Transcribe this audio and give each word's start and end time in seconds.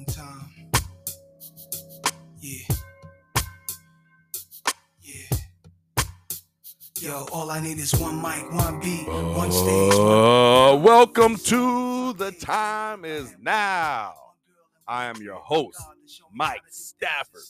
one 0.00 0.14
time. 0.14 0.50
Yeah. 2.40 2.76
Yeah. 5.02 5.38
Yo, 7.00 7.26
all 7.32 7.50
I 7.50 7.60
need 7.60 7.78
is 7.78 7.94
one 7.94 8.16
mic, 8.16 8.50
one 8.52 8.80
beat, 8.80 9.06
one 9.08 9.52
stage. 9.52 9.92
Uh, 9.94 10.78
welcome 10.80 11.36
to 11.36 12.12
the 12.14 12.32
time 12.32 13.04
is 13.04 13.34
now. 13.40 14.14
I 14.86 15.04
am 15.04 15.16
your 15.22 15.36
host, 15.36 15.80
Mike 16.32 16.62
Stafford. 16.70 17.42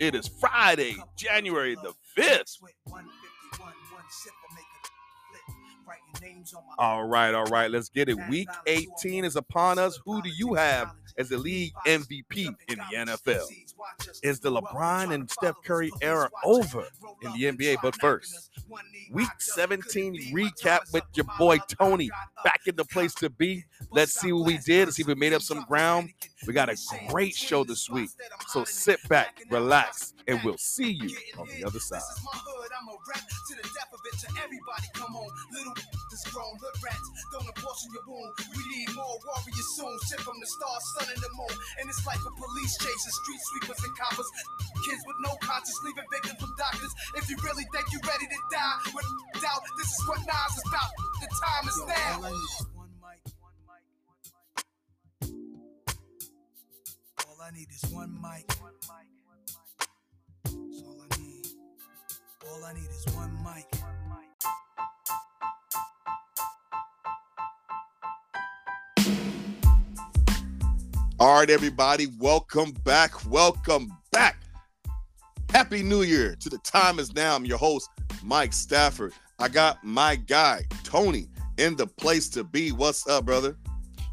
It 0.00 0.14
is 0.14 0.28
Friday, 0.28 0.96
January 1.16 1.76
the 1.76 1.92
5th. 2.16 2.58
All 6.78 7.04
right, 7.04 7.34
all 7.34 7.44
right, 7.44 7.70
let's 7.70 7.88
get 7.88 8.08
it. 8.08 8.16
Week 8.28 8.48
18 8.66 9.24
is 9.24 9.36
upon 9.36 9.78
us. 9.78 9.98
Who 10.04 10.22
do 10.22 10.28
you 10.28 10.54
have 10.54 10.94
as 11.18 11.28
the 11.28 11.38
league 11.38 11.72
MVP 11.86 12.46
in 12.68 12.78
the 12.78 12.96
NFL? 12.96 13.46
Is 14.22 14.40
the 14.40 14.50
LeBron 14.50 15.12
and 15.12 15.30
Steph 15.30 15.56
Curry 15.64 15.90
era 16.00 16.30
over 16.44 16.86
in 17.22 17.32
the 17.32 17.44
NBA? 17.44 17.76
But 17.82 18.00
first, 18.00 18.50
week 19.12 19.28
17 19.38 20.32
recap 20.34 20.92
with 20.92 21.04
your 21.14 21.26
boy 21.38 21.58
Tony 21.68 22.10
back 22.44 22.60
in 22.66 22.76
the 22.76 22.84
place 22.84 23.14
to 23.16 23.30
be. 23.30 23.64
Let's 23.90 24.14
see 24.14 24.32
what 24.32 24.46
we 24.46 24.58
did. 24.58 24.86
Let's 24.86 24.96
see 24.96 25.02
if 25.02 25.08
we 25.08 25.14
made 25.14 25.32
up 25.32 25.42
some 25.42 25.64
ground. 25.68 26.10
We 26.46 26.52
got 26.52 26.68
a 26.68 26.76
great 27.08 27.34
show 27.34 27.64
this 27.64 27.88
week. 27.88 28.10
So 28.48 28.64
sit 28.64 29.06
back, 29.08 29.42
relax, 29.50 30.14
and 30.26 30.40
we'll 30.44 30.58
see 30.58 30.92
you 30.92 31.16
on 31.38 31.46
the 31.48 31.64
other 31.64 31.80
side. 31.80 32.00
Everybody 36.14 36.30
come 36.30 36.46
on, 36.46 36.54
little 36.54 36.62
this 36.62 36.62
grown 36.62 36.62
hood 36.62 36.78
rats. 36.78 37.10
Don't 37.34 37.50
abortion 37.50 37.90
your 37.90 38.06
wound. 38.06 38.30
We 38.54 38.62
need 38.70 38.86
more 38.94 39.18
warriors 39.26 39.66
soon. 39.74 39.90
Shit 40.06 40.22
from 40.22 40.38
the 40.38 40.46
stars, 40.46 40.86
sun, 40.94 41.10
and 41.10 41.18
the 41.18 41.26
moon. 41.34 41.50
And 41.82 41.90
it's 41.90 42.06
like 42.06 42.22
a 42.22 42.30
police 42.30 42.78
chasing 42.78 43.14
street 43.18 43.42
sweepers 43.50 43.82
and 43.82 43.90
coppers. 43.98 44.30
Kids 44.86 45.02
with 45.02 45.18
no 45.26 45.34
conscience, 45.42 45.74
leaving 45.82 46.06
victims 46.14 46.38
from 46.38 46.54
doctors. 46.54 46.94
If 47.18 47.26
you 47.26 47.34
really 47.42 47.66
think 47.74 47.90
you're 47.90 48.06
ready 48.06 48.30
to 48.30 48.38
die, 48.54 48.94
with 48.94 49.10
doubt, 49.42 49.66
this 49.74 49.90
is 49.90 50.06
what 50.06 50.22
Nas 50.22 50.54
is 50.54 50.62
about. 50.70 50.94
The 51.18 51.26
time 51.34 51.66
is 51.66 51.82
now. 51.82 52.30
All 57.26 57.42
I 57.42 57.50
need 57.50 57.74
is 57.74 57.82
one 57.90 58.14
mic. 58.22 58.46
That's 58.46 58.86
all 60.78 61.02
I 61.02 61.10
need. 61.18 61.58
All 62.46 62.62
I 62.62 62.70
need 62.72 62.90
is 62.90 63.04
one 63.14 63.34
mic. 63.42 63.66
All 71.20 71.38
right, 71.38 71.48
everybody, 71.48 72.08
welcome 72.18 72.72
back. 72.82 73.30
Welcome 73.30 73.96
back. 74.10 74.36
Happy 75.50 75.80
New 75.80 76.02
Year 76.02 76.34
to 76.40 76.48
the 76.48 76.58
time 76.58 76.98
is 76.98 77.14
now. 77.14 77.36
I'm 77.36 77.44
your 77.44 77.56
host, 77.56 77.88
Mike 78.24 78.52
Stafford. 78.52 79.12
I 79.38 79.48
got 79.48 79.84
my 79.84 80.16
guy, 80.16 80.64
Tony, 80.82 81.28
in 81.56 81.76
the 81.76 81.86
place 81.86 82.28
to 82.30 82.42
be. 82.42 82.72
What's 82.72 83.06
up, 83.06 83.26
brother? 83.26 83.56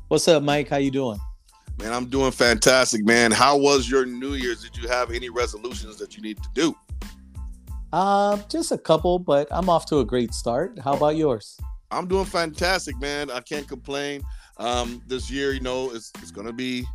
What's 0.10 0.28
up, 0.28 0.44
Mike? 0.44 0.70
How 0.70 0.78
you 0.78 0.92
doing? 0.92 1.20
Man, 1.80 1.92
I'm 1.92 2.06
doing 2.06 2.32
fantastic, 2.32 3.04
man. 3.04 3.32
How 3.32 3.58
was 3.58 3.90
your 3.90 4.06
New 4.06 4.36
Year's? 4.36 4.62
Did 4.62 4.78
you 4.78 4.88
have 4.88 5.10
any 5.10 5.30
resolutions 5.30 5.98
that 5.98 6.16
you 6.16 6.22
need 6.22 6.38
to 6.38 6.50
do? 6.54 6.76
Uh, 7.92 8.38
just 8.48 8.72
a 8.72 8.78
couple, 8.78 9.18
but 9.18 9.48
I'm 9.50 9.70
off 9.70 9.88
to 9.88 10.00
a 10.00 10.06
great 10.06 10.36
start. 10.36 10.78
How 10.78 10.94
about 10.94 11.16
yours? 11.16 11.58
I'm 11.90 12.08
doing 12.08 12.26
fantastic, 12.26 12.98
man. 13.02 13.32
I 13.32 13.42
can't 13.42 13.68
complain. 13.68 14.22
Um, 14.62 15.02
this 15.08 15.31
year, 15.31 15.54
you 15.54 15.59
know, 15.59 15.90
it's, 15.92 16.12
it's 16.22 16.30
going 16.30 16.45
to 16.45 16.54
be 16.54 16.86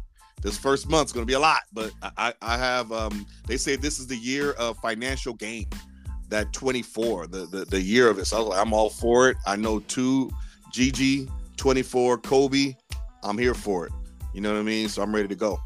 this 0.41 0.57
first 0.57 0.89
month's 0.89 1.13
going 1.13 1.27
to 1.27 1.29
be 1.29 1.35
a 1.35 1.41
lot, 1.41 1.63
but 1.73 1.91
I, 2.17 2.33
I 2.41 2.57
have. 2.57 2.93
Um, 2.93 3.27
they 3.49 3.57
say 3.57 3.75
this 3.75 3.99
is 3.99 4.07
the 4.07 4.17
year 4.17 4.53
of 4.53 4.79
financial 4.79 5.35
gain. 5.35 5.67
That 6.29 6.53
24, 6.53 7.27
the 7.27 7.47
the, 7.47 7.65
the 7.65 7.81
year 7.81 8.09
of 8.09 8.19
it. 8.19 8.27
So 8.27 8.53
I 8.53 8.61
am 8.61 8.73
all 8.73 8.91
for 8.91 9.31
it. 9.31 9.37
I 9.47 9.57
know 9.57 9.81
two, 9.81 10.31
Gigi, 10.73 11.29
24, 11.57 12.19
Kobe. 12.19 12.77
I'm 13.25 13.39
here 13.39 13.55
for 13.55 13.87
it. 13.87 13.93
You 14.33 14.41
know 14.41 14.53
what 14.53 14.61
I 14.61 14.63
mean? 14.63 14.89
So 14.89 15.03
I'm 15.03 15.15
ready 15.15 15.29
to 15.29 15.35
go. 15.35 15.59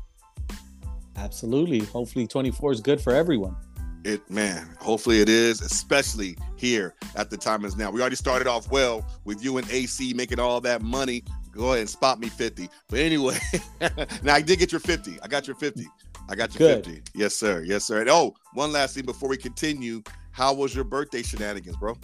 Absolutely. 1.16 1.80
Hopefully, 1.80 2.26
24 2.26 2.72
is 2.72 2.80
good 2.80 3.00
for 3.00 3.14
everyone. 3.14 3.56
It 4.04 4.28
man, 4.30 4.74
hopefully 4.80 5.20
it 5.20 5.28
is, 5.28 5.60
especially 5.60 6.38
here 6.56 6.94
at 7.16 7.28
the 7.28 7.36
time 7.36 7.66
is 7.66 7.76
now. 7.76 7.90
We 7.90 8.00
already 8.00 8.16
started 8.16 8.46
off 8.46 8.70
well 8.70 9.04
with 9.24 9.44
you 9.44 9.58
and 9.58 9.70
AC 9.70 10.14
making 10.14 10.40
all 10.40 10.60
that 10.62 10.80
money 10.80 11.22
go 11.52 11.68
ahead 11.68 11.80
and 11.80 11.88
spot 11.88 12.20
me 12.20 12.28
50. 12.28 12.68
But 12.88 12.98
anyway, 13.00 13.38
now 14.22 14.34
I 14.34 14.40
did 14.40 14.58
get 14.58 14.72
your 14.72 14.80
50. 14.80 15.18
I 15.22 15.28
got 15.28 15.46
your 15.46 15.56
50. 15.56 15.86
I 16.28 16.34
got 16.34 16.56
your 16.58 16.68
Good. 16.76 16.86
50. 16.86 17.02
Yes, 17.14 17.34
sir. 17.34 17.62
Yes, 17.66 17.84
sir. 17.84 18.00
And 18.00 18.10
oh, 18.10 18.34
one 18.54 18.72
last 18.72 18.94
thing 18.94 19.04
before 19.04 19.28
we 19.28 19.36
continue. 19.36 20.02
How 20.30 20.54
was 20.54 20.74
your 20.74 20.84
birthday 20.84 21.22
shenanigans, 21.22 21.76
bro? 21.76 21.96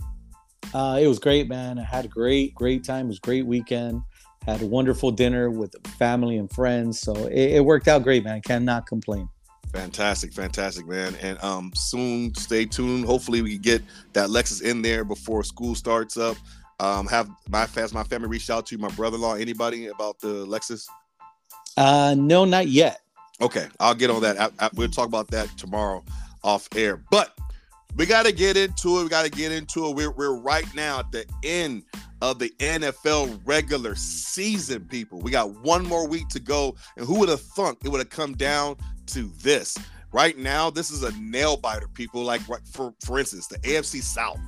Uh, 0.74 0.98
it 1.00 1.06
was 1.06 1.18
great, 1.18 1.48
man. 1.48 1.78
I 1.78 1.84
had 1.84 2.04
a 2.04 2.08
great, 2.08 2.54
great 2.54 2.84
time. 2.84 3.06
It 3.06 3.08
was 3.08 3.18
a 3.18 3.20
great 3.20 3.46
weekend. 3.46 4.02
Had 4.44 4.62
a 4.62 4.66
wonderful 4.66 5.10
dinner 5.10 5.50
with 5.50 5.74
family 5.98 6.38
and 6.38 6.50
friends. 6.50 7.00
So 7.00 7.14
it, 7.26 7.52
it 7.56 7.64
worked 7.64 7.88
out 7.88 8.02
great, 8.02 8.24
man. 8.24 8.34
I 8.34 8.40
cannot 8.40 8.86
complain. 8.86 9.28
Fantastic, 9.72 10.32
fantastic, 10.32 10.86
man. 10.86 11.14
And 11.20 11.42
um 11.42 11.72
soon 11.74 12.34
stay 12.34 12.64
tuned. 12.64 13.04
Hopefully 13.04 13.42
we 13.42 13.54
can 13.54 13.62
get 13.62 13.82
that 14.12 14.28
Lexus 14.28 14.62
in 14.62 14.82
there 14.82 15.04
before 15.04 15.42
school 15.42 15.74
starts 15.74 16.16
up. 16.16 16.36
Um, 16.78 17.06
have 17.06 17.30
my 17.48 17.66
has 17.66 17.94
my 17.94 18.04
family 18.04 18.28
reached 18.28 18.50
out 18.50 18.66
to 18.66 18.78
my 18.78 18.88
brother-in-law, 18.90 19.34
anybody 19.34 19.86
about 19.86 20.18
the 20.20 20.46
Lexus? 20.46 20.86
Uh, 21.76 22.14
no, 22.16 22.44
not 22.44 22.68
yet. 22.68 23.00
Okay, 23.40 23.66
I'll 23.80 23.94
get 23.94 24.10
on 24.10 24.22
that. 24.22 24.40
I, 24.40 24.50
I, 24.58 24.70
we'll 24.74 24.88
talk 24.88 25.06
about 25.06 25.28
that 25.28 25.48
tomorrow 25.58 26.02
off 26.42 26.68
air. 26.74 27.02
But 27.10 27.36
we 27.96 28.06
got 28.06 28.24
to 28.26 28.32
get 28.32 28.56
into 28.56 29.00
it. 29.00 29.02
We 29.04 29.08
got 29.08 29.24
to 29.24 29.30
get 29.30 29.52
into 29.52 29.86
it. 29.86 29.96
We're, 29.96 30.10
we're 30.10 30.36
right 30.36 30.66
now 30.74 31.00
at 31.00 31.12
the 31.12 31.26
end 31.42 31.82
of 32.22 32.38
the 32.38 32.50
NFL 32.58 33.40
regular 33.44 33.94
season, 33.94 34.86
people. 34.86 35.20
We 35.20 35.30
got 35.30 35.50
one 35.62 35.84
more 35.86 36.06
week 36.06 36.28
to 36.28 36.40
go. 36.40 36.76
And 36.96 37.06
who 37.06 37.18
would 37.20 37.28
have 37.28 37.40
thunk 37.40 37.78
it 37.84 37.88
would 37.88 38.00
have 38.00 38.10
come 38.10 38.34
down 38.34 38.76
to 39.08 39.30
this? 39.42 39.76
Right 40.12 40.38
now, 40.38 40.70
this 40.70 40.90
is 40.90 41.02
a 41.02 41.12
nail 41.18 41.56
biter, 41.56 41.88
people. 41.88 42.22
Like, 42.22 42.40
for, 42.64 42.94
for 43.04 43.18
instance, 43.18 43.48
the 43.48 43.58
AFC 43.58 44.02
South 44.02 44.40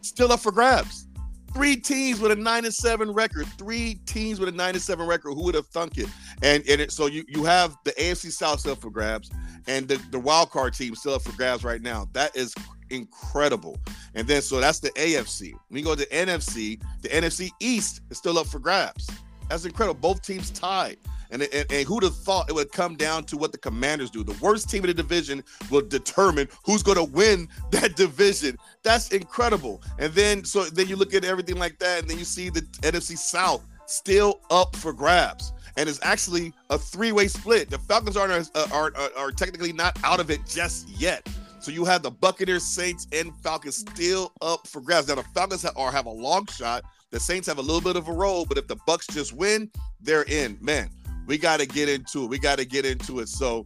still 0.00 0.32
up 0.32 0.40
for 0.40 0.52
grabs. 0.52 1.06
Three 1.52 1.76
teams 1.76 2.20
with 2.20 2.32
a 2.32 2.36
nine 2.36 2.64
and 2.64 2.74
seven 2.74 3.10
record. 3.12 3.46
Three 3.58 3.94
teams 4.06 4.38
with 4.38 4.48
a 4.48 4.52
nine 4.52 4.74
and 4.74 4.82
seven 4.82 5.06
record. 5.06 5.34
Who 5.34 5.44
would 5.44 5.54
have 5.54 5.66
thunk 5.66 5.98
it? 5.98 6.08
And 6.42 6.62
and 6.68 6.80
it, 6.80 6.92
so 6.92 7.06
you 7.06 7.24
you 7.28 7.44
have 7.44 7.76
the 7.84 7.92
AFC 7.92 8.30
South 8.30 8.60
still 8.60 8.76
for 8.76 8.90
grabs, 8.90 9.30
and 9.66 9.88
the 9.88 10.00
the 10.10 10.18
wild 10.18 10.50
card 10.50 10.74
team 10.74 10.94
still 10.94 11.14
up 11.14 11.22
for 11.22 11.32
grabs 11.32 11.64
right 11.64 11.82
now. 11.82 12.08
That 12.12 12.36
is 12.36 12.54
incredible. 12.90 13.78
And 14.14 14.26
then 14.26 14.42
so 14.42 14.60
that's 14.60 14.80
the 14.80 14.90
AFC. 14.90 15.52
You 15.70 15.82
go 15.82 15.94
to 15.94 16.06
NFC, 16.06 16.80
the 17.02 17.08
NFC 17.08 17.50
East 17.60 18.02
is 18.10 18.18
still 18.18 18.38
up 18.38 18.46
for 18.46 18.58
grabs. 18.58 19.08
That's 19.48 19.64
incredible. 19.64 20.00
Both 20.00 20.22
teams 20.22 20.50
tied. 20.50 20.98
And, 21.30 21.42
and, 21.42 21.66
and 21.70 21.86
who'd 21.86 22.02
have 22.02 22.16
thought 22.16 22.48
it 22.48 22.54
would 22.54 22.72
come 22.72 22.96
down 22.96 23.24
to 23.24 23.36
what 23.36 23.52
the 23.52 23.58
commanders 23.58 24.10
do? 24.10 24.24
The 24.24 24.36
worst 24.40 24.68
team 24.68 24.84
in 24.84 24.88
the 24.88 24.94
division 24.94 25.42
will 25.70 25.82
determine 25.82 26.48
who's 26.64 26.82
going 26.82 26.98
to 26.98 27.04
win 27.04 27.48
that 27.70 27.96
division. 27.96 28.56
That's 28.82 29.10
incredible. 29.10 29.82
And 29.98 30.12
then 30.12 30.44
so 30.44 30.64
then 30.64 30.88
you 30.88 30.96
look 30.96 31.14
at 31.14 31.24
everything 31.24 31.56
like 31.56 31.78
that, 31.78 32.00
and 32.00 32.10
then 32.10 32.18
you 32.18 32.24
see 32.24 32.50
the 32.50 32.62
NFC 32.82 33.16
South 33.16 33.66
still 33.86 34.40
up 34.50 34.76
for 34.76 34.92
grabs. 34.92 35.52
And 35.76 35.88
it's 35.88 36.00
actually 36.02 36.52
a 36.68 36.78
three-way 36.78 37.28
split. 37.28 37.70
The 37.70 37.78
Falcons 37.78 38.16
aren't 38.16 38.50
uh, 38.54 38.66
are, 38.72 38.92
are, 38.96 39.10
are 39.16 39.32
technically 39.32 39.72
not 39.72 39.98
out 40.04 40.20
of 40.20 40.30
it 40.30 40.40
just 40.46 40.88
yet. 40.88 41.26
So 41.60 41.70
you 41.70 41.84
have 41.84 42.02
the 42.02 42.10
Buccaneers, 42.10 42.64
Saints, 42.64 43.06
and 43.12 43.34
Falcons 43.42 43.76
still 43.76 44.32
up 44.40 44.66
for 44.66 44.80
grabs. 44.80 45.08
Now 45.08 45.16
the 45.16 45.22
Falcons 45.34 45.62
have, 45.62 45.76
are 45.76 45.92
have 45.92 46.06
a 46.06 46.10
long 46.10 46.46
shot. 46.46 46.84
The 47.10 47.20
Saints 47.20 47.46
have 47.48 47.58
a 47.58 47.62
little 47.62 47.80
bit 47.80 47.96
of 47.96 48.08
a 48.08 48.12
roll, 48.12 48.46
but 48.46 48.56
if 48.56 48.66
the 48.66 48.76
Bucks 48.86 49.06
just 49.08 49.32
win, 49.32 49.70
they're 50.00 50.24
in. 50.24 50.56
Man, 50.60 50.88
we 51.30 51.38
got 51.38 51.60
to 51.60 51.66
get 51.66 51.88
into 51.88 52.24
it. 52.24 52.26
We 52.26 52.40
got 52.40 52.58
to 52.58 52.64
get 52.64 52.84
into 52.84 53.20
it. 53.20 53.28
So 53.28 53.64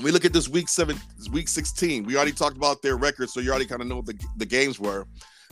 we 0.00 0.12
look 0.12 0.24
at 0.24 0.32
this 0.32 0.48
week 0.48 0.68
seven, 0.68 0.96
week 1.32 1.48
16. 1.48 2.04
We 2.04 2.14
already 2.14 2.30
talked 2.30 2.56
about 2.56 2.82
their 2.82 2.96
record, 2.96 3.30
so 3.30 3.40
you 3.40 3.50
already 3.50 3.66
kind 3.66 3.82
of 3.82 3.88
know 3.88 3.96
what 3.96 4.06
the, 4.06 4.16
the 4.36 4.46
games 4.46 4.78
were. 4.78 5.04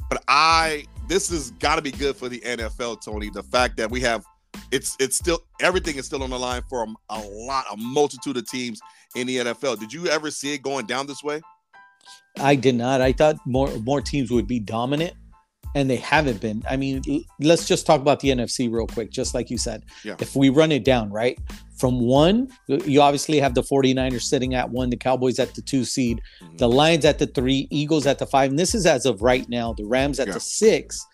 But 0.08 0.22
I, 0.28 0.84
this 1.08 1.28
has 1.30 1.50
got 1.52 1.74
to 1.74 1.82
be 1.82 1.90
good 1.90 2.14
for 2.14 2.28
the 2.28 2.38
NFL, 2.38 3.04
Tony. 3.04 3.28
The 3.28 3.42
fact 3.42 3.76
that 3.78 3.90
we 3.90 4.00
have, 4.02 4.24
it's 4.70 4.96
it's 5.00 5.16
still 5.16 5.40
everything 5.60 5.96
is 5.96 6.06
still 6.06 6.22
on 6.22 6.30
the 6.30 6.38
line 6.38 6.62
for 6.68 6.84
a, 6.84 6.86
a 7.08 7.18
lot, 7.18 7.64
a 7.72 7.76
multitude 7.76 8.36
of 8.36 8.48
teams 8.48 8.80
in 9.16 9.26
the 9.26 9.38
NFL. 9.38 9.80
Did 9.80 9.92
you 9.92 10.06
ever 10.06 10.30
see 10.30 10.54
it 10.54 10.62
going 10.62 10.86
down 10.86 11.08
this 11.08 11.24
way? 11.24 11.40
I 12.38 12.54
did 12.54 12.76
not. 12.76 13.00
I 13.00 13.10
thought 13.10 13.34
more 13.46 13.68
more 13.80 14.00
teams 14.00 14.30
would 14.30 14.46
be 14.46 14.60
dominant 14.60 15.14
and 15.74 15.88
they 15.88 15.96
haven't 15.96 16.40
been. 16.40 16.62
I 16.68 16.76
mean, 16.76 17.02
let's 17.38 17.66
just 17.66 17.86
talk 17.86 18.00
about 18.00 18.20
the 18.20 18.30
NFC 18.30 18.70
real 18.70 18.86
quick, 18.86 19.10
just 19.10 19.34
like 19.34 19.50
you 19.50 19.58
said. 19.58 19.84
Yeah. 20.04 20.16
If 20.18 20.34
we 20.34 20.48
run 20.48 20.72
it 20.72 20.84
down, 20.84 21.10
right? 21.10 21.38
From 21.76 22.00
one, 22.00 22.48
you 22.66 23.00
obviously 23.00 23.38
have 23.38 23.54
the 23.54 23.62
49ers 23.62 24.22
sitting 24.22 24.54
at 24.54 24.68
one, 24.68 24.90
the 24.90 24.96
Cowboys 24.96 25.38
at 25.38 25.54
the 25.54 25.62
two 25.62 25.84
seed, 25.84 26.20
mm-hmm. 26.42 26.56
the 26.56 26.68
Lions 26.68 27.04
at 27.04 27.18
the 27.18 27.26
three, 27.26 27.68
Eagles 27.70 28.06
at 28.06 28.18
the 28.18 28.26
five. 28.26 28.50
And 28.50 28.58
this 28.58 28.74
is 28.74 28.84
as 28.84 29.06
of 29.06 29.22
right 29.22 29.48
now, 29.48 29.72
the 29.72 29.84
Rams 29.84 30.20
at 30.20 30.26
yeah. 30.26 30.34
the 30.34 30.40
six. 30.40 31.06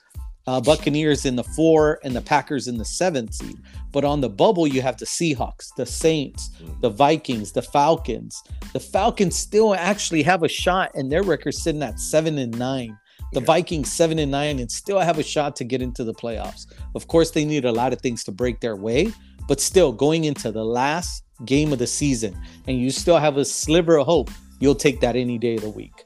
uh, 0.46 0.60
Buccaneers 0.60 1.24
in 1.26 1.36
the 1.36 1.42
four 1.44 1.98
and 2.04 2.14
the 2.14 2.20
Packers 2.20 2.68
in 2.68 2.78
the 2.78 2.84
seventh 2.84 3.34
seed. 3.34 3.56
But 3.92 4.04
on 4.04 4.20
the 4.20 4.28
bubble, 4.28 4.66
you 4.66 4.80
have 4.82 4.96
the 4.96 5.06
Seahawks, 5.06 5.74
the 5.76 5.86
Saints, 5.86 6.50
mm. 6.62 6.80
the 6.80 6.90
Vikings, 6.90 7.52
the 7.52 7.62
Falcons. 7.62 8.42
The 8.72 8.80
Falcons 8.80 9.36
still 9.36 9.74
actually 9.74 10.22
have 10.22 10.42
a 10.42 10.48
shot, 10.48 10.90
and 10.94 11.10
their 11.10 11.22
record 11.22 11.54
sitting 11.54 11.82
at 11.82 11.98
seven 11.98 12.38
and 12.38 12.56
nine. 12.58 12.96
The 13.32 13.40
yeah. 13.40 13.46
Vikings 13.46 13.90
seven 13.90 14.18
and 14.18 14.30
nine, 14.30 14.58
and 14.58 14.70
still 14.70 15.00
have 15.00 15.18
a 15.18 15.22
shot 15.22 15.56
to 15.56 15.64
get 15.64 15.82
into 15.82 16.04
the 16.04 16.14
playoffs. 16.14 16.66
Of 16.94 17.08
course, 17.08 17.30
they 17.32 17.44
need 17.44 17.64
a 17.64 17.72
lot 17.72 17.92
of 17.92 18.00
things 18.00 18.24
to 18.24 18.32
break 18.32 18.60
their 18.60 18.76
way, 18.76 19.12
but 19.48 19.60
still 19.60 19.92
going 19.92 20.24
into 20.24 20.52
the 20.52 20.64
last 20.64 21.24
game 21.44 21.72
of 21.72 21.78
the 21.78 21.86
season, 21.86 22.36
and 22.66 22.78
you 22.78 22.90
still 22.90 23.18
have 23.18 23.36
a 23.36 23.44
sliver 23.44 23.98
of 23.98 24.06
hope. 24.06 24.30
You'll 24.60 24.74
take 24.74 25.00
that 25.00 25.16
any 25.16 25.38
day 25.38 25.56
of 25.56 25.62
the 25.62 25.70
week. 25.70 26.04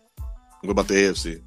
What 0.63 0.71
about 0.71 0.89
the 0.89 0.95
AFC? 0.95 1.41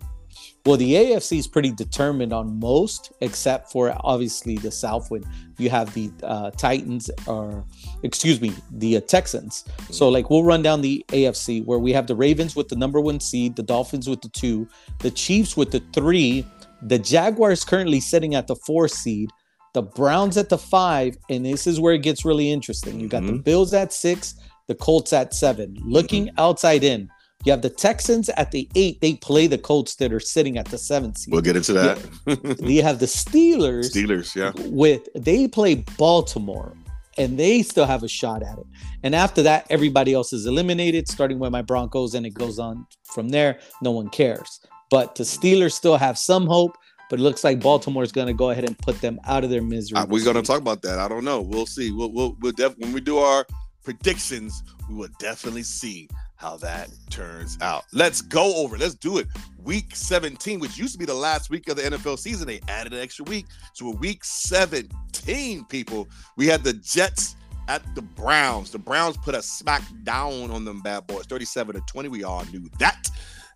Well, 0.65 0.77
the 0.77 0.93
AFC 0.93 1.39
is 1.39 1.47
pretty 1.47 1.71
determined 1.71 2.31
on 2.31 2.57
most, 2.57 3.11
except 3.19 3.69
for 3.69 3.93
obviously 3.99 4.55
the 4.55 4.71
South. 4.71 5.11
When 5.11 5.23
you 5.57 5.69
have 5.69 5.93
the 5.93 6.09
uh, 6.23 6.51
Titans, 6.51 7.11
or 7.27 7.65
excuse 8.03 8.39
me, 8.39 8.53
the 8.71 8.97
uh, 8.97 9.01
Texans. 9.01 9.65
So, 9.91 10.07
like, 10.07 10.29
we'll 10.29 10.45
run 10.45 10.61
down 10.61 10.79
the 10.79 11.03
AFC 11.09 11.65
where 11.65 11.79
we 11.79 11.91
have 11.91 12.07
the 12.07 12.15
Ravens 12.15 12.55
with 12.55 12.69
the 12.69 12.77
number 12.77 13.01
one 13.01 13.19
seed, 13.19 13.57
the 13.57 13.63
Dolphins 13.63 14.07
with 14.07 14.21
the 14.21 14.29
two, 14.29 14.65
the 14.99 15.11
Chiefs 15.11 15.57
with 15.57 15.71
the 15.71 15.83
three, 15.91 16.45
the 16.81 16.97
Jaguars 16.97 17.65
currently 17.65 17.99
sitting 17.99 18.33
at 18.33 18.47
the 18.47 18.55
four 18.55 18.87
seed, 18.87 19.31
the 19.73 19.81
Browns 19.81 20.37
at 20.37 20.47
the 20.47 20.57
five, 20.57 21.17
and 21.29 21.45
this 21.45 21.67
is 21.67 21.79
where 21.79 21.93
it 21.93 22.03
gets 22.03 22.23
really 22.23 22.49
interesting. 22.51 23.01
You 23.01 23.09
got 23.09 23.23
mm-hmm. 23.23 23.37
the 23.37 23.41
Bills 23.41 23.73
at 23.73 23.91
six, 23.91 24.35
the 24.67 24.75
Colts 24.75 25.11
at 25.11 25.33
seven. 25.33 25.75
Looking 25.83 26.27
mm-hmm. 26.27 26.39
outside 26.39 26.85
in, 26.85 27.09
you 27.43 27.51
have 27.51 27.61
the 27.61 27.69
Texans 27.69 28.29
at 28.29 28.51
the 28.51 28.69
eight. 28.75 29.01
They 29.01 29.15
play 29.15 29.47
the 29.47 29.57
Colts 29.57 29.95
that 29.95 30.13
are 30.13 30.19
sitting 30.19 30.57
at 30.57 30.65
the 30.65 30.77
seventh 30.77 31.17
seed. 31.17 31.31
We'll 31.31 31.41
get 31.41 31.57
into 31.57 31.73
that. 31.73 31.99
you 32.61 32.83
have 32.83 32.99
the 32.99 33.05
Steelers. 33.05 33.91
Steelers, 33.91 34.35
yeah. 34.35 34.51
With 34.69 35.07
they 35.13 35.47
play 35.47 35.75
Baltimore, 35.97 36.73
and 37.17 37.37
they 37.37 37.61
still 37.61 37.85
have 37.85 38.03
a 38.03 38.07
shot 38.07 38.43
at 38.43 38.57
it. 38.57 38.65
And 39.03 39.13
after 39.13 39.43
that, 39.43 39.67
everybody 39.69 40.13
else 40.13 40.31
is 40.31 40.45
eliminated, 40.45 41.09
starting 41.09 41.37
with 41.39 41.51
my 41.51 41.61
Broncos, 41.61 42.13
and 42.15 42.25
it 42.25 42.33
goes 42.33 42.59
on 42.59 42.87
from 43.03 43.29
there. 43.29 43.59
No 43.81 43.91
one 43.91 44.09
cares. 44.09 44.61
But 44.89 45.15
the 45.15 45.23
Steelers 45.23 45.73
still 45.73 45.97
have 45.97 46.17
some 46.17 46.47
hope. 46.47 46.77
But 47.09 47.19
it 47.19 47.23
looks 47.23 47.43
like 47.43 47.59
Baltimore 47.59 48.01
is 48.01 48.11
going 48.11 48.27
to 48.27 48.33
go 48.33 48.49
ahead 48.49 48.63
and 48.63 48.75
put 48.79 48.99
them 49.01 49.19
out 49.25 49.43
of 49.43 49.51
their 49.51 49.61
misery. 49.61 49.97
Uh, 49.97 50.05
we're 50.07 50.23
going 50.23 50.37
to 50.37 50.41
talk 50.41 50.59
about 50.59 50.81
that. 50.81 50.97
I 50.97 51.07
don't 51.07 51.25
know. 51.25 51.41
We'll 51.41 51.67
see. 51.67 51.91
We'll 51.91 52.11
we'll, 52.11 52.35
we'll 52.39 52.53
def- 52.53 52.77
when 52.79 52.91
we 52.91 53.01
do 53.01 53.19
our 53.19 53.45
predictions, 53.83 54.63
we 54.89 54.95
will 54.95 55.09
definitely 55.19 55.61
see 55.63 56.09
how 56.43 56.57
that 56.57 56.89
turns 57.09 57.57
out. 57.61 57.85
Let's 57.93 58.21
go 58.21 58.57
over. 58.57 58.77
Let's 58.77 58.95
do 58.95 59.17
it. 59.17 59.27
Week 59.63 59.95
17, 59.95 60.59
which 60.59 60.77
used 60.77 60.91
to 60.91 60.99
be 60.99 61.05
the 61.05 61.13
last 61.13 61.49
week 61.49 61.69
of 61.69 61.77
the 61.77 61.83
NFL 61.83 62.19
season, 62.19 62.47
they 62.47 62.59
added 62.67 62.91
an 62.91 62.99
extra 62.99 63.23
week. 63.23 63.45
So 63.71 63.87
a 63.87 63.95
week 63.95 64.25
17, 64.25 65.63
people, 65.69 66.09
we 66.35 66.45
had 66.47 66.61
the 66.65 66.73
Jets 66.73 67.37
at 67.69 67.81
the 67.95 68.01
Browns. 68.01 68.71
The 68.71 68.77
Browns 68.77 69.15
put 69.15 69.35
a 69.35 69.41
smack 69.41 69.83
down 70.03 70.51
on 70.51 70.65
them 70.65 70.81
bad 70.81 71.07
boys, 71.07 71.25
37 71.27 71.75
to 71.75 71.81
20. 71.87 72.09
We 72.09 72.25
all 72.25 72.43
knew 72.51 72.69
that. 72.77 73.07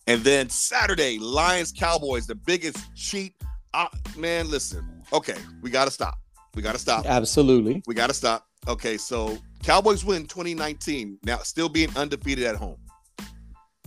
And 0.07 0.24
then 0.24 0.50
Saturday, 0.50 1.19
Lions 1.19 1.74
Cowboys, 1.74 2.25
the 2.25 2.36
biggest 2.36 2.95
cheat. 2.95 3.34
Uh, 3.74 3.89
man, 4.16 4.50
listen. 4.50 5.04
Okay, 5.12 5.36
we 5.62 5.69
got 5.69 5.86
to 5.86 5.92
stop. 5.92 6.18
We 6.55 6.61
got 6.61 6.73
to 6.73 6.79
stop. 6.79 7.05
Absolutely. 7.05 7.83
We 7.88 7.94
got 7.94 8.07
to 8.07 8.13
stop. 8.13 8.47
Okay, 8.67 8.97
so 8.97 9.38
Cowboys 9.63 10.03
win 10.03 10.25
2019. 10.25 11.19
Now, 11.23 11.38
still 11.38 11.69
being 11.69 11.95
undefeated 11.95 12.45
at 12.45 12.55
home. 12.55 12.77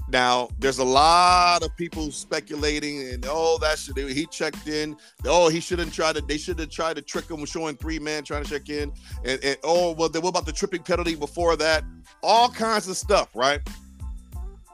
Now, 0.09 0.49
there's 0.59 0.79
a 0.79 0.85
lot 0.85 1.63
of 1.63 1.77
people 1.77 2.11
speculating, 2.11 3.09
and 3.13 3.25
oh, 3.29 3.59
that 3.61 3.79
should 3.79 3.97
he 3.97 4.27
checked 4.27 4.67
in. 4.67 4.97
Oh, 5.25 5.49
he 5.49 5.61
shouldn't 5.61 5.93
try 5.93 6.13
to. 6.13 6.21
They 6.21 6.37
should 6.37 6.59
have 6.59 6.71
tried 6.71 6.97
to 6.97 7.03
trick 7.03 7.31
him 7.31 7.41
with 7.41 7.51
showing 7.51 7.77
three 7.77 8.01
men 8.01 8.25
trying 8.25 8.43
to 8.43 8.51
check 8.51 8.69
in. 8.69 8.93
And, 9.25 9.43
and 9.45 9.57
oh, 9.63 9.93
well, 9.93 10.09
then 10.09 10.23
what 10.23 10.31
about 10.31 10.47
the 10.47 10.53
tripping 10.53 10.83
penalty 10.83 11.15
before 11.15 11.55
that? 11.57 11.85
All 12.23 12.49
kinds 12.49 12.89
of 12.89 12.97
stuff, 12.97 13.29
right? 13.37 13.61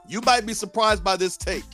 You 0.08 0.22
might 0.22 0.46
be 0.46 0.54
surprised 0.54 1.04
by 1.04 1.16
this 1.16 1.36
take. 1.36 1.64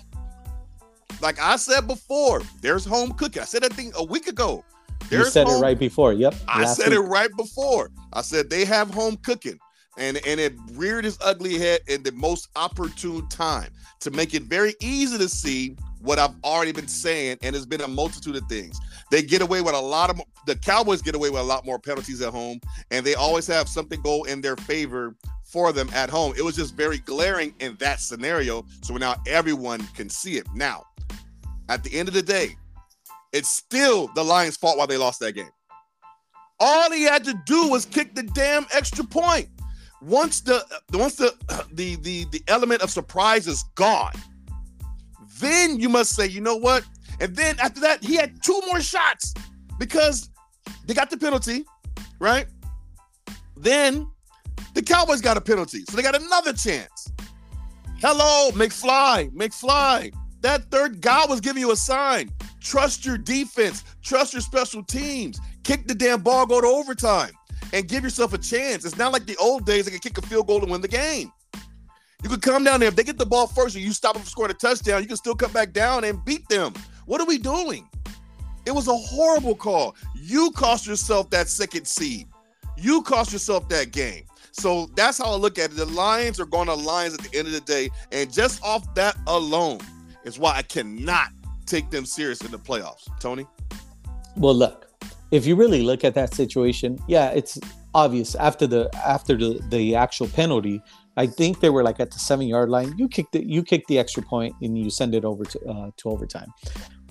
Like 1.20 1.38
I 1.38 1.54
said 1.54 1.86
before, 1.86 2.42
there's 2.62 2.84
home 2.84 3.12
cooking. 3.12 3.42
I 3.42 3.44
said 3.44 3.62
that 3.62 3.74
thing 3.74 3.92
a 3.94 4.02
week 4.02 4.26
ago. 4.26 4.64
There's 5.08 5.26
you 5.26 5.30
said 5.30 5.46
home, 5.46 5.58
it 5.58 5.60
right 5.60 5.78
before. 5.78 6.12
Yep. 6.12 6.34
I 6.48 6.64
said 6.66 6.90
week. 6.90 6.98
it 6.98 7.02
right 7.02 7.30
before. 7.36 7.90
I 8.12 8.22
said 8.22 8.50
they 8.50 8.64
have 8.64 8.92
home 8.92 9.16
cooking. 9.18 9.58
And, 9.98 10.18
and 10.26 10.40
it 10.40 10.54
reared 10.72 11.04
its 11.04 11.18
ugly 11.20 11.58
head 11.58 11.80
in 11.86 12.02
the 12.02 12.12
most 12.12 12.48
opportune 12.56 13.28
time 13.28 13.70
to 14.00 14.10
make 14.10 14.32
it 14.32 14.44
very 14.44 14.74
easy 14.80 15.18
to 15.18 15.28
see 15.28 15.76
what 16.00 16.18
I've 16.18 16.34
already 16.44 16.72
been 16.72 16.88
saying, 16.88 17.38
and 17.42 17.54
it's 17.54 17.66
been 17.66 17.82
a 17.82 17.88
multitude 17.88 18.36
of 18.36 18.44
things. 18.48 18.78
They 19.10 19.22
get 19.22 19.42
away 19.42 19.60
with 19.60 19.74
a 19.74 19.80
lot 19.80 20.10
of 20.10 20.20
the 20.46 20.56
Cowboys 20.56 21.02
get 21.02 21.14
away 21.14 21.30
with 21.30 21.40
a 21.40 21.44
lot 21.44 21.64
more 21.64 21.78
penalties 21.78 22.20
at 22.20 22.32
home, 22.32 22.60
and 22.90 23.06
they 23.06 23.14
always 23.14 23.46
have 23.46 23.68
something 23.68 24.00
go 24.02 24.24
in 24.24 24.40
their 24.40 24.56
favor 24.56 25.14
for 25.44 25.72
them 25.72 25.88
at 25.94 26.10
home. 26.10 26.32
It 26.36 26.42
was 26.42 26.56
just 26.56 26.74
very 26.74 26.98
glaring 26.98 27.54
in 27.60 27.76
that 27.78 28.00
scenario. 28.00 28.64
So 28.82 28.96
now 28.96 29.16
everyone 29.26 29.80
can 29.94 30.08
see 30.08 30.38
it. 30.38 30.46
Now, 30.54 30.86
at 31.68 31.84
the 31.84 31.96
end 31.96 32.08
of 32.08 32.14
the 32.14 32.22
day, 32.22 32.56
it's 33.32 33.48
still 33.48 34.08
the 34.14 34.22
Lions' 34.22 34.56
fault 34.56 34.78
why 34.78 34.86
they 34.86 34.96
lost 34.96 35.20
that 35.20 35.32
game. 35.32 35.50
All 36.60 36.90
he 36.92 37.02
had 37.02 37.24
to 37.24 37.34
do 37.46 37.68
was 37.68 37.84
kick 37.84 38.14
the 38.14 38.22
damn 38.22 38.66
extra 38.72 39.04
point. 39.04 39.48
Once 40.00 40.40
the 40.40 40.64
once 40.92 41.16
the 41.16 41.34
the 41.72 41.96
the, 41.96 42.26
the 42.26 42.42
element 42.48 42.82
of 42.82 42.90
surprise 42.90 43.46
is 43.46 43.64
gone, 43.74 44.12
then 45.38 45.80
you 45.80 45.88
must 45.88 46.14
say, 46.14 46.26
you 46.26 46.40
know 46.40 46.56
what? 46.56 46.84
And 47.20 47.34
then 47.34 47.58
after 47.60 47.80
that, 47.80 48.02
he 48.02 48.16
had 48.16 48.42
two 48.42 48.60
more 48.66 48.80
shots 48.80 49.34
because 49.78 50.30
they 50.86 50.94
got 50.94 51.10
the 51.10 51.16
penalty, 51.16 51.64
right? 52.18 52.46
Then 53.56 54.10
the 54.74 54.82
Cowboys 54.82 55.20
got 55.20 55.36
a 55.36 55.40
penalty, 55.40 55.84
so 55.88 55.96
they 55.96 56.02
got 56.02 56.20
another 56.20 56.52
chance. 56.52 57.12
Hello, 58.00 58.50
McFly, 58.52 59.30
McFly. 59.30 60.12
That 60.40 60.70
third 60.70 61.00
guy 61.00 61.24
was 61.26 61.40
giving 61.40 61.60
you 61.60 61.70
a 61.70 61.76
sign. 61.76 62.30
Trust 62.62 63.04
your 63.04 63.18
defense. 63.18 63.84
Trust 64.02 64.32
your 64.32 64.42
special 64.42 64.82
teams. 64.82 65.40
Kick 65.64 65.86
the 65.86 65.94
damn 65.94 66.22
ball, 66.22 66.46
go 66.46 66.60
to 66.60 66.66
overtime, 66.66 67.32
and 67.72 67.88
give 67.88 68.04
yourself 68.04 68.32
a 68.32 68.38
chance. 68.38 68.84
It's 68.84 68.96
not 68.96 69.12
like 69.12 69.26
the 69.26 69.36
old 69.36 69.66
days 69.66 69.84
they 69.84 69.90
can 69.90 70.00
kick 70.00 70.18
a 70.18 70.22
field 70.22 70.46
goal 70.46 70.62
and 70.62 70.70
win 70.70 70.80
the 70.80 70.88
game. 70.88 71.32
You 72.22 72.28
could 72.28 72.42
come 72.42 72.62
down 72.62 72.80
there. 72.80 72.88
If 72.88 72.96
they 72.96 73.02
get 73.02 73.18
the 73.18 73.26
ball 73.26 73.48
first 73.48 73.74
and 73.74 73.84
you 73.84 73.92
stop 73.92 74.14
them 74.14 74.22
from 74.22 74.30
scoring 74.30 74.52
a 74.52 74.54
touchdown, 74.54 75.02
you 75.02 75.08
can 75.08 75.16
still 75.16 75.34
come 75.34 75.52
back 75.52 75.72
down 75.72 76.04
and 76.04 76.24
beat 76.24 76.48
them. 76.48 76.72
What 77.06 77.20
are 77.20 77.26
we 77.26 77.36
doing? 77.36 77.88
It 78.64 78.70
was 78.70 78.86
a 78.86 78.96
horrible 78.96 79.56
call. 79.56 79.96
You 80.14 80.52
cost 80.52 80.86
yourself 80.86 81.30
that 81.30 81.48
second 81.48 81.86
seed. 81.86 82.28
You 82.76 83.02
cost 83.02 83.32
yourself 83.32 83.68
that 83.70 83.90
game. 83.90 84.24
So 84.52 84.86
that's 84.94 85.18
how 85.18 85.32
I 85.32 85.34
look 85.34 85.58
at 85.58 85.72
it. 85.72 85.76
The 85.76 85.86
Lions 85.86 86.38
are 86.38 86.46
going 86.46 86.68
to 86.68 86.74
Lions 86.74 87.14
at 87.14 87.20
the 87.20 87.36
end 87.36 87.48
of 87.48 87.54
the 87.54 87.60
day. 87.60 87.90
And 88.12 88.32
just 88.32 88.62
off 88.62 88.94
that 88.94 89.16
alone 89.26 89.80
is 90.24 90.38
why 90.38 90.54
I 90.54 90.62
cannot 90.62 91.30
take 91.72 91.90
them 91.90 92.04
serious 92.04 92.42
in 92.42 92.50
the 92.50 92.58
playoffs. 92.58 93.08
Tony? 93.18 93.46
Well, 94.36 94.54
look, 94.54 94.88
if 95.30 95.46
you 95.46 95.56
really 95.56 95.82
look 95.82 96.04
at 96.04 96.14
that 96.14 96.34
situation, 96.34 96.98
yeah, 97.08 97.30
it's 97.30 97.58
obvious 97.94 98.34
after 98.34 98.66
the 98.66 98.90
after 99.04 99.36
the, 99.36 99.60
the 99.70 99.96
actual 99.96 100.28
penalty. 100.28 100.82
I 101.16 101.26
think 101.26 101.60
they 101.60 101.68
were 101.68 101.82
like 101.82 102.00
at 102.00 102.10
the 102.10 102.18
seven 102.18 102.46
yard 102.46 102.68
line. 102.68 102.94
You 102.96 103.08
kicked 103.08 103.34
it, 103.34 103.44
you 103.44 103.62
kick 103.62 103.86
the 103.86 103.98
extra 103.98 104.22
point 104.22 104.54
and 104.62 104.78
you 104.78 104.90
send 104.90 105.14
it 105.14 105.24
over 105.24 105.44
to 105.44 105.58
uh, 105.68 105.90
to 105.98 106.10
overtime. 106.10 106.48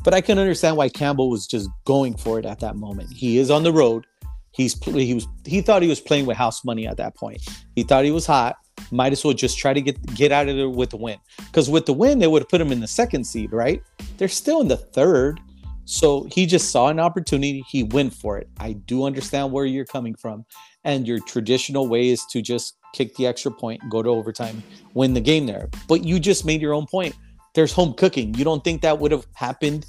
But 0.03 0.13
I 0.13 0.21
can 0.21 0.39
understand 0.39 0.77
why 0.77 0.89
Campbell 0.89 1.29
was 1.29 1.45
just 1.45 1.69
going 1.85 2.15
for 2.15 2.39
it 2.39 2.45
at 2.45 2.59
that 2.59 2.75
moment. 2.75 3.13
He 3.13 3.37
is 3.37 3.51
on 3.51 3.63
the 3.63 3.73
road. 3.73 4.05
He's 4.51 4.73
he 4.85 5.13
was 5.13 5.27
he 5.45 5.61
thought 5.61 5.81
he 5.81 5.89
was 5.89 6.01
playing 6.01 6.25
with 6.27 6.37
house 6.37 6.63
money 6.63 6.87
at 6.87 6.97
that 6.97 7.15
point. 7.15 7.41
He 7.75 7.83
thought 7.83 8.05
he 8.05 8.11
was 8.11 8.25
hot 8.25 8.57
might 8.91 9.11
as 9.11 9.23
well 9.23 9.33
just 9.33 9.57
try 9.57 9.73
to 9.73 9.81
get 9.81 10.01
get 10.15 10.31
out 10.31 10.49
of 10.49 10.55
there 10.55 10.69
with 10.69 10.89
the 10.89 10.97
win. 10.97 11.17
Because 11.37 11.69
with 11.69 11.85
the 11.85 11.93
win, 11.93 12.19
they 12.19 12.27
would 12.27 12.41
have 12.41 12.49
put 12.49 12.61
him 12.61 12.71
in 12.71 12.79
the 12.79 12.87
second 12.87 13.25
seed, 13.25 13.51
right? 13.51 13.83
They're 14.17 14.27
still 14.27 14.61
in 14.61 14.67
the 14.67 14.77
third. 14.77 15.39
So 15.85 16.27
he 16.31 16.45
just 16.45 16.71
saw 16.71 16.87
an 16.87 16.99
opportunity. 16.99 17.63
He 17.67 17.83
went 17.83 18.13
for 18.13 18.37
it. 18.37 18.47
I 18.59 18.73
do 18.73 19.03
understand 19.03 19.51
where 19.51 19.65
you're 19.65 19.85
coming 19.85 20.15
from. 20.15 20.45
And 20.83 21.07
your 21.07 21.19
traditional 21.19 21.87
way 21.87 22.09
is 22.09 22.25
to 22.27 22.41
just 22.41 22.77
kick 22.93 23.15
the 23.15 23.27
extra 23.27 23.51
point, 23.51 23.81
go 23.89 24.01
to 24.01 24.09
overtime, 24.09 24.63
win 24.93 25.13
the 25.13 25.21
game 25.21 25.45
there. 25.45 25.69
But 25.87 26.03
you 26.03 26.19
just 26.19 26.45
made 26.45 26.61
your 26.61 26.73
own 26.73 26.85
point. 26.87 27.15
There's 27.53 27.73
home 27.73 27.93
cooking. 27.93 28.33
You 28.35 28.43
don't 28.43 28.63
think 28.63 28.81
that 28.81 28.99
would 28.99 29.11
have 29.11 29.25
happened 29.33 29.85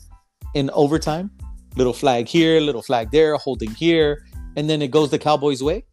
in 0.54 0.70
overtime? 0.70 1.30
Little 1.76 1.92
flag 1.92 2.26
here, 2.28 2.60
little 2.60 2.82
flag 2.82 3.10
there, 3.10 3.36
holding 3.36 3.70
here, 3.70 4.26
and 4.56 4.68
then 4.68 4.82
it 4.82 4.90
goes 4.90 5.10
the 5.10 5.18
Cowboys' 5.18 5.62
way? 5.62 5.84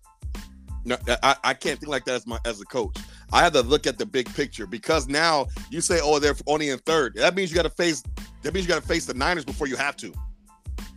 No, 0.85 0.97
I, 1.23 1.35
I 1.43 1.53
can't 1.53 1.79
think 1.79 1.89
like 1.89 2.05
that 2.05 2.15
as 2.15 2.27
my 2.27 2.39
as 2.45 2.61
a 2.61 2.65
coach. 2.65 2.97
I 3.31 3.41
have 3.41 3.53
to 3.53 3.61
look 3.61 3.85
at 3.85 3.97
the 3.97 4.05
big 4.05 4.33
picture 4.33 4.65
because 4.65 5.07
now 5.07 5.47
you 5.69 5.81
say, 5.81 5.99
oh, 6.01 6.19
they're 6.19 6.35
only 6.47 6.69
in 6.69 6.79
third. 6.79 7.15
That 7.15 7.35
means 7.35 7.51
you 7.51 7.55
got 7.55 7.63
to 7.63 7.69
face. 7.69 8.03
That 8.43 8.53
means 8.53 8.65
you 8.65 8.69
got 8.69 8.81
to 8.81 8.87
face 8.87 9.05
the 9.05 9.13
Niners 9.13 9.45
before 9.45 9.67
you 9.67 9.75
have 9.75 9.97
to. 9.97 10.13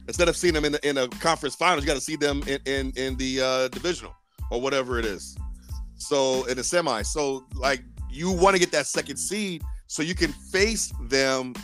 Instead 0.08 0.28
of 0.28 0.36
seeing 0.36 0.54
them 0.54 0.64
in 0.64 0.72
the 0.72 0.88
in 0.88 0.98
a 0.98 1.08
conference 1.08 1.54
finals, 1.54 1.82
you 1.82 1.86
got 1.86 1.94
to 1.94 2.00
see 2.00 2.16
them 2.16 2.42
in 2.46 2.60
in, 2.66 2.92
in 2.96 3.16
the 3.16 3.40
uh, 3.40 3.68
divisional 3.68 4.14
or 4.50 4.60
whatever 4.60 4.98
it 4.98 5.04
is. 5.04 5.36
So 5.96 6.44
in 6.46 6.56
the 6.56 6.64
semi, 6.64 7.02
so 7.02 7.46
like 7.54 7.82
you 8.10 8.30
want 8.30 8.54
to 8.54 8.60
get 8.60 8.72
that 8.72 8.86
second 8.86 9.16
seed 9.16 9.62
so 9.86 10.02
you 10.02 10.14
can 10.14 10.32
face 10.32 10.92
them 11.02 11.54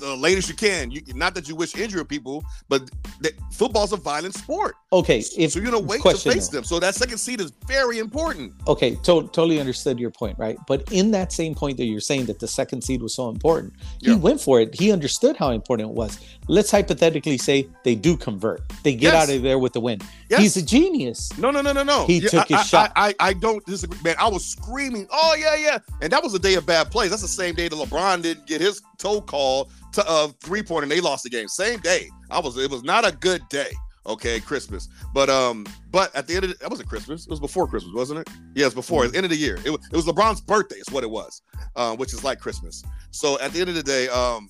the 0.00 0.16
latest 0.16 0.48
you 0.48 0.54
can. 0.54 0.90
You, 0.90 1.02
not 1.14 1.34
that 1.34 1.48
you 1.48 1.54
wish 1.54 1.76
injury 1.76 2.04
people, 2.04 2.44
but 2.68 2.90
the, 3.20 3.32
football's 3.52 3.92
a 3.92 3.96
violent 3.96 4.34
sport. 4.34 4.74
Okay, 4.92 5.18
if 5.18 5.52
so 5.52 5.60
you're 5.60 5.70
gonna 5.70 5.78
wait 5.78 6.02
to 6.02 6.16
face 6.16 6.48
though. 6.48 6.58
them. 6.58 6.64
So 6.64 6.80
that 6.80 6.94
second 6.94 7.18
seed 7.18 7.40
is 7.40 7.52
very 7.66 7.98
important. 7.98 8.54
Okay, 8.66 8.96
to- 8.96 9.28
totally 9.28 9.60
understood 9.60 10.00
your 10.00 10.10
point, 10.10 10.38
right? 10.38 10.58
But 10.66 10.90
in 10.90 11.10
that 11.12 11.32
same 11.32 11.54
point 11.54 11.76
that 11.76 11.84
you're 11.84 12.00
saying 12.00 12.26
that 12.26 12.40
the 12.40 12.48
second 12.48 12.82
seed 12.82 13.02
was 13.02 13.14
so 13.14 13.28
important, 13.28 13.74
he 14.00 14.14
went 14.14 14.40
for 14.40 14.60
it. 14.60 14.74
He 14.74 14.90
understood 14.90 15.36
how 15.36 15.50
important 15.50 15.90
it 15.90 15.94
was. 15.94 16.18
Let's 16.48 16.70
hypothetically 16.70 17.38
say 17.38 17.68
they 17.84 17.94
do 17.94 18.16
convert. 18.16 18.62
They 18.82 18.94
get 18.94 19.12
yes. 19.12 19.28
out 19.28 19.34
of 19.34 19.42
there 19.42 19.58
with 19.58 19.74
the 19.74 19.80
win. 19.80 20.00
Yes. 20.28 20.40
He's 20.40 20.56
a 20.56 20.62
genius. 20.62 21.36
No, 21.38 21.50
no, 21.50 21.60
no, 21.60 21.72
no, 21.72 21.82
no. 21.82 22.06
He 22.06 22.18
yeah, 22.18 22.28
took 22.28 22.48
his 22.48 22.58
I, 22.58 22.62
shot. 22.62 22.92
I, 22.96 23.08
I, 23.08 23.28
I 23.28 23.32
don't 23.34 23.64
disagree, 23.66 23.98
man. 24.02 24.16
I 24.18 24.28
was 24.28 24.44
screaming, 24.44 25.06
oh 25.12 25.36
yeah, 25.38 25.54
yeah, 25.56 25.78
and 26.00 26.12
that 26.12 26.22
was 26.22 26.34
a 26.34 26.38
day 26.38 26.54
of 26.54 26.66
bad 26.66 26.90
plays. 26.90 27.10
That's 27.10 27.22
the 27.22 27.28
same 27.28 27.54
day 27.54 27.68
that 27.68 27.76
LeBron 27.76 28.22
didn't 28.22 28.46
get 28.46 28.60
his 28.60 28.82
toe 28.98 29.20
call 29.20 29.70
to 29.92 30.08
uh, 30.08 30.28
three 30.40 30.62
point 30.62 30.82
and 30.84 30.92
they 30.92 31.00
lost 31.00 31.24
the 31.24 31.30
game. 31.30 31.48
Same 31.48 31.80
day. 31.80 32.08
I 32.30 32.40
was. 32.40 32.56
It 32.56 32.70
was 32.70 32.82
not 32.82 33.06
a 33.06 33.12
good 33.12 33.42
day. 33.48 33.70
Okay, 34.06 34.40
Christmas. 34.40 34.88
But 35.12 35.28
um, 35.28 35.66
but 35.90 36.14
at 36.16 36.26
the 36.26 36.34
end 36.34 36.44
of 36.44 36.50
the, 36.50 36.56
that 36.58 36.70
wasn't 36.70 36.88
Christmas. 36.88 37.24
It 37.24 37.30
was 37.30 37.40
before 37.40 37.66
Christmas, 37.66 37.94
wasn't 37.94 38.20
it? 38.20 38.30
Yeah, 38.54 38.66
it's 38.66 38.74
before. 38.74 39.04
At 39.04 39.12
the 39.12 39.18
end 39.18 39.26
of 39.26 39.30
the 39.30 39.36
year. 39.36 39.58
It 39.64 39.70
was, 39.70 39.80
it 39.92 39.96
was 39.96 40.06
LeBron's 40.06 40.40
birthday. 40.40 40.76
Is 40.76 40.90
what 40.90 41.04
it 41.04 41.10
was, 41.10 41.42
uh, 41.76 41.96
which 41.96 42.12
is 42.14 42.24
like 42.24 42.40
Christmas. 42.40 42.82
So 43.10 43.38
at 43.40 43.52
the 43.52 43.60
end 43.60 43.68
of 43.68 43.74
the 43.74 43.82
day, 43.82 44.08
um, 44.08 44.48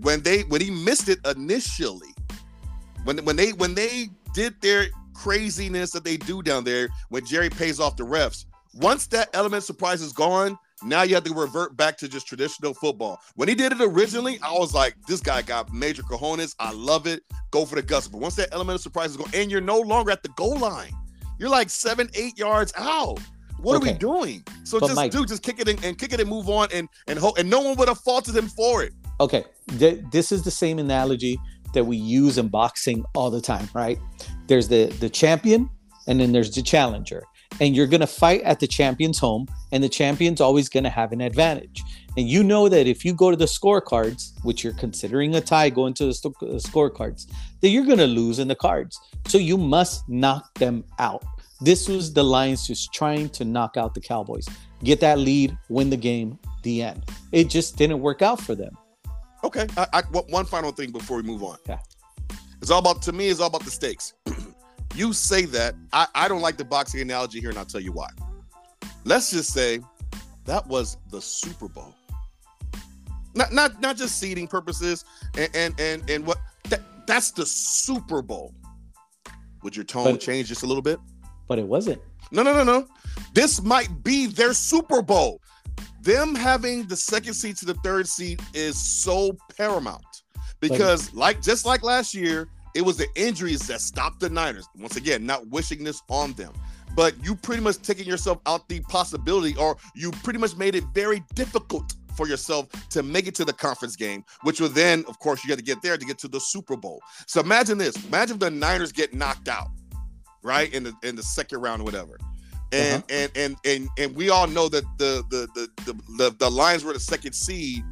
when 0.00 0.22
they 0.22 0.42
when 0.42 0.60
he 0.60 0.70
missed 0.70 1.08
it 1.08 1.18
initially, 1.24 2.14
when 3.04 3.18
when 3.24 3.36
they 3.36 3.52
when 3.52 3.74
they 3.74 4.08
did 4.34 4.60
their 4.60 4.86
craziness 5.14 5.92
that 5.92 6.02
they 6.02 6.16
do 6.16 6.42
down 6.42 6.64
there, 6.64 6.88
when 7.10 7.24
Jerry 7.24 7.50
pays 7.50 7.78
off 7.78 7.96
the 7.96 8.04
refs, 8.04 8.44
once 8.74 9.06
that 9.08 9.28
element 9.34 9.62
surprise 9.62 10.02
is 10.02 10.12
gone, 10.12 10.58
now 10.82 11.02
you 11.02 11.14
have 11.14 11.24
to 11.24 11.34
revert 11.34 11.76
back 11.76 11.96
to 11.98 12.08
just 12.08 12.26
traditional 12.26 12.74
football. 12.74 13.20
When 13.34 13.48
he 13.48 13.54
did 13.54 13.72
it 13.72 13.80
originally, 13.80 14.38
I 14.42 14.52
was 14.52 14.74
like, 14.74 14.94
this 15.06 15.20
guy 15.20 15.42
got 15.42 15.72
major 15.72 16.02
cojones. 16.02 16.54
I 16.58 16.72
love 16.72 17.06
it. 17.06 17.22
Go 17.50 17.64
for 17.64 17.74
the 17.74 17.82
gusto. 17.82 18.12
But 18.12 18.20
once 18.20 18.36
that 18.36 18.48
element 18.52 18.76
of 18.76 18.80
surprise 18.80 19.10
is 19.10 19.16
gone, 19.16 19.30
and 19.34 19.50
you're 19.50 19.60
no 19.60 19.80
longer 19.80 20.10
at 20.10 20.22
the 20.22 20.30
goal 20.30 20.56
line, 20.58 20.92
you're 21.38 21.50
like 21.50 21.70
seven, 21.70 22.08
eight 22.14 22.38
yards 22.38 22.72
out. 22.76 23.18
What 23.60 23.76
okay. 23.76 23.90
are 23.90 23.92
we 23.92 23.98
doing? 23.98 24.44
So 24.64 24.80
but 24.80 24.86
just 24.86 24.96
Mike, 24.96 25.12
do 25.12 25.26
just 25.26 25.42
kick 25.42 25.60
it 25.60 25.68
in, 25.68 25.82
and 25.84 25.98
kick 25.98 26.12
it 26.12 26.20
and 26.20 26.28
move 26.28 26.48
on 26.48 26.68
and 26.72 26.88
and 27.08 27.18
hope 27.18 27.38
and 27.38 27.48
no 27.50 27.60
one 27.60 27.76
would 27.76 27.88
have 27.88 27.98
faulted 27.98 28.34
him 28.34 28.48
for 28.48 28.82
it. 28.82 28.94
Okay, 29.20 29.44
this 29.68 30.32
is 30.32 30.42
the 30.42 30.50
same 30.50 30.78
analogy 30.78 31.38
that 31.74 31.84
we 31.84 31.96
use 31.96 32.38
in 32.38 32.48
boxing 32.48 33.04
all 33.14 33.30
the 33.30 33.40
time, 33.40 33.68
right? 33.74 33.98
There's 34.46 34.68
the 34.68 34.86
the 35.00 35.10
champion 35.10 35.68
and 36.06 36.20
then 36.20 36.32
there's 36.32 36.54
the 36.54 36.62
challenger 36.62 37.22
and 37.60 37.76
you're 37.76 37.86
going 37.86 38.00
to 38.00 38.06
fight 38.06 38.40
at 38.42 38.58
the 38.58 38.66
champion's 38.66 39.18
home 39.18 39.46
and 39.70 39.84
the 39.84 39.88
champion's 39.88 40.40
always 40.40 40.68
going 40.68 40.84
to 40.84 40.90
have 40.90 41.12
an 41.12 41.20
advantage. 41.20 41.82
And 42.16 42.28
you 42.28 42.42
know 42.42 42.68
that 42.68 42.86
if 42.86 43.04
you 43.04 43.14
go 43.14 43.30
to 43.30 43.36
the 43.36 43.44
scorecards 43.44 44.32
which 44.42 44.64
you're 44.64 44.72
considering 44.72 45.34
a 45.34 45.40
tie 45.40 45.70
going 45.70 45.94
to 45.94 46.06
the 46.06 46.14
st- 46.14 46.34
uh, 46.42 46.46
scorecards 46.56 47.30
that 47.60 47.68
you're 47.68 47.84
going 47.84 47.98
to 47.98 48.06
lose 48.06 48.38
in 48.38 48.48
the 48.48 48.54
cards. 48.54 48.98
So 49.26 49.38
you 49.38 49.56
must 49.56 50.08
knock 50.08 50.52
them 50.54 50.84
out. 50.98 51.22
This 51.60 51.88
was 51.88 52.12
the 52.12 52.24
lions 52.24 52.66
just 52.66 52.92
trying 52.92 53.28
to 53.30 53.44
knock 53.44 53.76
out 53.76 53.94
the 53.94 54.00
cowboys. 54.00 54.48
Get 54.82 54.98
that 55.00 55.18
lead 55.18 55.56
win 55.68 55.90
the 55.90 55.96
game 55.96 56.38
the 56.62 56.82
end. 56.82 57.04
It 57.32 57.48
just 57.48 57.76
didn't 57.76 58.00
work 58.00 58.22
out 58.22 58.40
for 58.40 58.54
them. 58.54 58.76
Okay 59.44 59.66
I, 59.76 59.86
I, 59.92 60.02
one 60.02 60.46
final 60.46 60.72
thing 60.72 60.90
before 60.90 61.18
we 61.18 61.22
move 61.22 61.42
on. 61.42 61.58
Yeah. 61.68 61.78
It's 62.62 62.70
all 62.70 62.78
about 62.78 63.02
to 63.02 63.12
me 63.12 63.28
it's 63.28 63.40
all 63.40 63.48
about 63.48 63.64
the 63.64 63.70
stakes 63.70 64.14
you 64.94 65.12
say 65.12 65.44
that. 65.46 65.74
I, 65.92 66.06
I 66.14 66.28
don't 66.28 66.40
like 66.40 66.56
the 66.56 66.64
boxing 66.64 67.00
analogy 67.00 67.40
here, 67.40 67.50
and 67.50 67.58
I'll 67.58 67.64
tell 67.64 67.80
you 67.80 67.92
why. 67.92 68.08
Let's 69.04 69.30
just 69.30 69.52
say 69.52 69.80
that 70.44 70.66
was 70.66 70.96
the 71.10 71.20
Super 71.20 71.68
Bowl. 71.68 71.94
Not 73.34 73.52
not 73.52 73.80
not 73.80 73.96
just 73.96 74.18
seeding 74.18 74.46
purposes 74.48 75.04
and 75.38 75.48
and 75.54 75.78
and, 75.80 76.10
and 76.10 76.26
what 76.26 76.38
that, 76.68 76.80
that's 77.06 77.30
the 77.30 77.46
Super 77.46 78.22
Bowl. 78.22 78.54
Would 79.62 79.76
your 79.76 79.84
tone 79.84 80.12
but, 80.12 80.20
change 80.20 80.48
just 80.48 80.62
a 80.62 80.66
little 80.66 80.82
bit? 80.82 80.98
But 81.46 81.58
it 81.58 81.66
wasn't. 81.66 82.00
No, 82.32 82.42
no, 82.42 82.52
no, 82.52 82.64
no. 82.64 82.86
This 83.34 83.62
might 83.62 84.02
be 84.02 84.26
their 84.26 84.52
Super 84.52 85.02
Bowl. 85.02 85.40
Them 86.02 86.34
having 86.34 86.86
the 86.86 86.96
second 86.96 87.34
seat 87.34 87.56
to 87.58 87.66
the 87.66 87.74
third 87.74 88.08
seat 88.08 88.40
is 88.54 88.80
so 88.80 89.36
paramount 89.56 90.04
because, 90.60 91.10
but, 91.10 91.18
like 91.18 91.42
just 91.42 91.66
like 91.66 91.82
last 91.82 92.14
year, 92.14 92.48
it 92.74 92.82
was 92.82 92.96
the 92.96 93.08
injuries 93.16 93.66
that 93.68 93.80
stopped 93.80 94.20
the 94.20 94.30
Niners. 94.30 94.68
Once 94.76 94.96
again, 94.96 95.26
not 95.26 95.46
wishing 95.48 95.84
this 95.84 96.02
on 96.08 96.32
them. 96.34 96.52
But 96.94 97.14
you 97.24 97.36
pretty 97.36 97.62
much 97.62 97.80
taking 97.82 98.06
yourself 98.06 98.38
out 98.46 98.68
the 98.68 98.80
possibility, 98.80 99.56
or 99.56 99.76
you 99.94 100.10
pretty 100.10 100.38
much 100.38 100.56
made 100.56 100.74
it 100.74 100.84
very 100.92 101.22
difficult 101.34 101.94
for 102.16 102.26
yourself 102.26 102.66
to 102.90 103.02
make 103.02 103.26
it 103.26 103.34
to 103.36 103.44
the 103.44 103.52
conference 103.52 103.96
game, 103.96 104.24
which 104.42 104.60
will 104.60 104.68
then, 104.68 105.04
of 105.08 105.18
course, 105.20 105.44
you 105.44 105.50
had 105.50 105.58
to 105.58 105.64
get 105.64 105.80
there 105.82 105.96
to 105.96 106.04
get 106.04 106.18
to 106.18 106.28
the 106.28 106.40
Super 106.40 106.76
Bowl. 106.76 107.00
So 107.26 107.40
imagine 107.40 107.78
this: 107.78 107.94
imagine 108.06 108.38
the 108.38 108.50
Niners 108.50 108.92
get 108.92 109.14
knocked 109.14 109.48
out, 109.48 109.68
right 110.42 110.72
in 110.74 110.82
the 110.84 110.94
in 111.02 111.16
the 111.16 111.22
second 111.22 111.60
round 111.60 111.82
or 111.82 111.84
whatever. 111.84 112.18
And, 112.72 113.02
uh-huh. 113.02 113.02
and 113.10 113.32
and 113.36 113.56
and 113.64 113.88
and 113.98 114.16
we 114.16 114.30
all 114.30 114.46
know 114.46 114.68
that 114.68 114.84
the 114.98 115.24
the 115.30 115.48
the 115.54 115.68
the, 115.84 116.02
the, 116.18 116.36
the 116.38 116.50
Lions 116.50 116.84
were 116.84 116.92
the 116.92 117.00
second 117.00 117.34
seed 117.34 117.84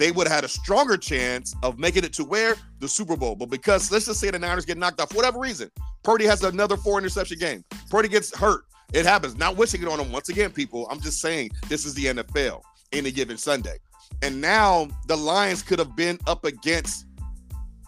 they 0.00 0.10
would 0.10 0.26
have 0.26 0.34
had 0.34 0.44
a 0.44 0.48
stronger 0.48 0.96
chance 0.96 1.54
of 1.62 1.78
making 1.78 2.04
it 2.04 2.12
to 2.14 2.24
where 2.24 2.56
the 2.78 2.88
Super 2.88 3.16
Bowl. 3.16 3.36
But 3.36 3.50
because 3.50 3.92
let's 3.92 4.06
just 4.06 4.18
say 4.18 4.30
the 4.30 4.38
Niners 4.38 4.64
get 4.64 4.78
knocked 4.78 4.98
off 4.98 5.10
for 5.10 5.16
whatever 5.16 5.38
reason, 5.38 5.70
Purdy 6.02 6.24
has 6.24 6.42
another 6.42 6.78
four 6.78 6.98
interception 6.98 7.38
game. 7.38 7.62
Purdy 7.90 8.08
gets 8.08 8.34
hurt. 8.34 8.62
It 8.94 9.04
happens. 9.04 9.36
Not 9.36 9.58
wishing 9.58 9.82
it 9.82 9.88
on 9.88 10.00
him 10.00 10.10
once 10.10 10.30
again, 10.30 10.52
people. 10.52 10.88
I'm 10.90 11.02
just 11.02 11.20
saying 11.20 11.50
this 11.68 11.84
is 11.84 11.92
the 11.92 12.06
NFL 12.06 12.62
in 12.92 13.04
a 13.04 13.10
given 13.10 13.36
Sunday. 13.36 13.76
And 14.22 14.40
now 14.40 14.88
the 15.06 15.16
Lions 15.16 15.62
could 15.62 15.78
have 15.78 15.94
been 15.94 16.18
up 16.26 16.46
against 16.46 17.04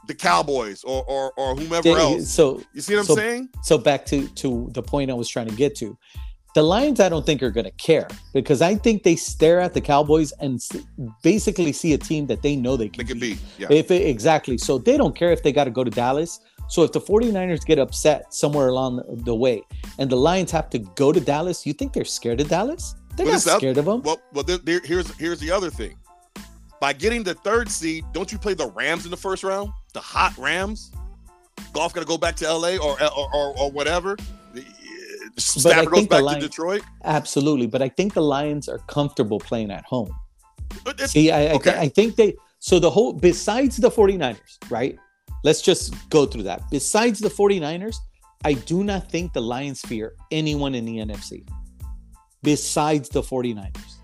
the 0.06 0.14
Cowboys 0.14 0.84
or 0.84 1.04
or, 1.04 1.32
or 1.38 1.56
whomever 1.56 1.96
else. 1.96 2.28
So 2.28 2.62
you 2.74 2.82
see 2.82 2.94
what 2.94 3.00
I'm 3.00 3.06
so, 3.06 3.14
saying? 3.14 3.48
So 3.62 3.78
back 3.78 4.04
to 4.06 4.28
to 4.28 4.68
the 4.72 4.82
point 4.82 5.10
I 5.10 5.14
was 5.14 5.30
trying 5.30 5.48
to 5.48 5.54
get 5.54 5.74
to 5.76 5.96
the 6.54 6.62
Lions, 6.62 7.00
I 7.00 7.08
don't 7.08 7.24
think 7.24 7.42
are 7.42 7.50
going 7.50 7.64
to 7.64 7.70
care 7.72 8.06
because 8.34 8.60
I 8.60 8.74
think 8.74 9.04
they 9.04 9.16
stare 9.16 9.60
at 9.60 9.72
the 9.72 9.80
Cowboys 9.80 10.32
and 10.32 10.60
basically 11.22 11.72
see 11.72 11.94
a 11.94 11.98
team 11.98 12.26
that 12.26 12.42
they 12.42 12.56
know 12.56 12.76
they 12.76 12.88
can, 12.88 13.06
they 13.06 13.12
can 13.12 13.18
beat. 13.18 13.38
Yeah. 13.58 13.68
If 13.70 13.90
it, 13.90 14.06
exactly. 14.06 14.58
So 14.58 14.78
they 14.78 14.96
don't 14.96 15.16
care 15.16 15.32
if 15.32 15.42
they 15.42 15.52
got 15.52 15.64
to 15.64 15.70
go 15.70 15.82
to 15.82 15.90
Dallas. 15.90 16.40
So 16.68 16.82
if 16.82 16.92
the 16.92 17.00
49ers 17.00 17.64
get 17.64 17.78
upset 17.78 18.32
somewhere 18.34 18.68
along 18.68 19.02
the 19.24 19.34
way 19.34 19.62
and 19.98 20.10
the 20.10 20.16
Lions 20.16 20.50
have 20.50 20.68
to 20.70 20.78
go 20.78 21.12
to 21.12 21.20
Dallas, 21.20 21.66
you 21.66 21.72
think 21.72 21.92
they're 21.92 22.04
scared 22.04 22.40
of 22.40 22.48
Dallas? 22.48 22.94
They're 23.16 23.26
not 23.26 23.40
scared 23.40 23.78
of 23.78 23.84
them. 23.84 24.02
Well, 24.02 24.20
well, 24.32 24.44
there, 24.44 24.58
there, 24.58 24.80
here's 24.84 25.14
here's 25.16 25.38
the 25.38 25.50
other 25.50 25.70
thing. 25.70 25.98
By 26.80 26.92
getting 26.92 27.22
the 27.22 27.34
third 27.34 27.70
seed, 27.70 28.04
don't 28.12 28.32
you 28.32 28.38
play 28.38 28.54
the 28.54 28.68
Rams 28.68 29.04
in 29.04 29.10
the 29.10 29.16
first 29.16 29.44
round? 29.44 29.70
The 29.92 30.00
hot 30.00 30.36
Rams. 30.38 30.90
Goff 31.72 31.92
got 31.92 32.00
to 32.00 32.06
go 32.06 32.18
back 32.18 32.36
to 32.36 32.50
LA 32.50 32.76
or 32.76 33.00
or, 33.02 33.34
or, 33.34 33.58
or 33.58 33.70
whatever. 33.70 34.16
Stafford 35.38 35.92
goes 35.92 36.06
back 36.06 36.22
Lions, 36.22 36.44
to 36.44 36.48
Detroit. 36.48 36.82
Absolutely, 37.04 37.66
but 37.66 37.82
I 37.82 37.88
think 37.88 38.14
the 38.14 38.22
Lions 38.22 38.68
are 38.68 38.78
comfortable 38.80 39.38
playing 39.38 39.70
at 39.70 39.84
home. 39.84 40.14
Uh, 40.86 41.06
See, 41.06 41.30
I, 41.30 41.52
okay. 41.52 41.74
I, 41.74 41.82
I 41.82 41.88
think 41.88 42.16
they 42.16 42.34
so 42.58 42.78
the 42.78 42.90
whole 42.90 43.12
besides 43.12 43.76
the 43.76 43.90
49ers, 43.90 44.70
right? 44.70 44.98
Let's 45.44 45.60
just 45.60 45.94
go 46.10 46.26
through 46.26 46.44
that. 46.44 46.62
Besides 46.70 47.18
the 47.18 47.28
49ers, 47.28 47.96
I 48.44 48.54
do 48.54 48.84
not 48.84 49.10
think 49.10 49.32
the 49.32 49.40
Lions 49.40 49.80
fear 49.80 50.14
anyone 50.30 50.74
in 50.74 50.84
the 50.84 50.98
NFC 50.98 51.44
besides 52.42 53.08
the 53.08 53.22
49ers. 53.22 53.94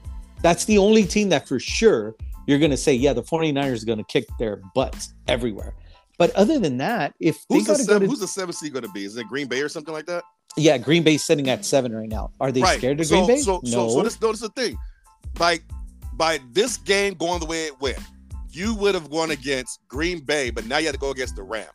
That's 0.42 0.64
the 0.64 0.78
only 0.78 1.04
team 1.04 1.28
that 1.30 1.48
for 1.48 1.58
sure 1.58 2.14
you're 2.46 2.58
going 2.58 2.70
to 2.70 2.76
say, 2.76 2.94
yeah, 2.94 3.12
the 3.12 3.22
49ers 3.22 3.82
are 3.82 3.86
going 3.86 3.98
to 3.98 4.04
kick 4.04 4.26
their 4.38 4.62
butts 4.74 5.14
everywhere. 5.26 5.74
But 6.18 6.34
other 6.34 6.58
than 6.58 6.78
that, 6.78 7.14
if 7.20 7.44
who's, 7.48 7.66
the, 7.66 7.76
seven, 7.76 8.02
to, 8.02 8.08
who's 8.08 8.18
the 8.18 8.26
seventh 8.26 8.56
seed 8.56 8.72
going 8.72 8.84
to 8.84 8.90
be? 8.90 9.04
Is 9.04 9.16
it 9.16 9.28
Green 9.28 9.46
Bay 9.46 9.62
or 9.62 9.68
something 9.68 9.94
like 9.94 10.06
that? 10.06 10.24
Yeah, 10.56 10.76
Green 10.76 11.04
Bay's 11.04 11.24
sitting 11.24 11.48
at 11.48 11.64
seven 11.64 11.94
right 11.94 12.08
now. 12.08 12.32
Are 12.40 12.50
they 12.50 12.60
right. 12.60 12.78
scared 12.78 12.98
of 12.98 13.06
so, 13.06 13.24
Green 13.24 13.36
Bay? 13.36 13.40
So, 13.40 13.60
no. 13.64 13.70
So, 13.70 13.88
so 13.90 14.02
this, 14.02 14.20
notice 14.20 14.40
the 14.40 14.48
thing. 14.50 14.76
By 15.34 15.60
by 16.14 16.40
this 16.52 16.76
game 16.76 17.14
going 17.14 17.38
the 17.38 17.46
way 17.46 17.66
it 17.66 17.80
went, 17.80 18.00
you 18.50 18.74
would 18.74 18.94
have 18.94 19.06
won 19.08 19.30
against 19.30 19.80
Green 19.86 20.20
Bay, 20.20 20.50
but 20.50 20.66
now 20.66 20.78
you 20.78 20.86
have 20.86 20.94
to 20.94 21.00
go 21.00 21.10
against 21.10 21.36
the 21.36 21.44
Rams. 21.44 21.68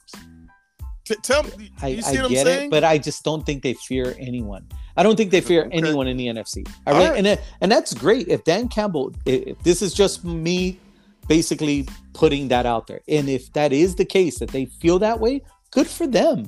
T- 1.06 1.16
tell 1.22 1.44
me, 1.44 1.72
I, 1.82 2.02
I 2.06 2.28
get 2.28 2.48
it, 2.48 2.72
but 2.72 2.84
I 2.84 2.98
just 2.98 3.24
don't 3.24 3.46
think 3.46 3.64
they 3.64 3.74
fear 3.74 4.16
anyone. 4.20 4.68
I 4.98 5.04
don't 5.04 5.16
think 5.16 5.32
they 5.32 5.42
fear 5.52 5.66
okay. 5.66 5.78
anyone 5.78 6.08
in 6.08 6.18
the 6.18 6.28
NFC. 6.28 6.68
I 6.86 6.92
really, 6.92 7.10
right. 7.10 7.26
and 7.26 7.40
and 7.62 7.72
that's 7.72 7.94
great. 7.94 8.28
If 8.28 8.44
Dan 8.44 8.68
Campbell, 8.68 9.14
if 9.26 9.58
this 9.60 9.82
is 9.82 9.94
just 9.94 10.26
me, 10.26 10.80
basically 11.28 11.88
putting 12.14 12.48
that 12.50 12.66
out 12.66 12.88
there, 12.88 13.02
and 13.08 13.30
if 13.30 13.52
that 13.54 13.74
is 13.74 13.96
the 13.96 14.06
case 14.06 14.40
that 14.40 14.50
they 14.50 14.66
feel 14.66 15.00
that 15.00 15.20
way, 15.20 15.42
good 15.72 15.88
for 15.88 16.08
them 16.08 16.48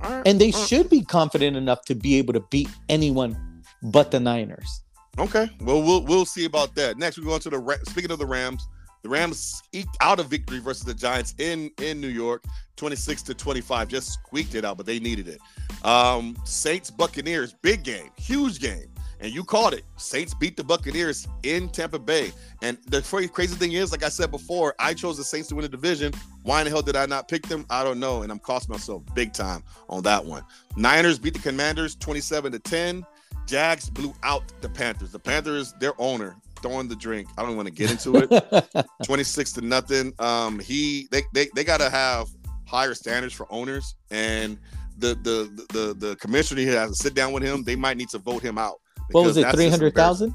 and 0.00 0.40
they 0.40 0.50
should 0.50 0.88
be 0.88 1.02
confident 1.02 1.56
enough 1.56 1.84
to 1.86 1.94
be 1.94 2.16
able 2.16 2.32
to 2.32 2.40
beat 2.50 2.68
anyone 2.88 3.62
but 3.82 4.10
the 4.10 4.20
Niners. 4.20 4.82
Okay, 5.18 5.50
well 5.60 5.82
we'll 5.82 6.04
we'll 6.04 6.24
see 6.24 6.44
about 6.44 6.74
that. 6.76 6.96
Next, 6.96 7.18
we 7.18 7.24
go 7.24 7.32
on 7.32 7.40
to 7.40 7.50
the 7.50 7.80
speaking 7.88 8.10
of 8.10 8.18
the 8.18 8.26
Rams. 8.26 8.66
The 9.02 9.08
Rams 9.08 9.62
eked 9.72 9.96
out 10.00 10.20
a 10.20 10.22
victory 10.22 10.58
versus 10.58 10.84
the 10.84 10.94
Giants 10.94 11.34
in 11.38 11.70
in 11.80 12.00
New 12.00 12.08
York, 12.08 12.44
26 12.76 13.22
to 13.22 13.34
25. 13.34 13.88
Just 13.88 14.12
squeaked 14.12 14.54
it 14.54 14.64
out, 14.64 14.76
but 14.76 14.86
they 14.86 15.00
needed 15.00 15.28
it. 15.28 15.40
Um, 15.84 16.36
Saints 16.44 16.90
Buccaneers, 16.90 17.54
big 17.62 17.82
game, 17.82 18.10
huge 18.16 18.60
game. 18.60 18.86
And 19.20 19.32
you 19.32 19.42
called 19.44 19.74
it. 19.74 19.84
Saints 19.96 20.34
beat 20.34 20.56
the 20.56 20.64
Buccaneers 20.64 21.26
in 21.42 21.68
Tampa 21.68 21.98
Bay. 21.98 22.32
And 22.62 22.78
the 22.86 23.02
crazy 23.32 23.56
thing 23.56 23.72
is, 23.72 23.90
like 23.90 24.04
I 24.04 24.08
said 24.08 24.30
before, 24.30 24.74
I 24.78 24.94
chose 24.94 25.16
the 25.16 25.24
Saints 25.24 25.48
to 25.48 25.56
win 25.56 25.62
the 25.62 25.68
division. 25.68 26.12
Why 26.42 26.60
in 26.60 26.64
the 26.64 26.70
hell 26.70 26.82
did 26.82 26.96
I 26.96 27.06
not 27.06 27.28
pick 27.28 27.46
them? 27.46 27.66
I 27.68 27.82
don't 27.82 27.98
know. 27.98 28.22
And 28.22 28.30
I'm 28.30 28.38
costing 28.38 28.72
myself 28.72 29.02
big 29.14 29.32
time 29.32 29.64
on 29.88 30.02
that 30.04 30.24
one. 30.24 30.44
Niners 30.76 31.18
beat 31.18 31.34
the 31.34 31.40
Commanders 31.40 31.96
27 31.96 32.52
to 32.52 32.58
10. 32.58 33.04
Jags 33.46 33.90
blew 33.90 34.14
out 34.22 34.44
the 34.60 34.68
Panthers. 34.68 35.10
The 35.10 35.18
Panthers, 35.18 35.72
their 35.80 35.94
owner, 35.98 36.36
throwing 36.62 36.86
the 36.86 36.96
drink. 36.96 37.28
I 37.36 37.42
don't 37.42 37.56
want 37.56 37.66
to 37.66 37.74
get 37.74 37.90
into 37.90 38.16
it. 38.16 38.86
26 39.04 39.52
to 39.54 39.60
nothing. 39.62 40.12
Um, 40.18 40.58
he 40.58 41.08
they 41.10 41.22
they, 41.32 41.48
they 41.54 41.64
gotta 41.64 41.88
have 41.90 42.28
higher 42.66 42.94
standards 42.94 43.34
for 43.34 43.46
owners. 43.50 43.94
And 44.10 44.58
the 44.98 45.14
the 45.22 45.66
the 45.72 45.94
the 45.94 46.16
commissioner 46.16 46.62
has 46.72 46.90
to 46.90 46.96
sit 46.96 47.14
down 47.14 47.32
with 47.32 47.42
him. 47.42 47.64
They 47.64 47.76
might 47.76 47.96
need 47.96 48.10
to 48.10 48.18
vote 48.18 48.42
him 48.42 48.58
out. 48.58 48.80
What 49.10 49.24
was 49.24 49.36
it? 49.36 49.46
Three 49.54 49.68
hundred 49.68 49.94
thousand. 49.94 50.34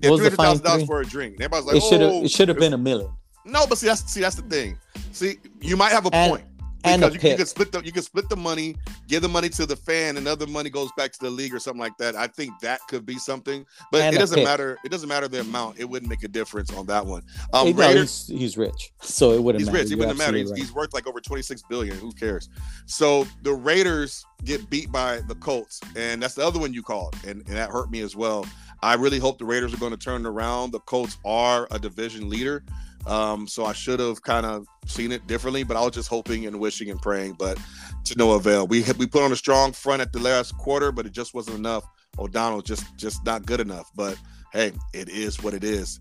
Yeah, 0.00 0.10
three 0.10 0.18
hundred 0.18 0.36
thousand 0.36 0.64
dollars 0.64 0.84
for 0.84 1.00
a 1.00 1.04
drink. 1.04 1.34
Everybody's 1.40 1.66
like, 1.66 1.76
it 1.76 1.82
should 1.82 2.00
have 2.00 2.10
oh, 2.10 2.24
it 2.24 2.30
should 2.30 2.48
have 2.48 2.58
been 2.58 2.72
a 2.72 2.78
million. 2.78 3.10
No, 3.44 3.66
but 3.66 3.78
see 3.78 3.86
that's 3.86 4.10
see 4.10 4.20
that's 4.20 4.36
the 4.36 4.42
thing. 4.42 4.78
See, 5.12 5.38
you 5.60 5.76
might 5.76 5.92
have 5.92 6.06
a 6.06 6.14
And- 6.14 6.30
point 6.30 6.44
And 6.84 7.02
because 7.02 7.22
you, 7.22 7.30
you 7.30 7.36
can 7.36 7.46
split 7.46 7.72
the 7.72 7.82
you 7.84 7.92
can 7.92 8.02
split 8.02 8.28
the 8.28 8.36
money, 8.36 8.76
give 9.06 9.22
the 9.22 9.28
money 9.28 9.48
to 9.50 9.66
the 9.66 9.76
fan, 9.76 10.16
and 10.16 10.26
other 10.26 10.46
money 10.46 10.70
goes 10.70 10.90
back 10.96 11.12
to 11.12 11.18
the 11.20 11.30
league 11.30 11.54
or 11.54 11.58
something 11.58 11.80
like 11.80 11.96
that. 11.98 12.16
I 12.16 12.26
think 12.26 12.58
that 12.60 12.80
could 12.88 13.04
be 13.04 13.18
something, 13.18 13.66
but 13.92 14.00
And 14.02 14.16
it 14.16 14.18
doesn't 14.18 14.36
pick. 14.36 14.44
matter. 14.44 14.78
It 14.84 14.90
doesn't 14.90 15.08
matter 15.08 15.28
the 15.28 15.40
amount. 15.40 15.78
It 15.78 15.84
wouldn't 15.88 16.08
make 16.08 16.22
a 16.22 16.28
difference 16.28 16.72
on 16.72 16.86
that 16.86 17.04
one. 17.04 17.22
Um, 17.52 17.66
Hey, 17.66 17.72
no, 17.74 18.00
he's, 18.00 18.26
he's 18.28 18.56
rich, 18.56 18.92
so 19.02 19.32
it 19.32 19.42
wouldn't 19.42 19.60
he's 19.60 19.66
matter. 19.68 19.78
rich. 19.82 19.92
It 19.92 19.96
wouldn't 19.96 20.18
matter. 20.18 20.36
He's, 20.36 20.42
absolutely 20.50 20.60
he's 20.62 20.72
worth 20.72 20.94
like 20.94 21.06
over 21.06 21.20
26 21.20 21.62
billion. 21.68 21.98
Who 21.98 22.12
cares? 22.12 22.48
So 22.86 23.26
the 23.42 23.52
Raiders 23.52 24.24
get 24.44 24.70
beat 24.70 24.90
by 24.90 25.20
the 25.28 25.34
Colts, 25.34 25.80
and 25.96 26.22
that's 26.22 26.34
the 26.34 26.46
other 26.46 26.58
one 26.58 26.72
you 26.72 26.82
called, 26.82 27.14
and, 27.26 27.46
and 27.46 27.56
that 27.56 27.70
hurt 27.70 27.90
me 27.90 28.00
as 28.00 28.16
well. 28.16 28.46
I 28.82 28.94
really 28.94 29.18
hope 29.18 29.38
the 29.38 29.44
Raiders 29.44 29.74
are 29.74 29.78
going 29.78 29.92
to 29.92 29.98
turn 29.98 30.26
around. 30.26 30.72
The 30.72 30.80
Colts 30.80 31.18
are 31.24 31.68
a 31.70 31.78
division 31.78 32.28
leader. 32.28 32.64
Um, 33.06 33.46
so 33.46 33.64
I 33.64 33.72
should 33.72 34.00
have 34.00 34.22
kind 34.22 34.44
of 34.44 34.66
seen 34.86 35.12
it 35.12 35.26
differently, 35.26 35.62
but 35.62 35.76
I 35.76 35.80
was 35.80 35.92
just 35.92 36.08
hoping 36.08 36.46
and 36.46 36.60
wishing 36.60 36.90
and 36.90 37.00
praying, 37.00 37.34
but 37.38 37.58
to 38.04 38.18
no 38.18 38.32
avail. 38.32 38.66
We 38.66 38.84
we 38.98 39.06
put 39.06 39.22
on 39.22 39.32
a 39.32 39.36
strong 39.36 39.72
front 39.72 40.02
at 40.02 40.12
the 40.12 40.18
last 40.18 40.56
quarter, 40.58 40.92
but 40.92 41.06
it 41.06 41.12
just 41.12 41.34
wasn't 41.34 41.58
enough. 41.58 41.84
O'Connell 42.18 42.62
just 42.62 42.96
just 42.96 43.24
not 43.24 43.46
good 43.46 43.60
enough. 43.60 43.90
But 43.94 44.18
hey, 44.52 44.72
it 44.92 45.08
is 45.08 45.42
what 45.42 45.54
it 45.54 45.64
is. 45.64 46.00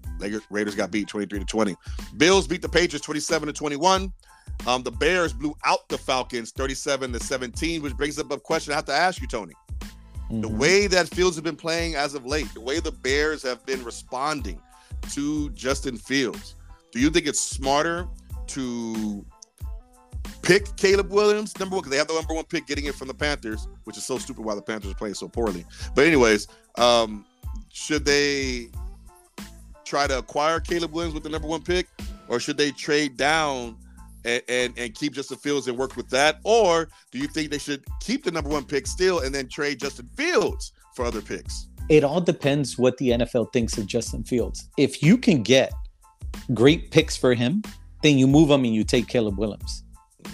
Raiders 0.49 0.75
got 0.75 0.91
beat 0.91 1.07
23 1.07 1.39
to 1.39 1.45
20. 1.45 1.75
Bills 2.17 2.47
beat 2.47 2.61
the 2.61 2.69
Patriots 2.69 3.05
27 3.05 3.47
to 3.47 3.53
21. 3.53 4.11
Um, 4.67 4.83
the 4.83 4.91
Bears 4.91 5.31
blew 5.31 5.55
out 5.65 5.87
the 5.87 5.97
Falcons 5.97 6.51
37 6.51 7.13
to 7.13 7.19
17, 7.19 7.81
which 7.81 7.95
brings 7.95 8.19
up 8.19 8.31
a 8.31 8.39
question 8.39 8.73
I 8.73 8.75
have 8.75 8.85
to 8.85 8.93
ask 8.93 9.21
you, 9.21 9.27
Tony. 9.27 9.53
Right. 10.29 10.41
The 10.41 10.47
way 10.47 10.87
that 10.87 11.07
Fields 11.09 11.35
have 11.35 11.43
been 11.43 11.55
playing 11.55 11.95
as 11.95 12.13
of 12.13 12.25
late, 12.25 12.53
the 12.53 12.61
way 12.61 12.79
the 12.79 12.91
Bears 12.91 13.43
have 13.43 13.65
been 13.65 13.83
responding 13.83 14.61
to 15.11 15.49
Justin 15.51 15.97
Fields, 15.97 16.55
do 16.91 16.99
you 16.99 17.09
think 17.09 17.27
it's 17.27 17.39
smarter 17.39 18.07
to 18.47 19.25
pick 20.41 20.75
Caleb 20.77 21.11
Williams, 21.11 21.57
number 21.59 21.75
one, 21.75 21.81
because 21.81 21.91
they 21.91 21.97
have 21.97 22.07
the 22.07 22.15
number 22.15 22.33
one 22.33 22.45
pick 22.45 22.65
getting 22.65 22.85
it 22.85 22.95
from 22.95 23.07
the 23.07 23.13
Panthers, 23.13 23.67
which 23.83 23.97
is 23.97 24.03
so 24.03 24.17
stupid 24.17 24.43
why 24.43 24.55
the 24.55 24.61
Panthers 24.61 24.91
are 24.91 24.95
playing 24.95 25.13
so 25.13 25.27
poorly. 25.27 25.65
But, 25.95 26.05
anyways, 26.05 26.47
um, 26.77 27.25
should 27.71 28.05
they 28.05 28.69
try 29.85 30.07
to 30.07 30.17
acquire 30.19 30.59
Caleb 30.59 30.91
Williams 30.91 31.13
with 31.13 31.23
the 31.23 31.29
number 31.29 31.47
one 31.47 31.61
pick, 31.61 31.87
or 32.27 32.39
should 32.39 32.57
they 32.57 32.71
trade 32.71 33.17
down 33.17 33.77
and, 34.29 34.43
and, 34.47 34.73
and 34.77 34.93
keep 34.95 35.13
Justin 35.13 35.37
Fields 35.37 35.67
and 35.67 35.77
work 35.77 35.95
with 35.95 36.09
that? 36.09 36.39
Or 36.43 36.89
do 37.11 37.17
you 37.19 37.27
think 37.27 37.51
they 37.51 37.57
should 37.57 37.83
keep 37.99 38.23
the 38.23 38.31
number 38.31 38.49
one 38.49 38.65
pick 38.65 38.85
still 38.87 39.19
and 39.19 39.33
then 39.33 39.47
trade 39.47 39.79
Justin 39.79 40.09
Fields 40.15 40.71
for 40.95 41.05
other 41.05 41.21
picks? 41.21 41.67
it 41.89 42.03
all 42.03 42.21
depends 42.21 42.77
what 42.77 42.95
the 42.97 43.09
NFL 43.09 43.51
thinks 43.51 43.75
of 43.79 43.87
Justin 43.87 44.23
Fields. 44.23 44.69
If 44.77 45.01
you 45.01 45.17
can 45.17 45.41
get 45.41 45.73
great 46.53 46.91
picks 46.91 47.17
for 47.17 47.33
him, 47.33 47.63
then 48.03 48.17
you 48.19 48.27
move 48.27 48.49
him 48.51 48.63
and 48.63 48.73
you 48.75 48.83
take 48.83 49.07
Caleb 49.07 49.39
Williams. 49.39 49.83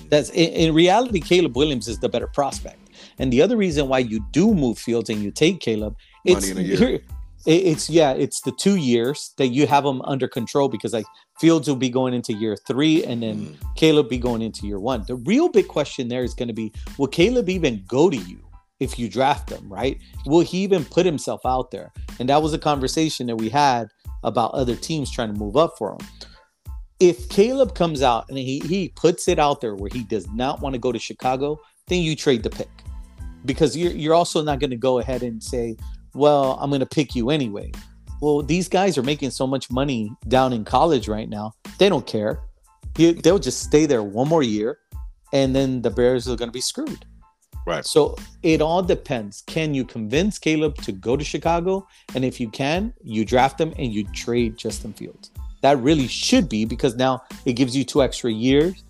That's 0.10 0.30
in, 0.32 0.50
in 0.50 0.74
reality, 0.74 1.22
Caleb 1.22 1.56
Williams 1.56 1.88
is 1.88 1.98
the 2.00 2.10
better 2.10 2.28
prospect. 2.28 2.80
And 3.20 3.32
the 3.32 3.42
other 3.42 3.56
reason 3.56 3.88
why 3.88 4.00
you 4.00 4.20
do 4.32 4.54
move 4.54 4.78
Fields 4.78 5.10
and 5.10 5.24
you 5.24 5.32
take 5.32 5.62
Caleb, 5.62 5.96
it's 6.26 6.50
in 6.50 6.58
a 6.58 6.62
year. 6.62 6.78
here- 6.78 6.90
it- 6.96 7.04
it's 7.46 7.90
yeah, 7.90 8.12
it's 8.12 8.42
the 8.42 8.52
two 8.52 8.76
years 8.76 9.34
that 9.38 9.48
you 9.48 9.68
have 9.68 9.84
them 9.84 10.02
under 10.04 10.28
control 10.28 10.70
because 10.70 10.94
like 10.94 11.06
Fields 11.40 11.68
will 11.68 11.76
be 11.76 11.90
going 11.90 12.14
into 12.14 12.34
year 12.34 12.56
three 12.68 13.04
and 13.04 13.22
then 13.22 13.36
Mm. 13.36 13.76
Caleb 13.76 14.10
be 14.10 14.18
going 14.18 14.42
into 14.42 14.66
year 14.66 14.80
one. 14.80 15.04
The 15.08 15.16
real 15.16 15.50
big 15.50 15.68
question 15.68 16.08
there 16.08 16.24
is 16.24 16.34
going 16.34 16.48
to 16.48 16.54
be 16.54 16.72
will 16.98 17.08
Caleb 17.08 17.50
even 17.50 17.84
go 17.88 18.10
to 18.10 18.18
you 18.18 18.40
if 18.80 18.98
you 19.00 19.10
draft 19.10 19.50
him, 19.50 19.72
right? 19.72 20.00
Will 20.26 20.42
he 20.42 20.60
even 20.60 20.86
put 20.86 21.06
himself 21.06 21.42
out 21.46 21.72
there? 21.72 21.92
And 22.20 22.30
that 22.30 22.42
was 22.42 22.54
a 22.54 22.60
conversation 22.60 23.28
that 23.28 23.36
we 23.36 23.50
had 23.50 23.88
about 24.24 24.52
other 24.54 24.76
teams 24.76 25.12
trying 25.12 25.34
to 25.34 25.40
move 25.40 25.56
up 25.56 25.78
for 25.78 25.92
him. 25.92 26.00
If 27.00 27.30
Caleb 27.30 27.76
comes 27.76 28.02
out 28.02 28.26
and 28.30 28.38
he, 28.38 28.60
he 28.60 28.90
puts 28.90 29.28
it 29.28 29.38
out 29.40 29.62
there 29.62 29.76
where 29.76 29.90
he 29.92 30.04
does 30.04 30.30
not 30.32 30.62
want 30.62 30.74
to 30.74 30.80
go 30.80 30.92
to 30.92 31.00
Chicago, 31.00 31.60
then 31.88 32.02
you 32.02 32.16
trade 32.16 32.44
the 32.44 32.50
pick. 32.50 32.70
Because 33.46 33.78
you're, 33.78 33.92
you're 33.92 34.14
also 34.14 34.42
not 34.42 34.60
going 34.60 34.72
to 34.72 34.78
go 34.78 35.00
ahead 35.00 35.22
and 35.22 35.44
say, 35.44 35.78
well, 36.16 36.58
I'm 36.62 36.70
going 36.70 36.80
to 36.80 36.86
pick 36.86 37.16
you 37.16 37.30
anyway. 37.30 37.72
Well, 38.22 38.42
these 38.42 38.68
guys 38.68 38.98
are 38.98 39.04
making 39.04 39.32
so 39.32 39.46
much 39.46 39.70
money 39.70 40.12
down 40.28 40.54
in 40.54 40.64
college 40.64 41.08
right 41.08 41.30
now. 41.30 41.54
They 41.78 41.90
don't 41.90 42.08
care. 42.08 42.40
He- 42.98 43.12
They'll 43.14 43.40
just 43.40 43.62
stay 43.62 43.86
there 43.86 44.04
one 44.04 44.28
more 44.28 44.44
year, 44.44 44.80
and 45.34 45.56
then 45.56 45.82
the 45.82 45.90
Bears 45.92 46.28
are 46.28 46.36
going 46.36 46.48
to 46.48 46.54
be 46.54 46.62
screwed. 46.62 47.06
Right. 47.68 47.84
So 47.86 48.16
it 48.44 48.62
all 48.62 48.84
depends. 48.84 49.42
Can 49.48 49.74
you 49.74 49.84
convince 49.86 50.38
Caleb 50.38 50.76
to 50.84 50.92
go 50.92 51.18
to 51.18 51.24
Chicago? 51.24 51.88
And 52.14 52.24
if 52.24 52.40
you 52.40 52.50
can, 52.50 52.94
you 53.04 53.26
draft 53.26 53.60
him 53.60 53.74
and 53.80 53.92
you 53.92 54.04
trade 54.14 54.56
Justin 54.56 54.94
Fields. 54.94 55.32
That 55.62 55.80
really 55.80 56.08
should 56.08 56.48
be 56.48 56.64
because 56.66 56.96
now 56.96 57.24
it 57.46 57.54
gives 57.54 57.76
you 57.76 57.84
two 57.84 58.04
extra 58.04 58.32
years 58.32 58.84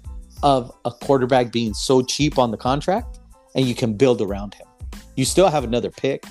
of 0.44 0.72
a 0.84 0.92
quarterback 0.92 1.54
being 1.54 1.74
so 1.74 2.02
cheap 2.02 2.38
on 2.38 2.52
the 2.52 2.58
contract 2.58 3.20
and 3.56 3.66
you 3.66 3.74
can 3.74 3.94
build 3.94 4.22
around 4.22 4.54
him. 4.54 4.68
You 5.16 5.24
still 5.24 5.48
have 5.48 5.64
another 5.64 5.90
pick. 5.90 6.26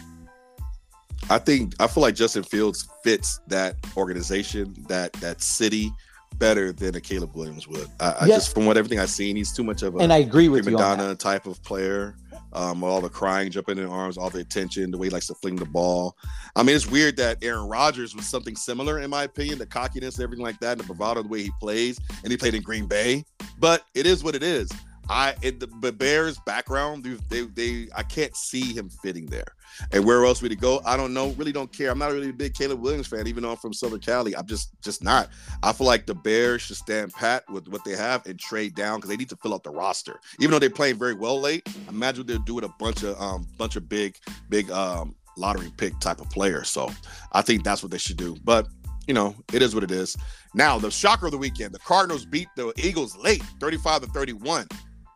I 1.31 1.39
think 1.39 1.75
I 1.81 1.87
feel 1.87 2.03
like 2.03 2.15
Justin 2.15 2.43
Fields 2.43 2.89
fits 3.03 3.41
that 3.49 3.77
organization, 3.97 4.75
that 4.89 5.13
that 5.15 5.41
city 5.41 5.91
better 6.39 6.73
than 6.73 6.95
a 6.97 7.01
Caleb 7.01 7.35
Williams 7.35 7.69
would. 7.69 7.89
I, 8.01 8.15
I 8.21 8.27
just 8.27 8.55
from 8.55 8.67
what 8.67 8.77
everything 8.77 8.99
I've 8.99 9.11
seen, 9.11 9.37
he's 9.37 9.53
too 9.53 9.65
much 9.65 9.83
of 9.83 9.95
a 9.95 9.99
And 9.99 10.13
I 10.13 10.19
agree 10.19 10.49
with. 10.49 10.65
Madonna 10.65 11.15
type 11.15 11.47
of 11.47 11.63
player. 11.63 12.17
Um, 12.53 12.85
all 12.85 13.01
the 13.01 13.09
crying, 13.09 13.51
jumping 13.51 13.79
in 13.79 13.87
arms, 13.87 14.17
all 14.17 14.31
the 14.31 14.39
attention, 14.39 14.93
the 14.93 14.99
way 14.99 15.09
he 15.09 15.11
likes 15.11 15.27
to 15.27 15.35
fling 15.35 15.57
the 15.57 15.65
ball. 15.65 16.17
I 16.55 16.63
mean, 16.63 16.77
it's 16.77 16.89
weird 16.89 17.17
that 17.17 17.43
Aaron 17.43 17.69
Rodgers 17.69 18.15
was 18.15 18.29
something 18.29 18.55
similar, 18.55 19.01
in 19.01 19.11
my 19.11 19.25
opinion, 19.25 19.59
the 19.59 19.67
cockiness, 19.67 20.21
everything 20.21 20.45
like 20.45 20.61
that, 20.61 20.73
and 20.73 20.81
the 20.81 20.85
bravado, 20.85 21.23
the 21.23 21.29
way 21.29 21.43
he 21.43 21.51
plays, 21.59 21.99
and 22.23 22.31
he 22.31 22.37
played 22.37 22.55
in 22.55 22.63
Green 22.63 22.87
Bay. 22.87 23.25
But 23.59 23.83
it 23.95 24.07
is 24.07 24.23
what 24.23 24.37
it 24.37 24.45
is. 24.45 24.71
I 25.09 25.35
the, 25.41 25.69
the 25.81 25.93
Bears 25.93 26.39
background, 26.47 27.05
they, 27.05 27.17
they 27.29 27.47
they 27.47 27.89
I 27.95 28.03
can't 28.03 28.35
see 28.37 28.73
him 28.73 28.89
fitting 28.89 29.27
there. 29.27 29.55
And 29.93 30.05
where 30.05 30.25
else 30.25 30.41
would 30.41 30.51
he 30.51 30.57
go? 30.57 30.81
I 30.85 30.97
don't 30.97 31.13
know. 31.13 31.31
Really 31.31 31.53
don't 31.53 31.73
care. 31.73 31.91
I'm 31.91 31.99
not 31.99 32.13
really 32.13 32.31
a 32.31 32.33
big 32.33 32.55
Caleb 32.55 32.81
Williams 32.81 33.09
fan, 33.09 33.27
even 33.27 33.43
though 33.43 33.51
I'm 33.51 33.57
from 33.57 33.73
Southern 33.73 34.01
Cali. 34.01 34.37
I'm 34.37 34.47
just 34.47 34.71
just 34.83 35.03
not. 35.03 35.31
I 35.63 35.73
feel 35.73 35.87
like 35.87 36.07
the 36.07 36.15
Bears 36.15 36.63
should 36.63 36.77
stand 36.77 37.13
pat 37.13 37.49
with 37.51 37.69
what 37.69 37.85
they 37.85 37.97
have 37.97 38.25
and 38.27 38.39
trade 38.39 38.75
down 38.75 38.99
because 38.99 39.11
they 39.11 39.17
need 39.17 39.29
to 39.31 39.37
fill 39.37 39.55
out 39.55 39.65
the 39.65 39.71
roster. 39.71 40.21
Even 40.41 40.53
though 40.53 40.59
they're 40.59 40.71
playing 40.71 40.99
very 40.99 41.15
well 41.15 41.41
late, 41.41 41.69
imagine 41.89 42.27
they'll 42.27 42.39
do 42.39 42.59
it 42.59 42.65
a 42.65 42.73
bunch 42.79 43.03
of 43.03 43.21
um 43.21 43.47
bunch 43.59 43.77
of 43.77 43.89
big 43.89 44.17
big 44.49 44.71
um 44.71 45.15
lottery 45.37 45.73
pick 45.77 45.99
type 46.01 46.21
of 46.21 46.31
players. 46.31 46.69
So 46.69 46.91
I 47.33 47.43
think 47.43 47.65
that's 47.65 47.83
what 47.83 47.91
they 47.91 47.99
should 47.99 48.17
do. 48.17 48.37
But 48.45 48.69
you 49.07 49.15
know, 49.15 49.35
it 49.53 49.61
is 49.61 49.75
what 49.75 49.85
it 49.85 49.91
is. 49.91 50.17
Now 50.55 50.79
the 50.79 50.91
shocker 50.91 51.27
of 51.27 51.33
the 51.33 51.39
weekend: 51.39 51.75
the 51.75 51.81
Cardinals 51.81 52.25
beat 52.25 52.49
the 52.57 52.73
Eagles 52.77 53.17
late, 53.17 53.43
35 53.61 54.03
to 54.03 54.07
31. 54.09 54.69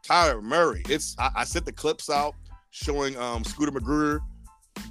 Kyler 0.08 0.42
Murray. 0.42 0.82
It's 0.88 1.14
I, 1.18 1.30
I 1.36 1.44
sent 1.44 1.66
the 1.66 1.72
clips 1.72 2.08
out 2.08 2.34
showing 2.70 3.16
um 3.18 3.44
Scooter 3.44 3.72
Magruder 3.72 4.20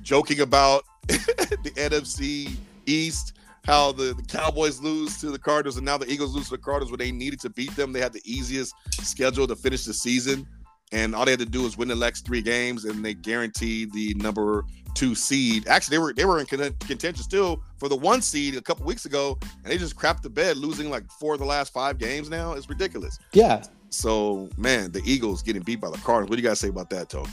joking 0.01 0.41
about 0.41 0.83
the 1.07 1.71
NFC 1.75 2.55
East, 2.85 3.33
how 3.65 3.91
the, 3.91 4.13
the 4.13 4.23
Cowboys 4.23 4.81
lose 4.81 5.19
to 5.21 5.31
the 5.31 5.39
Cardinals, 5.39 5.77
and 5.77 5.85
now 5.85 5.97
the 5.97 6.09
Eagles 6.11 6.35
lose 6.35 6.45
to 6.45 6.51
the 6.51 6.57
Cardinals 6.57 6.91
when 6.91 6.99
they 6.99 7.11
needed 7.11 7.39
to 7.41 7.49
beat 7.49 7.75
them. 7.75 7.93
They 7.93 7.99
had 7.99 8.13
the 8.13 8.21
easiest 8.25 8.73
schedule 9.01 9.47
to 9.47 9.55
finish 9.55 9.85
the 9.85 9.93
season, 9.93 10.47
and 10.91 11.15
all 11.15 11.25
they 11.25 11.31
had 11.31 11.39
to 11.39 11.45
do 11.45 11.63
was 11.63 11.77
win 11.77 11.87
the 11.87 11.95
next 11.95 12.25
three 12.25 12.41
games, 12.41 12.85
and 12.85 13.03
they 13.03 13.13
guaranteed 13.13 13.93
the 13.93 14.13
number 14.15 14.65
two 14.93 15.15
seed. 15.15 15.67
Actually, 15.67 15.95
they 15.97 16.01
were 16.01 16.13
they 16.13 16.25
were 16.25 16.39
in 16.39 16.45
contention 16.45 17.23
still 17.23 17.61
for 17.77 17.87
the 17.87 17.95
one 17.95 18.21
seed 18.21 18.55
a 18.55 18.61
couple 18.61 18.85
weeks 18.85 19.05
ago, 19.05 19.37
and 19.63 19.71
they 19.71 19.77
just 19.77 19.95
crapped 19.95 20.21
the 20.21 20.29
bed, 20.29 20.57
losing 20.57 20.89
like 20.89 21.09
four 21.19 21.33
of 21.33 21.39
the 21.39 21.45
last 21.45 21.73
five 21.73 21.97
games. 21.97 22.29
Now 22.29 22.53
it's 22.53 22.69
ridiculous. 22.69 23.17
Yeah. 23.33 23.63
So, 23.89 24.49
man, 24.57 24.91
the 24.91 25.01
Eagles 25.05 25.41
getting 25.41 25.61
beat 25.61 25.79
by 25.81 25.89
the 25.89 25.97
Cardinals. 25.99 26.29
What 26.29 26.37
do 26.37 26.41
you 26.41 26.47
guys 26.47 26.59
say 26.59 26.69
about 26.69 26.89
that, 26.89 27.09
Tone? 27.09 27.27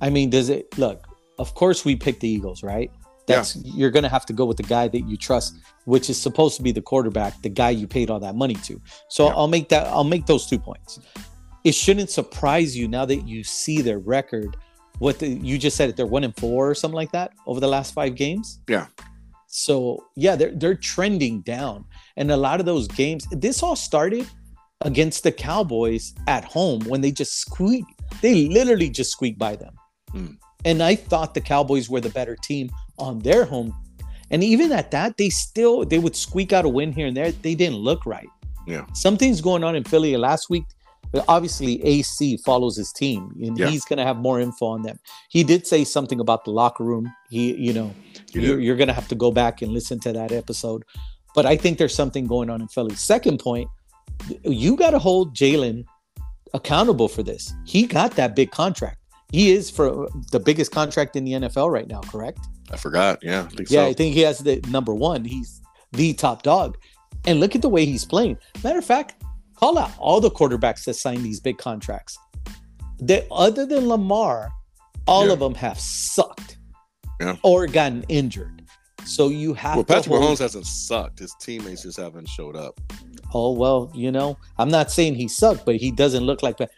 I 0.00 0.10
mean, 0.10 0.30
does 0.30 0.48
it 0.48 0.76
look? 0.78 1.06
Of 1.38 1.54
course, 1.54 1.84
we 1.84 1.96
picked 1.96 2.20
the 2.20 2.28
Eagles, 2.28 2.62
right? 2.62 2.90
That's 3.26 3.56
you're 3.56 3.90
going 3.90 4.02
to 4.02 4.08
have 4.10 4.26
to 4.26 4.32
go 4.32 4.44
with 4.44 4.58
the 4.58 4.64
guy 4.64 4.86
that 4.88 5.08
you 5.08 5.16
trust, 5.16 5.56
which 5.86 6.10
is 6.10 6.20
supposed 6.20 6.56
to 6.58 6.62
be 6.62 6.72
the 6.72 6.82
quarterback, 6.82 7.40
the 7.40 7.48
guy 7.48 7.70
you 7.70 7.86
paid 7.86 8.10
all 8.10 8.20
that 8.20 8.34
money 8.34 8.54
to. 8.54 8.80
So 9.08 9.26
Yeah. 9.26 9.34
I'll 9.34 9.48
make 9.48 9.68
that. 9.70 9.86
I'll 9.86 10.04
make 10.04 10.26
those 10.26 10.46
two 10.46 10.58
points. 10.58 11.00
It 11.64 11.74
shouldn't 11.74 12.10
surprise 12.10 12.76
you 12.76 12.86
now 12.86 13.06
that 13.06 13.26
you 13.26 13.42
see 13.42 13.80
their 13.80 13.98
record 13.98 14.56
what 14.98 15.18
the, 15.18 15.28
you 15.28 15.58
just 15.58 15.76
said 15.76 15.88
it. 15.88 15.96
They're 15.96 16.06
one 16.06 16.24
and 16.24 16.36
four 16.36 16.70
or 16.70 16.74
something 16.74 16.94
like 16.94 17.12
that 17.12 17.32
over 17.46 17.60
the 17.60 17.66
last 17.68 17.94
five 17.94 18.14
games. 18.14 18.60
Yeah. 18.68 18.86
So 19.46 20.04
yeah, 20.16 20.36
they're 20.36 20.52
they're 20.52 20.74
trending 20.74 21.40
down, 21.42 21.84
and 22.16 22.30
a 22.30 22.36
lot 22.36 22.60
of 22.60 22.66
those 22.66 22.88
games. 22.88 23.26
This 23.30 23.62
all 23.62 23.76
started 23.76 24.28
against 24.84 25.22
the 25.22 25.32
Cowboys 25.32 26.14
at 26.26 26.44
home 26.44 26.80
when 26.84 27.00
they 27.00 27.10
just 27.10 27.38
squeak. 27.40 27.84
They 28.20 28.48
literally 28.48 28.88
just 28.90 29.10
squeaked 29.10 29.38
by 29.38 29.56
them. 29.56 29.74
Mm. 30.12 30.36
And 30.64 30.82
I 30.82 30.94
thought 30.94 31.34
the 31.34 31.40
Cowboys 31.40 31.90
were 31.90 32.00
the 32.00 32.10
better 32.10 32.36
team 32.36 32.70
on 32.98 33.18
their 33.20 33.44
home. 33.44 33.74
And 34.30 34.42
even 34.42 34.72
at 34.72 34.90
that, 34.92 35.16
they 35.16 35.30
still 35.30 35.84
they 35.84 35.98
would 35.98 36.16
squeak 36.16 36.52
out 36.52 36.64
a 36.64 36.68
win 36.68 36.92
here 36.92 37.06
and 37.06 37.16
there. 37.16 37.32
They 37.32 37.54
didn't 37.54 37.76
look 37.76 38.06
right. 38.06 38.28
Yeah. 38.66 38.86
Something's 38.94 39.40
going 39.40 39.62
on 39.64 39.76
in 39.76 39.84
Philly. 39.84 40.16
Last 40.16 40.48
week, 40.48 40.64
obviously 41.28 41.84
AC 41.84 42.38
follows 42.38 42.76
his 42.76 42.92
team 42.92 43.30
and 43.42 43.58
Yeah. 43.58 43.68
he's 43.68 43.84
going 43.84 43.98
to 43.98 44.04
have 44.04 44.16
more 44.16 44.40
info 44.40 44.66
on 44.66 44.82
them. 44.82 44.98
He 45.28 45.44
did 45.44 45.66
say 45.66 45.84
something 45.84 46.18
about 46.20 46.44
the 46.44 46.50
locker 46.50 46.84
room. 46.84 47.12
He, 47.30 47.54
you 47.54 47.72
know, 47.72 47.94
you're, 48.32 48.58
you're 48.60 48.76
going 48.76 48.88
to 48.88 48.94
have 48.94 49.08
to 49.08 49.14
go 49.14 49.30
back 49.30 49.62
and 49.62 49.72
listen 49.72 50.00
to 50.00 50.12
that 50.12 50.32
episode. 50.32 50.82
But 51.34 51.46
I 51.46 51.56
think 51.56 51.78
there's 51.78 51.94
something 51.94 52.26
going 52.26 52.48
on 52.48 52.60
in 52.60 52.68
Philly. 52.68 52.94
Second 52.94 53.38
point, 53.40 53.68
you 54.42 54.76
got 54.76 54.90
to 54.90 54.98
hold 54.98 55.34
Jalen 55.36 55.84
accountable 56.52 57.08
for 57.08 57.22
this. 57.22 57.52
He 57.64 57.86
got 57.86 58.12
that 58.12 58.34
big 58.36 58.50
contract. 58.50 58.98
He 59.32 59.50
is 59.52 59.70
for 59.70 60.04
uh, 60.06 60.08
the 60.30 60.38
biggest 60.40 60.70
contract 60.70 61.16
in 61.16 61.24
the 61.24 61.32
NFL 61.32 61.70
right 61.72 61.88
now, 61.88 62.00
correct? 62.02 62.38
I 62.70 62.76
forgot. 62.76 63.18
Yeah, 63.22 63.42
I 63.42 63.48
think 63.48 63.70
Yeah, 63.70 63.84
so. 63.84 63.88
I 63.88 63.92
think 63.92 64.14
he 64.14 64.20
has 64.20 64.38
the 64.38 64.60
number 64.68 64.94
one. 64.94 65.24
He's 65.24 65.60
the 65.92 66.12
top 66.14 66.42
dog. 66.42 66.76
And 67.26 67.40
look 67.40 67.54
at 67.54 67.62
the 67.62 67.68
way 67.68 67.84
he's 67.84 68.04
playing. 68.04 68.38
Matter 68.62 68.78
of 68.78 68.84
fact, 68.84 69.22
call 69.56 69.78
out 69.78 69.90
all 69.98 70.20
the 70.20 70.30
quarterbacks 70.30 70.84
that 70.84 70.94
sign 70.94 71.22
these 71.22 71.40
big 71.40 71.58
contracts. 71.58 72.16
They, 73.00 73.26
other 73.30 73.66
than 73.66 73.88
Lamar, 73.88 74.50
all 75.06 75.26
Yeah. 75.26 75.32
of 75.32 75.38
them 75.40 75.54
have 75.54 75.78
sucked 75.80 76.58
Yeah. 77.20 77.36
or 77.42 77.66
gotten 77.66 78.04
injured. 78.08 78.62
So 79.04 79.28
you 79.28 79.52
have 79.54 79.76
well, 79.76 79.84
to 79.84 79.92
Patrick 79.94 80.14
hold- 80.16 80.22
Mahomes 80.36 80.38
hasn't 80.38 80.66
sucked. 80.66 81.18
His 81.18 81.34
teammates 81.40 81.82
just 81.82 81.98
haven't 81.98 82.28
showed 82.28 82.56
up. 82.56 82.78
Oh 83.34 83.52
well, 83.52 83.90
you 83.94 84.12
know, 84.12 84.38
I'm 84.58 84.68
not 84.68 84.90
saying 84.90 85.16
he 85.16 85.28
sucked, 85.28 85.66
but 85.66 85.76
he 85.76 85.90
doesn't 85.90 86.22
look 86.24 86.42
like 86.42 86.56
that. 86.58 86.70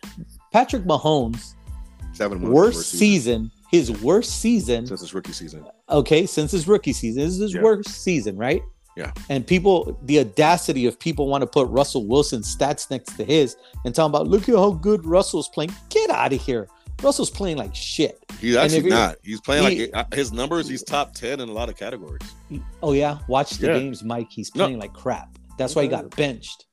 Patrick 0.52 0.84
Mahomes' 0.84 1.54
one 2.18 2.32
of 2.32 2.40
worst 2.42 2.78
his 2.90 2.98
season, 2.98 3.50
his 3.70 3.90
worst 4.02 4.40
season 4.40 4.86
since 4.86 5.00
his 5.02 5.12
rookie 5.14 5.32
season. 5.32 5.64
okay, 5.90 6.24
since 6.26 6.50
his 6.50 6.66
rookie 6.66 6.92
season. 6.94 7.22
This 7.22 7.34
is 7.34 7.40
his 7.40 7.54
Yeah. 7.54 7.62
worst 7.62 7.90
season, 8.02 8.36
right? 8.36 8.62
Yeah. 8.96 9.12
And 9.28 9.46
people, 9.46 9.98
the 10.04 10.20
audacity 10.20 10.86
of 10.86 10.98
people 10.98 11.26
want 11.28 11.42
to 11.42 11.46
put 11.46 11.68
Russell 11.68 12.06
Wilson's 12.06 12.56
stats 12.56 12.90
next 12.90 13.14
to 13.18 13.24
his 13.24 13.56
and 13.84 13.94
talking 13.94 14.08
about, 14.08 14.26
look 14.26 14.48
at 14.48 14.54
how 14.54 14.70
good 14.70 15.04
Russell's 15.04 15.50
playing. 15.50 15.70
Get 15.90 16.08
out 16.08 16.32
of 16.32 16.40
here. 16.40 16.66
Russell's 17.02 17.28
playing 17.28 17.58
like 17.58 17.74
shit. 17.74 18.18
He's 18.40 18.56
actually 18.56 18.88
not. 18.88 19.16
He's 19.22 19.42
playing 19.42 19.70
he- 19.70 19.80
like 19.82 19.90
uh, 19.94 20.16
his 20.16 20.32
numbers. 20.32 20.66
He's 20.66 20.82
top 20.82 21.12
ten 21.12 21.40
in 21.40 21.50
a 21.50 21.52
lot 21.52 21.68
of 21.68 21.76
categories. 21.76 22.22
Oh 22.82 22.92
yeah, 22.94 23.18
watch 23.28 23.58
the 23.58 23.66
Yeah. 23.66 23.78
games, 23.80 24.02
Mike. 24.02 24.28
He's 24.30 24.54
No. 24.54 24.64
playing 24.64 24.78
like 24.78 24.94
crap. 24.94 25.28
That's 25.58 25.74
why 25.74 25.82
he 25.82 25.88
got 25.88 26.14
benched. 26.16 26.64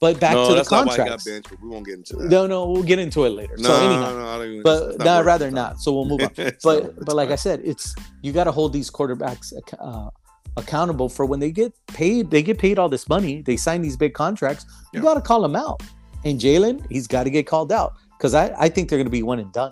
But 0.00 0.20
back 0.20 0.34
no, 0.34 0.44
to 0.44 0.48
the 0.50 0.54
that's 0.56 0.70
not 0.70 0.86
why 0.86 0.92
he 0.92 0.96
got 0.98 1.04
contracts. 1.06 1.24
benched. 1.24 1.50
But 1.50 1.60
we 1.62 1.68
won't 1.70 1.84
get 1.84 1.94
into 1.94 2.16
that. 2.16 2.28
No, 2.28 2.46
no, 2.46 2.70
we'll 2.70 2.84
get 2.84 3.00
into 3.00 3.24
it 3.24 3.30
later. 3.30 3.54
no, 3.58 3.68
so 3.68 3.76
anyhow, 3.76 4.12
no, 4.16 4.26
I 4.28 4.38
don't 4.38 4.46
even, 4.50 4.62
but 4.62 4.98
not 4.98 5.20
I'd 5.20 5.26
rather 5.26 5.50
not. 5.50 5.80
So 5.80 5.92
we'll 5.92 6.04
move 6.04 6.20
on. 6.22 6.30
It's 6.36 6.64
not 6.64 6.82
worth 6.84 6.94
but 6.96 7.04
but 7.06 7.16
like 7.16 7.30
I 7.30 7.34
said, 7.36 7.60
it's 7.64 7.94
you 8.22 8.32
got 8.32 8.44
to 8.44 8.52
hold 8.52 8.72
these 8.72 8.90
quarterbacks 8.90 9.52
uh, 9.80 10.10
accountable 10.56 11.08
for 11.08 11.26
when 11.26 11.40
they 11.40 11.50
get 11.50 11.72
paid. 11.88 12.30
They 12.30 12.42
get 12.44 12.58
paid 12.58 12.78
all 12.78 12.88
this 12.88 13.08
money. 13.08 13.42
They 13.42 13.56
sign 13.56 13.82
these 13.82 13.96
big 13.96 14.14
contracts. 14.14 14.66
You 14.92 15.00
Yeah. 15.00 15.02
got 15.04 15.14
to 15.14 15.20
call 15.20 15.42
them 15.42 15.56
out. 15.56 15.82
And 16.24 16.38
Jalen, 16.40 16.86
he's 16.90 17.06
got 17.08 17.24
to 17.24 17.30
get 17.30 17.46
called 17.46 17.72
out 17.72 17.94
because 18.16 18.34
I, 18.34 18.54
I 18.58 18.68
think 18.68 18.88
they're 18.88 18.98
going 18.98 19.06
to 19.06 19.10
be 19.10 19.22
one 19.22 19.38
and 19.40 19.52
done. 19.52 19.70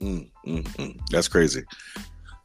Mm, 0.00 0.30
mm, 0.46 0.62
mm. 0.64 0.98
That's 1.10 1.28
crazy. 1.28 1.62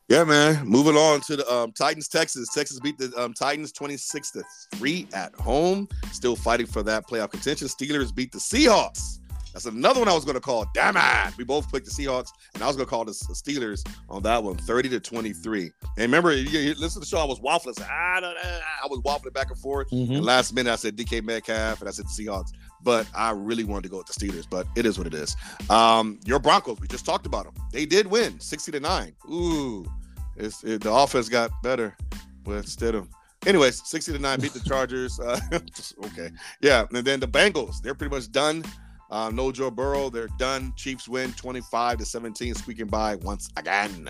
Yeah, 0.10 0.24
man. 0.24 0.66
Moving 0.66 0.96
on 0.96 1.20
to 1.22 1.36
the 1.36 1.54
um, 1.54 1.74
Titans, 1.74 2.08
Texans. 2.08 2.50
Texans 2.54 2.80
beat 2.80 2.98
the 2.98 3.12
um, 3.18 3.34
Titans 3.34 3.74
26 3.74 4.32
to 4.32 4.44
3 4.76 5.08
at 5.14 5.36
home. 5.36 5.90
Still 6.14 6.38
fighting 6.38 6.66
for 6.66 6.82
that 6.84 7.06
playoff 7.06 7.32
contention. 7.32 7.68
Steelers 7.68 8.16
beat 8.16 8.32
the 8.32 8.38
Seahawks. 8.38 9.20
That's 9.58 9.66
another 9.66 10.00
one 10.02 10.08
I 10.08 10.14
was 10.14 10.24
going 10.24 10.36
to 10.36 10.40
call. 10.40 10.68
Damn 10.76 10.98
it. 10.98 11.36
We 11.36 11.44
both 11.44 11.72
picked 11.72 11.88
the 11.88 11.92
Seahawks, 11.92 12.28
and 12.54 12.62
I 12.62 12.68
was 12.68 12.76
going 12.76 12.86
to 12.86 12.90
call 12.92 13.06
the 13.06 13.12
Steelers 13.12 13.84
on 14.08 14.22
that 14.22 14.44
one 14.44 14.56
30 14.56 14.90
to 14.90 15.00
23. 15.00 15.64
And 15.64 15.72
remember, 15.98 16.32
you, 16.32 16.44
you 16.60 16.76
listen 16.76 16.90
to 16.92 17.00
the 17.00 17.06
show, 17.08 17.18
I 17.18 17.24
was 17.24 17.40
waffling. 17.40 17.70
I, 17.70 17.72
said, 17.72 17.88
"Ah, 17.90 18.20
no, 18.22 18.34
no, 18.34 18.34
no." 18.36 18.60
I 18.84 18.88
was 18.88 19.00
waffling 19.00 19.34
back 19.34 19.50
and 19.50 19.58
forth. 19.58 19.90
Mhm. 19.90 20.18
And 20.18 20.24
last 20.24 20.54
minute, 20.54 20.72
I 20.72 20.76
said 20.76 20.96
DK 20.96 21.24
Metcalf, 21.24 21.80
and 21.80 21.90
I 21.90 21.92
said 21.92 22.06
the 22.06 22.10
Seahawks. 22.24 22.52
But 22.84 23.08
I 23.16 23.32
really 23.32 23.64
wanted 23.64 23.82
to 23.86 23.90
go 23.90 23.98
with 23.98 24.06
the 24.06 24.14
Steelers, 24.14 24.46
but 24.48 24.68
it 24.76 24.86
is 24.86 25.00
what 25.00 25.08
it 25.08 25.16
is. 25.16 25.36
Um, 25.72 26.20
your 26.24 26.38
Broncos, 26.38 26.80
we 26.80 26.88
just 26.88 27.04
talked 27.04 27.26
about 27.26 27.46
them. 27.46 27.56
They 27.72 27.88
did 27.88 28.06
win 28.06 28.40
60 28.40 28.72
to 28.74 28.80
9. 28.80 29.16
Ooh, 29.32 29.88
it's, 30.36 30.64
it, 30.64 30.84
the 30.84 30.94
offense 30.94 31.30
got 31.30 31.50
better 31.64 31.98
with 32.46 32.68
Stidham. 32.68 33.08
Anyways, 33.48 33.82
60 33.90 34.14
to 34.14 34.20
9 34.20 34.40
beat 34.40 34.54
the 34.54 34.60
Chargers. 34.70 35.20
Uh, 35.20 35.40
okay. 36.06 36.30
Yeah. 36.62 36.86
And 36.94 37.08
then 37.08 37.20
the 37.20 37.28
Bengals, 37.28 37.82
they're 37.82 37.96
pretty 37.96 38.14
much 38.16 38.32
done. 38.32 38.64
Uh, 39.10 39.32
no 39.34 39.52
Joe 39.52 39.72
Burrow, 39.72 40.10
they're 40.10 40.28
done. 40.38 40.74
Chiefs 40.76 41.08
win 41.08 41.32
25 41.34 42.00
to 42.00 42.06
17, 42.06 42.56
squeaking 42.56 42.88
by 42.88 43.16
once 43.16 43.50
again. 43.58 44.10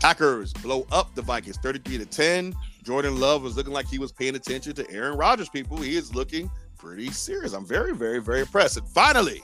Packers 0.00 0.52
blow 0.52 0.86
up 0.92 1.14
the 1.14 1.22
Vikings 1.22 1.58
33 1.58 1.98
to 1.98 2.06
10. 2.06 2.54
Jordan 2.84 3.18
Love 3.18 3.42
was 3.42 3.56
looking 3.56 3.72
like 3.72 3.88
he 3.88 3.98
was 3.98 4.12
paying 4.12 4.36
attention 4.36 4.72
to 4.74 4.90
Aaron 4.90 5.16
Rodgers, 5.16 5.48
people. 5.48 5.76
He 5.76 5.96
is 5.96 6.14
looking 6.14 6.50
pretty 6.78 7.10
serious. 7.10 7.52
I'm 7.52 7.66
very, 7.66 7.94
very, 7.94 8.20
very 8.20 8.40
impressed. 8.40 8.76
And 8.76 8.88
finally, 8.88 9.42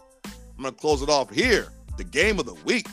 I'm 0.56 0.64
to 0.64 0.72
close 0.72 1.02
it 1.02 1.08
off 1.08 1.30
here. 1.30 1.68
The 1.96 2.04
game 2.04 2.38
of 2.38 2.46
the 2.46 2.54
week 2.64 2.86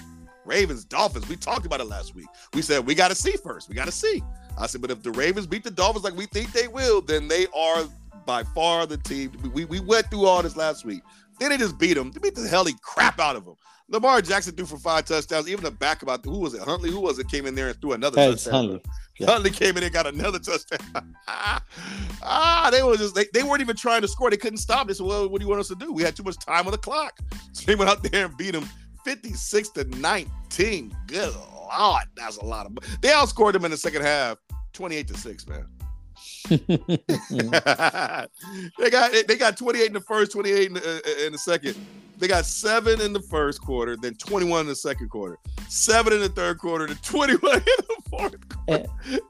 Ravens, 0.50 0.84
Dolphins. 0.84 1.30
We 1.30 1.36
talked 1.36 1.66
about 1.66 1.80
it 1.80 1.86
last 1.86 2.16
week. 2.16 2.28
We 2.54 2.62
said 2.62 2.86
we 2.86 2.96
got 2.96 3.10
to 3.10 3.16
see 3.16 3.34
first. 3.44 3.70
We 3.70 3.76
got 3.76 3.86
to 3.86 3.92
see. 3.92 4.24
I 4.58 4.68
said, 4.68 4.82
but 4.82 4.92
if 4.92 5.04
the 5.04 5.12
Ravens 5.12 5.48
beat 5.48 5.64
the 5.64 5.72
Dolphins 5.72 6.04
like 6.04 6.16
we 6.16 6.26
think 6.26 6.52
they 6.52 6.68
will, 6.68 7.02
then 7.02 7.28
they 7.28 7.46
are 7.56 7.86
by 8.26 8.44
far 8.44 8.86
the 8.86 8.98
team. 8.98 9.32
We, 9.54 9.66
we 9.66 9.80
went 9.80 10.10
through 10.10 10.26
all 10.26 10.42
this 10.42 10.58
last 10.58 10.86
week. 10.86 11.02
Then 11.40 11.50
they 11.50 11.58
just 11.58 11.78
beat 11.78 11.94
them. 11.94 12.12
They 12.12 12.20
beat 12.20 12.36
the 12.36 12.48
helly 12.48 12.74
crap 12.82 13.20
out 13.20 13.36
of 13.36 13.46
them. 13.46 13.56
Lamar 13.92 14.22
Jackson 14.22 14.56
threw 14.56 14.66
for 14.66 14.78
five 14.78 15.06
touchdowns. 15.06 15.50
Even 15.50 15.64
the 15.64 15.72
back 15.72 16.04
about 16.04 16.24
who 16.24 16.38
was 16.40 16.54
it? 16.54 16.62
Huntley. 16.62 16.92
Who 16.92 17.00
was 17.00 17.18
it? 17.18 17.28
Came 17.28 17.46
in 17.48 17.56
there 17.56 17.70
and 17.70 17.82
threw 17.82 17.94
another 17.94 18.16
That's 18.16 18.44
touchdown. 18.44 18.54
Huntley. 18.54 18.82
Yeah. 19.20 19.32
Huntley 19.32 19.50
came 19.50 19.76
in 19.76 19.84
and 19.84 19.92
got 19.92 20.08
another 20.08 20.40
touchdown. 20.40 21.14
ah, 21.28 22.70
they 22.72 22.82
were 22.82 22.96
just 22.96 23.16
they, 23.16 23.26
they 23.34 23.44
weren't 23.44 23.60
even 23.60 23.76
trying 23.76 24.02
to 24.02 24.08
score. 24.08 24.30
They 24.30 24.38
couldn't 24.38 24.60
stop. 24.60 24.88
They 24.88 24.94
said, 24.94 25.06
"Well, 25.06 25.28
what 25.28 25.42
do 25.42 25.44
you 25.44 25.50
want 25.50 25.60
us 25.60 25.68
to 25.68 25.76
do? 25.76 25.92
We 25.92 26.04
had 26.04 26.16
too 26.16 26.24
much 26.24 26.38
time 26.38 26.66
on 26.68 26.72
the 26.72 26.78
clock." 26.78 27.20
So 27.52 27.66
they 27.66 27.76
went 27.76 27.92
out 27.92 28.02
there 28.02 28.28
and 28.28 28.38
beat 28.38 28.52
them 28.52 28.66
56 29.04 29.70
to 29.72 29.84
19. 29.84 30.96
Good 31.08 31.36
lord, 31.36 32.04
that's 32.16 32.38
a 32.38 32.46
lot 32.46 32.66
of. 32.66 32.78
They 33.02 33.10
outscored 33.10 33.52
them 33.52 33.66
in 33.66 33.72
the 33.72 33.78
second 33.78 34.04
half, 34.04 34.38
28 34.72 35.10
to 35.10 35.18
six, 35.18 35.46
man. 35.50 35.66
they 36.50 36.58
got 38.90 39.12
they 39.28 39.38
got 39.38 39.58
28 39.58 39.88
in 39.88 39.94
the 39.94 40.02
first, 40.02 40.32
28 40.32 40.68
in 40.68 40.74
the, 40.74 40.82
uh, 40.82 41.26
in 41.26 41.32
the 41.32 41.38
second. 41.38 41.76
They 42.18 42.28
got 42.28 42.46
seven 42.46 43.00
in 43.00 43.14
the 43.14 43.22
first 43.22 43.62
quarter, 43.62 43.96
then 43.96 44.16
21 44.16 44.62
in 44.62 44.68
the 44.68 44.76
second 44.76 45.10
quarter, 45.10 45.38
seven 45.70 46.12
in 46.12 46.20
the 46.20 46.28
third 46.28 46.58
quarter, 46.58 46.86
then 46.86 46.98
21 46.98 47.56
in 47.56 47.62
the 47.64 48.02
fourth 48.10 48.50
quarter. 48.50 48.86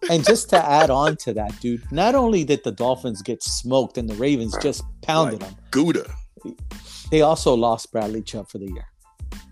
and 0.10 0.26
just 0.26 0.50
to 0.50 0.58
add 0.58 0.90
on 0.90 1.16
to 1.18 1.34
that, 1.34 1.60
dude, 1.60 1.84
not 1.92 2.16
only 2.16 2.44
did 2.44 2.64
the 2.64 2.72
Dolphins 2.72 3.22
get 3.22 3.44
smoked 3.44 4.00
and 4.00 4.10
the 4.10 4.16
Ravens 4.16 4.58
just 4.62 4.84
pounded 5.02 5.42
them, 5.42 5.56
Gouda. 5.70 6.10
they 7.12 7.22
also 7.22 7.54
lost 7.54 7.92
Bradley 7.92 8.24
Chubb 8.24 8.50
for 8.50 8.58
the 8.58 8.66
year. 8.68 8.86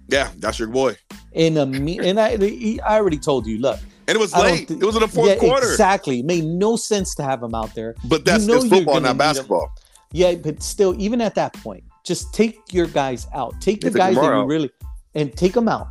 Yeah, 0.10 0.32
that's 0.38 0.58
your 0.58 0.70
boy. 0.70 0.96
In 1.34 1.58
a 1.58 1.66
me- 1.66 2.00
and 2.00 2.20
I, 2.20 2.38
I 2.86 2.96
already 2.98 3.20
told 3.20 3.46
you, 3.46 3.60
look, 3.60 3.78
And 4.08 4.16
it 4.16 4.20
was 4.20 4.34
late. 4.34 4.68
thi- 4.68 4.76
it 4.76 4.84
was 4.84 4.96
in 4.96 5.02
the 5.02 5.08
fourth 5.08 5.30
yeah, 5.30 5.36
quarter. 5.36 5.70
Exactly. 5.70 6.20
It 6.20 6.26
made 6.26 6.46
no 6.46 6.76
sense 6.78 7.14
to 7.16 7.24
have 7.24 7.44
him 7.44 7.54
out 7.54 7.76
there. 7.76 7.96
But 8.06 8.24
that's 8.24 8.46
You 8.48 8.56
know 8.56 8.70
football, 8.70 9.02
not 9.02 9.18
basketball. 9.18 9.70
Yeah, 10.14 10.36
but 10.36 10.64
still, 10.64 10.96
even 11.00 11.20
at 11.20 11.36
that 11.36 11.54
point, 11.54 11.84
just 12.06 12.34
take 12.34 12.58
your 12.72 12.88
guys 12.88 13.28
out. 13.34 13.60
Take 13.60 13.82
the 13.82 13.92
guys 13.92 14.16
that 14.16 14.24
you 14.24 14.46
really 14.46 14.72
and 15.14 15.36
take 15.36 15.54
them 15.54 15.68
out. 15.68 15.88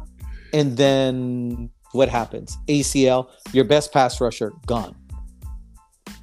And 0.55 0.77
then 0.77 1.69
what 1.93 2.09
happens? 2.09 2.57
ACL, 2.69 3.29
your 3.53 3.65
best 3.65 3.93
pass 3.93 4.19
rusher, 4.21 4.53
gone. 4.65 4.97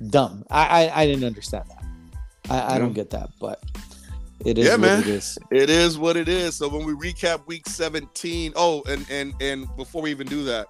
Dumb. 0.09 0.43
I 0.49 0.87
I, 0.87 1.01
I 1.01 1.05
didn't 1.05 1.25
understand 1.25 1.65
that. 1.69 1.83
I, 2.49 2.75
I 2.75 2.79
don't 2.79 2.93
get 2.93 3.11
that, 3.11 3.29
but 3.39 3.63
it 4.45 4.57
is 4.57 4.65
Yeah, 4.65 4.71
what 4.71 4.81
man. 4.81 4.99
it 5.01 5.07
is. 5.07 5.37
It 5.51 5.69
is 5.69 5.97
what 5.97 6.17
it 6.17 6.27
is. 6.27 6.55
So 6.55 6.67
when 6.67 6.85
we 6.85 6.93
recap 6.93 7.45
week 7.47 7.67
17, 7.67 8.53
oh, 8.55 8.83
and 8.87 9.05
and 9.09 9.33
and 9.39 9.67
before 9.77 10.01
we 10.01 10.11
even 10.11 10.27
do 10.27 10.43
that, 10.45 10.67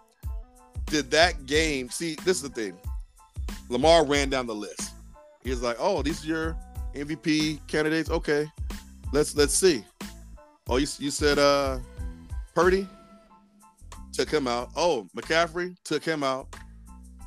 did 0.88 1.10
that 1.12 1.46
game 1.46 1.90
see 1.90 2.16
this 2.24 2.38
is 2.38 2.44
the 2.44 2.50
thing. 2.50 2.78
Lamar 3.70 4.06
ran 4.06 4.30
down 4.30 4.48
the 4.48 4.56
list. 4.56 4.92
He 5.44 5.50
was 5.50 5.62
like, 5.62 5.78
Oh, 5.80 6.02
these 6.02 6.24
are 6.24 6.28
your 6.28 6.58
MVP 6.96 7.66
candidates. 7.68 8.10
Okay. 8.10 8.48
Let's 9.12 9.36
let's 9.36 9.54
see. 9.54 9.84
Oh, 10.68 10.78
you, 10.78 10.88
you 11.00 11.12
said 11.12 11.40
uh 11.40 11.80
Purdy 12.56 12.88
took 14.12 14.30
him 14.30 14.48
out. 14.48 14.70
Oh, 14.76 15.08
McCaffrey 15.16 15.76
took 15.84 16.04
him 16.04 16.24
out. 16.24 16.48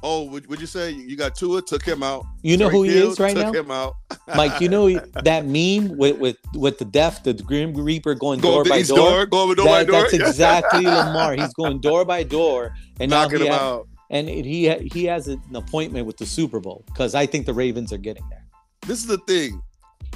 Oh, 0.09 0.23
would, 0.31 0.47
would 0.47 0.61
you 0.61 0.69
say 0.69 0.93
you 0.93 1.17
got 1.17 1.35
Tua? 1.35 1.63
Took 1.63 1.83
him 1.83 2.05
out. 2.05 2.25
You 2.43 2.57
know 2.57 2.69
who 2.69 2.85
he 2.85 2.93
Hill 2.93 3.11
is 3.11 3.19
right 3.19 3.35
took 3.35 3.53
now? 3.53 3.61
him 3.61 3.71
out. 3.73 3.95
Mike, 4.37 4.61
you 4.61 4.69
know 4.69 4.89
that 5.25 5.47
meme 5.47 5.97
with 5.99 6.19
with 6.19 6.37
with 6.55 6.79
the 6.79 6.85
deaf, 6.85 7.25
the 7.25 7.35
Grim 7.35 7.75
Reaper 7.75 8.15
going 8.15 8.39
door 8.39 8.63
by 8.63 8.83
door. 8.83 8.97
door. 8.99 9.27
Going 9.27 9.57
door 9.57 9.65
That- 9.67 9.87
by 9.89 9.91
door. 9.91 10.03
That's 10.03 10.13
exactly 10.29 10.85
Lamar. 10.85 11.35
He's 11.35 11.53
going 11.55 11.81
door 11.81 12.05
by 12.05 12.23
door, 12.23 12.73
and 13.01 13.11
knocking 13.11 13.41
him 13.41 13.49
ha- 13.49 13.59
out. 13.79 13.89
and 14.11 14.29
he 14.29 14.73
he 14.93 15.07
has 15.07 15.27
an 15.27 15.43
appointment 15.55 16.07
with 16.07 16.19
the 16.19 16.27
Super 16.27 16.61
Bowl 16.61 16.85
because 16.87 17.17
I 17.17 17.27
think 17.27 17.45
the 17.47 17.55
Ravens 17.55 17.93
are 17.93 17.99
getting 17.99 18.29
there. 18.31 18.45
This 18.87 19.01
is 19.01 19.07
the 19.07 19.19
thing. 19.27 19.61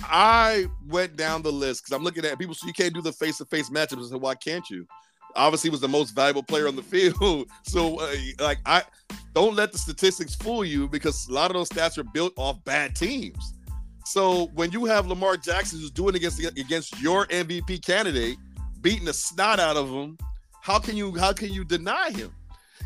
I 0.04 0.66
went 0.86 1.16
down 1.16 1.42
the 1.42 1.50
list 1.52 1.82
because 1.84 1.96
I'm 1.96 2.04
looking 2.04 2.24
at 2.24 2.38
people. 2.38 2.54
So 2.54 2.66
you 2.68 2.72
can't 2.72 2.94
do 2.94 3.02
the 3.02 3.12
face-to-face 3.12 3.70
matchups. 3.70 4.06
I 4.06 4.08
said, 4.10 4.20
why 4.20 4.34
can't 4.36 4.68
you? 4.70 4.86
Obviously, 5.36 5.70
was 5.70 5.80
the 5.80 5.88
most 5.88 6.10
valuable 6.10 6.42
player 6.42 6.68
on 6.68 6.76
the 6.76 6.82
field. 6.82 7.48
So, 7.62 8.00
uh, 8.00 8.14
like, 8.40 8.58
I 8.66 8.82
don't 9.34 9.54
let 9.54 9.72
the 9.72 9.78
statistics 9.78 10.34
fool 10.34 10.64
you 10.64 10.88
because 10.88 11.28
a 11.28 11.32
lot 11.32 11.50
of 11.50 11.54
those 11.54 11.68
stats 11.68 11.98
are 11.98 12.04
built 12.04 12.32
off 12.36 12.62
bad 12.64 12.96
teams. 12.96 13.54
So 14.04 14.46
when 14.54 14.72
you 14.72 14.86
have 14.86 15.06
Lamar 15.06 15.36
Jackson 15.36 15.78
who's 15.78 15.92
doing 15.92 16.16
against 16.16 16.40
against 16.40 17.00
your 17.00 17.26
MVP 17.26 17.84
candidate, 17.84 18.38
beating 18.80 19.04
the 19.04 19.12
snot 19.12 19.60
out 19.60 19.76
of 19.76 19.88
him, 19.88 20.18
how 20.62 20.78
can 20.80 20.96
you 20.96 21.16
how 21.16 21.32
can 21.32 21.52
you 21.52 21.64
deny 21.64 22.10
him? 22.10 22.32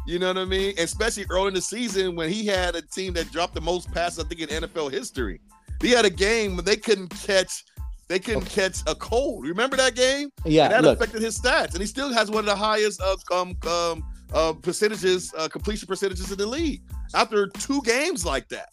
You 0.06 0.18
know 0.18 0.28
what 0.28 0.38
I 0.38 0.44
mean? 0.44 0.74
Especially 0.78 1.24
early 1.30 1.48
in 1.48 1.54
the 1.54 1.62
season 1.62 2.14
when 2.14 2.28
he 2.28 2.44
had 2.44 2.76
a 2.76 2.82
team 2.82 3.14
that 3.14 3.32
dropped 3.32 3.54
the 3.54 3.62
most 3.62 3.90
passes, 3.92 4.18
I 4.18 4.28
think, 4.28 4.42
in 4.42 4.48
NFL 4.48 4.90
history. 4.90 5.40
He 5.80 5.90
had 5.90 6.04
a 6.04 6.10
game 6.10 6.56
when 6.56 6.64
they 6.64 6.76
couldn't 6.76 7.08
catch, 7.08 7.64
they 8.08 8.18
couldn't 8.18 8.46
catch 8.46 8.78
a 8.86 8.94
cold. 8.94 9.46
Remember 9.46 9.76
that 9.76 9.94
game? 9.94 10.30
Yeah, 10.44 10.64
And 10.64 10.72
that 10.72 10.82
look, 10.84 10.98
affected 10.98 11.22
his 11.22 11.38
stats, 11.40 11.72
and 11.72 11.80
he 11.80 11.86
still 11.86 12.12
has 12.12 12.30
one 12.30 12.40
of 12.40 12.46
the 12.46 12.56
highest 12.56 13.00
uh, 13.00 13.16
um, 13.32 13.56
um, 13.66 14.04
uh, 14.32 14.52
percentages, 14.52 15.32
uh, 15.36 15.48
completion 15.48 15.86
percentages 15.86 16.30
in 16.30 16.38
the 16.38 16.46
league 16.46 16.82
after 17.14 17.46
two 17.46 17.80
games 17.82 18.24
like 18.26 18.48
that. 18.48 18.68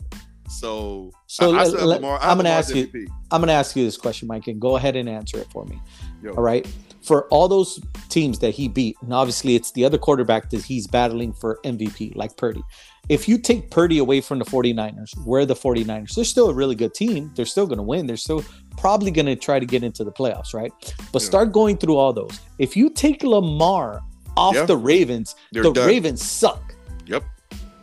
So, 0.49 1.11
So 1.27 1.55
I, 1.55 1.61
I 1.61 1.63
said 1.65 1.81
let, 1.83 2.01
Lamar, 2.01 2.19
I 2.21 2.29
I'm 2.31 2.37
gonna 2.37 2.49
Lamar's 2.49 2.69
ask 2.69 2.75
you- 2.75 3.07
I'm 3.31 3.39
going 3.39 3.47
to 3.47 3.53
ask 3.53 3.75
you 3.77 3.85
this 3.85 3.95
question, 3.95 4.27
Mike, 4.27 4.47
and 4.47 4.59
go 4.59 4.75
ahead 4.75 4.97
and 4.97 5.07
answer 5.07 5.37
it 5.37 5.47
for 5.51 5.63
me. 5.65 5.81
Yo. 6.21 6.31
All 6.33 6.43
right. 6.43 6.67
For 7.01 7.25
all 7.29 7.47
those 7.47 7.79
teams 8.09 8.39
that 8.39 8.53
he 8.53 8.67
beat, 8.67 8.97
and 9.01 9.13
obviously 9.13 9.55
it's 9.55 9.71
the 9.71 9.85
other 9.85 9.97
quarterback 9.97 10.49
that 10.49 10.61
he's 10.63 10.85
battling 10.85 11.31
for 11.31 11.59
MVP, 11.63 12.15
like 12.17 12.35
Purdy. 12.35 12.61
If 13.07 13.29
you 13.29 13.37
take 13.37 13.71
Purdy 13.71 13.97
away 13.99 14.19
from 14.19 14.37
the 14.39 14.45
49ers, 14.45 15.11
where 15.25 15.41
are 15.41 15.45
the 15.45 15.55
49ers? 15.55 16.13
They're 16.13 16.25
still 16.25 16.49
a 16.49 16.53
really 16.53 16.75
good 16.75 16.93
team. 16.93 17.31
They're 17.35 17.45
still 17.45 17.65
going 17.65 17.77
to 17.77 17.83
win. 17.83 18.05
They're 18.05 18.17
still 18.17 18.43
probably 18.77 19.11
going 19.11 19.25
to 19.25 19.35
try 19.35 19.59
to 19.59 19.65
get 19.65 19.83
into 19.83 20.03
the 20.03 20.11
playoffs, 20.11 20.53
right? 20.53 20.71
But 21.11 21.21
Yeah. 21.21 21.27
start 21.27 21.51
going 21.51 21.77
through 21.77 21.97
all 21.97 22.13
those. 22.13 22.39
If 22.57 22.75
you 22.75 22.89
take 22.89 23.23
Lamar 23.23 24.01
off 24.37 24.55
Yeah. 24.55 24.65
the 24.65 24.77
Ravens, 24.77 25.35
They're 25.51 25.63
the 25.63 25.71
done. 25.73 25.87
Ravens 25.87 26.21
suck. 26.23 26.75
Yep. 27.05 27.23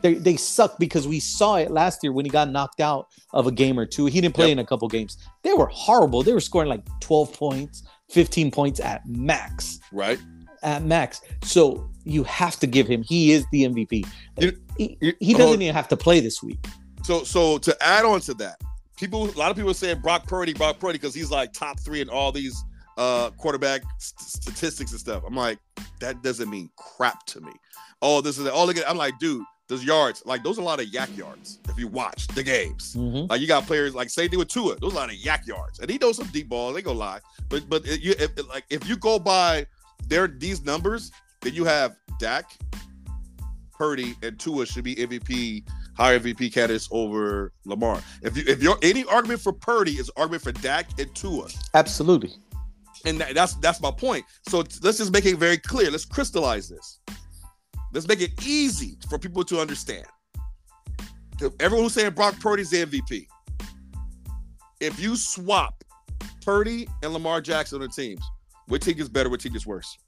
They, 0.01 0.15
they 0.15 0.37
suck 0.37 0.79
because 0.79 1.09
we 1.09 1.19
saw 1.21 1.57
it 1.57 1.71
last 1.71 2.03
year 2.03 2.13
when 2.13 2.25
he 2.25 2.31
got 2.31 2.51
knocked 2.51 2.81
out 2.81 3.09
of 3.33 3.47
a 3.47 3.53
game 3.53 3.79
or 3.79 3.85
two. 3.87 4.07
He 4.07 4.21
didn't 4.21 4.35
play 4.35 4.47
Yep. 4.49 4.53
in 4.53 4.59
a 4.61 4.65
couple 4.65 4.89
games. 4.89 5.19
They 5.43 5.53
were 5.53 5.67
horrible. 5.67 6.23
They 6.23 6.33
were 6.33 6.41
scoring 6.41 6.69
like 6.69 6.83
12 7.01 7.33
points, 7.33 7.83
15 8.11 8.51
points 8.51 8.81
at 8.81 9.07
max. 9.07 9.81
Right. 9.93 10.19
At 10.63 10.85
max. 10.85 11.21
So 11.43 11.89
you 12.05 12.25
have 12.25 12.59
to 12.61 12.67
give 12.67 12.87
him. 12.89 13.03
He 13.03 13.33
is 13.33 13.45
the 13.53 13.65
MVP. 13.65 14.05
You- 14.39 14.57
he, 14.77 14.97
you- 15.01 15.15
he 15.21 15.35
doesn't 15.35 15.61
even 15.61 15.75
have 15.75 15.89
to 15.89 15.97
play 15.97 16.21
this 16.21 16.43
week. 16.43 16.65
So, 17.03 17.25
so 17.25 17.59
to 17.59 17.77
add 17.83 18.05
on 18.05 18.21
to 18.23 18.35
that, 18.35 18.61
people, 18.99 19.29
a 19.29 19.33
lot 19.39 19.51
of 19.51 19.57
people 19.57 19.71
are 19.71 19.75
saying 19.75 20.01
Brock 20.01 20.27
Purdy, 20.27 20.53
Brock 20.55 20.79
Purdy, 20.79 20.99
because 20.99 21.15
he's 21.15 21.31
like 21.31 21.53
top 21.53 21.79
three 21.81 22.01
in 22.01 22.09
all 22.09 22.33
these 22.33 22.65
uh 22.97 23.31
quarterback 23.39 23.83
st- 23.99 24.21
statistics 24.29 24.91
and 24.91 25.01
stuff. 25.01 25.23
I'm 25.27 25.37
like, 25.37 25.59
that 26.01 26.23
doesn't 26.23 26.51
mean 26.51 26.69
crap 26.77 27.25
to 27.27 27.41
me. 27.41 27.53
Oh, 28.03 28.21
this 28.21 28.39
is 28.39 28.47
all. 28.49 28.67
Look 28.67 28.77
at. 28.77 28.89
I'm 28.91 28.97
like, 28.97 29.19
dude, 29.19 29.45
those 29.69 29.85
yards, 29.85 30.23
like 30.27 30.43
those 30.43 30.59
are 30.59 30.63
a 30.63 30.65
lot 30.65 30.81
of 30.81 30.87
YAC 30.87 31.17
yards. 31.17 31.59
If 31.69 31.79
you 31.79 31.87
watch 31.89 32.27
the 32.29 32.43
games, 32.43 32.95
Mhm. 32.97 33.29
like 33.31 33.41
you 33.41 33.47
got 33.47 33.67
players 33.67 33.95
like 33.95 34.11
same 34.11 34.29
thing 34.31 34.39
with 34.39 34.49
Tua. 34.49 34.77
Those 34.81 34.93
are 34.93 34.97
a 34.97 34.99
lot 35.01 35.11
of 35.11 35.17
YAC 35.17 35.47
yards, 35.47 35.79
and 35.81 35.89
he 35.91 35.99
knows 35.99 36.17
some 36.17 36.27
deep 36.29 36.49
balls. 36.49 36.75
They 36.75 36.83
go 36.83 36.93
lie, 36.93 37.21
but 37.49 37.69
but 37.69 37.87
it, 37.87 38.01
you 38.01 38.15
if, 38.19 38.31
like 38.49 38.65
if 38.71 38.89
you 38.89 38.97
go 38.97 39.19
by 39.19 39.67
their 40.09 40.27
these 40.27 40.63
numbers, 40.65 41.13
then 41.41 41.55
you 41.55 41.65
have 41.65 41.97
Dak, 42.19 42.51
Purdy, 43.73 44.17
and 44.23 44.39
Tua 44.41 44.67
should 44.67 44.85
be 44.85 44.97
MVP 44.97 45.63
higher 45.99 46.19
MVP 46.21 46.53
candidates 46.55 46.89
over 46.91 47.53
Lamar. 47.67 48.01
If 48.23 48.37
you 48.37 48.45
if 48.47 48.63
you're 48.63 48.79
any 48.83 49.05
argument 49.05 49.41
for 49.41 49.53
Purdy 49.53 49.93
is 49.93 50.11
argument 50.17 50.43
for 50.45 50.53
Dak 50.53 50.89
and 50.99 51.13
Tua, 51.15 51.49
Absolutely. 51.75 52.33
and 53.05 53.21
that, 53.21 53.35
that's 53.35 53.55
that's 53.55 53.83
my 53.83 53.91
point. 53.91 54.25
So 54.49 54.59
let's 54.59 54.99
just 54.99 55.13
make 55.13 55.27
it 55.27 55.37
very 55.37 55.59
clear. 55.59 55.91
Let's 55.91 56.05
crystallize 56.05 56.69
this. 56.69 57.01
Let's 57.93 58.07
make 58.07 58.21
it 58.21 58.31
easy 58.47 58.97
for 59.11 59.19
people 59.19 59.45
to 59.45 59.61
understand. 59.61 60.07
To 61.39 61.53
Everyone 61.61 61.85
who's 61.85 61.95
saying 61.95 62.13
Brock 62.13 62.39
Purdy's 62.41 62.71
the 62.71 62.87
MVP. 62.87 63.27
If 64.81 65.01
you 65.01 65.17
swap 65.17 65.83
Purdy 66.45 66.89
and 67.03 67.13
Lamar 67.13 67.41
Jackson 67.41 67.83
on 67.83 67.89
the 67.89 67.93
teams, 67.93 68.23
which 68.69 68.85
team 68.85 68.99
is 69.01 69.09
better? 69.09 69.29
Which 69.29 69.43
team 69.43 69.57
is 69.57 69.67
worse? 69.67 69.99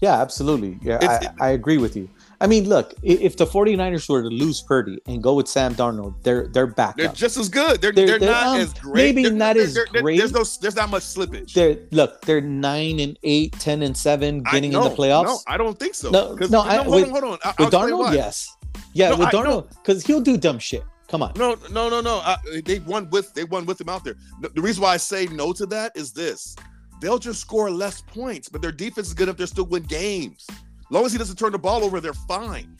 Yeah, 0.00 0.20
absolutely. 0.20 0.78
Yeah, 0.82 0.98
I, 1.02 1.46
I 1.46 1.50
agree 1.50 1.78
with 1.78 1.96
you. 1.96 2.08
I 2.44 2.46
mean, 2.46 2.68
look, 2.68 2.92
if 3.02 3.38
the 3.38 3.46
49ers 3.46 4.06
were 4.06 4.20
to 4.20 4.28
lose 4.28 4.60
Purdy 4.60 4.98
and 5.06 5.22
go 5.22 5.32
with 5.32 5.48
Sam 5.48 5.74
Darnold, 5.74 6.22
they're 6.22 6.46
they're 6.48 6.66
back 6.66 6.94
They're 6.98 7.08
just 7.08 7.38
as 7.38 7.48
good. 7.48 7.80
They're 7.80 7.90
They're- 7.90 8.06
they're, 8.06 8.18
they're, 8.18 8.30
not 8.32 8.46
um, 8.48 8.60
as 8.60 8.74
great. 8.74 8.94
maybe 8.94 9.22
They're- 9.22 9.32
not 9.32 9.56
as 9.56 9.78
great. 9.92 10.18
There's 10.18 10.32
no 10.32 10.44
there's 10.60 10.76
not 10.76 10.90
much 10.90 11.04
slippage. 11.04 11.54
They're 11.54 11.78
look, 11.90 12.20
they're 12.20 12.42
nine 12.42 13.00
and 13.00 13.18
eight, 13.22 13.54
10 13.60 13.82
and 13.82 13.96
seven, 13.96 14.42
getting 14.42 14.72
no, 14.72 14.82
in 14.84 14.90
the 14.90 14.94
playoffs. 14.94 15.24
No, 15.24 15.38
I 15.46 15.56
don't 15.56 15.78
think 15.78 15.94
so. 15.94 16.10
No, 16.10 16.34
no, 16.50 16.60
I- 16.60 16.76
hold 16.82 16.94
with- 16.96 17.04
on, 17.04 17.10
hold 17.10 17.24
on. 17.24 17.38
I, 17.42 17.54
with 17.62 17.72
Darnold, 17.72 18.12
yes. 18.12 18.54
Yeah, 18.92 19.08
No, 19.08 19.16
with 19.16 19.28
Darnold, 19.28 19.70
because 19.76 20.04
he'll 20.04 20.20
do 20.20 20.36
dumb 20.36 20.58
shit. 20.58 20.84
Come 21.08 21.22
on. 21.22 21.32
No, 21.36 21.56
no, 21.70 21.88
no, 21.88 22.02
no. 22.02 22.18
I, 22.18 22.36
they 22.62 22.80
won 22.80 23.08
with 23.08 23.32
they 23.32 23.44
won 23.44 23.64
with 23.64 23.80
him 23.80 23.88
out 23.88 24.04
there. 24.04 24.16
The, 24.42 24.50
the 24.50 24.60
reason 24.60 24.82
why 24.82 24.92
I 24.92 24.96
say 24.98 25.26
no 25.28 25.54
to 25.54 25.64
that 25.66 25.92
is 25.94 26.12
this: 26.12 26.56
they'll 27.00 27.18
just 27.18 27.40
score 27.40 27.70
less 27.70 28.02
points, 28.02 28.50
but 28.50 28.60
their 28.60 28.72
defense 28.72 29.08
is 29.08 29.14
good 29.14 29.30
if 29.30 29.38
they're 29.38 29.46
still 29.46 29.64
win 29.66 29.84
games. 29.84 30.46
Long 30.90 31.04
as 31.04 31.12
he 31.12 31.18
doesn't 31.18 31.36
turn 31.36 31.52
the 31.52 31.58
ball 31.58 31.84
over, 31.84 32.00
they're 32.00 32.12
fine. 32.14 32.76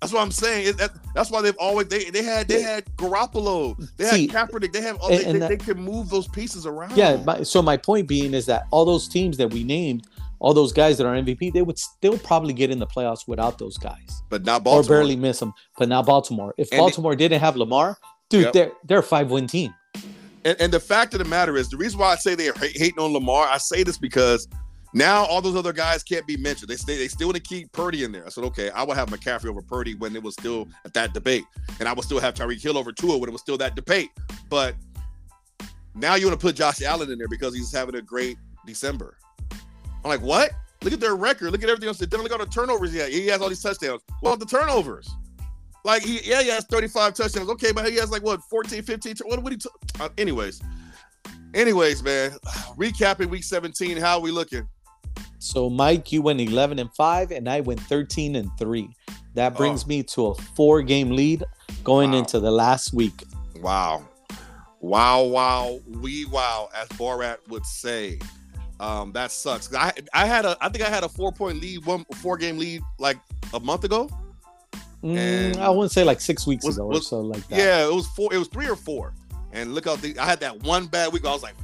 That's 0.00 0.12
what 0.12 0.22
I'm 0.22 0.32
saying. 0.32 0.66
It- 0.66 0.78
that- 0.78 0.90
that's 1.14 1.30
why 1.30 1.42
they've 1.42 1.56
always 1.60 1.86
they 1.86 2.10
they 2.10 2.24
had 2.24 2.48
they 2.48 2.60
had 2.60 2.84
Garoppolo, 2.96 3.76
they 3.96 4.04
had 4.04 4.14
See, 4.14 4.26
Kaepernick, 4.28 4.72
they 4.72 4.80
have 4.80 4.96
all 5.00 5.08
they, 5.10 5.22
that- 5.38 5.48
they 5.48 5.56
can 5.56 5.80
move 5.80 6.10
those 6.10 6.26
pieces 6.26 6.66
around. 6.66 6.96
Yeah. 6.96 7.22
My, 7.24 7.42
so 7.44 7.62
my 7.62 7.76
point 7.76 8.08
being 8.08 8.34
is 8.34 8.46
that 8.46 8.64
all 8.72 8.84
those 8.84 9.06
teams 9.08 9.36
that 9.36 9.52
we 9.52 9.62
named, 9.62 10.06
all 10.40 10.52
those 10.54 10.72
guys 10.72 10.98
that 10.98 11.06
are 11.06 11.14
MVP, 11.14 11.52
they 11.52 11.62
would 11.62 11.78
still 11.78 12.18
probably 12.18 12.52
get 12.52 12.68
in 12.70 12.80
the 12.80 12.86
playoffs 12.86 13.28
without 13.28 13.58
those 13.58 13.78
guys, 13.78 14.22
but 14.28 14.44
not 14.44 14.64
Baltimore. 14.64 14.80
or 14.96 15.00
barely 15.00 15.14
miss 15.14 15.38
them. 15.38 15.52
But 15.78 15.88
now 15.88 16.02
Baltimore. 16.02 16.52
If 16.58 16.68
And- 16.72 16.80
Baltimore 16.80 17.14
didn't 17.14 17.38
have 17.40 17.56
Lamar, 17.56 17.96
dude, 18.28 18.46
Yep. 18.46 18.52
they're 18.54 18.72
they're 18.84 18.98
a 18.98 19.02
five 19.04 19.30
win 19.30 19.46
team. 19.46 19.72
And, 20.44 20.60
and 20.60 20.72
the 20.72 20.80
fact 20.80 21.14
of 21.14 21.20
the 21.20 21.24
matter 21.26 21.56
is, 21.56 21.68
the 21.68 21.76
reason 21.76 22.00
why 22.00 22.10
I 22.10 22.16
say 22.16 22.34
they're 22.34 22.52
hating 22.54 22.98
on 22.98 23.12
Lamar, 23.12 23.46
I 23.46 23.58
say 23.58 23.84
this 23.84 23.96
because 23.98 24.48
now 24.94 25.24
all 25.24 25.40
those 25.40 25.56
other 25.56 25.72
guys 25.72 26.02
can't 26.02 26.26
be 26.26 26.36
mentioned. 26.36 26.68
They 26.68 26.76
stay, 26.76 26.96
they 26.96 27.08
still 27.08 27.28
want 27.28 27.36
to 27.36 27.42
keep 27.42 27.72
Purdy 27.72 28.04
in 28.04 28.12
there. 28.12 28.26
I 28.26 28.28
said, 28.28 28.44
okay, 28.44 28.70
I 28.70 28.82
will 28.82 28.94
have 28.94 29.08
McCaffrey 29.08 29.46
over 29.46 29.62
Purdy 29.62 29.94
when 29.94 30.14
it 30.14 30.22
was 30.22 30.34
still 30.34 30.68
at 30.84 30.92
that 30.94 31.14
debate, 31.14 31.44
and 31.80 31.88
I 31.88 31.92
will 31.92 32.02
still 32.02 32.20
have 32.20 32.34
Tyreek 32.34 32.62
Hill 32.62 32.76
over 32.76 32.92
Tua 32.92 33.16
when 33.16 33.28
it 33.28 33.32
was 33.32 33.40
still 33.40 33.56
that 33.58 33.74
debate. 33.74 34.10
But 34.48 34.74
now 35.94 36.14
you 36.14 36.26
want 36.26 36.38
to 36.38 36.44
put 36.44 36.56
Josh 36.56 36.82
Allen 36.82 37.10
in 37.10 37.18
there 37.18 37.28
because 37.28 37.54
he's 37.54 37.72
having 37.72 37.94
a 37.94 38.02
great 38.02 38.36
December. 38.66 39.16
I'm 39.50 40.10
like, 40.10 40.22
what? 40.22 40.52
Look 40.82 40.92
at 40.92 41.00
their 41.00 41.16
record. 41.16 41.52
Look 41.52 41.62
at 41.62 41.68
everything 41.68 41.88
else. 41.88 41.98
They 41.98 42.06
look 42.16 42.32
at 42.32 42.38
the 42.38 42.46
turnovers 42.46 42.94
yet. 42.94 43.10
He 43.10 43.26
has 43.28 43.40
all 43.40 43.48
these 43.48 43.62
touchdowns. 43.62 44.02
Well, 44.20 44.36
the 44.36 44.46
turnovers. 44.46 45.08
Like 45.84 46.02
he, 46.02 46.20
yeah, 46.24 46.42
he 46.42 46.48
has 46.48 46.64
35 46.64 47.14
touchdowns. 47.14 47.48
Okay, 47.50 47.72
but 47.72 47.88
he 47.88 47.96
has 47.96 48.10
like 48.10 48.22
what 48.22 48.40
14, 48.50 48.82
15. 48.82 49.14
What 49.24 49.42
what 49.42 49.52
he? 49.52 49.58
T- 49.58 49.68
uh, 50.00 50.08
anyways, 50.18 50.60
anyways, 51.54 52.02
man. 52.02 52.30
Recapping 52.76 53.26
week 53.26 53.44
17. 53.44 53.96
How 53.96 54.16
are 54.16 54.20
we 54.20 54.30
looking? 54.30 54.66
So 55.42 55.68
Mike, 55.68 56.12
you 56.12 56.22
went 56.22 56.40
eleven 56.40 56.78
and 56.78 56.92
five, 56.94 57.32
and 57.32 57.48
I 57.48 57.60
went 57.60 57.80
thirteen 57.80 58.36
and 58.36 58.48
three. 58.58 58.88
That 59.34 59.56
brings 59.56 59.82
Oh. 59.84 59.88
me 59.88 60.02
to 60.04 60.26
a 60.28 60.34
four 60.34 60.82
game 60.82 61.10
lead 61.10 61.42
going 61.82 62.12
Wow. 62.12 62.18
into 62.18 62.38
the 62.38 62.50
last 62.50 62.92
week. 62.94 63.24
Wow, 63.60 64.04
wow, 64.80 65.22
wow, 65.24 65.80
we 66.00 66.26
wow, 66.26 66.68
as 66.74 66.88
Borat 66.90 67.38
would 67.48 67.66
say. 67.66 68.20
Um, 68.78 69.12
that 69.12 69.32
sucks. 69.32 69.74
I 69.74 69.92
I 70.14 70.26
had 70.26 70.44
a 70.44 70.56
I 70.60 70.68
think 70.68 70.84
I 70.84 70.88
had 70.88 71.02
a 71.02 71.08
four 71.08 71.32
point 71.32 71.60
lead, 71.60 71.84
one 71.86 72.04
four 72.20 72.36
game 72.36 72.56
lead 72.56 72.82
like 73.00 73.18
a 73.52 73.58
month 73.58 73.82
ago. 73.82 74.08
Mm, 75.02 75.16
And- 75.16 75.56
I 75.56 75.68
wouldn't 75.70 75.90
say 75.90 76.04
like 76.04 76.20
six 76.20 76.46
weeks 76.46 76.64
Was- 76.64 76.76
ago 76.76 76.86
was- 76.86 77.00
or 77.00 77.02
so 77.02 77.20
like 77.20 77.46
that. 77.48 77.58
Yeah, 77.58 77.84
it 77.88 77.92
was 77.92 78.06
four. 78.06 78.32
It 78.32 78.38
was 78.38 78.46
three 78.46 78.68
or 78.68 78.76
four. 78.76 79.12
And 79.52 79.74
look 79.74 79.86
how 79.86 79.96
the, 79.96 80.16
I 80.20 80.24
had 80.24 80.38
that 80.40 80.62
one 80.62 80.86
bad 80.86 81.12
week. 81.12 81.26
I 81.26 81.32
was 81.32 81.42
like, 81.42 81.54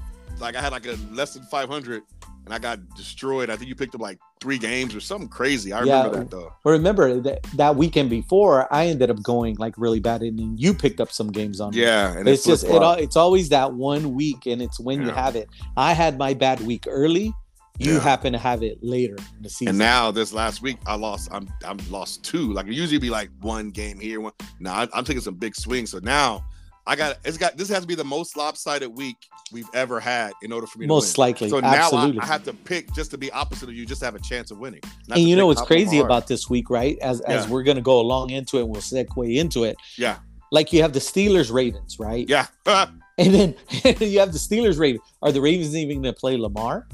like 0.40 0.56
I 0.56 0.60
had 0.60 0.72
like 0.72 0.86
a 0.86 0.98
less 1.12 1.34
than 1.34 1.44
500, 1.44 2.02
and 2.48 2.54
I 2.54 2.58
got 2.58 2.78
destroyed. 2.96 3.50
I 3.50 3.56
think 3.56 3.68
you 3.68 3.74
picked 3.74 3.94
up 3.94 4.00
like 4.00 4.18
three 4.40 4.56
games 4.56 4.94
or 4.94 5.00
something 5.00 5.28
crazy. 5.28 5.70
I 5.74 5.80
remember 5.80 6.08
Yeah. 6.16 6.22
that 6.22 6.30
though. 6.30 6.50
But 6.64 6.70
remember 6.70 7.20
that 7.20 7.42
that 7.56 7.76
weekend 7.76 8.08
before, 8.08 8.72
I 8.72 8.86
ended 8.86 9.10
up 9.10 9.22
going 9.22 9.56
like 9.56 9.74
really 9.76 10.00
bad, 10.00 10.22
and 10.22 10.38
then 10.38 10.56
you 10.56 10.72
picked 10.72 10.98
up 10.98 11.12
some 11.12 11.30
games 11.30 11.60
on 11.60 11.74
me. 11.74 11.82
Yeah, 11.82 12.16
and 12.16 12.26
it's 12.26 12.44
just 12.44 12.64
it. 12.64 12.70
It's 12.72 13.16
always 13.16 13.50
that 13.50 13.74
one 13.74 14.14
week, 14.14 14.46
and 14.46 14.62
it's 14.62 14.80
when 14.80 15.02
you 15.02 15.10
have 15.10 15.36
it. 15.36 15.48
I 15.76 15.92
had 15.92 16.16
my 16.16 16.32
bad 16.32 16.60
week 16.60 16.84
early. 16.88 17.34
You 17.78 17.92
Yeah. 17.94 18.00
happen 18.00 18.32
to 18.32 18.38
have 18.38 18.62
it 18.62 18.78
later 18.82 19.14
in 19.36 19.42
the 19.42 19.50
season. 19.50 19.68
And 19.68 19.78
now 19.78 20.10
this 20.10 20.32
last 20.32 20.62
week, 20.62 20.78
I 20.86 20.94
lost. 20.96 21.28
I'm 21.30 21.48
I'm 21.66 21.76
lost 21.90 22.24
two. 22.24 22.52
Like 22.54 22.66
it 22.66 22.72
usually 22.72 22.98
be 22.98 23.10
like 23.10 23.28
one 23.42 23.70
game 23.70 24.00
here, 24.00 24.20
one. 24.22 24.32
Now 24.58 24.74
I, 24.74 24.88
I'm 24.94 25.04
taking 25.04 25.20
some 25.22 25.34
big 25.34 25.54
swings. 25.54 25.90
So 25.90 25.98
now 25.98 26.44
I 26.88 26.96
got 26.96 27.18
it's 27.22 27.36
got 27.36 27.58
this 27.58 27.68
has 27.68 27.82
to 27.82 27.86
be 27.86 27.94
the 27.94 28.02
most 28.02 28.34
lopsided 28.34 28.96
week 28.96 29.16
we've 29.52 29.68
ever 29.74 30.00
had 30.00 30.32
in 30.42 30.52
order 30.52 30.66
for 30.66 30.78
me 30.78 30.86
most 30.86 31.14
to 31.14 31.20
win. 31.20 31.28
likely. 31.28 31.48
So 31.50 31.60
Absolutely. 31.60 32.16
now 32.16 32.22
I, 32.22 32.24
I, 32.24 32.26
have 32.26 32.44
to 32.44 32.54
pick 32.54 32.92
just 32.94 33.10
to 33.10 33.18
be 33.18 33.30
opposite 33.30 33.68
of 33.68 33.74
you, 33.74 33.84
just 33.84 34.00
to 34.00 34.06
have 34.06 34.14
a 34.14 34.20
chance 34.20 34.50
of 34.50 34.58
winning. 34.58 34.80
and 35.10 35.20
you 35.20 35.36
know 35.36 35.46
what's 35.46 35.60
crazy 35.60 35.98
about 35.98 36.26
this 36.26 36.48
week, 36.48 36.70
right? 36.70 36.98
As 37.00 37.20
yeah. 37.28 37.34
as 37.34 37.46
we're 37.46 37.62
gonna 37.62 37.82
go 37.82 38.00
along 38.00 38.30
into 38.30 38.58
it, 38.58 38.66
we'll 38.66 38.80
segue 38.80 39.36
into 39.36 39.64
it. 39.64 39.76
Yeah. 39.96 40.16
Like 40.50 40.72
you 40.72 40.80
have 40.80 40.94
the 40.94 40.98
Steelers 40.98 41.52
Ravens, 41.52 41.98
right? 42.00 42.26
Yeah. 42.26 42.46
and 42.66 43.34
then 43.34 43.54
you 43.84 44.20
have 44.20 44.32
the 44.32 44.38
Steelers 44.38 44.78
Ravens. 44.78 45.02
Are 45.20 45.30
the 45.30 45.42
Ravens 45.42 45.76
even 45.76 46.00
gonna 46.00 46.14
play 46.14 46.38
Lamar? 46.38 46.88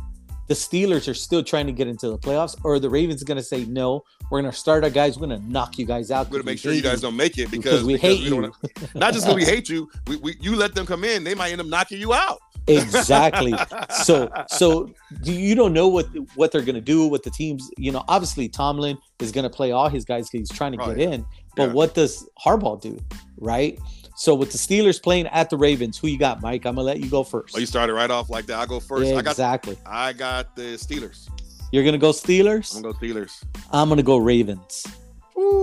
The 0.46 0.54
Steelers 0.54 1.08
are 1.08 1.14
still 1.14 1.42
trying 1.42 1.66
to 1.66 1.72
get 1.72 1.88
into 1.88 2.08
the 2.08 2.18
playoffs, 2.18 2.56
or 2.64 2.78
the 2.78 2.90
Ravens 2.90 3.22
going 3.22 3.36
to 3.36 3.42
say 3.42 3.64
no? 3.64 4.04
We're 4.30 4.40
going 4.40 4.52
to 4.52 4.56
start 4.58 4.84
our 4.84 4.90
guys. 4.90 5.18
We're 5.18 5.26
going 5.26 5.40
to 5.40 5.50
knock 5.50 5.78
you 5.78 5.86
guys 5.86 6.10
out. 6.10 6.26
We're 6.26 6.32
going 6.32 6.42
to 6.42 6.46
make 6.46 6.58
sure 6.58 6.72
you 6.72 6.82
guys 6.82 7.02
you. 7.02 7.08
don't 7.08 7.16
make 7.16 7.38
it 7.38 7.50
because, 7.50 7.82
because 7.82 7.84
we 7.84 7.94
because 7.94 8.18
hate 8.18 8.30
we 8.30 8.36
you. 8.36 8.52
Not 8.94 9.14
just 9.14 9.26
because 9.26 9.36
we 9.36 9.44
hate 9.44 9.68
you, 9.68 9.90
we, 10.06 10.16
we 10.16 10.36
you 10.40 10.56
let 10.56 10.74
them 10.74 10.86
come 10.86 11.04
in, 11.04 11.24
they 11.24 11.34
might 11.34 11.52
end 11.52 11.60
up 11.60 11.66
knocking 11.66 12.00
you 12.00 12.12
out. 12.14 12.40
exactly. 12.66 13.54
So 14.04 14.30
so 14.48 14.90
you 15.22 15.54
don't 15.54 15.72
know 15.72 15.88
what 15.88 16.06
what 16.34 16.52
they're 16.52 16.62
going 16.62 16.74
to 16.74 16.80
do. 16.80 17.06
with 17.06 17.22
the 17.22 17.30
teams, 17.30 17.70
you 17.76 17.92
know, 17.92 18.04
obviously 18.08 18.48
Tomlin 18.48 18.98
is 19.20 19.32
going 19.32 19.44
to 19.44 19.50
play 19.50 19.72
all 19.72 19.88
his 19.88 20.04
guys 20.04 20.28
because 20.28 20.48
he's 20.48 20.56
trying 20.56 20.72
to 20.72 20.78
get 20.78 20.98
in. 20.98 21.24
But 21.56 21.68
yeah. 21.68 21.74
what 21.74 21.94
does 21.94 22.28
Harbaugh 22.44 22.80
do? 22.80 22.98
Right. 23.38 23.78
So 24.16 24.34
with 24.34 24.52
the 24.52 24.58
Steelers 24.58 25.02
playing 25.02 25.26
at 25.26 25.50
the 25.50 25.56
Ravens, 25.56 25.98
who 25.98 26.06
you 26.06 26.18
got, 26.18 26.40
Mike? 26.40 26.64
I'm 26.66 26.76
gonna 26.76 26.86
let 26.86 27.00
you 27.00 27.10
go 27.10 27.24
first. 27.24 27.56
Oh, 27.56 27.58
you 27.58 27.66
started 27.66 27.94
right 27.94 28.10
off 28.10 28.30
like 28.30 28.46
that. 28.46 28.58
I 28.60 28.66
go 28.66 28.78
first. 28.78 29.10
Yeah, 29.10 29.18
exactly. 29.18 29.76
I 29.84 30.12
got, 30.12 30.28
I 30.28 30.42
got 30.42 30.56
the 30.56 30.62
Steelers. 30.76 31.28
You're 31.72 31.84
gonna 31.84 31.98
go 31.98 32.10
Steelers. 32.10 32.76
I'm 32.76 32.82
gonna 32.82 32.94
go 32.94 33.00
Steelers. 33.00 33.44
I'm 33.72 33.88
gonna 33.88 34.02
go 34.04 34.16
Ravens. 34.16 34.86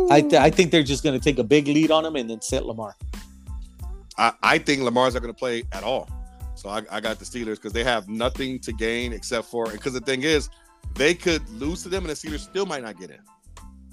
I 0.09 0.19
th- 0.21 0.33
I 0.33 0.49
think 0.49 0.71
they're 0.71 0.83
just 0.83 1.03
gonna 1.03 1.19
take 1.19 1.39
a 1.39 1.43
big 1.43 1.67
lead 1.67 1.91
on 1.91 2.03
them 2.03 2.17
and 2.17 2.29
then 2.29 2.41
sit 2.41 2.65
Lamar. 2.65 2.97
I, 4.17 4.33
I 4.43 4.57
think 4.57 4.81
Lamar's 4.81 5.13
not 5.13 5.21
gonna 5.21 5.33
play 5.33 5.63
at 5.71 5.83
all. 5.83 6.09
So 6.55 6.69
I, 6.69 6.83
I 6.91 6.99
got 6.99 7.17
the 7.19 7.25
Steelers 7.25 7.55
because 7.55 7.71
they 7.71 7.85
have 7.85 8.09
nothing 8.09 8.59
to 8.59 8.73
gain 8.73 9.13
except 9.13 9.47
for 9.47 9.71
because 9.71 9.93
the 9.93 10.01
thing 10.01 10.23
is 10.23 10.49
they 10.95 11.13
could 11.13 11.47
lose 11.49 11.83
to 11.83 11.89
them 11.89 12.03
and 12.03 12.09
the 12.11 12.15
Steelers 12.15 12.41
still 12.41 12.65
might 12.65 12.83
not 12.83 12.99
get 12.99 13.11
in. 13.11 13.19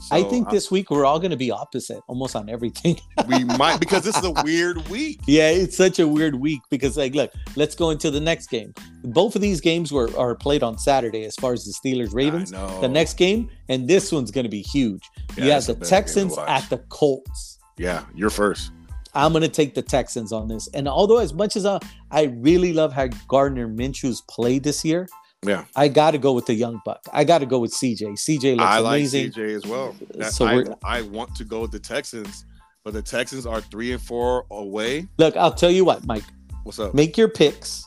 So 0.00 0.14
I 0.14 0.22
think 0.22 0.48
this 0.48 0.70
week 0.70 0.90
we're 0.90 1.04
all 1.04 1.18
going 1.18 1.32
to 1.32 1.36
be 1.36 1.50
opposite 1.50 2.00
almost 2.06 2.36
on 2.36 2.48
everything. 2.48 3.00
we 3.26 3.42
might 3.44 3.80
because 3.80 4.04
this 4.04 4.16
is 4.16 4.24
a 4.24 4.30
weird 4.44 4.88
week. 4.88 5.20
Yeah, 5.26 5.50
it's 5.50 5.76
such 5.76 5.98
a 5.98 6.06
weird 6.06 6.36
week 6.36 6.60
because 6.70 6.96
like 6.96 7.14
look, 7.14 7.32
let's 7.56 7.74
go 7.74 7.90
into 7.90 8.10
the 8.10 8.20
next 8.20 8.48
game. 8.48 8.72
Both 9.02 9.34
of 9.34 9.42
these 9.42 9.60
games 9.60 9.92
were 9.92 10.16
are 10.16 10.34
played 10.34 10.62
on 10.62 10.78
Saturday 10.78 11.24
as 11.24 11.34
far 11.36 11.52
as 11.52 11.64
the 11.64 11.72
Steelers 11.72 12.14
Ravens. 12.14 12.52
The 12.80 12.88
next 12.88 13.14
game 13.14 13.50
and 13.68 13.88
this 13.88 14.12
one's 14.12 14.30
going 14.30 14.44
to 14.44 14.50
be 14.50 14.62
huge. 14.62 15.02
Yeah, 15.36 15.44
you 15.44 15.50
have 15.50 15.66
the 15.66 15.74
Texans 15.74 16.38
at 16.38 16.68
the 16.70 16.78
Colts. 16.88 17.58
Yeah, 17.76 18.04
you're 18.14 18.30
first. 18.30 18.72
I'm 19.14 19.32
going 19.32 19.42
to 19.42 19.48
take 19.48 19.74
the 19.74 19.82
Texans 19.82 20.32
on 20.32 20.48
this. 20.48 20.68
And 20.74 20.86
although 20.86 21.18
as 21.18 21.32
much 21.32 21.56
as 21.56 21.66
I, 21.66 21.80
I 22.10 22.24
really 22.24 22.72
love 22.72 22.92
how 22.92 23.08
Gardner 23.26 23.66
Minshew's 23.66 24.20
played 24.28 24.62
this 24.62 24.84
year, 24.84 25.08
yeah, 25.44 25.64
I 25.76 25.88
got 25.88 26.12
to 26.12 26.18
go 26.18 26.32
with 26.32 26.46
the 26.46 26.54
young 26.54 26.80
buck. 26.84 27.00
I 27.12 27.24
got 27.24 27.38
to 27.38 27.46
go 27.46 27.60
with 27.60 27.72
CJ. 27.72 28.00
CJ 28.00 28.56
looks 28.56 28.64
I 28.64 28.80
amazing. 28.80 29.26
like 29.26 29.34
CJ 29.34 29.56
as 29.56 29.66
well. 29.66 29.94
Uh, 30.00 30.18
that, 30.18 30.32
so 30.32 30.46
I, 30.46 30.64
I 30.82 31.02
want 31.02 31.34
to 31.36 31.44
go 31.44 31.60
with 31.60 31.70
the 31.70 31.78
Texans, 31.78 32.44
but 32.84 32.92
the 32.92 33.02
Texans 33.02 33.46
are 33.46 33.60
three 33.60 33.92
and 33.92 34.02
four 34.02 34.46
away. 34.50 35.06
Look, 35.18 35.36
I'll 35.36 35.54
tell 35.54 35.70
you 35.70 35.84
what, 35.84 36.04
Mike. 36.06 36.24
What's 36.64 36.78
up? 36.80 36.92
Make 36.92 37.16
your 37.16 37.28
picks, 37.28 37.86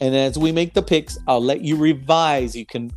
and 0.00 0.14
as 0.14 0.38
we 0.38 0.52
make 0.52 0.74
the 0.74 0.82
picks, 0.82 1.18
I'll 1.26 1.42
let 1.42 1.60
you 1.62 1.76
revise. 1.76 2.54
You 2.54 2.66
can 2.66 2.92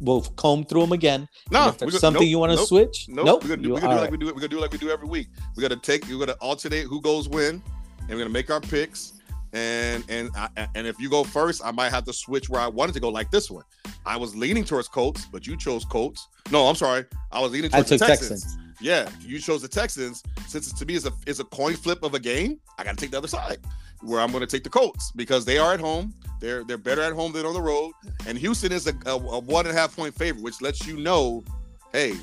we'll 0.00 0.22
comb 0.22 0.64
through 0.64 0.82
them 0.82 0.92
again. 0.92 1.28
No, 1.50 1.68
if 1.68 1.78
there's 1.78 1.98
something 1.98 2.22
nope, 2.22 2.30
you 2.30 2.38
want 2.38 2.52
to 2.52 2.56
nope, 2.56 2.68
switch, 2.68 3.06
nope. 3.08 3.26
nope. 3.26 3.42
We're 3.42 3.56
gonna, 3.56 3.62
do, 3.62 3.72
we're 3.74 3.80
gonna 3.80 3.94
do 3.94 4.00
like 4.00 4.10
we 4.10 4.16
do. 4.16 4.26
We're 4.26 4.32
gonna 4.32 4.48
do 4.48 4.60
like 4.60 4.72
we 4.72 4.78
do 4.78 4.90
every 4.90 5.08
week. 5.08 5.28
We're 5.56 5.68
gonna 5.68 5.80
take. 5.80 6.06
We're 6.08 6.18
gonna 6.18 6.38
alternate 6.40 6.84
who 6.84 7.00
goes 7.00 7.28
when, 7.28 7.54
and 7.54 8.10
we're 8.10 8.18
gonna 8.18 8.30
make 8.30 8.50
our 8.50 8.60
picks 8.60 9.19
and 9.52 10.04
and 10.08 10.30
I, 10.36 10.48
and 10.74 10.86
if 10.86 10.98
you 10.98 11.10
go 11.10 11.24
first, 11.24 11.62
I 11.64 11.70
might 11.72 11.90
have 11.90 12.04
to 12.04 12.12
switch 12.12 12.48
where 12.48 12.60
I 12.60 12.68
wanted 12.68 12.92
to 12.94 13.00
go, 13.00 13.08
like 13.08 13.30
this 13.30 13.50
one. 13.50 13.64
I 14.06 14.16
was 14.16 14.34
leaning 14.34 14.64
towards 14.64 14.88
Colts, 14.88 15.26
but 15.26 15.46
you 15.46 15.56
chose 15.56 15.84
Colts. 15.84 16.28
No, 16.50 16.66
I'm 16.66 16.74
sorry, 16.74 17.04
I 17.32 17.40
was 17.40 17.52
leaning 17.52 17.70
towards 17.70 17.90
the 17.90 17.98
Texans. 17.98 18.42
Texans. 18.42 18.58
Yeah, 18.80 19.08
you 19.20 19.38
chose 19.38 19.62
the 19.62 19.68
Texans. 19.68 20.22
Since 20.46 20.72
to 20.72 20.86
me 20.86 20.94
is 20.94 21.06
a 21.06 21.12
is 21.26 21.40
a 21.40 21.44
coin 21.44 21.74
flip 21.74 22.02
of 22.02 22.14
a 22.14 22.20
game, 22.20 22.58
I 22.78 22.84
got 22.84 22.96
to 22.96 22.96
take 22.96 23.10
the 23.10 23.18
other 23.18 23.28
side, 23.28 23.58
where 24.00 24.20
I'm 24.20 24.30
going 24.30 24.40
to 24.40 24.46
take 24.46 24.64
the 24.64 24.70
Colts 24.70 25.12
because 25.12 25.44
they 25.44 25.58
are 25.58 25.74
at 25.74 25.80
home. 25.80 26.14
They're 26.40 26.64
they're 26.64 26.78
better 26.78 27.02
at 27.02 27.12
home 27.12 27.32
than 27.32 27.44
on 27.44 27.52
the 27.52 27.60
road, 27.60 27.92
and 28.26 28.38
Houston 28.38 28.72
is 28.72 28.86
a, 28.86 28.94
a, 29.06 29.14
a 29.14 29.38
one 29.40 29.66
and 29.66 29.76
a 29.76 29.78
half 29.78 29.94
point 29.94 30.14
favorite, 30.14 30.42
which 30.42 30.62
lets 30.62 30.86
you 30.86 30.96
know, 30.96 31.44
hey, 31.92 32.14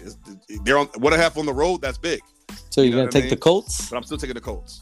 they're 0.63 0.77
on 0.77 0.87
one 0.97 1.13
and 1.13 1.21
a 1.21 1.23
half 1.23 1.37
on 1.37 1.45
the 1.45 1.53
road. 1.53 1.81
That's 1.81 1.97
big. 1.97 2.21
So 2.69 2.81
you're 2.81 2.91
you 2.91 2.95
going 2.95 3.07
to 3.07 3.11
take 3.11 3.23
I 3.23 3.25
mean? 3.25 3.29
the 3.31 3.37
Colts, 3.37 3.89
but 3.89 3.97
I'm 3.97 4.03
still 4.03 4.17
taking 4.17 4.33
the 4.33 4.41
Colts. 4.41 4.81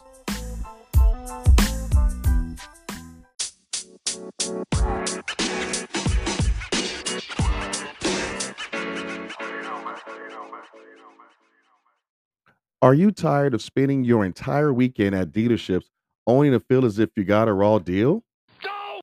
Are 12.81 12.93
you 12.93 13.11
tired 13.11 13.53
of 13.53 13.61
spending 13.61 14.03
your 14.03 14.25
entire 14.25 14.73
weekend 14.73 15.15
at 15.15 15.31
dealerships 15.31 15.85
only 16.27 16.51
to 16.51 16.59
feel 16.59 16.85
as 16.85 16.99
if 16.99 17.09
you 17.15 17.23
got 17.23 17.47
a 17.47 17.53
raw 17.53 17.79
deal? 17.79 18.23
No! 18.63 19.01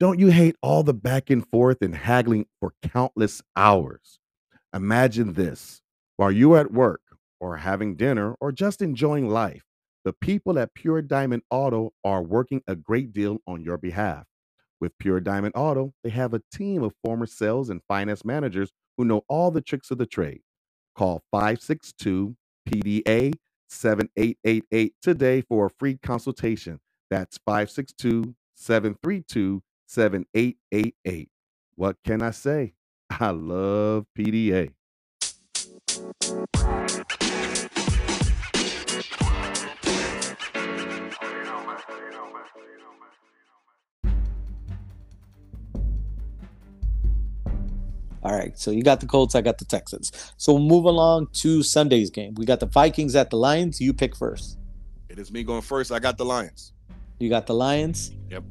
Don't 0.00 0.18
you 0.18 0.28
hate 0.28 0.56
all 0.62 0.82
the 0.82 0.94
back 0.94 1.30
and 1.30 1.46
forth 1.48 1.82
and 1.82 1.94
haggling 1.94 2.46
for 2.60 2.72
countless 2.82 3.42
hours? 3.56 4.18
Imagine 4.74 5.34
this 5.34 5.82
while 6.16 6.32
you're 6.32 6.58
at 6.58 6.72
work 6.72 7.02
or 7.40 7.58
having 7.58 7.96
dinner 7.96 8.34
or 8.40 8.52
just 8.52 8.82
enjoying 8.82 9.28
life, 9.28 9.64
the 10.04 10.12
people 10.14 10.58
at 10.58 10.74
Pure 10.74 11.02
Diamond 11.02 11.42
Auto 11.50 11.92
are 12.04 12.22
working 12.22 12.62
a 12.66 12.76
great 12.76 13.12
deal 13.12 13.38
on 13.46 13.62
your 13.62 13.78
behalf. 13.78 14.24
With 14.80 14.98
Pure 14.98 15.20
Diamond 15.20 15.54
Auto, 15.56 15.92
they 16.04 16.10
have 16.10 16.34
a 16.34 16.42
team 16.52 16.82
of 16.82 16.94
former 17.04 17.26
sales 17.26 17.70
and 17.70 17.82
finance 17.88 18.24
managers 18.24 18.70
who 18.96 19.04
know 19.04 19.22
all 19.28 19.50
the 19.50 19.60
tricks 19.60 19.90
of 19.90 19.98
the 19.98 20.06
trade. 20.06 20.40
Call 20.96 21.22
562 21.32 22.36
PDA 22.68 23.32
7888 23.68 24.94
today 25.02 25.40
for 25.42 25.66
a 25.66 25.70
free 25.70 25.98
consultation. 26.02 26.80
That's 27.10 27.38
562 27.46 28.34
732 28.54 29.62
7888. 29.86 31.28
What 31.76 31.96
can 32.04 32.22
I 32.22 32.30
say? 32.30 32.74
I 33.10 33.30
love 33.30 34.06
PDA. 34.18 34.72
All 48.22 48.32
right, 48.32 48.58
so 48.58 48.70
you 48.70 48.82
got 48.82 49.00
the 49.00 49.06
Colts, 49.06 49.34
I 49.34 49.40
got 49.40 49.58
the 49.58 49.64
Texans. 49.64 50.32
So 50.36 50.54
we'll 50.54 50.62
move 50.62 50.84
along 50.84 51.28
to 51.34 51.62
Sunday's 51.62 52.10
game. 52.10 52.34
We 52.34 52.44
got 52.44 52.60
the 52.60 52.66
Vikings 52.66 53.14
at 53.14 53.30
the 53.30 53.36
Lions. 53.36 53.80
You 53.80 53.92
pick 53.92 54.16
first. 54.16 54.58
It 55.08 55.18
is 55.18 55.30
me 55.30 55.44
going 55.44 55.62
first. 55.62 55.92
I 55.92 55.98
got 55.98 56.18
the 56.18 56.24
Lions. 56.24 56.72
You 57.18 57.28
got 57.28 57.46
the 57.46 57.54
Lions. 57.54 58.12
Yep. 58.30 58.44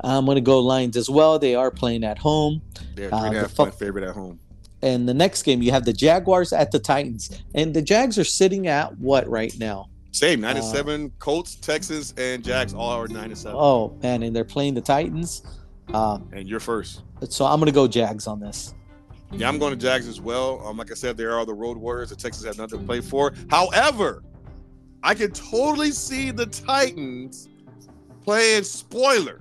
I'm 0.00 0.24
going 0.26 0.36
to 0.36 0.42
go 0.42 0.60
Lions 0.60 0.96
as 0.96 1.08
well. 1.08 1.38
They 1.38 1.54
are 1.54 1.70
playing 1.70 2.04
at 2.04 2.18
home. 2.18 2.60
They're 2.94 3.08
three 3.08 3.18
and 3.18 3.36
a 3.36 3.62
uh, 3.62 3.70
favorite 3.70 4.04
at 4.04 4.14
home. 4.14 4.38
And 4.82 5.08
the 5.08 5.14
next 5.14 5.42
game, 5.42 5.62
you 5.62 5.72
have 5.72 5.84
the 5.84 5.92
Jaguars 5.92 6.52
at 6.52 6.70
the 6.70 6.78
Titans, 6.78 7.42
and 7.54 7.74
the 7.74 7.82
Jags 7.82 8.18
are 8.18 8.24
sitting 8.24 8.68
at 8.68 8.96
what 8.98 9.26
right 9.28 9.56
now? 9.58 9.88
Same 10.12 10.40
nine 10.42 10.56
and 10.56 10.64
uh, 10.64 10.72
seven. 10.72 11.12
Colts, 11.18 11.56
Texans, 11.56 12.14
and 12.16 12.44
Jags 12.44 12.74
all 12.74 12.90
are 12.90 13.08
nine 13.08 13.30
and 13.30 13.38
seven. 13.38 13.58
Oh 13.58 13.98
man, 14.02 14.22
and 14.22 14.36
they're 14.36 14.44
playing 14.44 14.74
the 14.74 14.80
Titans. 14.80 15.42
Uh, 15.92 16.18
and 16.32 16.48
you're 16.48 16.60
first. 16.60 17.02
So 17.28 17.44
I'm 17.44 17.58
going 17.58 17.66
to 17.66 17.72
go 17.72 17.88
Jags 17.88 18.26
on 18.26 18.40
this. 18.40 18.74
Yeah, 19.32 19.48
I'm 19.48 19.58
going 19.58 19.72
to 19.72 19.76
Jags 19.76 20.06
as 20.06 20.20
well. 20.20 20.66
Um, 20.66 20.76
like 20.76 20.90
I 20.90 20.94
said, 20.94 21.16
there 21.16 21.32
are 21.32 21.44
the 21.44 21.54
road 21.54 21.76
warriors. 21.76 22.10
The 22.10 22.16
Texans 22.16 22.46
have 22.46 22.58
nothing 22.58 22.78
to 22.80 22.86
play 22.86 23.00
for. 23.00 23.34
However, 23.50 24.22
I 25.02 25.14
can 25.14 25.30
totally 25.32 25.90
see 25.90 26.30
the 26.30 26.46
Titans 26.46 27.48
playing 28.24 28.64
spoiler. 28.64 29.40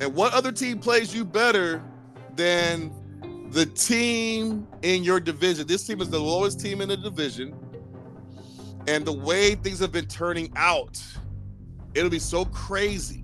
And 0.00 0.14
what 0.14 0.32
other 0.34 0.52
team 0.52 0.78
plays 0.78 1.14
you 1.14 1.24
better 1.24 1.82
than 2.34 2.92
the 3.50 3.66
team 3.66 4.66
in 4.82 5.04
your 5.04 5.20
division? 5.20 5.66
This 5.66 5.86
team 5.86 6.00
is 6.00 6.10
the 6.10 6.20
lowest 6.20 6.60
team 6.60 6.80
in 6.80 6.88
the 6.88 6.96
division. 6.96 7.54
And 8.88 9.04
the 9.04 9.12
way 9.12 9.54
things 9.54 9.78
have 9.78 9.92
been 9.92 10.06
turning 10.06 10.52
out, 10.56 11.00
it'll 11.94 12.10
be 12.10 12.18
so 12.18 12.44
crazy 12.46 13.21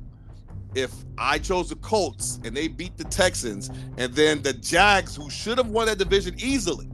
if 0.75 0.93
I 1.17 1.39
chose 1.39 1.71
the 1.71 1.77
Colts 1.77 2.41
and 2.45 2.57
they 2.57 2.69
beat 2.69 2.97
the 2.97 3.05
Texans, 3.05 3.71
and 3.97 4.13
then 4.15 4.43
the 4.43 4.53
Jags, 4.53 5.17
who 5.17 5.31
should 5.31 5.59
have 5.59 5.69
won 5.69 5.87
that 5.87 5.99
division 5.99 6.35
easily, 6.39 6.89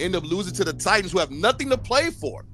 end 0.00 0.16
up 0.16 0.24
losing 0.24 0.54
to 0.54 0.64
the 0.64 0.72
Titans, 0.72 1.12
who 1.12 1.18
have 1.18 1.30
nothing 1.30 1.70
to 1.70 1.78
play 1.78 2.10
for. 2.10 2.44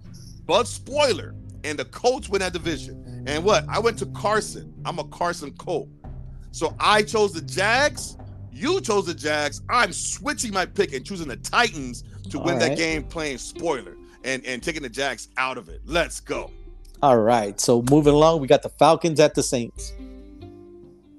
But 0.46 0.68
spoiler, 0.68 1.34
and 1.64 1.78
the 1.78 1.84
Colts 1.86 2.28
win 2.28 2.40
that 2.40 2.52
division. 2.52 3.24
And 3.26 3.44
what? 3.44 3.64
I 3.68 3.80
went 3.80 3.98
to 3.98 4.06
Carson. 4.06 4.72
I'm 4.84 4.98
a 4.98 5.04
Carson 5.04 5.52
Colt. 5.52 5.88
So 6.52 6.76
I 6.78 7.02
chose 7.02 7.32
the 7.32 7.42
Jags. 7.42 8.16
You 8.52 8.80
chose 8.80 9.06
the 9.06 9.14
Jags. 9.14 9.62
I'm 9.68 9.92
switching 9.92 10.52
my 10.52 10.64
pick 10.64 10.94
and 10.94 11.04
choosing 11.04 11.28
the 11.28 11.36
Titans 11.36 12.04
to 12.30 12.38
All 12.38 12.44
win 12.44 12.58
right. 12.58 12.68
that 12.68 12.76
game 12.78 13.02
playing 13.04 13.38
spoiler 13.38 13.96
and, 14.24 14.44
and 14.46 14.62
taking 14.62 14.82
the 14.82 14.88
Jags 14.88 15.28
out 15.36 15.58
of 15.58 15.68
it. 15.68 15.80
Let's 15.84 16.20
go. 16.20 16.50
All 17.02 17.18
right. 17.18 17.60
So 17.60 17.82
moving 17.90 18.14
along, 18.14 18.40
we 18.40 18.46
got 18.46 18.62
the 18.62 18.68
Falcons 18.70 19.20
at 19.20 19.34
the 19.34 19.42
Saints. 19.42 19.92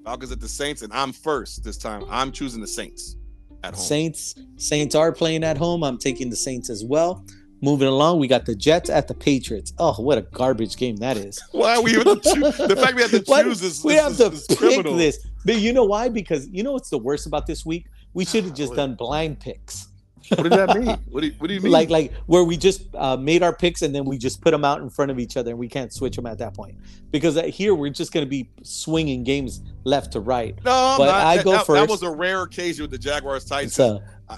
Falcons 0.03 0.31
at 0.31 0.39
the 0.39 0.47
Saints, 0.47 0.81
and 0.81 0.91
I'm 0.93 1.11
first 1.11 1.63
this 1.63 1.77
time. 1.77 2.03
I'm 2.09 2.31
choosing 2.31 2.61
the 2.61 2.67
Saints 2.67 3.17
at 3.63 3.73
home. 3.75 3.83
Saints. 3.83 4.35
Saints 4.55 4.95
are 4.95 5.11
playing 5.11 5.43
at 5.43 5.57
home. 5.57 5.83
I'm 5.83 5.97
taking 5.97 6.29
the 6.29 6.35
Saints 6.35 6.69
as 6.69 6.83
well. 6.83 7.25
Moving 7.61 7.87
along, 7.87 8.19
we 8.19 8.27
got 8.27 8.45
the 8.45 8.55
Jets 8.55 8.89
at 8.89 9.07
the 9.07 9.15
Patriots. 9.15 9.73
Oh, 9.79 9.93
what 9.95 10.17
a 10.19 10.21
garbage 10.21 10.77
game 10.77 10.95
that 10.97 11.17
is! 11.17 11.41
Why 11.51 11.75
are 11.75 11.81
we 11.81 11.91
even? 11.91 12.05
The 12.05 12.77
fact 12.79 12.95
we 12.95 13.01
have 13.01 13.11
to 13.11 13.19
choose 13.43 13.63
is 13.63 13.83
we 13.83 13.95
have 13.95 14.15
to 14.17 14.27
is 14.27 14.45
pick 14.45 14.59
criminal. 14.59 14.95
this. 14.95 15.25
But 15.43 15.57
you 15.57 15.73
know 15.73 15.85
why? 15.85 16.09
Because 16.09 16.47
you 16.49 16.61
know 16.61 16.73
what's 16.73 16.89
the 16.89 16.99
worst 16.99 17.25
about 17.25 17.47
this 17.47 17.65
week? 17.65 17.87
We 18.13 18.25
should 18.25 18.43
have 18.43 18.53
just 18.53 18.75
done 18.75 18.95
blind 18.95 19.39
picks. 19.39 19.87
What 20.29 20.43
does 20.43 20.51
that 20.51 20.77
mean? 20.77 20.97
What 21.09 21.21
do 21.21 21.27
you, 21.27 21.33
what 21.37 21.47
do 21.47 21.53
you 21.53 21.61
mean? 21.61 21.71
Like 21.71 21.89
like 21.89 22.13
where 22.25 22.43
we 22.43 22.57
just 22.57 22.83
uh, 22.95 23.17
made 23.17 23.43
our 23.43 23.53
picks 23.53 23.81
and 23.81 23.93
then 23.93 24.05
we 24.05 24.17
just 24.17 24.41
put 24.41 24.51
them 24.51 24.65
out 24.65 24.81
in 24.81 24.89
front 24.89 25.11
of 25.11 25.19
each 25.19 25.37
other 25.37 25.51
and 25.51 25.59
we 25.59 25.67
can't 25.67 25.91
switch 25.93 26.15
them 26.15 26.25
at 26.25 26.37
that 26.39 26.53
point 26.53 26.75
because 27.11 27.37
uh, 27.37 27.43
here 27.43 27.73
we're 27.73 27.89
just 27.89 28.11
going 28.11 28.25
to 28.25 28.29
be 28.29 28.49
swinging 28.63 29.23
games 29.23 29.61
left 29.83 30.13
to 30.13 30.19
right. 30.19 30.55
No, 30.57 30.95
but 30.97 31.05
not, 31.05 31.25
I 31.25 31.43
go 31.43 31.51
that, 31.51 31.65
first. 31.65 31.79
That 31.79 31.89
was 31.89 32.03
a 32.03 32.11
rare 32.11 32.43
occasion 32.43 32.83
with 32.83 32.91
the 32.91 32.97
Jaguars 32.97 33.45
Titans. 33.45 33.77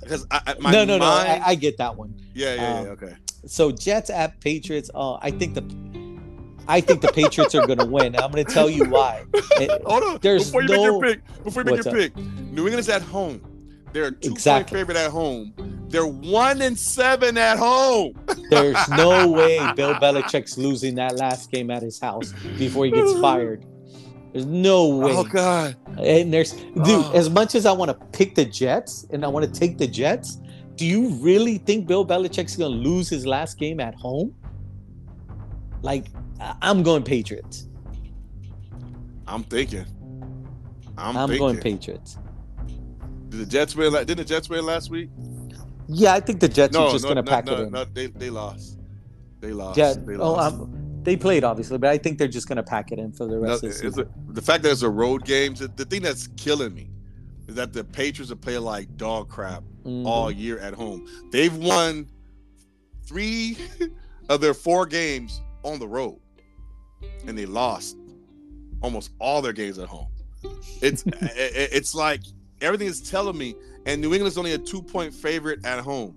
Because 0.02 0.28
uh, 0.32 0.40
no, 0.60 0.86
no, 0.86 0.98
mind... 0.98 1.00
no, 1.00 1.06
I, 1.06 1.42
I, 1.48 1.56
get 1.56 1.78
that 1.78 1.96
one. 1.96 2.14
Yeah, 2.34 2.54
yeah, 2.54 2.78
um, 2.78 2.86
yeah, 2.86 2.92
okay. 2.92 3.16
So 3.46 3.72
Jets 3.72 4.10
at 4.10 4.40
Patriots. 4.40 4.92
Oh, 4.94 5.18
I 5.22 5.32
think 5.32 5.56
the 5.56 5.64
I 6.70 6.82
think 6.82 7.02
the 7.02 7.12
Patriots 7.12 7.56
are 7.56 7.66
going 7.66 7.80
to 7.80 7.86
win. 7.86 8.16
I'm 8.16 8.32
going 8.32 8.46
to 8.46 8.54
tell 8.54 8.70
you 8.70 8.86
why. 8.86 9.26
It, 9.60 9.82
Hold 9.84 10.04
on. 10.04 10.20
There's 10.22 10.46
before 10.46 10.62
you 10.62 10.68
no, 10.70 10.76
make 10.76 10.84
your 10.84 11.02
pick, 11.02 11.44
before 11.44 11.64
you 11.64 11.66
make 11.66 11.84
your 11.84 11.94
up? 11.94 12.00
pick, 12.00 12.16
New 12.16 12.62
England 12.68 12.80
is 12.80 12.88
at 12.88 13.02
home. 13.02 13.42
They're 13.92 14.12
two 14.12 14.32
exactly. 14.32 14.78
point 14.78 14.88
favorite 14.88 15.06
at 15.06 15.12
home. 15.12 15.54
They're 15.90 16.06
one 16.06 16.62
and 16.62 16.78
seven 16.78 17.38
at 17.38 17.58
home. 17.58 18.14
There's 18.50 18.88
no 18.90 19.28
way 19.28 19.58
Bill 19.76 19.96
Belichick's 19.96 20.58
losing 20.58 20.96
that 20.96 21.16
last 21.18 21.52
game 21.52 21.72
at 21.72 21.82
his 21.82 22.00
house 22.00 22.32
before 22.58 22.86
he 22.86 22.92
gets 22.92 23.20
fired. 23.20 23.66
There's 24.32 24.46
no 24.46 24.88
way. 24.88 25.12
Oh 25.12 25.24
God. 25.24 25.76
And 25.98 26.32
there's 26.32 26.54
dude, 26.54 26.88
oh. 26.88 27.12
as 27.16 27.32
much 27.32 27.56
as 27.56 27.66
I 27.66 27.72
want 27.72 27.90
to 27.90 28.06
pick 28.18 28.36
the 28.36 28.46
Jets 28.46 29.08
and 29.12 29.26
I 29.26 29.28
want 29.28 29.52
to 29.52 29.60
take 29.60 29.80
the 29.80 29.88
Jets, 29.88 30.38
do 30.76 30.86
you 30.86 31.10
really 31.16 31.58
think 31.58 31.88
Bill 31.88 32.06
Belichick's 32.06 32.56
gonna 32.56 32.70
lose 32.70 33.10
his 33.10 33.26
last 33.26 33.58
game 33.58 33.80
at 33.80 33.96
home? 33.96 34.36
Like, 35.82 36.06
I'm 36.62 36.84
going 36.84 37.04
Patriots. 37.04 37.68
I'm 39.28 39.44
thinking. 39.44 39.86
I'm, 40.98 41.18
I'm 41.18 41.28
thinking. 41.28 41.38
going 41.40 41.60
Patriots. 41.60 42.18
Did 43.30 43.40
the 43.40 43.46
Jets 43.46 43.76
win? 43.76 43.94
Didn't 43.94 44.18
the 44.18 44.26
Jets 44.26 44.48
win 44.48 44.66
last 44.66 44.92
week? 44.92 45.10
Yeah, 45.92 46.14
I 46.14 46.20
think 46.20 46.40
the 46.40 46.48
Jets 46.48 46.74
no, 46.74 46.88
are 46.88 46.92
just 46.92 47.04
no, 47.04 47.14
going 47.14 47.26
to 47.26 47.30
no, 47.30 47.36
pack 47.36 47.48
it 47.48 47.60
in. 47.60 47.72
No, 47.72 47.84
they 47.84 48.08
they 48.08 48.30
lost. 48.30 48.78
They 49.40 49.52
lost. 49.52 49.76
Jet, 49.76 50.06
they 50.06 50.16
oh, 50.16 50.34
lost. 50.34 50.58
Oh, 50.60 50.70
they 51.02 51.18
played 51.18 51.44
obviously, 51.44 51.78
but 51.78 51.90
I 51.90 51.98
think 51.98 52.20
they're 52.20 52.28
just 52.28 52.48
going 52.48 52.58
to 52.58 52.64
pack 52.64 52.92
it 52.92 53.00
in 53.00 53.12
for 53.12 53.26
the 53.26 53.40
rest 53.40 53.64
of 53.64 53.70
the 53.70 53.76
season. 53.76 54.10
A, 54.30 54.34
the 54.34 54.42
fact 54.42 54.64
that 54.64 54.72
it's 54.72 54.84
a 54.84 54.90
road 54.90 55.26
game, 55.26 55.56
the, 55.56 55.68
the, 55.68 55.86
thing 55.86 56.02
that's 56.02 56.28
killing 56.38 56.74
me 56.74 56.92
is 57.48 57.56
that 57.56 57.74
the 57.74 57.84
Patriots 57.84 58.32
are 58.32 58.36
playing 58.36 58.62
like 58.62 58.96
dog 58.98 59.30
crap 59.30 59.64
mm-hmm. 59.84 60.06
all 60.06 60.30
year 60.30 60.60
at 60.60 60.74
home. 60.74 61.08
They've 61.32 61.56
won 61.56 62.08
three 63.06 63.58
of 64.30 64.42
their 64.42 64.54
four 64.54 64.86
games 64.86 65.42
on 65.64 65.80
the 65.80 65.88
road, 65.88 66.20
and 67.26 67.36
they 67.36 67.46
lost 67.46 67.98
almost 68.82 69.12
all 69.20 69.42
their 69.42 69.54
games 69.54 69.80
at 69.80 69.88
home. 69.88 70.10
It's 70.82 71.04
it, 71.06 71.70
it's 71.74 71.96
like 71.96 72.22
everything 72.62 72.88
is 72.88 73.02
telling 73.02 73.38
me, 73.38 73.56
and 73.90 74.02
New 74.02 74.14
England's 74.14 74.38
only 74.38 74.54
a 74.54 74.58
two 74.58 74.84
point 74.84 75.14
favorite 75.14 75.66
at 75.66 75.80
home. 75.80 76.16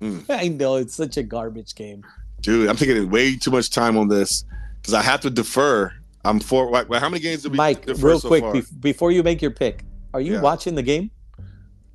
Mm. 0.00 0.24
I 0.28 0.48
know 0.48 0.76
it's 0.76 0.94
such 0.94 1.16
a 1.16 1.22
garbage 1.22 1.74
game, 1.74 2.04
dude. 2.42 2.68
I'm 2.68 2.76
taking 2.76 3.08
way 3.08 3.36
too 3.36 3.50
much 3.50 3.70
time 3.70 3.96
on 3.96 4.08
this 4.08 4.44
because 4.76 4.92
I 4.92 5.02
have 5.02 5.20
to 5.22 5.30
defer. 5.30 5.90
I'm 6.22 6.38
for. 6.38 6.70
How 6.74 7.08
many 7.08 7.20
games 7.20 7.42
did 7.42 7.52
we? 7.52 7.56
Mike, 7.56 7.84
real 7.96 8.20
so 8.20 8.28
quick 8.28 8.52
be- 8.52 8.62
before 8.80 9.10
you 9.10 9.22
make 9.22 9.40
your 9.40 9.52
pick, 9.52 9.84
are 10.12 10.20
you 10.20 10.34
yeah. 10.34 10.42
watching 10.42 10.74
the 10.74 10.82
game? 10.82 11.10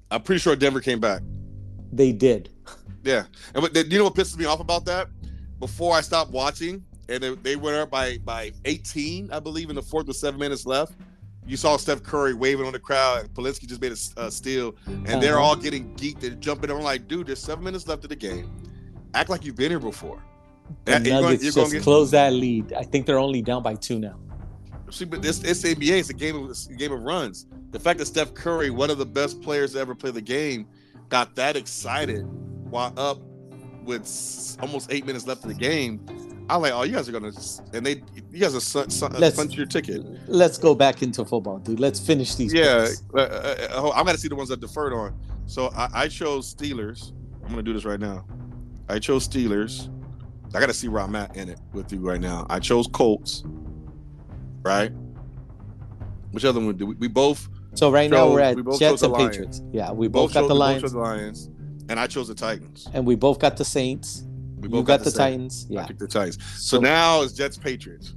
I'm 0.10 0.24
pretty 0.24 0.40
sure 0.40 0.56
Denver 0.56 0.82
came 0.82 1.00
back. 1.00 1.22
They 1.94 2.12
did. 2.12 2.50
Yeah, 3.04 3.26
and 3.54 3.62
but, 3.62 3.76
you 3.76 4.00
know 4.00 4.06
what 4.06 4.16
pisses 4.16 4.36
me 4.36 4.46
off 4.46 4.60
about 4.60 4.86
that? 4.86 5.10
Before 5.60 5.96
I 5.96 6.02
stopped 6.02 6.32
watching, 6.32 6.84
and 7.10 7.24
they, 7.24 7.36
they 7.36 7.56
went 7.56 7.78
up 7.78 7.90
by 7.90 8.18
by 8.20 8.52
18, 8.66 9.32
I 9.32 9.40
believe, 9.40 9.70
in 9.70 9.76
the 9.76 9.82
fourth 9.82 10.08
with 10.08 10.18
seven 10.18 10.40
minutes 10.40 10.66
left. 10.66 10.94
You 11.48 11.58
saw 11.58 11.78
Steph 11.78 12.02
Curry 12.02 12.34
waving 12.34 12.66
on 12.66 12.74
the 12.74 12.80
crowd. 12.80 13.22
And 13.22 13.30
Polinski 13.34 13.68
just 13.68 13.80
made 13.80 13.92
a 13.92 14.20
uh, 14.20 14.30
steal, 14.30 14.76
and 14.88 15.08
uh-huh. 15.08 15.20
they're 15.20 15.40
all 15.40 15.56
getting 15.56 15.94
geeked 15.96 16.24
and 16.24 16.42
jumping. 16.42 16.72
I'm 16.72 16.82
like, 16.82 17.08
dude, 17.08 17.28
there's 17.28 17.40
seven 17.40 17.64
minutes 17.64 17.88
left 17.88 18.04
of 18.04 18.10
the 18.10 18.16
game. 18.16 18.52
Act 19.14 19.30
like 19.30 19.46
you've 19.46 19.56
been 19.56 19.70
here 19.70 19.80
before. 19.80 20.22
The 20.86 21.00
Nuggets 21.00 21.44
you're 21.44 21.54
going, 21.54 21.66
just 21.66 21.74
get... 21.74 21.84
close 21.84 22.12
that 22.12 22.34
lead. 22.34 22.74
I 22.74 22.84
think 22.84 23.06
they're 23.06 23.20
only 23.20 23.44
down 23.44 23.62
by 23.62 23.76
two 23.76 24.00
now. 24.00 24.18
See, 24.90 25.06
but 25.06 25.22
this 25.22 25.44
it's 25.44 25.62
NBA. 25.62 26.00
It's 26.00 26.10
a 26.10 26.14
game 26.14 26.36
of 26.36 26.50
a 26.50 26.74
game 26.74 26.92
of 26.92 27.02
runs. 27.02 27.48
The 27.72 27.80
fact 27.80 28.00
that 28.00 28.06
Steph 28.06 28.34
Curry, 28.34 28.70
one 28.70 28.90
of 28.90 28.98
the 28.98 29.06
best 29.06 29.42
players 29.42 29.74
to 29.74 29.80
ever 29.80 29.94
play 29.94 30.12
the 30.12 30.22
game, 30.22 30.68
got 31.10 31.36
that 31.36 31.56
excited 31.56 32.24
while 32.70 32.94
up 32.98 33.20
with 33.84 34.58
almost 34.62 34.92
eight 34.92 35.06
minutes 35.06 35.28
left 35.28 35.44
of 35.44 35.50
the 35.50 35.56
game 35.56 36.00
I'm 36.50 36.62
like, 36.62 36.74
oh, 36.74 36.84
you 36.84 36.94
guys 36.94 37.10
are 37.10 37.12
gonna, 37.12 37.32
and 37.74 37.86
they, 37.86 38.04
you 38.32 38.40
guys 38.40 38.56
are 38.56 38.60
su- 38.60 38.86
su- 38.90 39.10
punch 39.10 39.56
your 39.56 39.66
ticket. 39.66 40.04
Let's 40.28 40.58
go 40.58 40.76
back 40.76 41.02
into 41.02 41.26
football, 41.26 41.58
dude. 41.58 41.80
Let's 41.80 42.00
finish 42.00 42.36
these. 42.36 42.54
Yeah, 42.54 42.88
uh, 43.16 43.18
uh, 43.18 43.68
uh 43.72 43.92
I'm 43.96 44.06
gonna 44.06 44.18
see 44.18 44.28
the 44.28 44.36
ones 44.36 44.50
that 44.50 44.60
deferred 44.60 44.94
on. 44.94 45.18
So 45.48 45.72
I, 45.76 45.90
I, 45.94 46.08
chose 46.08 46.54
Steelers. 46.54 47.14
I'm 47.44 47.50
gonna 47.50 47.64
do 47.64 47.74
this 47.74 47.86
right 47.86 48.00
now. 48.00 48.26
I 48.90 49.00
chose 49.00 49.28
Steelers. 49.28 49.92
I 50.54 50.60
gotta 50.60 50.74
see 50.74 50.88
where 50.88 51.02
I'm 51.02 51.16
at 51.16 51.36
in 51.36 51.50
it 51.50 51.60
with 51.74 51.92
you 51.92 52.00
right 52.00 52.22
now. 52.22 52.46
I 52.50 52.60
chose 52.60 52.88
Colts. 52.88 53.44
Right. 54.62 54.92
Which 56.32 56.46
other 56.46 56.60
one 56.60 56.78
do 56.78 56.86
we, 56.88 56.96
we 56.96 57.08
both? 57.08 57.50
So 57.74 57.92
right 57.92 58.10
chose, 58.10 58.12
now 58.12 58.30
we're 58.30 58.42
at 58.42 58.80
Jets 58.80 59.02
and 59.02 59.16
Patriots. 59.16 59.62
Yeah, 59.72 59.92
we, 59.92 60.02
we 60.02 60.08
both, 60.08 60.34
both 60.34 60.34
got 60.34 60.48
the 60.48 60.56
Lions. 60.56 60.92
the 60.92 60.98
Lions, 60.98 61.50
and 61.90 62.00
I 62.00 62.08
chose 62.08 62.28
the 62.28 62.36
Titans. 62.36 62.88
And 62.94 63.06
we 63.06 63.16
both 63.16 63.40
got 63.40 63.58
the 63.58 63.66
Saints. 63.66 64.26
We 64.66 64.70
both 64.70 64.80
you 64.80 64.84
got, 64.86 64.98
got 65.00 65.04
the, 65.06 65.12
the 65.12 65.18
Titans. 65.18 65.68
Yeah, 65.70 65.84
I 65.84 65.88
picked 65.88 66.00
the 66.00 66.08
Titans. 66.08 66.44
So, 66.56 66.78
so 66.78 66.80
now 66.80 67.22
it's 67.22 67.34
Jets 67.34 67.58
Patriots. 67.58 68.16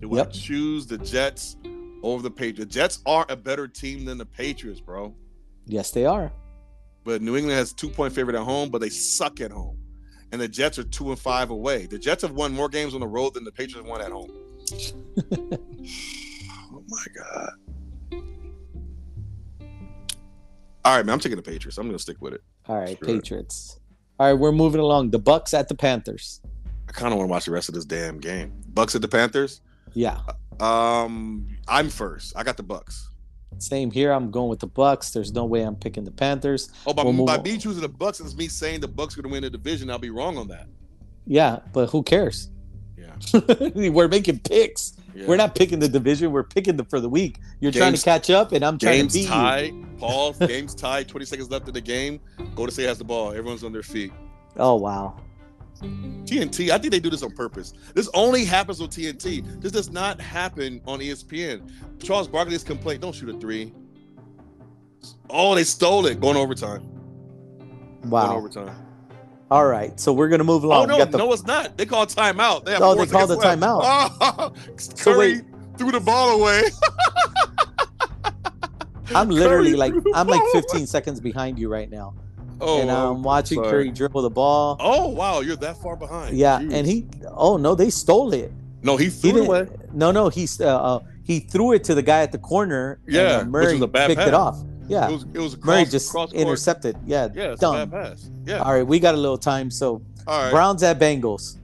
Do 0.00 0.08
yep. 0.10 0.28
I 0.28 0.30
choose 0.30 0.86
the 0.86 0.96
Jets 0.96 1.56
over 2.02 2.22
the 2.22 2.30
Patriots? 2.30 2.58
The 2.58 2.80
Jets 2.80 3.00
are 3.04 3.26
a 3.28 3.36
better 3.36 3.68
team 3.68 4.06
than 4.06 4.16
the 4.16 4.24
Patriots, 4.24 4.80
bro. 4.80 5.14
Yes, 5.66 5.90
they 5.90 6.06
are. 6.06 6.32
But 7.04 7.20
New 7.20 7.36
England 7.36 7.58
has 7.58 7.72
two 7.74 7.90
point 7.90 8.14
favorite 8.14 8.36
at 8.36 8.42
home, 8.42 8.70
but 8.70 8.80
they 8.80 8.88
suck 8.88 9.40
at 9.40 9.50
home. 9.50 9.78
And 10.32 10.40
the 10.40 10.48
Jets 10.48 10.78
are 10.78 10.84
two 10.84 11.10
and 11.10 11.18
five 11.18 11.50
away. 11.50 11.84
The 11.86 11.98
Jets 11.98 12.22
have 12.22 12.32
won 12.32 12.54
more 12.54 12.70
games 12.70 12.94
on 12.94 13.00
the 13.00 13.06
road 13.06 13.34
than 13.34 13.44
the 13.44 13.52
Patriots 13.52 13.86
won 13.86 14.00
at 14.00 14.10
home. 14.10 14.30
oh 16.72 16.84
my 16.88 17.04
god. 17.14 17.50
All 20.84 20.96
right, 20.96 21.04
man. 21.04 21.12
I'm 21.12 21.20
taking 21.20 21.36
the 21.36 21.42
Patriots. 21.42 21.76
I'm 21.76 21.86
gonna 21.86 21.98
stick 21.98 22.20
with 22.20 22.32
it. 22.32 22.42
All 22.66 22.78
right, 22.78 22.96
sure. 22.98 23.06
Patriots. 23.06 23.78
All 24.18 24.26
right, 24.26 24.38
we're 24.38 24.52
moving 24.52 24.80
along. 24.80 25.10
The 25.10 25.18
Bucks 25.18 25.54
at 25.54 25.68
the 25.68 25.74
Panthers. 25.74 26.40
I 26.88 26.92
kind 26.92 27.12
of 27.12 27.18
want 27.18 27.28
to 27.28 27.30
watch 27.30 27.44
the 27.46 27.50
rest 27.50 27.68
of 27.68 27.74
this 27.74 27.84
damn 27.84 28.18
game. 28.18 28.52
Bucks 28.68 28.94
at 28.94 29.02
the 29.02 29.08
Panthers. 29.08 29.60
Yeah. 29.94 30.20
Um, 30.60 31.48
I'm 31.66 31.88
first. 31.88 32.34
I 32.36 32.42
got 32.42 32.56
the 32.56 32.62
Bucks. 32.62 33.10
Same 33.58 33.90
here. 33.90 34.12
I'm 34.12 34.30
going 34.30 34.48
with 34.48 34.60
the 34.60 34.66
Bucks. 34.66 35.10
There's 35.10 35.32
no 35.32 35.44
way 35.44 35.62
I'm 35.62 35.76
picking 35.76 36.04
the 36.04 36.10
Panthers. 36.10 36.70
Oh, 36.86 36.92
by, 36.92 37.04
we'll 37.04 37.24
by 37.24 37.38
me 37.38 37.58
choosing 37.58 37.82
the 37.82 37.88
Bucks, 37.88 38.20
it's 38.20 38.36
me 38.36 38.48
saying 38.48 38.80
the 38.80 38.88
Bucks 38.88 39.16
are 39.16 39.22
going 39.22 39.30
to 39.30 39.32
win 39.32 39.42
the 39.42 39.50
division. 39.50 39.90
I'll 39.90 39.98
be 39.98 40.10
wrong 40.10 40.38
on 40.38 40.48
that. 40.48 40.66
Yeah, 41.26 41.60
but 41.72 41.90
who 41.90 42.02
cares? 42.02 42.50
Yeah. 42.96 43.14
we're 43.90 44.08
making 44.08 44.40
picks. 44.40 44.94
Yeah. 45.14 45.26
We're 45.26 45.36
not 45.36 45.54
picking 45.54 45.78
the 45.78 45.88
division. 45.88 46.32
We're 46.32 46.42
picking 46.42 46.76
the 46.76 46.84
for 46.84 47.00
the 47.00 47.08
week. 47.08 47.38
You're 47.60 47.70
games, 47.70 47.80
trying 47.80 47.94
to 47.94 48.02
catch 48.02 48.30
up, 48.30 48.52
and 48.52 48.64
I'm 48.64 48.78
trying 48.78 49.08
to 49.08 49.12
beat 49.12 49.28
tie, 49.28 49.60
you. 49.60 49.86
Paul, 49.98 50.32
game's 50.46 50.74
tied. 50.74 51.08
20 51.08 51.26
seconds 51.26 51.50
left 51.50 51.68
in 51.68 51.74
the 51.74 51.80
game. 51.80 52.20
Go 52.54 52.66
to 52.66 52.72
say 52.72 52.84
has 52.84 52.98
the 52.98 53.04
ball. 53.04 53.30
Everyone's 53.30 53.64
on 53.64 53.72
their 53.72 53.82
feet. 53.82 54.12
Oh 54.56 54.76
wow. 54.76 55.16
TNT, 55.82 56.70
I 56.70 56.78
think 56.78 56.92
they 56.92 57.00
do 57.00 57.10
this 57.10 57.22
on 57.24 57.32
purpose. 57.32 57.74
This 57.94 58.08
only 58.14 58.44
happens 58.44 58.80
on 58.80 58.88
TNT. 58.88 59.60
This 59.60 59.72
does 59.72 59.90
not 59.90 60.20
happen 60.20 60.80
on 60.86 61.00
ESPN. 61.00 61.70
Charles 62.02 62.28
Barkley's 62.28 62.62
complaint: 62.62 63.00
don't 63.00 63.14
shoot 63.14 63.28
a 63.28 63.38
three. 63.38 63.72
Oh, 65.28 65.54
they 65.54 65.64
stole 65.64 66.06
it. 66.06 66.20
Going 66.20 66.36
overtime. 66.36 66.88
Wow. 68.04 68.26
Going 68.26 68.38
overtime. 68.38 68.81
All 69.52 69.66
right, 69.66 70.00
so 70.00 70.14
we're 70.14 70.30
gonna 70.30 70.44
move 70.44 70.64
along. 70.64 70.90
Oh 70.90 70.96
no, 70.96 71.04
the... 71.04 71.18
no, 71.18 71.30
it's 71.30 71.44
not. 71.44 71.76
They 71.76 71.84
call 71.84 72.06
timeout. 72.06 72.64
They 72.64 72.72
have 72.72 72.80
oh, 72.80 72.94
they 72.94 73.04
called 73.04 73.28
the 73.28 73.36
left. 73.36 73.60
timeout. 73.60 73.82
Oh, 74.22 74.54
Curry 74.96 75.42
threw 75.76 75.92
the 75.92 76.00
ball 76.00 76.40
away. 76.40 76.62
I'm 79.14 79.28
literally 79.28 79.74
like 79.74 79.92
I'm 80.14 80.26
like 80.26 80.40
15 80.52 80.86
seconds 80.86 81.20
behind 81.20 81.58
you 81.58 81.68
right 81.68 81.90
now. 81.90 82.14
Oh, 82.62 82.80
and 82.80 82.90
I'm 82.90 83.22
watching 83.22 83.56
sorry. 83.56 83.70
Curry 83.70 83.90
dribble 83.90 84.22
the 84.22 84.30
ball. 84.30 84.78
Oh 84.80 85.10
wow, 85.10 85.40
you're 85.40 85.56
that 85.56 85.76
far 85.82 85.96
behind. 85.96 86.34
Yeah, 86.34 86.58
Jeez. 86.58 86.72
and 86.72 86.86
he. 86.86 87.06
Oh 87.28 87.58
no, 87.58 87.74
they 87.74 87.90
stole 87.90 88.32
it. 88.32 88.50
No, 88.82 88.96
he 88.96 89.10
threw 89.10 89.32
he 89.32 89.38
it 89.38 89.46
away. 89.46 89.68
No, 89.92 90.12
no, 90.12 90.30
he 90.30 90.48
uh, 90.60 90.64
uh, 90.64 91.00
he 91.24 91.40
threw 91.40 91.72
it 91.72 91.84
to 91.84 91.94
the 91.94 92.02
guy 92.02 92.22
at 92.22 92.32
the 92.32 92.38
corner. 92.38 93.00
Yeah, 93.06 93.40
and, 93.40 93.48
uh, 93.48 93.50
Murray 93.50 93.78
picked 93.78 93.92
pass. 93.92 94.28
it 94.28 94.32
off. 94.32 94.64
Yeah, 94.88 95.08
it 95.08 95.12
was 95.12 95.22
it 95.34 95.38
was 95.38 95.56
Murray 95.58 95.82
cross, 95.82 95.90
just 95.90 96.10
cross 96.10 96.30
court. 96.32 96.40
intercepted. 96.42 96.96
Yeah, 97.06 97.28
Yeah, 97.34 97.54
dumb. 97.58 97.90
pass. 97.90 98.30
Yeah. 98.46 98.58
All 98.58 98.72
right, 98.72 98.86
we 98.86 98.98
got 98.98 99.14
a 99.14 99.18
little 99.18 99.38
time, 99.38 99.70
so 99.70 100.02
All 100.26 100.42
right. 100.42 100.50
Browns 100.50 100.82
at 100.82 100.98
Bengals. 100.98 101.58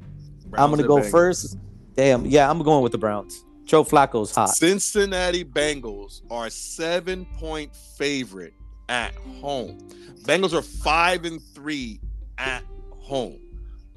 I'm 0.55 0.71
gonna 0.71 0.83
go 0.85 0.97
Bengals. 0.99 1.11
first. 1.11 1.57
Damn, 1.95 2.25
yeah, 2.27 2.49
I'm 2.51 2.63
going 2.63 2.83
with 2.83 2.93
the 2.93 2.99
Browns. 2.99 3.45
Joe 3.65 3.85
Flacco's 3.85 4.35
hot. 4.35 4.51
Cincinnati 4.51 5.45
Bengals 5.45 6.23
are 6.31 6.49
seven 6.49 7.27
point 7.39 7.75
favorite 7.99 8.55
at 8.89 9.15
home. 9.41 9.79
Bengals 10.23 10.55
are 10.55 10.63
five 10.63 11.25
and 11.25 11.43
three 11.55 12.01
at 12.39 12.63
home. 12.99 13.39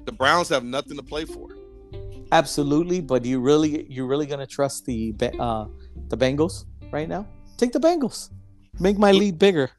The 0.04 0.12
Browns 0.12 0.48
have 0.50 0.64
nothing 0.64 0.96
to 0.96 1.02
play 1.02 1.24
for. 1.24 1.48
Absolutely, 2.32 3.00
but 3.00 3.24
you 3.24 3.40
really, 3.40 3.86
you 3.90 4.04
really 4.06 4.26
gonna 4.26 4.46
trust 4.46 4.84
the 4.86 5.14
uh 5.38 5.66
the 6.08 6.16
Bengals 6.16 6.64
right 6.90 7.08
now? 7.08 7.26
Take 7.56 7.72
the 7.72 7.80
Bengals. 7.80 8.30
Make 8.78 8.98
my 8.98 9.12
lead 9.12 9.38
bigger. 9.38 9.70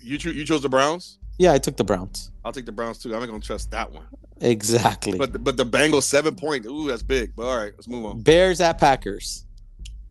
You 0.00 0.18
cho- 0.18 0.30
you 0.30 0.44
chose 0.44 0.62
the 0.62 0.68
Browns. 0.68 1.18
Yeah, 1.38 1.52
I 1.52 1.58
took 1.58 1.76
the 1.76 1.84
Browns. 1.84 2.30
I'll 2.44 2.52
take 2.52 2.66
the 2.66 2.72
Browns 2.72 2.98
too. 2.98 3.14
I'm 3.14 3.20
not 3.20 3.26
gonna 3.26 3.40
trust 3.40 3.70
that 3.70 3.90
one. 3.90 4.04
Exactly. 4.40 5.16
But 5.16 5.32
the, 5.32 5.38
but 5.38 5.56
the 5.56 5.64
Bengals 5.64 6.02
seven 6.02 6.34
point. 6.34 6.66
Ooh, 6.66 6.88
that's 6.88 7.02
big. 7.02 7.34
But 7.36 7.46
all 7.46 7.56
right, 7.56 7.72
let's 7.76 7.88
move 7.88 8.04
on. 8.04 8.20
Bears 8.20 8.60
at 8.60 8.78
Packers. 8.78 9.44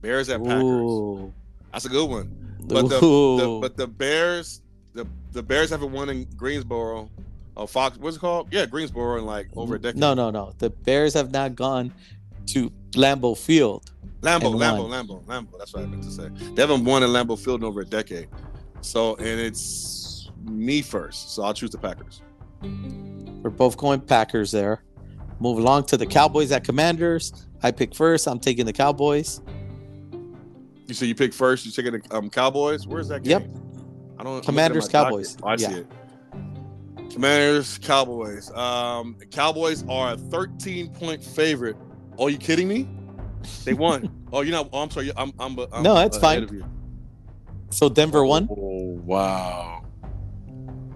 Bears 0.02 0.30
at 0.30 0.42
Packers. 0.44 0.64
Ooh. 0.64 1.34
That's 1.74 1.86
a 1.86 1.90
good 1.90 2.10
one. 2.10 2.58
But 2.62 2.84
the, 2.84 3.00
the 3.00 3.58
but 3.62 3.76
the 3.78 3.88
Bears 3.88 4.62
the 4.94 5.06
the 5.34 5.44
Bears 5.44 5.70
haven't 5.70 5.92
won 5.92 6.10
in 6.10 6.26
Greensboro. 6.38 7.10
Oh, 7.58 7.68
Fox. 7.68 7.98
What's 7.98 8.16
it 8.16 8.20
called? 8.20 8.48
Yeah, 8.52 8.66
Greensboro 8.66 9.18
in 9.18 9.26
like 9.26 9.50
over 9.56 9.76
a 9.76 9.80
decade. 9.80 10.00
No, 10.00 10.14
no, 10.14 10.32
no. 10.32 10.54
The 10.58 10.70
Bears 10.70 11.14
have 11.16 11.32
not 11.32 11.54
gone 11.56 11.94
to 12.48 12.72
Lambeau 12.94 13.38
Field. 13.38 13.92
Lambeau, 14.22 14.54
Lambeau. 14.54 14.88
Lambeau, 14.88 15.26
Lambeau. 15.26 15.58
That's 15.58 15.74
what 15.74 15.84
I 15.84 15.88
meant 15.88 16.04
to 16.04 16.12
say. 16.12 16.30
They 16.54 16.62
haven't 16.62 16.86
won 16.86 17.04
in 17.04 17.10
Lambeau 17.10 17.38
Field 17.38 17.62
in 17.62 17.66
over 17.66 17.82
a 17.82 17.86
decade. 17.86 18.28
So, 18.82 19.16
and 19.16 19.40
it's 19.40 20.30
me 20.44 20.82
first. 20.82 21.36
So 21.36 21.44
I'll 21.44 21.54
choose 21.54 21.72
the 21.72 21.78
Packers. 21.78 22.22
We're 22.62 23.50
both 23.50 23.78
going 23.78 24.02
Packers 24.02 24.52
there. 24.52 24.84
Move 25.40 25.58
along 25.58 25.86
to 25.86 25.98
the 25.98 26.06
Cowboys 26.06 26.52
at 26.52 26.64
Commanders. 26.64 27.48
I 27.64 27.72
pick 27.72 27.96
first. 27.96 28.28
I'm 28.28 28.40
taking 28.40 28.66
the 28.66 28.74
Cowboys. 28.74 29.42
You 30.88 30.94
say 30.94 31.08
you 31.08 31.16
pick 31.16 31.34
first. 31.34 31.66
You're 31.66 31.74
taking 31.74 32.00
the 32.00 32.16
um, 32.16 32.30
Cowboys. 32.30 32.86
Where's 32.86 33.08
that 33.08 33.24
game? 33.24 33.42
Yep. 33.42 33.50
I 34.20 34.24
don't. 34.24 34.46
Commanders, 34.46 34.84
looking 34.84 35.00
at 35.00 35.04
my 35.04 35.10
Cowboys. 35.10 35.38
Oh, 35.42 35.48
I 35.48 35.56
see 35.56 35.74
it. 35.74 35.88
Commanders, 37.12 37.80
Cowboys. 37.80 38.52
Um, 38.52 39.18
Cowboys 39.32 39.84
are 39.90 40.14
a 40.14 40.18
13 40.18 40.94
point 40.94 41.24
favorite. 41.24 41.76
Are 42.20 42.30
you 42.30 42.38
kidding 42.38 42.68
me? 42.68 42.88
They 43.64 43.74
won. 43.74 44.10
oh, 44.34 44.42
you're 44.42 44.52
not. 44.52 44.70
Oh, 44.74 44.82
I'm 44.84 44.90
sorry. 44.90 45.12
I'm. 45.16 45.32
I'm, 45.40 45.58
I'm 45.72 45.84
No, 45.84 45.96
that's 45.96 46.18
fine. 46.18 46.64
So 47.70 47.88
Denver 47.90 48.26
won. 48.26 48.48
Oh 48.52 49.00
wow. 49.06 49.84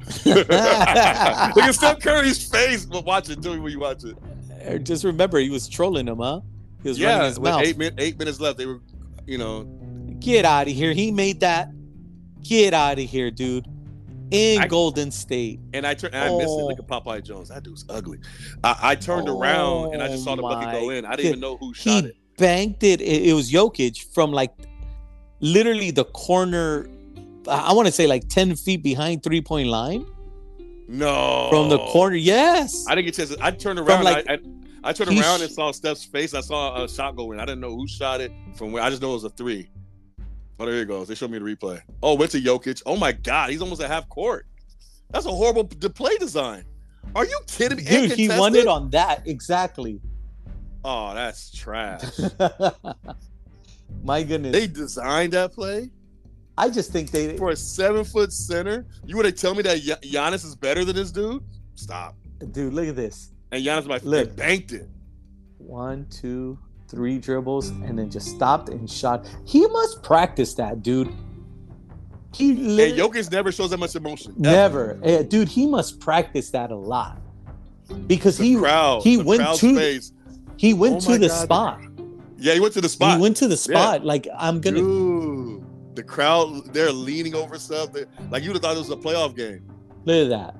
Look 0.25 0.49
at 0.49 1.71
Steph 1.75 1.99
Curry's 1.99 2.49
face. 2.49 2.85
But 2.85 3.05
watch 3.05 3.29
it. 3.29 3.41
Do 3.41 3.53
it 3.53 3.59
when 3.59 3.71
you 3.71 3.79
watch 3.79 4.03
it. 4.03 4.17
Uh, 4.67 4.77
Just 4.77 5.03
remember, 5.03 5.39
he 5.39 5.49
was 5.49 5.67
trolling 5.67 6.07
him, 6.07 6.17
huh? 6.19 6.41
He 6.83 6.89
was 6.89 7.01
running 7.01 7.17
Yeah, 7.19 7.27
his 7.27 7.39
with 7.39 7.51
mouth. 7.51 7.61
eight, 7.63 7.77
min- 7.77 7.95
eight 7.97 8.17
minutes 8.19 8.39
left, 8.39 8.57
they 8.57 8.65
were, 8.65 8.81
you 9.25 9.37
know, 9.37 9.63
Get 10.19 10.45
out 10.45 10.67
of 10.67 10.73
here. 10.73 10.93
He 10.93 11.11
made 11.11 11.39
that. 11.41 11.69
Get 12.41 12.73
out 12.73 12.99
of 12.99 13.05
here, 13.05 13.29
dude. 13.31 13.67
In 14.31 14.61
I- 14.61 14.67
Golden 14.67 15.11
State. 15.11 15.59
and 15.73 15.85
I 15.85 15.93
turned. 15.93 16.15
I 16.15 16.29
missed 16.35 16.49
it. 16.59 16.63
Look 16.63 16.79
at 16.79 16.87
Popeye 16.87 17.23
Jones. 17.23 17.49
That 17.49 17.63
dude's 17.63 17.85
ugly. 17.89 18.19
I, 18.63 18.75
I 18.81 18.95
turned 18.95 19.29
around 19.29 19.93
and 19.93 20.01
I 20.03 20.07
just 20.07 20.23
saw 20.23 20.35
the 20.35 20.41
bucket 20.41 20.71
go 20.71 20.87
Oh 20.87 20.89
in. 20.89 21.05
I 21.05 21.15
didn't 21.15 21.27
even 21.27 21.39
know 21.39 21.57
who 21.57 21.73
shot 21.73 22.05
it. 22.05 22.15
Banked 22.37 22.83
it. 22.83 23.01
it. 23.01 23.23
It 23.29 23.33
was 23.33 23.51
Jokic 23.51 24.13
from 24.13 24.31
like 24.31 24.51
literally 25.39 25.91
the 25.91 26.05
corner. 26.05 26.87
I 27.47 27.73
want 27.73 27.87
to 27.87 27.91
say 27.91 28.07
like 28.07 28.27
10 28.29 28.55
feet 28.55 28.81
behind 28.83 29.23
three 29.23 29.41
point 29.41 29.67
line 29.69 30.05
No, 30.87 31.47
from 31.51 31.69
the 31.69 31.77
corner. 31.77 32.15
Yes. 32.15 32.85
I 32.87 32.95
didn't 32.95 33.05
get 33.05 33.19
a 33.19 33.27
chance. 33.27 33.41
I 33.41 33.51
turned 33.51 33.79
around. 33.79 34.03
like- 34.03 34.27
I, 34.29 34.33
I, 34.33 34.39
I 34.83 34.93
turned 34.93 35.17
around 35.19 35.41
and 35.41 35.51
saw 35.51 35.71
Steph's 35.71 36.05
face. 36.05 36.33
I 36.35 36.41
saw 36.41 36.83
a 36.83 36.87
shot 36.87 37.15
go 37.15 37.31
in. 37.31 37.39
I 37.39 37.45
didn't 37.45 37.61
know 37.61 37.75
who 37.75 37.87
shot 37.87 38.21
it 38.21 38.31
from 38.55 38.71
where. 38.71 38.83
I 38.83 38.89
just 38.91 39.01
know 39.01 39.11
it 39.11 39.13
was 39.13 39.23
a 39.23 39.29
three. 39.29 39.67
Oh, 40.59 40.65
there 40.65 40.75
it 40.75 40.85
goes. 40.87 41.07
They 41.07 41.15
showed 41.15 41.31
me 41.31 41.39
the 41.39 41.43
replay. 41.45 41.81
Oh, 42.03 42.13
went 42.13 42.31
to 42.31 42.41
Jokic. 42.41 42.81
Oh 42.85 42.95
my 42.95 43.11
God, 43.11 43.49
he's 43.49 43.61
almost 43.61 43.81
at 43.81 43.89
half 43.89 44.07
court. 44.09 44.45
That's 45.09 45.25
a 45.25 45.31
horrible 45.31 45.65
play 45.65 46.15
design. 46.17 46.65
Are 47.15 47.25
you 47.25 47.39
kidding 47.47 47.77
me? 47.79 47.83
Dude, 47.83 48.11
he 48.11 48.29
won 48.29 48.55
it 48.55 48.67
on 48.67 48.89
that. 48.91 49.27
Exactly. 49.27 49.99
Oh, 50.87 51.15
that's 51.15 51.51
trash. 51.51 52.03
My 54.03 54.23
goodness. 54.23 54.51
they 54.51 54.67
designed 54.67 55.33
that 55.33 55.53
play 55.53 55.89
I 56.57 56.69
just 56.69 56.91
think 56.91 57.11
they 57.11 57.35
for 57.37 57.49
a 57.49 57.55
seven 57.55 58.03
foot 58.05 58.31
center. 58.31 58.85
You 59.05 59.15
want 59.17 59.25
to 59.25 59.31
tell 59.33 59.53
me 59.55 59.61
that 59.63 59.79
Gi- 59.79 60.11
Giannis 60.13 60.45
is 60.45 60.55
better 60.55 60.85
than 60.85 60.95
this 60.95 61.11
dude? 61.11 61.43
Stop. 61.73 62.15
dude, 62.51 62.73
look 62.73 62.87
at 62.87 62.95
this. 62.95 63.31
And 63.51 63.65
Giannis, 63.65 63.85
my 63.87 63.99
Look. 64.03 64.35
banked 64.37 64.71
it. 64.71 64.87
One, 65.57 66.05
two, 66.09 66.57
three 66.87 67.17
dribbles, 67.17 67.69
and 67.69 67.99
then 67.99 68.09
just 68.09 68.27
stopped 68.27 68.69
and 68.69 68.89
shot. 68.89 69.27
He 69.45 69.67
must 69.67 70.01
practice 70.03 70.53
that, 70.53 70.81
dude. 70.81 71.11
He 72.33 72.51
And 72.51 72.75
literally 72.77 73.01
Jokic 73.21 73.31
never 73.31 73.51
shows 73.51 73.71
that 73.71 73.77
much 73.79 73.95
emotion. 73.95 74.33
ever. 74.45 74.93
never, 74.93 74.99
Eh, 75.03 75.23
dude. 75.23 75.49
He 75.49 75.65
must 75.67 75.99
practice 75.99 76.51
that 76.51 76.71
a 76.71 76.75
lot 76.77 77.19
because 78.07 78.37
The 78.37 78.45
he 78.45 78.55
crowd. 78.55 79.03
he 79.03 79.17
went 79.17 79.41
to- 79.59 79.75
face. 79.75 80.13
He 80.57 80.73
went 80.73 80.95
Oh 81.07 81.11
to 81.13 81.17
the 81.17 81.27
God, 81.27 81.43
spot. 81.43 81.81
Yeah, 82.37 82.53
he 82.53 82.59
went 82.59 82.73
to 82.73 82.81
the 82.81 82.89
spot. 82.89 83.15
He 83.17 83.21
went 83.21 83.37
to 83.37 83.47
the 83.47 83.57
spot. 83.57 84.05
Like 84.05 84.27
I'm 84.37 84.59
gonna. 84.61 84.77
Dude, 84.77 85.63
the 85.95 86.03
crowd, 86.03 86.73
they're 86.73 86.91
leaning 86.91 87.35
over 87.35 87.57
stuff. 87.57 87.93
They- 87.93 88.05
like 88.29 88.43
you 88.43 88.49
would 88.49 88.55
have 88.55 88.61
thought 88.61 88.75
it 88.75 88.79
was 88.79 88.89
a 88.89 88.95
playoff 88.97 89.35
game. 89.35 89.61
Look 90.05 90.25
at 90.25 90.29
that. 90.29 90.55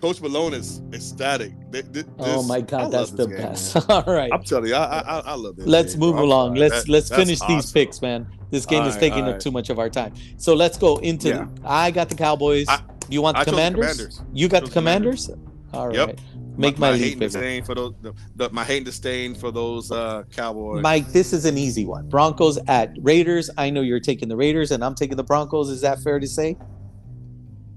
Coach 0.00 0.22
Malone 0.22 0.54
is 0.54 0.80
ecstatic. 0.94 1.52
Th- 1.70 1.84
th- 1.92 2.06
oh 2.20 2.42
my 2.44 2.62
god, 2.62 2.84
love 2.84 2.90
that's 2.92 3.10
the 3.10 3.26
game, 3.26 3.36
best. 3.36 3.76
All 3.90 4.02
right. 4.06 4.32
I'm 4.32 4.42
telling 4.42 4.68
you, 4.70 4.74
I 4.74 5.00
I, 5.00 5.18
I 5.20 5.34
love 5.34 5.56
this. 5.56 5.66
let's 5.66 5.92
game, 5.92 6.00
move 6.00 6.14
bro. 6.16 6.24
Along. 6.24 6.56
sorry. 6.56 6.60
Let's 6.70 6.84
That- 6.84 6.90
let's 6.90 7.08
finish 7.10 7.40
these 7.46 7.70
picks, 7.70 8.00
man. 8.00 8.26
This 8.50 8.64
game 8.64 8.82
is 8.84 8.94
Alright, 8.94 9.00
taking 9.00 9.24
up 9.28 9.38
too 9.38 9.50
much 9.50 9.68
of 9.70 9.78
our 9.78 9.90
time. 9.90 10.14
So 10.38 10.54
let's 10.54 10.78
go 10.78 10.96
into. 10.96 11.28
Yeah. 11.28 11.46
I 11.64 11.90
got 11.90 12.08
the 12.08 12.14
Cowboys. 12.16 12.66
I- 12.68 12.80
you 13.10 13.20
want 13.20 13.36
the 13.36 13.40
I 13.42 13.44
the 13.44 13.50
commanders? 13.50 13.96
Commanders. 13.96 14.22
You 14.32 14.48
got 14.48 14.60
the 14.62 14.68
the 14.68 14.72
commanders? 14.72 15.30
All 15.74 15.88
right. 15.88 15.96
Yep. 15.96 16.20
Make 16.56 16.78
my, 16.78 16.88
my 16.88 16.92
lead 16.94 17.00
hating 17.02 17.18
bigger. 17.20 17.32
disdain 17.32 17.64
for 17.64 17.74
those. 17.74 17.94
The, 18.02 18.12
the, 18.36 18.50
my 18.50 18.64
hating 18.64 18.84
disdain 18.84 19.34
for 19.34 19.50
those 19.50 19.90
uh, 19.90 20.24
Cowboys. 20.30 20.82
Mike, 20.82 21.08
this 21.08 21.32
is 21.32 21.44
an 21.44 21.56
easy 21.56 21.86
one. 21.86 22.08
Broncos 22.08 22.58
at 22.68 22.94
Raiders. 23.00 23.48
I 23.56 23.70
know 23.70 23.80
you're 23.80 24.00
taking 24.00 24.28
the 24.28 24.36
Raiders, 24.36 24.70
and 24.70 24.84
I'm 24.84 24.94
taking 24.94 25.16
the 25.16 25.24
Broncos. 25.24 25.70
Is 25.70 25.80
that 25.80 26.00
fair 26.00 26.18
to 26.20 26.26
say? 26.26 26.56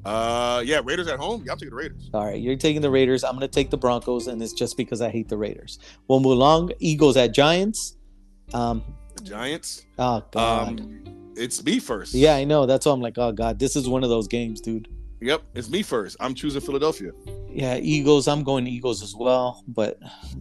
uh, 0.06 0.62
yeah, 0.66 0.82
Raiders 0.84 1.08
at 1.08 1.18
home. 1.18 1.44
Yeah, 1.46 1.54
I'm 1.54 1.58
taking 1.58 1.70
the 1.70 1.76
Raiders. 1.78 2.10
All 2.14 2.26
right, 2.26 2.40
you're 2.40 2.58
taking 2.58 2.82
the 2.82 2.90
Raiders. 2.90 3.24
I'm 3.24 3.32
going 3.32 3.42
to 3.42 3.48
take 3.48 3.70
the 3.70 3.78
Broncos, 3.78 4.28
and 4.28 4.42
it's 4.44 4.54
just 4.54 4.76
because 4.76 5.02
I 5.02 5.10
hate 5.10 5.30
the 5.30 5.38
Raiders. 5.38 5.80
We'll 6.08 6.20
move 6.20 6.34
along. 6.34 6.72
Eagles 6.80 7.16
at 7.16 7.34
Giants. 7.34 7.96
Um, 8.54 8.84
The 9.16 9.24
Giants. 9.24 9.86
oh 9.98 10.24
God. 10.32 10.82
Um, 10.82 11.34
it's 11.36 11.64
me 11.64 11.80
first. 11.80 12.14
yeah, 12.14 12.36
I 12.36 12.44
know. 12.44 12.66
That's 12.66 12.86
why 12.86 12.92
I'm 12.92 13.02
like, 13.02 13.18
oh 13.18 13.32
God, 13.32 13.58
this 13.60 13.76
is 13.76 13.88
one 13.88 14.04
of 14.04 14.10
those 14.10 14.28
games, 14.28 14.60
dude. 14.62 14.88
Yep, 15.24 15.42
it's 15.56 15.70
me 15.70 15.84
first. 15.84 16.18
I'm 16.20 16.34
choosing 16.34 16.60
Philadelphia. 16.60 17.12
Yeah, 17.50 17.78
Eagles. 17.78 18.28
I'm 18.28 18.44
going 18.44 18.68
Eagles 18.68 19.02
as 19.02 19.16
well, 19.16 19.64
but 19.70 19.98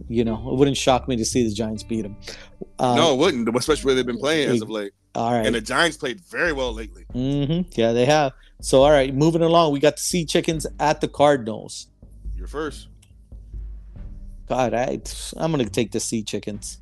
you 0.09 0.25
know, 0.25 0.35
it 0.51 0.55
wouldn't 0.55 0.75
shock 0.75 1.07
me 1.07 1.15
to 1.15 1.23
see 1.23 1.47
the 1.47 1.53
Giants 1.53 1.83
beat 1.83 2.01
them. 2.01 2.17
Uh, 2.79 2.95
no, 2.95 3.13
it 3.13 3.17
wouldn't, 3.17 3.55
especially 3.55 3.85
where 3.85 3.95
they've 3.95 4.05
been 4.05 4.17
playing 4.17 4.49
as 4.49 4.61
of 4.61 4.69
late. 4.69 4.91
all 5.15 5.31
right. 5.31 5.45
And 5.45 5.55
the 5.55 5.61
Giants 5.61 5.95
played 5.95 6.19
very 6.19 6.51
well 6.51 6.73
lately. 6.73 7.05
Mm-hmm. 7.13 7.69
Yeah, 7.79 7.93
they 7.93 8.05
have. 8.05 8.33
So, 8.61 8.83
all 8.83 8.91
right, 8.91 9.15
moving 9.15 9.41
along, 9.41 9.71
we 9.71 9.79
got 9.79 9.95
the 9.95 10.01
Sea 10.01 10.25
Chickens 10.25 10.67
at 10.79 10.99
the 10.99 11.07
Cardinals. 11.07 11.87
You're 12.35 12.47
first. 12.47 12.89
God, 14.49 14.73
I, 14.73 14.99
I'm 15.37 15.53
going 15.53 15.63
to 15.63 15.71
take 15.71 15.91
the 15.91 16.01
Sea 16.01 16.23
Chickens. 16.23 16.79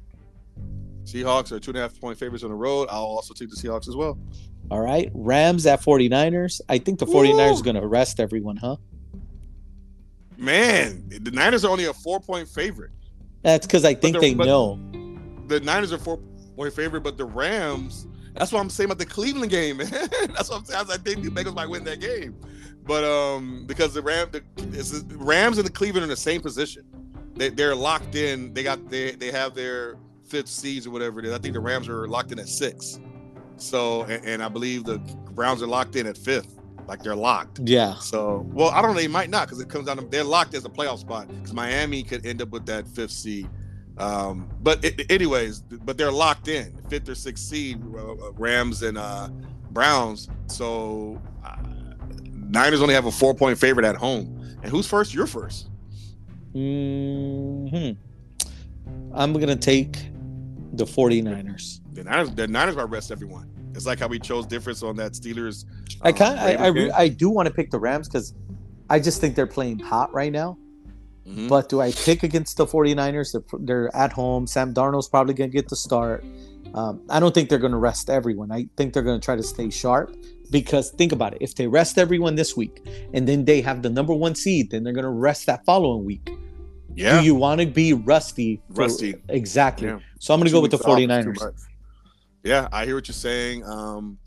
Seahawks 1.03 1.51
are 1.51 1.59
two 1.59 1.71
and 1.71 1.77
a 1.77 1.81
half 1.81 1.99
point 1.99 2.17
favorites 2.17 2.43
on 2.43 2.49
the 2.51 2.55
road. 2.55 2.87
I'll 2.91 3.03
also 3.03 3.33
take 3.33 3.49
the 3.49 3.55
Seahawks 3.55 3.87
as 3.87 3.95
well. 3.95 4.17
All 4.69 4.79
right, 4.81 5.11
Rams 5.13 5.65
at 5.65 5.81
49ers. 5.81 6.61
I 6.69 6.77
think 6.77 6.99
the 6.99 7.05
49ers 7.05 7.53
Woo! 7.55 7.59
are 7.59 7.63
going 7.63 7.75
to 7.75 7.81
arrest 7.83 8.19
everyone, 8.19 8.55
huh? 8.57 8.77
Man, 10.37 11.03
the 11.09 11.31
Niners 11.31 11.65
are 11.65 11.71
only 11.71 11.85
a 11.85 11.93
four 11.93 12.19
point 12.19 12.47
favorite. 12.47 12.91
That's 13.43 13.65
because 13.67 13.85
I 13.85 13.93
think 13.93 14.13
they're- 14.19 14.21
they 14.21 14.33
know. 14.33 14.79
The 15.47 15.59
Niners 15.59 15.91
are 15.91 15.97
four 15.97 16.17
point 16.55 16.73
favorite, 16.73 17.01
but 17.01 17.17
the 17.17 17.25
Rams. 17.25 18.07
That's 18.35 18.51
what 18.51 18.61
I'm 18.61 18.69
saying 18.69 18.87
about 18.87 18.97
the 18.99 19.05
Cleveland 19.05 19.51
game, 19.51 19.77
man. 19.79 19.89
that's 19.89 20.49
what 20.49 20.59
I'm 20.59 20.65
saying. 20.65 20.85
I 20.89 20.97
think 20.97 21.21
the 21.23 21.29
Bengals 21.29 21.53
might 21.53 21.69
win 21.69 21.83
that 21.83 21.99
game, 21.99 22.35
but 22.85 23.03
um, 23.03 23.65
because 23.67 23.93
the 23.93 24.01
Ram, 24.01 24.29
the 24.31 24.41
the 24.55 25.17
Rams 25.17 25.57
and 25.57 25.67
the 25.67 25.71
Cleveland 25.71 26.03
are 26.03 26.05
in 26.05 26.09
the 26.09 26.15
same 26.15 26.39
position. 26.41 26.83
They 27.35 27.49
they're 27.49 27.75
locked 27.75 28.15
in. 28.15 28.53
They 28.53 28.63
got 28.63 28.89
they 28.89 29.11
they 29.11 29.31
have 29.31 29.53
their 29.53 29.97
fifth 30.31 30.47
seeds 30.47 30.87
or 30.87 30.91
whatever 30.91 31.19
it 31.19 31.25
is. 31.25 31.33
I 31.33 31.37
think 31.37 31.53
the 31.53 31.59
Rams 31.59 31.89
are 31.89 32.07
locked 32.07 32.31
in 32.31 32.39
at 32.39 32.47
six. 32.47 32.99
So 33.57 34.03
and, 34.03 34.25
and 34.25 34.43
I 34.43 34.47
believe 34.49 34.85
the 34.85 34.97
Browns 35.31 35.61
are 35.61 35.67
locked 35.67 35.95
in 35.95 36.07
at 36.07 36.17
fifth. 36.17 36.57
Like 36.87 37.03
they're 37.03 37.15
locked. 37.15 37.59
Yeah. 37.63 37.95
So, 37.95 38.45
well, 38.51 38.69
I 38.69 38.81
don't 38.81 38.91
know. 38.91 38.97
They 38.97 39.07
might 39.07 39.29
not 39.29 39.47
because 39.47 39.61
it 39.61 39.69
comes 39.69 39.85
down 39.85 39.97
to 39.97 40.05
they're 40.05 40.23
locked 40.23 40.53
as 40.55 40.65
a 40.65 40.69
playoff 40.69 40.99
spot 40.99 41.27
because 41.27 41.53
Miami 41.53 42.03
could 42.03 42.25
end 42.25 42.41
up 42.41 42.49
with 42.49 42.65
that 42.65 42.87
fifth 42.87 43.11
seed. 43.11 43.47
Um, 43.97 44.49
but 44.61 44.83
it, 44.83 45.09
anyways, 45.11 45.59
but 45.61 45.97
they're 45.97 46.11
locked 46.11 46.47
in 46.47 46.75
fifth 46.89 47.07
or 47.07 47.15
sixth 47.15 47.43
seed. 47.45 47.81
uh, 47.95 48.13
uh, 48.13 48.31
Rams 48.31 48.81
and 48.81 48.97
uh, 48.97 49.29
Browns. 49.69 50.27
So 50.47 51.21
uh, 51.45 51.55
Niners 52.33 52.81
only 52.81 52.93
have 52.95 53.05
a 53.05 53.11
four 53.11 53.33
point 53.33 53.57
favorite 53.59 53.85
at 53.85 53.95
home. 53.95 54.37
And 54.63 54.71
who's 54.71 54.87
first? 54.87 55.13
You're 55.13 55.27
first. 55.27 55.69
hmm 56.53 57.91
I'm 59.13 59.33
gonna 59.33 59.55
take 59.55 59.97
the 60.73 60.85
49ers. 60.85 61.79
The 61.93 62.03
Niners, 62.03 62.31
the 62.31 62.47
Niners 62.47 62.75
might 62.75 62.89
rest 62.89 63.11
everyone. 63.11 63.49
It's 63.75 63.85
like 63.85 63.99
how 63.99 64.07
we 64.07 64.19
chose 64.19 64.45
difference 64.45 64.83
on 64.83 64.95
that 64.97 65.13
Steelers. 65.13 65.65
Um, 65.65 65.99
I 66.03 66.11
kind 66.11 66.39
I, 66.39 66.53
I. 66.67 66.91
I 67.03 67.07
do 67.07 67.29
want 67.29 67.47
to 67.47 67.53
pick 67.53 67.71
the 67.71 67.79
Rams 67.79 68.07
because 68.07 68.33
I 68.89 68.99
just 68.99 69.21
think 69.21 69.35
they're 69.35 69.47
playing 69.47 69.79
hot 69.79 70.13
right 70.13 70.31
now. 70.31 70.57
Mhm. 71.27 71.47
But 71.49 71.69
do 71.69 71.79
I 71.81 71.91
pick 71.91 72.23
against 72.23 72.57
the 72.57 72.65
49ers? 72.65 73.31
They're, 73.31 73.59
they're 73.59 73.95
at 73.95 74.11
home. 74.11 74.47
Sam 74.47 74.73
Darnold's 74.73 75.07
probably 75.07 75.33
going 75.33 75.51
to 75.51 75.55
get 75.55 75.69
the 75.69 75.75
start. 75.75 76.25
Um, 76.73 77.01
I 77.09 77.19
don't 77.19 77.33
think 77.33 77.49
they're 77.49 77.59
going 77.59 77.71
to 77.73 77.77
rest 77.77 78.09
everyone. 78.09 78.51
I 78.51 78.67
think 78.77 78.93
they're 78.93 79.03
going 79.03 79.19
to 79.19 79.23
try 79.23 79.35
to 79.35 79.43
stay 79.43 79.69
sharp 79.69 80.15
because 80.49 80.89
think 80.91 81.11
about 81.11 81.33
it. 81.33 81.39
If 81.41 81.55
they 81.55 81.67
rest 81.67 81.97
everyone 81.97 82.35
this 82.35 82.57
week 82.57 82.85
and 83.13 83.27
then 83.27 83.45
they 83.45 83.61
have 83.61 83.81
the 83.83 83.89
number 83.89 84.13
one 84.13 84.35
seed, 84.35 84.71
then 84.71 84.83
they're 84.83 84.93
going 84.93 85.03
to 85.05 85.09
rest 85.11 85.45
that 85.45 85.63
following 85.65 86.03
week. 86.05 86.29
yeah, 86.95 87.19
Do 87.19 87.25
you 87.25 87.35
want 87.35 87.61
to 87.61 87.67
be 87.67 87.93
rusty? 87.93 88.61
for- 88.73 88.81
Rusty. 88.81 89.15
Exactly. 89.29 89.87
Yeah. 89.89 89.99
So 90.21 90.35
I'm 90.35 90.39
going 90.39 90.45
to 90.45 90.51
go 90.51 90.61
with 90.61 90.69
the 90.69 90.77
weeks 90.77 90.85
off 90.85 90.99
is 90.99 91.25
too 91.25 91.31
49ers. 91.31 91.67
Yeah, 92.43 92.67
I 92.71 92.85
hear 92.85 92.93
what 92.93 93.07
you're 93.07 93.13
saying. 93.13 93.65
Um, 93.65 94.19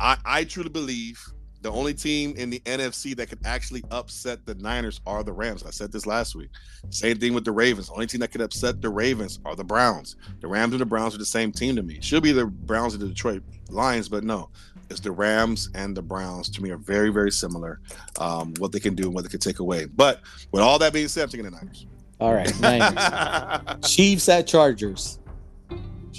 I, 0.00 0.16
I 0.24 0.42
truly 0.42 0.68
believe 0.68 1.24
the 1.60 1.70
only 1.70 1.94
team 1.94 2.34
in 2.36 2.50
the 2.50 2.58
NFC 2.60 3.16
that 3.16 3.28
can 3.28 3.38
actually 3.44 3.84
upset 3.92 4.44
the 4.46 4.56
Niners 4.56 5.00
are 5.06 5.22
the 5.22 5.32
Rams. 5.32 5.62
I 5.62 5.70
said 5.70 5.92
this 5.92 6.06
last 6.06 6.34
week. 6.34 6.50
Same 6.90 7.18
thing 7.18 7.34
with 7.34 7.44
the 7.44 7.52
Ravens. 7.52 7.86
The 7.86 7.92
only 7.92 8.08
team 8.08 8.18
that 8.18 8.32
can 8.32 8.40
upset 8.40 8.82
the 8.82 8.88
Ravens 8.88 9.38
are 9.44 9.54
the 9.54 9.62
Browns. 9.62 10.16
The 10.40 10.48
Rams 10.48 10.72
and 10.72 10.80
the 10.80 10.86
Browns 10.86 11.14
are 11.14 11.18
the 11.18 11.24
same 11.24 11.52
team 11.52 11.76
to 11.76 11.84
me. 11.84 12.00
Should 12.00 12.24
be 12.24 12.32
the 12.32 12.46
Browns 12.46 12.94
and 12.94 13.02
the 13.04 13.06
Detroit 13.06 13.44
Lions, 13.70 14.08
but 14.08 14.24
no, 14.24 14.50
it's 14.90 14.98
the 14.98 15.12
Rams 15.12 15.70
and 15.72 15.96
the 15.96 16.02
Browns. 16.02 16.48
To 16.50 16.62
me, 16.64 16.70
are 16.70 16.78
very 16.78 17.10
very 17.10 17.30
similar. 17.30 17.78
Um, 18.18 18.54
what 18.58 18.72
they 18.72 18.80
can 18.80 18.96
do 18.96 19.04
and 19.04 19.14
what 19.14 19.22
they 19.22 19.30
can 19.30 19.38
take 19.38 19.60
away. 19.60 19.86
But 19.86 20.20
with 20.50 20.64
all 20.64 20.80
that 20.80 20.92
being 20.92 21.06
said, 21.06 21.22
I'm 21.22 21.28
taking 21.28 21.44
the 21.44 21.52
Niners. 21.52 21.86
All 22.18 22.34
right. 22.34 22.60
Niners. 22.60 23.88
Chiefs 23.88 24.28
at 24.28 24.48
Chargers. 24.48 25.20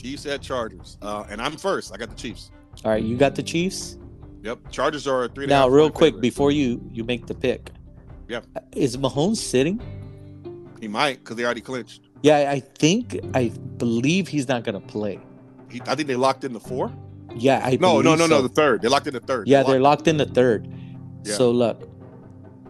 Chiefs 0.02 0.26
at 0.26 0.42
Chargers, 0.42 0.98
uh, 1.02 1.26
and 1.30 1.42
I'm 1.42 1.58
first. 1.58 1.94
I 1.94 1.98
got 1.98 2.10
the 2.10 2.16
Chiefs. 2.16 2.52
All 2.86 2.92
right. 2.92 3.04
You 3.04 3.18
got 3.18 3.36
the 3.36 3.44
Chiefs? 3.44 3.98
Yep, 4.44 4.72
Chargers 4.72 5.06
are 5.08 5.26
a 5.26 5.30
three. 5.30 5.46
Now, 5.48 5.68
real 5.68 5.90
quick, 5.90 6.12
favorite. 6.14 6.22
before 6.22 6.52
you 6.52 6.82
you 6.92 7.04
make 7.04 7.28
the 7.28 7.36
pick. 7.36 7.72
Yep. 8.30 8.46
Is 8.76 8.96
Mahomes 8.98 9.38
sitting? 9.38 9.82
he 10.80 10.88
might 10.88 11.20
because 11.20 11.36
they 11.36 11.44
already 11.44 11.60
clinched. 11.60 12.04
Yeah, 12.22 12.50
I 12.50 12.62
think 12.62 13.20
I 13.34 13.50
believe 13.78 14.30
he's 14.30 14.48
not 14.48 14.64
gonna 14.64 14.80
play. 14.80 15.20
He, 15.70 15.82
I 15.86 15.96
think 15.96 16.08
they 16.08 16.16
locked 16.16 16.46
in 16.46 16.54
the 16.54 16.60
four. 16.62 16.90
Yeah, 17.36 17.62
I 17.64 17.78
No, 17.82 18.00
no, 18.02 18.16
no, 18.16 18.28
no, 18.28 18.42
the 18.42 18.48
third. 18.50 18.82
They 18.82 18.88
locked 18.88 19.08
in 19.08 19.14
the 19.14 19.20
third. 19.20 19.48
yeah, 19.48 19.62
They 19.64 19.72
they're 19.74 19.82
locked- 19.82 20.02
locked 20.02 20.08
in 20.08 20.18
the 20.18 20.26
third. 20.26 20.68
Yeah. 21.26 21.34
So 21.36 21.52
look, 21.52 21.90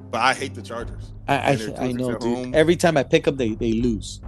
But 0.09 0.21
I 0.21 0.33
hate 0.33 0.55
the 0.55 0.61
Chargers. 0.63 1.13
I 1.27 1.35
I, 1.35 1.57
I 1.85 1.91
know, 1.91 2.13
dude. 2.17 2.23
home. 2.23 2.55
Every 2.55 2.75
time 2.75 2.97
I 2.97 3.03
pick 3.03 3.25
them, 3.25 3.37
they 3.37 3.53
they 3.53 3.73
lose. 3.73 4.21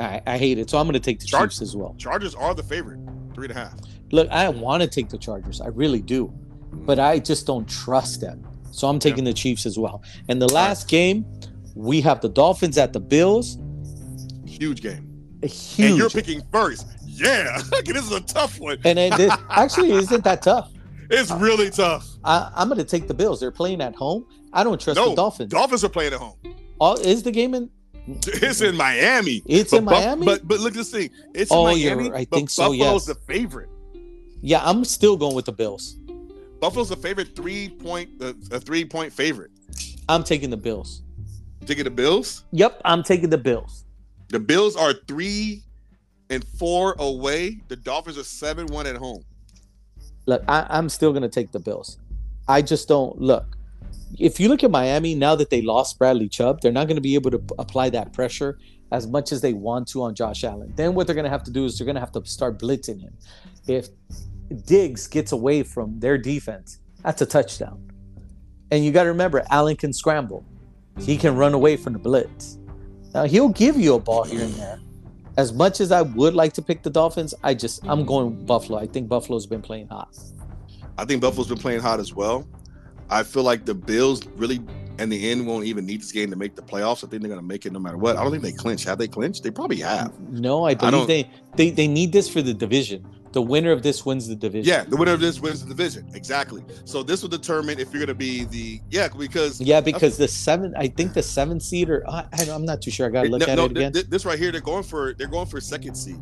I, 0.00 0.20
I 0.26 0.38
hate 0.38 0.58
it. 0.58 0.68
So 0.70 0.78
I'm 0.78 0.86
gonna 0.86 1.00
take 1.00 1.20
the 1.20 1.26
Char- 1.26 1.46
Chiefs 1.46 1.62
as 1.62 1.76
well. 1.76 1.94
Chargers 1.98 2.34
are 2.34 2.54
the 2.54 2.62
favorite, 2.62 2.98
three 3.34 3.46
and 3.48 3.52
a 3.56 3.60
half. 3.60 3.74
Look, 4.12 4.28
I 4.30 4.48
want 4.48 4.82
to 4.82 4.88
take 4.88 5.08
the 5.08 5.18
Chargers. 5.18 5.60
I 5.60 5.68
really 5.68 6.00
do, 6.00 6.32
but 6.72 6.98
I 6.98 7.18
just 7.18 7.46
don't 7.46 7.68
trust 7.68 8.20
them. 8.20 8.46
So 8.70 8.88
I'm 8.88 8.98
taking 8.98 9.24
the 9.24 9.32
Chiefs 9.32 9.64
as 9.66 9.78
well. 9.78 10.02
And 10.28 10.40
the 10.40 10.52
last 10.52 10.86
game, 10.88 11.24
we 11.74 12.00
have 12.02 12.20
the 12.20 12.28
Dolphins 12.28 12.76
at 12.78 12.92
the 12.92 13.00
Bills. 13.00 13.58
Huge 14.46 14.82
game. 14.82 15.08
A 15.42 15.46
huge. 15.46 15.90
And 15.90 15.98
you're 15.98 16.10
picking 16.10 16.42
first. 16.52 16.86
Yeah, 17.04 17.60
this 17.84 18.04
is 18.04 18.12
a 18.12 18.20
tough 18.20 18.60
one. 18.60 18.78
and 18.84 18.98
it, 18.98 19.18
it 19.18 19.32
actually 19.50 19.92
isn't 19.92 20.24
that 20.24 20.42
tough. 20.42 20.70
It's 21.08 21.30
really 21.30 21.70
tough. 21.70 22.06
I, 22.24 22.50
I'm 22.54 22.68
going 22.68 22.78
to 22.78 22.84
take 22.84 23.06
the 23.08 23.14
Bills. 23.14 23.40
They're 23.40 23.50
playing 23.52 23.80
at 23.80 23.94
home. 23.94 24.26
I 24.52 24.64
don't 24.64 24.80
trust 24.80 24.96
No, 24.96 25.10
the 25.10 25.16
Dolphins. 25.16 25.50
Dolphins 25.52 25.84
are 25.84 25.88
playing 25.88 26.12
at 26.12 26.18
home. 26.18 26.36
All, 26.78 26.96
is 26.98 27.22
the 27.22 27.30
game 27.30 27.54
in? 27.54 27.70
It's 28.08 28.60
in 28.60 28.76
Miami. 28.76 29.42
It's 29.46 29.70
But 29.72 29.76
in 29.78 29.84
Buff- 29.84 30.04
Miami? 30.04 30.26
But 30.26 30.46
but 30.48 30.60
look 30.60 30.72
at 30.72 30.76
this 30.76 30.90
thing. 30.90 31.10
It's 31.34 31.50
Oh, 31.50 31.66
in 31.66 31.78
Miami. 31.82 32.12
I 32.12 32.24
think 32.24 32.50
so, 32.50 32.64
Buffalo's 32.70 33.06
yes. 33.08 33.16
the 33.16 33.20
favorite. 33.26 33.68
Yeah, 34.42 34.60
I'm 34.64 34.84
still 34.84 35.16
going 35.16 35.34
with 35.34 35.46
the 35.46 35.52
Bills. 35.52 35.96
Buffalo's 36.60 36.88
the 36.88 36.96
favorite 36.96 37.34
three 37.34 37.68
point 37.68 38.10
uh, 38.22 38.32
a 38.52 38.60
three 38.60 38.84
point 38.84 39.12
favorite. 39.12 39.50
I'm 40.08 40.22
taking 40.22 40.50
the 40.50 40.56
Bills. 40.56 41.02
Taking 41.66 41.84
the 41.84 41.90
Bills. 41.90 42.44
Yep, 42.52 42.80
I'm 42.84 43.02
taking 43.02 43.28
the 43.30 43.38
Bills. 43.38 43.84
The 44.28 44.38
Bills 44.38 44.76
are 44.76 44.92
three 45.08 45.64
and 46.30 46.44
four 46.58 46.94
away. 46.98 47.60
The 47.68 47.76
Dolphins 47.76 48.18
are 48.18 48.24
seven 48.24 48.66
one 48.68 48.86
at 48.86 48.96
home. 48.96 49.24
Look, 50.26 50.42
I, 50.48 50.66
I'm 50.70 50.88
still 50.88 51.10
going 51.12 51.22
to 51.22 51.28
take 51.28 51.50
the 51.52 51.58
Bills. 51.60 51.98
I 52.48 52.62
just 52.62 52.86
don't 52.88 53.20
look. 53.20 53.55
If 54.18 54.40
you 54.40 54.48
look 54.48 54.64
at 54.64 54.70
Miami 54.70 55.14
now 55.14 55.34
that 55.34 55.50
they 55.50 55.62
lost 55.62 55.98
Bradley 55.98 56.28
Chubb, 56.28 56.60
they're 56.60 56.72
not 56.72 56.86
going 56.86 56.96
to 56.96 57.02
be 57.02 57.14
able 57.14 57.30
to 57.30 57.42
apply 57.58 57.90
that 57.90 58.12
pressure 58.12 58.58
as 58.92 59.06
much 59.06 59.32
as 59.32 59.40
they 59.40 59.52
want 59.52 59.88
to 59.88 60.02
on 60.02 60.14
Josh 60.14 60.44
Allen. 60.44 60.72
Then 60.76 60.94
what 60.94 61.06
they're 61.06 61.14
going 61.14 61.24
to 61.24 61.30
have 61.30 61.42
to 61.44 61.50
do 61.50 61.64
is 61.64 61.78
they're 61.78 61.84
going 61.84 61.96
to 61.96 62.00
have 62.00 62.12
to 62.12 62.24
start 62.24 62.58
blitzing 62.58 63.00
him. 63.00 63.12
If 63.66 63.88
Diggs 64.64 65.08
gets 65.08 65.32
away 65.32 65.62
from 65.62 65.98
their 65.98 66.16
defense, 66.16 66.78
that's 67.02 67.20
a 67.20 67.26
touchdown. 67.26 67.90
And 68.70 68.84
you 68.84 68.92
got 68.92 69.04
to 69.04 69.10
remember, 69.10 69.44
Allen 69.50 69.76
can 69.76 69.92
scramble. 69.92 70.44
He 71.00 71.16
can 71.16 71.36
run 71.36 71.52
away 71.52 71.76
from 71.76 71.92
the 71.92 71.98
blitz. 71.98 72.58
Now 73.12 73.24
he'll 73.24 73.48
give 73.48 73.76
you 73.76 73.94
a 73.94 73.98
ball 73.98 74.24
here 74.24 74.42
and 74.42 74.54
there. 74.54 74.78
As 75.36 75.52
much 75.52 75.80
as 75.80 75.92
I 75.92 76.02
would 76.02 76.34
like 76.34 76.52
to 76.54 76.62
pick 76.62 76.82
the 76.82 76.90
Dolphins, 76.90 77.34
I 77.42 77.54
just 77.54 77.86
I'm 77.86 78.04
going 78.06 78.46
Buffalo. 78.46 78.78
I 78.78 78.86
think 78.86 79.08
Buffalo's 79.08 79.46
been 79.46 79.62
playing 79.62 79.88
hot. 79.88 80.16
I 80.96 81.04
think 81.04 81.20
Buffalo's 81.20 81.48
been 81.48 81.58
playing 81.58 81.80
hot 81.80 82.00
as 82.00 82.14
well. 82.14 82.46
I 83.10 83.22
feel 83.22 83.42
like 83.42 83.64
the 83.64 83.74
Bills 83.74 84.26
really, 84.36 84.60
in 84.98 85.08
the 85.08 85.30
end, 85.30 85.46
won't 85.46 85.64
even 85.64 85.86
need 85.86 86.00
this 86.02 86.12
game 86.12 86.30
to 86.30 86.36
make 86.36 86.56
the 86.56 86.62
playoffs. 86.62 87.04
I 87.04 87.08
think 87.08 87.22
they're 87.22 87.28
going 87.28 87.40
to 87.40 87.46
make 87.46 87.66
it 87.66 87.72
no 87.72 87.78
matter 87.78 87.96
what. 87.98 88.16
I 88.16 88.22
don't 88.22 88.30
think 88.32 88.42
they 88.42 88.52
clinch. 88.52 88.84
Have 88.84 88.98
they 88.98 89.08
clinched? 89.08 89.42
They 89.42 89.50
probably 89.50 89.80
have. 89.80 90.18
No, 90.20 90.64
I 90.64 90.74
don't- 90.74 91.06
they, 91.06 91.30
they 91.54 91.70
they 91.70 91.86
need 91.88 92.12
this 92.12 92.28
for 92.28 92.42
the 92.42 92.52
division. 92.54 93.06
The 93.32 93.42
winner 93.42 93.70
of 93.70 93.82
this 93.82 94.06
wins 94.06 94.26
the 94.28 94.34
division. 94.34 94.66
Yeah, 94.66 94.84
the 94.84 94.96
winner 94.96 95.12
of 95.12 95.20
this 95.20 95.40
wins 95.40 95.62
the 95.62 95.68
division. 95.68 96.08
Exactly. 96.14 96.64
So 96.86 97.02
this 97.02 97.20
will 97.20 97.28
determine 97.28 97.78
if 97.78 97.92
you're 97.92 98.00
going 98.00 98.06
to 98.08 98.14
be 98.14 98.44
the 98.44 98.80
yeah 98.90 99.08
because 99.08 99.60
Yeah, 99.60 99.82
because 99.82 100.16
the 100.16 100.26
seven, 100.26 100.74
I 100.76 100.88
think 100.88 101.12
the 101.12 101.22
seven 101.22 101.60
seeder. 101.60 102.02
I, 102.08 102.24
I- 102.32 102.50
I'm 102.50 102.64
not 102.64 102.80
too 102.80 102.90
sure. 102.90 103.06
I 103.06 103.10
gotta 103.10 103.28
look 103.28 103.40
no, 103.40 103.46
at 103.46 103.56
no, 103.56 103.64
it 103.66 103.70
again. 103.72 103.92
th- 103.92 104.06
this 104.06 104.24
right 104.24 104.38
here 104.38 104.50
they're 104.52 104.62
going 104.62 104.84
for 104.84 105.12
they're 105.14 105.26
going 105.28 105.46
for 105.46 105.60
second 105.60 105.96
seed. 105.96 106.16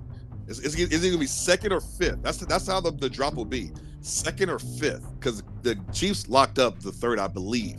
Is, 0.47 0.61
is, 0.61 0.75
is 0.75 0.93
it 0.93 1.09
going 1.09 1.13
to 1.13 1.19
be 1.19 1.27
second 1.27 1.73
or 1.73 1.81
fifth? 1.81 2.23
That's 2.23 2.39
that's 2.39 2.67
how 2.67 2.81
the, 2.81 2.93
the 2.93 3.09
drop 3.09 3.35
will 3.35 3.45
be. 3.45 3.71
Second 4.01 4.51
or 4.51 4.59
fifth 4.59 5.07
because 5.19 5.43
the 5.63 5.79
Chiefs 5.93 6.29
locked 6.29 6.59
up 6.59 6.81
the 6.81 6.93
third, 6.93 7.19
I 7.19 7.29
believe. 7.29 7.79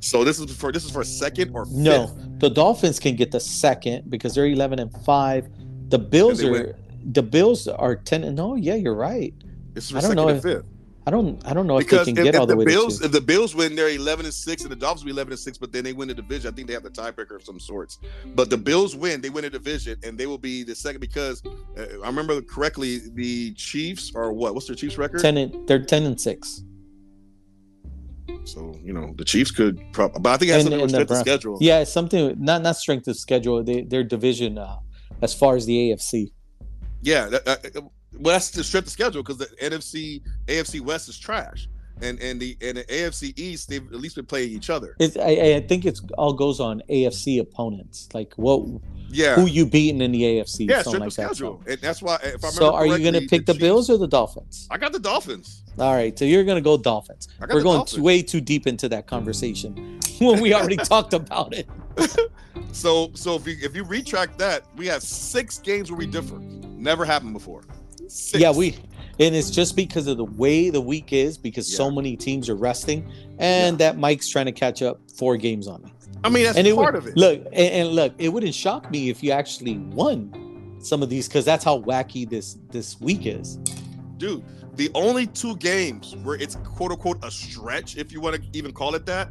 So 0.00 0.24
this 0.24 0.38
is 0.40 0.54
for 0.56 0.72
this 0.72 0.84
is 0.84 0.90
for 0.90 1.04
second 1.04 1.52
or 1.54 1.66
fifth. 1.66 1.74
no, 1.74 2.06
the 2.38 2.48
Dolphins 2.48 2.98
can 2.98 3.16
get 3.16 3.30
the 3.30 3.40
second 3.40 4.10
because 4.10 4.34
they're 4.34 4.46
11 4.46 4.78
and 4.78 4.92
five. 5.04 5.48
The 5.88 5.98
Bills 5.98 6.42
are 6.42 6.50
win. 6.50 6.74
the 7.12 7.22
Bills 7.22 7.68
are 7.68 7.96
10 7.96 8.24
and 8.24 8.36
no. 8.36 8.54
Yeah, 8.54 8.76
you're 8.76 8.94
right. 8.94 9.34
This 9.74 9.84
is 9.84 9.90
for 9.90 9.98
I 9.98 10.00
don't 10.00 10.10
second 10.10 10.16
know 10.16 10.28
and 10.28 10.36
if 10.38 10.42
fifth. 10.42 10.64
I 11.06 11.10
don't 11.10 11.44
I 11.46 11.54
don't 11.54 11.66
know 11.66 11.78
if 11.78 11.86
Because 11.86 12.04
they 12.06 12.12
if, 12.12 12.16
can 12.16 12.24
get 12.24 12.34
if 12.34 12.40
all 12.40 12.46
the, 12.46 12.52
the 12.54 12.58
way 12.58 12.64
Bills 12.66 12.98
to 12.98 13.06
if 13.06 13.12
the 13.12 13.20
Bills 13.22 13.54
win, 13.54 13.74
they're 13.74 13.88
eleven 13.88 14.26
and 14.26 14.34
six, 14.34 14.62
and 14.62 14.70
the 14.70 14.76
Dolphins 14.76 15.02
will 15.02 15.06
be 15.06 15.12
eleven 15.12 15.32
and 15.32 15.40
six, 15.40 15.56
but 15.56 15.72
then 15.72 15.82
they 15.82 15.92
win 15.94 16.08
the 16.08 16.14
division. 16.14 16.52
I 16.52 16.54
think 16.54 16.68
they 16.68 16.74
have 16.74 16.82
the 16.82 16.90
tiebreaker 16.90 17.36
of 17.36 17.42
some 17.42 17.58
sorts. 17.58 17.98
But 18.34 18.50
the 18.50 18.58
Bills 18.58 18.94
win, 18.94 19.20
they 19.22 19.30
win 19.30 19.44
a 19.46 19.50
division, 19.50 19.98
and 20.04 20.18
they 20.18 20.26
will 20.26 20.38
be 20.38 20.62
the 20.62 20.74
second 20.74 21.00
because 21.00 21.42
uh, 21.78 22.00
I 22.04 22.06
remember 22.06 22.42
correctly, 22.42 22.98
the 23.14 23.54
Chiefs 23.54 24.12
are 24.14 24.30
what? 24.32 24.54
What's 24.54 24.66
their 24.66 24.76
Chiefs 24.76 24.98
record? 24.98 25.22
10 25.22 25.36
and 25.38 25.66
they're 25.66 25.82
10 25.82 26.02
and 26.04 26.20
six. 26.20 26.62
So 28.44 28.74
you 28.82 28.92
know 28.92 29.12
the 29.16 29.24
Chiefs 29.24 29.50
could, 29.50 29.80
prob- 29.92 30.22
but 30.22 30.30
I 30.30 30.36
think 30.36 30.50
it 30.50 30.54
has 30.54 30.64
And- 30.66 30.72
something 30.72 30.86
the 30.86 30.88
strength 30.90 31.08
Brown- 31.08 31.20
schedule. 31.24 31.58
Yeah, 31.60 31.80
it's 31.80 31.92
something 31.92 32.34
not 32.38 32.62
not 32.62 32.76
strength 32.76 33.08
of 33.08 33.16
schedule. 33.16 33.62
They, 33.64 33.82
their 33.82 34.04
division 34.04 34.58
uh, 34.58 34.76
as 35.22 35.34
far 35.34 35.56
as 35.56 35.66
the 35.66 35.76
AFC. 35.92 36.30
yeah. 37.02 37.28
that- 37.28 37.48
uh, 37.76 37.80
well, 38.18 38.34
that's 38.34 38.50
the 38.50 38.64
strength 38.64 38.86
of 38.86 38.92
schedule 38.92 39.22
because 39.22 39.38
the 39.38 39.46
NFC, 39.62 40.22
AFC 40.46 40.80
West 40.80 41.08
is 41.08 41.18
trash, 41.18 41.68
and 42.02 42.18
and 42.20 42.40
the 42.40 42.56
and 42.60 42.78
the 42.78 42.84
AFC 42.84 43.38
East 43.38 43.68
they've 43.68 43.86
at 43.92 44.00
least 44.00 44.16
been 44.16 44.26
playing 44.26 44.50
each 44.50 44.70
other. 44.70 44.96
It's, 44.98 45.16
I, 45.16 45.56
I 45.56 45.60
think 45.66 45.84
it's 45.84 46.02
all 46.18 46.32
goes 46.32 46.60
on 46.60 46.82
AFC 46.90 47.40
opponents, 47.40 48.08
like 48.14 48.32
what 48.34 48.62
Yeah, 49.10 49.34
who 49.36 49.46
you 49.46 49.66
beating 49.66 50.00
in 50.00 50.12
the 50.12 50.22
AFC. 50.22 50.68
yeah, 50.68 50.80
strength 50.82 51.00
like 51.00 51.12
schedule, 51.12 51.62
So, 51.64 51.72
and 51.72 51.80
that's 51.80 52.02
why. 52.02 52.16
If 52.16 52.24
I 52.24 52.28
remember 52.30 52.50
so 52.50 52.74
are 52.74 52.86
you 52.86 52.98
going 52.98 53.14
to 53.14 53.28
pick 53.28 53.46
the, 53.46 53.52
Chiefs- 53.52 53.62
Bills 53.62 53.90
or 53.90 53.98
the 53.98 54.08
Dolphins? 54.08 54.66
I 54.70 54.78
got 54.78 54.92
the 54.92 54.98
Dolphins. 55.00 55.62
All 55.78 55.94
right, 55.94 56.18
so 56.18 56.24
you're 56.24 56.44
going 56.44 56.56
to 56.56 56.60
go 56.62 56.76
Dolphins. 56.76 57.28
We're 57.40 57.62
going 57.62 57.78
Dolphins. 57.78 58.00
way 58.00 58.22
too 58.22 58.40
deep 58.40 58.66
into 58.66 58.88
that 58.90 59.06
conversation 59.06 60.00
when 60.20 60.40
we 60.40 60.52
already 60.52 60.76
talked 60.94 61.12
about 61.14 61.54
it. 61.54 61.68
So 62.72 63.10
so 63.14 63.36
if 63.36 63.46
you 63.46 63.56
if 63.62 63.74
you 63.74 63.84
retract 63.84 64.38
that, 64.38 64.64
we 64.76 64.86
have 64.86 65.02
six 65.02 65.58
games 65.58 65.90
where 65.90 65.98
we 65.98 66.06
differ. 66.06 66.38
Never 66.38 67.04
happened 67.04 67.32
before. 67.34 67.62
Six. 68.10 68.40
Yeah, 68.40 68.52
we 68.52 68.76
and 69.18 69.34
it's 69.36 69.50
just 69.50 69.76
because 69.76 70.06
of 70.06 70.16
the 70.16 70.24
way 70.24 70.70
the 70.70 70.80
week 70.80 71.12
is 71.12 71.38
because 71.38 71.72
so 71.72 71.90
many 71.90 72.16
teams 72.16 72.48
are 72.48 72.54
resting 72.56 73.10
and 73.38 73.78
that 73.78 73.98
Mike's 73.98 74.28
trying 74.28 74.46
to 74.46 74.52
catch 74.52 74.82
up 74.82 75.00
four 75.14 75.36
games 75.36 75.68
on 75.68 75.82
me. 75.82 75.92
I 76.24 76.28
mean 76.28 76.44
that's 76.44 76.58
and 76.58 76.66
part 76.74 76.94
would, 76.94 77.02
of 77.02 77.06
it. 77.08 77.16
Look, 77.16 77.44
and, 77.46 77.54
and 77.54 77.88
look, 77.90 78.14
it 78.18 78.28
wouldn't 78.30 78.54
shock 78.54 78.90
me 78.90 79.10
if 79.10 79.22
you 79.22 79.30
actually 79.30 79.78
won 79.78 80.76
some 80.80 81.02
of 81.02 81.08
these 81.08 81.28
because 81.28 81.44
that's 81.44 81.64
how 81.64 81.80
wacky 81.80 82.28
this 82.28 82.58
this 82.70 83.00
week 83.00 83.26
is. 83.26 83.56
dude, 84.18 84.42
the 84.76 84.90
only 84.94 85.26
two 85.26 85.56
games 85.56 86.16
where 86.16 86.36
it's 86.36 86.56
quote 86.56 86.90
unquote 86.90 87.24
a 87.24 87.30
stretch, 87.30 87.96
if 87.96 88.12
you 88.12 88.20
want 88.20 88.36
to 88.36 88.58
even 88.58 88.72
call 88.72 88.94
it 88.94 89.06
that, 89.06 89.28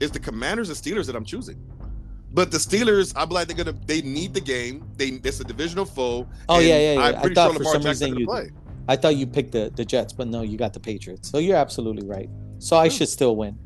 is 0.00 0.10
the 0.10 0.20
Commanders 0.20 0.68
and 0.68 0.78
Steelers 0.78 1.06
that 1.06 1.16
I'm 1.16 1.24
choosing. 1.24 1.56
But 2.34 2.50
the 2.50 2.58
Steelers, 2.58 3.12
I'm 3.14 3.28
like 3.28 3.48
they're 3.48 3.56
gonna 3.56 3.78
they 3.86 4.00
need 4.02 4.32
the 4.32 4.40
game. 4.40 4.88
They 4.96 5.08
it's 5.08 5.40
a 5.40 5.44
divisional 5.44 5.84
foe. 5.84 6.26
Oh 6.48 6.58
yeah, 6.58 6.78
yeah, 6.78 6.92
yeah. 6.94 7.20
I 7.22 7.34
thought 7.34 7.52
sure 7.52 7.58
for 7.58 7.64
some 7.64 7.82
reason 7.82 8.16
you 8.16 8.26
play. 8.26 8.50
I 8.88 8.96
thought 8.96 9.16
you 9.16 9.26
picked 9.26 9.52
the, 9.52 9.70
the 9.74 9.84
Jets, 9.84 10.12
but 10.12 10.26
no, 10.28 10.42
you 10.42 10.58
got 10.58 10.72
the 10.72 10.80
Patriots. 10.80 11.30
So 11.30 11.38
you're 11.38 11.56
absolutely 11.56 12.06
right. 12.06 12.28
So 12.58 12.76
I 12.76 12.88
hmm. 12.88 12.94
should 12.94 13.08
still 13.08 13.36
win. 13.36 13.58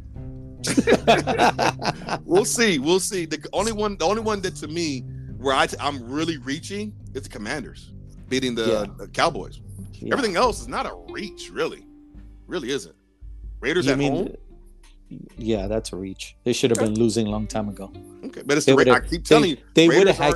we'll 2.25 2.45
see. 2.45 2.79
We'll 2.79 3.01
see. 3.01 3.25
The 3.25 3.49
only 3.53 3.73
one, 3.73 3.97
the 3.97 4.05
only 4.05 4.23
one 4.23 4.41
that 4.43 4.57
to 4.57 4.69
me, 4.69 5.01
where 5.39 5.55
I 5.55 5.67
t- 5.67 5.77
I'm 5.81 6.07
really 6.09 6.39
reaching, 6.39 6.93
is 7.15 7.23
the 7.23 7.29
Commanders 7.29 7.93
beating 8.29 8.55
the, 8.55 8.67
yeah. 8.67 8.95
the 8.99 9.09
Cowboys. 9.09 9.61
Yeah. 9.93 10.13
Everything 10.13 10.37
else 10.37 10.61
is 10.61 10.69
not 10.69 10.87
a 10.87 10.95
reach, 11.13 11.51
really. 11.51 11.87
Really 12.47 12.71
isn't. 12.71 12.95
Raiders 13.61 13.87
you 13.87 13.93
at 13.93 13.99
mean, 13.99 14.13
home. 14.13 14.35
Yeah, 15.39 15.67
that's 15.67 15.93
a 15.93 15.97
reach. 15.97 16.37
They 16.45 16.53
should 16.53 16.71
have 16.71 16.81
been 16.81 16.95
losing 16.95 17.27
a 17.27 17.31
long 17.31 17.47
time 17.47 17.69
ago. 17.69 17.93
Okay, 18.27 18.43
but 18.45 18.57
it's 18.57 18.67
the 18.67 18.75
Ra- 18.75 18.95
I 18.95 19.01
keep 19.01 19.25
telling 19.25 19.43
they, 19.43 19.49
you, 19.51 19.57
they 19.75 19.89
would 19.89 20.07
have 20.07 20.19
had. 20.19 20.35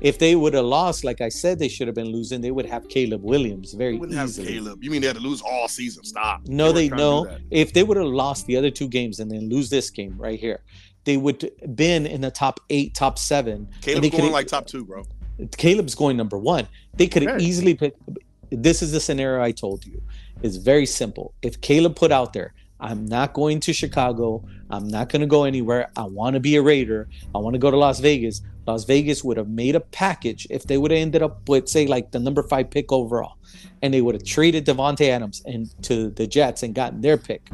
If 0.00 0.18
they 0.18 0.34
would 0.34 0.54
have 0.54 0.64
lost, 0.64 1.04
like 1.04 1.20
I 1.20 1.28
said, 1.28 1.58
they 1.58 1.68
should 1.68 1.86
have 1.86 1.94
been 1.94 2.08
losing. 2.08 2.40
They 2.40 2.50
would 2.50 2.66
have 2.66 2.88
Caleb 2.88 3.22
Williams 3.22 3.74
very 3.74 3.92
they 3.92 3.98
wouldn't 3.98 4.18
easily. 4.18 4.54
Have 4.54 4.64
Caleb, 4.64 4.84
you 4.84 4.90
mean 4.90 5.00
they 5.00 5.06
had 5.06 5.16
to 5.16 5.22
lose 5.22 5.40
all 5.40 5.68
season? 5.68 6.04
Stop. 6.04 6.46
No, 6.46 6.72
they, 6.72 6.88
they 6.88 6.96
no. 6.96 7.38
If 7.50 7.72
they 7.72 7.84
would 7.84 7.96
have 7.96 8.06
lost 8.06 8.46
the 8.46 8.56
other 8.56 8.70
two 8.70 8.88
games 8.88 9.20
and 9.20 9.30
then 9.30 9.48
lose 9.48 9.70
this 9.70 9.90
game 9.90 10.16
right 10.18 10.38
here, 10.38 10.60
they 11.04 11.16
would 11.16 11.50
been 11.74 12.06
in 12.06 12.20
the 12.20 12.30
top 12.30 12.60
eight, 12.70 12.94
top 12.94 13.18
seven. 13.18 13.68
Caleb's 13.80 14.10
going 14.10 14.32
like 14.32 14.46
top 14.48 14.66
two, 14.66 14.84
bro. 14.84 15.04
Caleb's 15.56 15.94
going 15.94 16.16
number 16.16 16.38
one. 16.38 16.66
They 16.94 17.06
could 17.06 17.22
have 17.22 17.36
okay. 17.36 17.44
easily 17.44 17.74
picked. 17.74 18.00
This 18.50 18.82
is 18.82 18.92
the 18.92 19.00
scenario 19.00 19.42
I 19.42 19.52
told 19.52 19.86
you. 19.86 20.02
It's 20.42 20.56
very 20.56 20.86
simple. 20.86 21.34
If 21.42 21.60
Caleb 21.60 21.96
put 21.96 22.12
out 22.12 22.32
there, 22.32 22.54
I'm 22.80 23.06
not 23.06 23.32
going 23.32 23.60
to 23.60 23.72
Chicago. 23.72 24.44
I'm 24.70 24.86
not 24.86 25.08
going 25.08 25.20
to 25.20 25.26
go 25.26 25.44
anywhere. 25.44 25.90
I 25.96 26.04
want 26.04 26.34
to 26.34 26.40
be 26.40 26.56
a 26.56 26.62
Raider. 26.62 27.08
I 27.34 27.38
want 27.38 27.54
to 27.54 27.58
go 27.58 27.70
to 27.70 27.76
Las 27.76 28.00
Vegas. 28.00 28.42
Las 28.66 28.84
Vegas 28.84 29.24
would 29.24 29.36
have 29.36 29.48
made 29.48 29.74
a 29.74 29.80
package 29.80 30.46
if 30.50 30.64
they 30.64 30.76
would 30.76 30.90
have 30.90 30.98
ended 30.98 31.22
up 31.22 31.48
with, 31.48 31.68
say, 31.68 31.86
like 31.86 32.10
the 32.10 32.20
number 32.20 32.42
five 32.42 32.70
pick 32.70 32.92
overall, 32.92 33.38
and 33.82 33.92
they 33.94 34.02
would 34.02 34.14
have 34.14 34.24
traded 34.24 34.66
Davante 34.66 35.08
Adams 35.08 35.42
and 35.46 35.70
to 35.82 36.10
the 36.10 36.26
Jets 36.26 36.62
and 36.62 36.74
gotten 36.74 37.00
their 37.00 37.16
pick, 37.16 37.50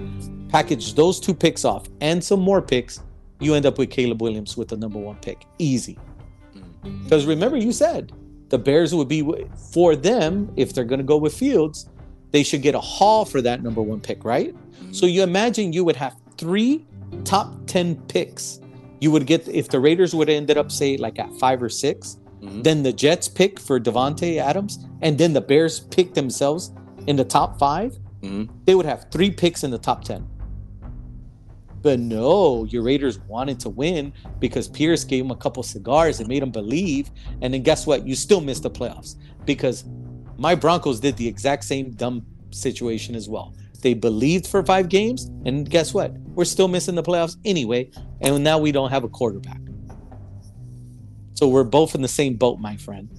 packaged 0.49 0.97
those 0.97 1.20
two 1.20 1.33
picks 1.33 1.64
off 1.64 1.87
and 2.01 2.22
some 2.22 2.41
more 2.41 2.61
picks. 2.61 3.01
You 3.41 3.55
end 3.55 3.64
up 3.64 3.79
with 3.79 3.91
Caleb 3.91 4.22
Williams 4.22 4.57
with 4.57 4.68
the 4.68 4.77
number 4.77 4.99
one 4.99 5.16
pick, 5.16 5.47
easy. 5.59 5.99
Because 6.83 7.22
mm-hmm. 7.22 7.31
remember, 7.31 7.57
you 7.57 7.72
said 7.72 8.12
the 8.49 8.59
Bears 8.59 8.95
would 8.95 9.09
be 9.09 9.22
for 9.72 9.97
them 9.97 10.53
if 10.57 10.75
they're 10.75 10.85
going 10.85 10.99
to 10.99 11.05
go 11.05 11.16
with 11.16 11.35
Fields. 11.35 11.89
They 12.33 12.43
should 12.43 12.62
get 12.62 12.75
a 12.75 12.81
haul 12.81 13.25
for 13.25 13.41
that 13.41 13.62
number 13.62 13.81
one 13.81 14.01
pick, 14.01 14.25
right? 14.25 14.55
So 14.93 15.07
you 15.07 15.22
imagine 15.22 15.72
you 15.72 15.85
would 15.85 15.97
have 15.97 16.16
three 16.39 16.87
top 17.25 17.55
10 17.66 17.97
picks. 18.07 18.61
You 19.01 19.11
would 19.11 19.27
get, 19.27 19.47
if 19.49 19.68
the 19.68 19.81
Raiders 19.81 20.14
would 20.14 20.29
have 20.29 20.37
ended 20.37 20.57
up, 20.57 20.70
say, 20.70 20.97
like 20.97 21.18
at 21.18 21.33
five 21.35 21.62
or 21.62 21.68
6 21.68 22.16
mm-hmm. 22.41 22.62
then 22.62 22.83
the 22.83 22.93
Jets 22.93 23.29
pick 23.29 23.61
for 23.61 23.79
Davante 23.81 24.39
Adams, 24.39 24.87
and 25.03 25.18
then 25.18 25.33
the 25.33 25.41
Bears 25.41 25.81
pick 25.81 26.14
themselves 26.14 26.72
in 27.07 27.16
the 27.16 27.25
top 27.25 27.59
5 27.59 27.93
mm-hmm. 28.22 28.45
they 28.64 28.75
would 28.75 28.87
have 28.87 29.11
three 29.11 29.31
picks 29.31 29.64
in 29.64 29.70
the 29.70 29.79
top 29.79 30.05
10. 30.05 30.29
But 31.85 32.01
no, 32.01 32.64
your 32.64 32.83
Raiders 32.83 33.18
wanted 33.18 33.61
to 33.61 33.68
win 33.68 34.14
because 34.39 34.68
Pierce 34.68 35.05
gave 35.05 35.22
them 35.22 35.31
a 35.31 35.37
couple 35.37 35.62
cigars 35.62 36.18
and 36.18 36.27
made 36.27 36.41
them 36.41 36.51
believe. 36.51 37.11
And 37.43 37.53
then 37.53 37.62
guess 37.62 37.87
what? 37.87 38.07
You 38.07 38.14
still 38.14 38.41
missed 38.41 38.62
the 38.62 38.70
playoffs 38.70 39.16
because 39.45 39.85
my 40.39 40.55
Broncos 40.55 40.99
did 40.99 41.14
the 41.18 41.29
exact 41.29 41.62
same 41.62 41.91
dumb 41.91 42.25
situation 42.53 43.14
as 43.14 43.29
well. 43.29 43.55
They 43.85 43.93
believed 43.93 44.47
for 44.47 44.64
five 44.64 44.89
games, 44.89 45.26
and 45.45 45.68
guess 45.68 45.93
what? 45.93 46.12
We're 46.12 46.47
still 46.47 46.68
missing 46.68 46.95
the 46.95 47.03
playoffs 47.03 47.37
anyway, 47.45 47.91
and 48.22 48.43
now 48.43 48.59
we 48.59 48.72
don't 48.72 48.89
have 48.89 49.05
a 49.05 49.11
quarterback. 49.11 49.61
So 51.35 51.49
we're 51.49 51.64
both 51.64 51.95
in 51.95 52.01
the 52.01 52.09
same 52.09 52.37
boat, 52.37 52.59
my 52.59 52.78
friend. 52.78 53.11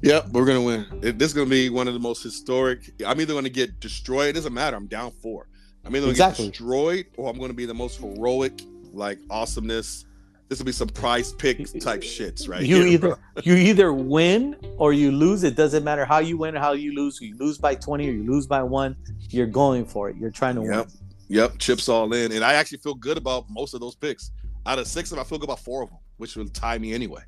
Yep, 0.00 0.28
we're 0.28 0.46
gonna 0.46 0.62
win. 0.62 0.86
this 1.02 1.28
is 1.28 1.34
gonna 1.34 1.50
be 1.50 1.68
one 1.68 1.88
of 1.88 1.92
the 1.92 2.00
most 2.00 2.22
historic. 2.22 2.90
I'm 3.06 3.20
either 3.20 3.34
gonna 3.34 3.50
get 3.50 3.80
destroyed. 3.80 4.30
It 4.30 4.32
doesn't 4.32 4.54
matter. 4.54 4.78
I'm 4.78 4.86
down 4.86 5.12
four. 5.22 5.48
I'm 5.84 5.94
either 5.94 6.06
gonna 6.06 6.12
exactly. 6.12 6.46
get 6.46 6.52
destroyed 6.52 7.06
or 7.18 7.28
I'm 7.28 7.38
gonna 7.38 7.52
be 7.52 7.66
the 7.66 7.74
most 7.74 8.00
heroic, 8.00 8.62
like 8.94 9.18
awesomeness 9.28 10.06
this 10.52 10.58
will 10.58 10.66
be 10.66 10.72
some 10.72 10.88
price 10.88 11.32
pick 11.32 11.56
type 11.80 12.02
shits, 12.02 12.46
right? 12.46 12.60
You 12.60 12.82
here, 12.82 12.86
either 12.88 13.18
you 13.42 13.54
either 13.54 13.90
win 13.94 14.54
or 14.76 14.92
you 14.92 15.10
lose. 15.10 15.44
It 15.44 15.56
doesn't 15.56 15.82
matter 15.82 16.04
how 16.04 16.18
you 16.18 16.36
win 16.36 16.54
or 16.54 16.58
how 16.60 16.72
you 16.72 16.94
lose. 16.94 17.18
You 17.22 17.34
lose 17.38 17.56
by 17.56 17.74
twenty 17.74 18.06
or 18.06 18.12
you 18.12 18.30
lose 18.30 18.46
by 18.46 18.62
one. 18.62 18.94
You're 19.30 19.46
going 19.46 19.86
for 19.86 20.10
it. 20.10 20.16
You're 20.16 20.30
trying 20.30 20.56
to 20.56 20.60
yep. 20.60 20.70
win. 20.70 20.86
Yep, 21.28 21.58
chips 21.58 21.88
all 21.88 22.12
in, 22.12 22.32
and 22.32 22.44
I 22.44 22.52
actually 22.52 22.78
feel 22.78 22.92
good 22.92 23.16
about 23.16 23.46
most 23.48 23.72
of 23.72 23.80
those 23.80 23.94
picks. 23.94 24.30
Out 24.66 24.78
of 24.78 24.86
six 24.86 25.10
of 25.10 25.16
them, 25.16 25.24
I 25.24 25.26
feel 25.26 25.38
good 25.38 25.46
about 25.48 25.60
four 25.60 25.84
of 25.84 25.88
them, 25.88 25.98
which 26.18 26.36
will 26.36 26.46
tie 26.48 26.76
me 26.76 26.92
anyway. 26.92 27.22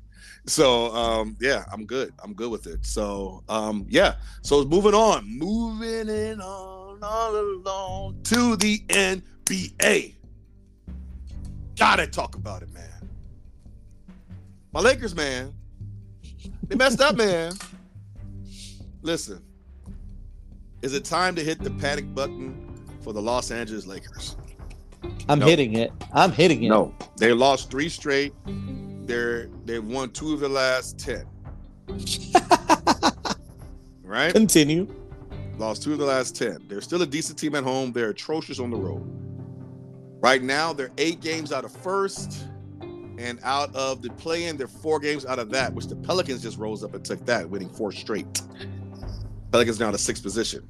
So 0.45 0.93
um, 0.93 1.35
yeah, 1.41 1.65
I'm 1.71 1.87
good. 1.87 2.13
I'm 2.23 2.35
good 2.35 2.51
with 2.51 2.67
it. 2.67 2.85
So 2.85 3.43
um, 3.49 3.87
yeah. 3.89 4.17
So 4.43 4.63
moving 4.65 4.93
on, 4.93 5.25
moving 5.27 6.09
in 6.09 6.41
on 6.41 6.99
all 7.01 7.35
along 7.35 8.21
to 8.25 8.55
the 8.55 8.81
NBA. 8.89 10.13
Gotta 11.75 12.05
talk 12.05 12.35
about 12.35 12.61
it, 12.61 12.71
man. 12.71 12.94
My 14.75 14.81
Lakers, 14.81 15.15
man, 15.15 15.53
they 16.67 16.75
messed 16.75 16.99
up, 16.99 17.15
man. 17.15 17.53
Listen, 19.03 19.41
is 20.81 20.93
it 20.93 21.05
time 21.05 21.33
to 21.35 21.41
hit 21.41 21.63
the 21.63 21.71
panic 21.71 22.13
button 22.13 22.85
for 23.01 23.13
the 23.13 23.21
Los 23.21 23.51
Angeles 23.51 23.87
Lakers? 23.87 24.35
I'm 25.29 25.39
no. 25.39 25.45
hitting 25.45 25.77
it. 25.77 25.93
I'm 26.11 26.33
hitting 26.33 26.63
it. 26.63 26.67
No, 26.67 26.93
they 27.15 27.31
lost 27.31 27.71
three 27.71 27.87
straight. 27.87 28.33
They're 28.45 29.47
they've 29.63 29.81
won 29.81 30.09
two 30.09 30.33
of 30.33 30.41
the 30.41 30.49
last 30.49 30.99
ten. 30.99 31.25
right? 34.03 34.33
Continue. 34.33 34.93
Lost 35.57 35.83
two 35.83 35.93
of 35.93 35.99
the 35.99 36.05
last 36.05 36.35
ten. 36.35 36.65
They're 36.67 36.81
still 36.81 37.01
a 37.01 37.07
decent 37.07 37.39
team 37.39 37.55
at 37.55 37.63
home. 37.63 37.93
They're 37.93 38.09
atrocious 38.09 38.59
on 38.59 38.71
the 38.71 38.77
road. 38.77 39.09
Right 40.21 40.43
now, 40.43 40.73
they're 40.73 40.91
eight 40.97 41.21
games 41.21 41.53
out 41.53 41.63
of 41.63 41.71
first. 41.71 42.49
And 43.17 43.39
out 43.43 43.73
of 43.75 44.01
the 44.01 44.09
play-in, 44.11 44.57
they're 44.57 44.67
four 44.67 44.99
games 44.99 45.25
out 45.25 45.39
of 45.39 45.49
that, 45.51 45.73
which 45.73 45.87
the 45.87 45.95
Pelicans 45.95 46.41
just 46.41 46.57
rose 46.57 46.83
up 46.83 46.93
and 46.93 47.03
took 47.03 47.25
that, 47.25 47.49
winning 47.49 47.69
four 47.69 47.91
straight. 47.91 48.41
Pelicans 49.51 49.79
now 49.79 49.89
in 49.89 49.95
a 49.95 49.97
sixth 49.97 50.21
position. 50.21 50.67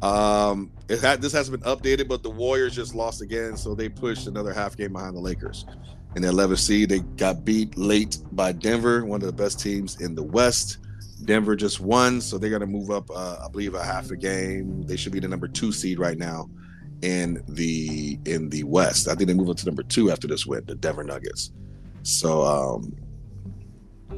Um, 0.00 0.72
it 0.88 1.00
had 1.00 1.20
this 1.20 1.32
hasn't 1.32 1.62
been 1.62 1.70
updated, 1.70 2.08
but 2.08 2.22
the 2.22 2.30
Warriors 2.30 2.74
just 2.74 2.94
lost 2.94 3.20
again, 3.20 3.56
so 3.56 3.74
they 3.74 3.88
pushed 3.90 4.26
another 4.26 4.54
half 4.54 4.76
game 4.76 4.94
behind 4.94 5.14
the 5.14 5.20
Lakers. 5.20 5.66
In 6.16 6.22
the 6.22 6.28
11th 6.28 6.58
seed, 6.58 6.88
they 6.88 7.00
got 7.00 7.44
beat 7.44 7.76
late 7.76 8.18
by 8.32 8.52
Denver, 8.52 9.04
one 9.04 9.20
of 9.20 9.26
the 9.26 9.32
best 9.32 9.60
teams 9.60 10.00
in 10.00 10.14
the 10.14 10.22
West. 10.22 10.78
Denver 11.24 11.54
just 11.54 11.80
won, 11.80 12.20
so 12.20 12.38
they're 12.38 12.50
going 12.50 12.60
to 12.60 12.66
move 12.66 12.90
up, 12.90 13.10
uh, 13.10 13.44
I 13.44 13.48
believe, 13.48 13.74
a 13.74 13.84
half 13.84 14.10
a 14.10 14.16
game. 14.16 14.82
They 14.86 14.96
should 14.96 15.12
be 15.12 15.20
the 15.20 15.28
number 15.28 15.46
two 15.46 15.70
seed 15.70 15.98
right 15.98 16.16
now 16.16 16.48
in 17.02 17.42
the 17.48 18.18
in 18.26 18.48
the 18.48 18.64
West. 18.64 19.08
I 19.08 19.14
think 19.14 19.28
they 19.28 19.34
move 19.34 19.48
up 19.50 19.56
to 19.58 19.66
number 19.66 19.82
two 19.82 20.10
after 20.10 20.26
this 20.26 20.46
win, 20.46 20.64
the 20.66 20.74
Denver 20.74 21.04
Nuggets. 21.04 21.52
So, 22.02 22.42
um, 22.42 22.94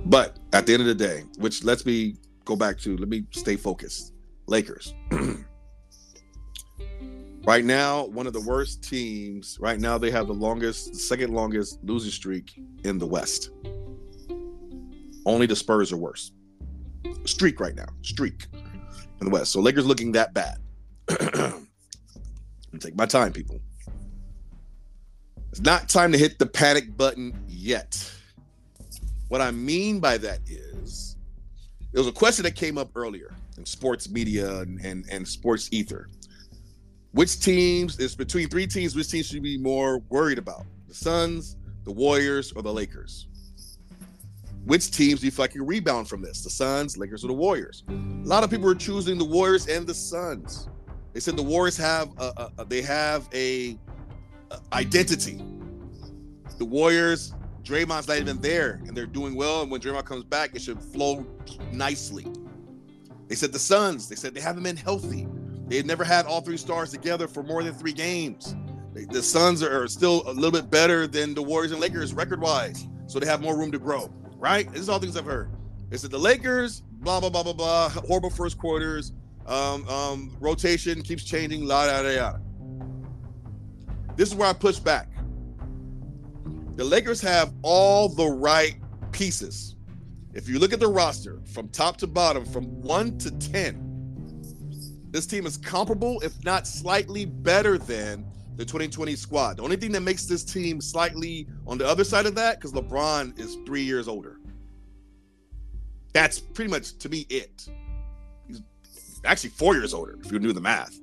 but 0.06 0.38
at 0.52 0.66
the 0.66 0.74
end 0.74 0.82
of 0.82 0.86
the 0.86 0.94
day, 0.94 1.24
which 1.38 1.64
let's 1.64 1.84
me 1.86 2.16
go 2.44 2.56
back 2.56 2.78
to, 2.80 2.96
let 2.96 3.08
me 3.08 3.24
stay 3.30 3.56
focused. 3.56 4.12
Lakers. 4.46 4.94
right 7.44 7.64
now, 7.64 8.06
one 8.06 8.26
of 8.26 8.32
the 8.32 8.40
worst 8.40 8.82
teams. 8.82 9.58
Right 9.60 9.78
now, 9.80 9.98
they 9.98 10.10
have 10.10 10.26
the 10.26 10.34
longest, 10.34 10.96
second 10.96 11.32
longest 11.32 11.78
losing 11.84 12.10
streak 12.10 12.60
in 12.84 12.98
the 12.98 13.06
West. 13.06 13.50
Only 15.24 15.46
the 15.46 15.56
Spurs 15.56 15.92
are 15.92 15.96
worse. 15.96 16.32
Streak 17.24 17.60
right 17.60 17.74
now, 17.74 17.86
streak 18.02 18.46
in 19.20 19.26
the 19.26 19.30
West. 19.30 19.52
So 19.52 19.60
Lakers 19.60 19.86
looking 19.86 20.12
that 20.12 20.34
bad. 20.34 20.58
take 22.80 22.96
my 22.96 23.06
time, 23.06 23.32
people. 23.32 23.60
It's 25.50 25.60
not 25.60 25.88
time 25.88 26.12
to 26.12 26.18
hit 26.18 26.38
the 26.38 26.46
panic 26.46 26.96
button 26.96 27.38
yet. 27.46 28.10
What 29.28 29.40
I 29.40 29.50
mean 29.50 30.00
by 30.00 30.18
that 30.18 30.40
is 30.46 31.16
it 31.92 31.98
was 31.98 32.06
a 32.06 32.12
question 32.12 32.44
that 32.44 32.56
came 32.56 32.78
up 32.78 32.90
earlier 32.96 33.34
in 33.58 33.66
sports 33.66 34.08
media 34.10 34.60
and, 34.60 34.80
and, 34.84 35.04
and 35.10 35.28
sports 35.28 35.68
ether. 35.72 36.08
Which 37.12 37.40
teams 37.40 37.98
is 37.98 38.14
between 38.14 38.48
three 38.48 38.66
teams, 38.66 38.96
which 38.96 39.10
teams 39.10 39.26
should 39.26 39.42
be 39.42 39.58
more 39.58 39.98
worried 40.08 40.38
about? 40.38 40.64
The 40.88 40.94
Suns, 40.94 41.56
the 41.84 41.92
Warriors, 41.92 42.52
or 42.52 42.62
the 42.62 42.72
Lakers? 42.72 43.26
Which 44.64 44.90
teams 44.90 45.20
do 45.20 45.26
you 45.26 45.32
feel 45.32 45.44
like 45.44 45.52
rebound 45.54 46.08
from 46.08 46.22
this? 46.22 46.42
The 46.42 46.50
Suns, 46.50 46.96
Lakers, 46.96 47.24
or 47.24 47.28
the 47.28 47.34
Warriors? 47.34 47.84
A 47.88 47.92
lot 48.26 48.44
of 48.44 48.50
people 48.50 48.70
are 48.70 48.74
choosing 48.74 49.18
the 49.18 49.24
Warriors 49.24 49.66
and 49.68 49.86
the 49.86 49.94
Suns. 49.94 50.68
They 51.12 51.20
said 51.20 51.36
the 51.36 51.42
Warriors 51.42 51.76
have 51.76 52.10
a, 52.18 52.50
a, 52.58 52.64
they 52.64 52.82
have 52.82 53.28
a, 53.34 53.78
a, 54.50 54.58
identity. 54.72 55.42
The 56.58 56.64
Warriors, 56.64 57.34
Draymond's 57.62 58.08
not 58.08 58.18
even 58.18 58.40
there, 58.40 58.80
and 58.86 58.96
they're 58.96 59.06
doing 59.06 59.34
well. 59.34 59.62
And 59.62 59.70
when 59.70 59.80
Draymond 59.80 60.04
comes 60.04 60.24
back, 60.24 60.54
it 60.54 60.62
should 60.62 60.80
flow 60.80 61.26
nicely. 61.70 62.26
They 63.28 63.34
said 63.34 63.52
the 63.52 63.58
Suns, 63.58 64.08
they 64.08 64.16
said 64.16 64.34
they 64.34 64.40
haven't 64.40 64.62
been 64.62 64.76
healthy. 64.76 65.26
They 65.68 65.76
had 65.76 65.86
never 65.86 66.04
had 66.04 66.26
all 66.26 66.40
three 66.40 66.56
stars 66.56 66.90
together 66.90 67.28
for 67.28 67.42
more 67.42 67.62
than 67.62 67.74
three 67.74 67.92
games. 67.92 68.54
The 68.94 69.22
Suns 69.22 69.62
are 69.62 69.88
still 69.88 70.22
a 70.26 70.32
little 70.32 70.50
bit 70.50 70.70
better 70.70 71.06
than 71.06 71.34
the 71.34 71.42
Warriors 71.42 71.72
and 71.72 71.80
Lakers 71.80 72.12
record 72.12 72.40
wise, 72.40 72.86
so 73.06 73.18
they 73.18 73.26
have 73.26 73.40
more 73.40 73.56
room 73.56 73.72
to 73.72 73.78
grow. 73.78 74.12
Right? 74.36 74.70
This 74.70 74.82
is 74.82 74.88
all 74.88 74.98
things 74.98 75.16
I've 75.16 75.24
heard. 75.24 75.50
They 75.88 75.96
said 75.96 76.10
the 76.10 76.18
Lakers, 76.18 76.82
blah 76.90 77.20
blah 77.20 77.30
blah 77.30 77.42
blah 77.42 77.52
blah, 77.52 77.88
horrible 77.88 78.30
first 78.30 78.58
quarters, 78.58 79.12
um, 79.46 79.88
um, 79.88 80.36
rotation 80.40 81.02
keeps 81.02 81.24
changing, 81.24 81.64
la 81.64 81.86
da 81.86 82.02
da 82.02 82.14
da. 82.14 82.38
This 84.16 84.28
is 84.28 84.34
where 84.34 84.48
I 84.48 84.52
push 84.52 84.78
back. 84.78 85.08
The 86.76 86.84
Lakers 86.84 87.20
have 87.20 87.52
all 87.62 88.08
the 88.08 88.26
right 88.26 88.76
pieces. 89.12 89.76
If 90.34 90.48
you 90.48 90.58
look 90.58 90.72
at 90.72 90.80
the 90.80 90.88
roster 90.88 91.40
from 91.52 91.68
top 91.68 91.98
to 91.98 92.06
bottom, 92.06 92.44
from 92.44 92.64
one 92.80 93.18
to 93.18 93.30
10, 93.30 93.92
this 95.10 95.26
team 95.26 95.44
is 95.44 95.58
comparable, 95.58 96.20
if 96.20 96.42
not 96.44 96.66
slightly 96.66 97.26
better 97.26 97.76
than 97.76 98.24
the 98.56 98.64
2020 98.64 99.14
squad. 99.16 99.58
The 99.58 99.62
only 99.62 99.76
thing 99.76 99.92
that 99.92 100.00
makes 100.00 100.24
this 100.24 100.42
team 100.42 100.80
slightly 100.80 101.46
on 101.66 101.76
the 101.76 101.86
other 101.86 102.04
side 102.04 102.24
of 102.24 102.34
that, 102.36 102.58
because 102.58 102.72
LeBron 102.72 103.38
is 103.38 103.58
three 103.66 103.82
years 103.82 104.08
older. 104.08 104.38
That's 106.14 106.38
pretty 106.40 106.70
much 106.70 106.96
to 106.98 107.08
me 107.08 107.26
it. 107.28 107.68
Actually 109.24 109.50
four 109.50 109.74
years 109.74 109.94
older, 109.94 110.18
if 110.24 110.32
you 110.32 110.38
do 110.38 110.52
the 110.52 110.60
math. 110.60 110.98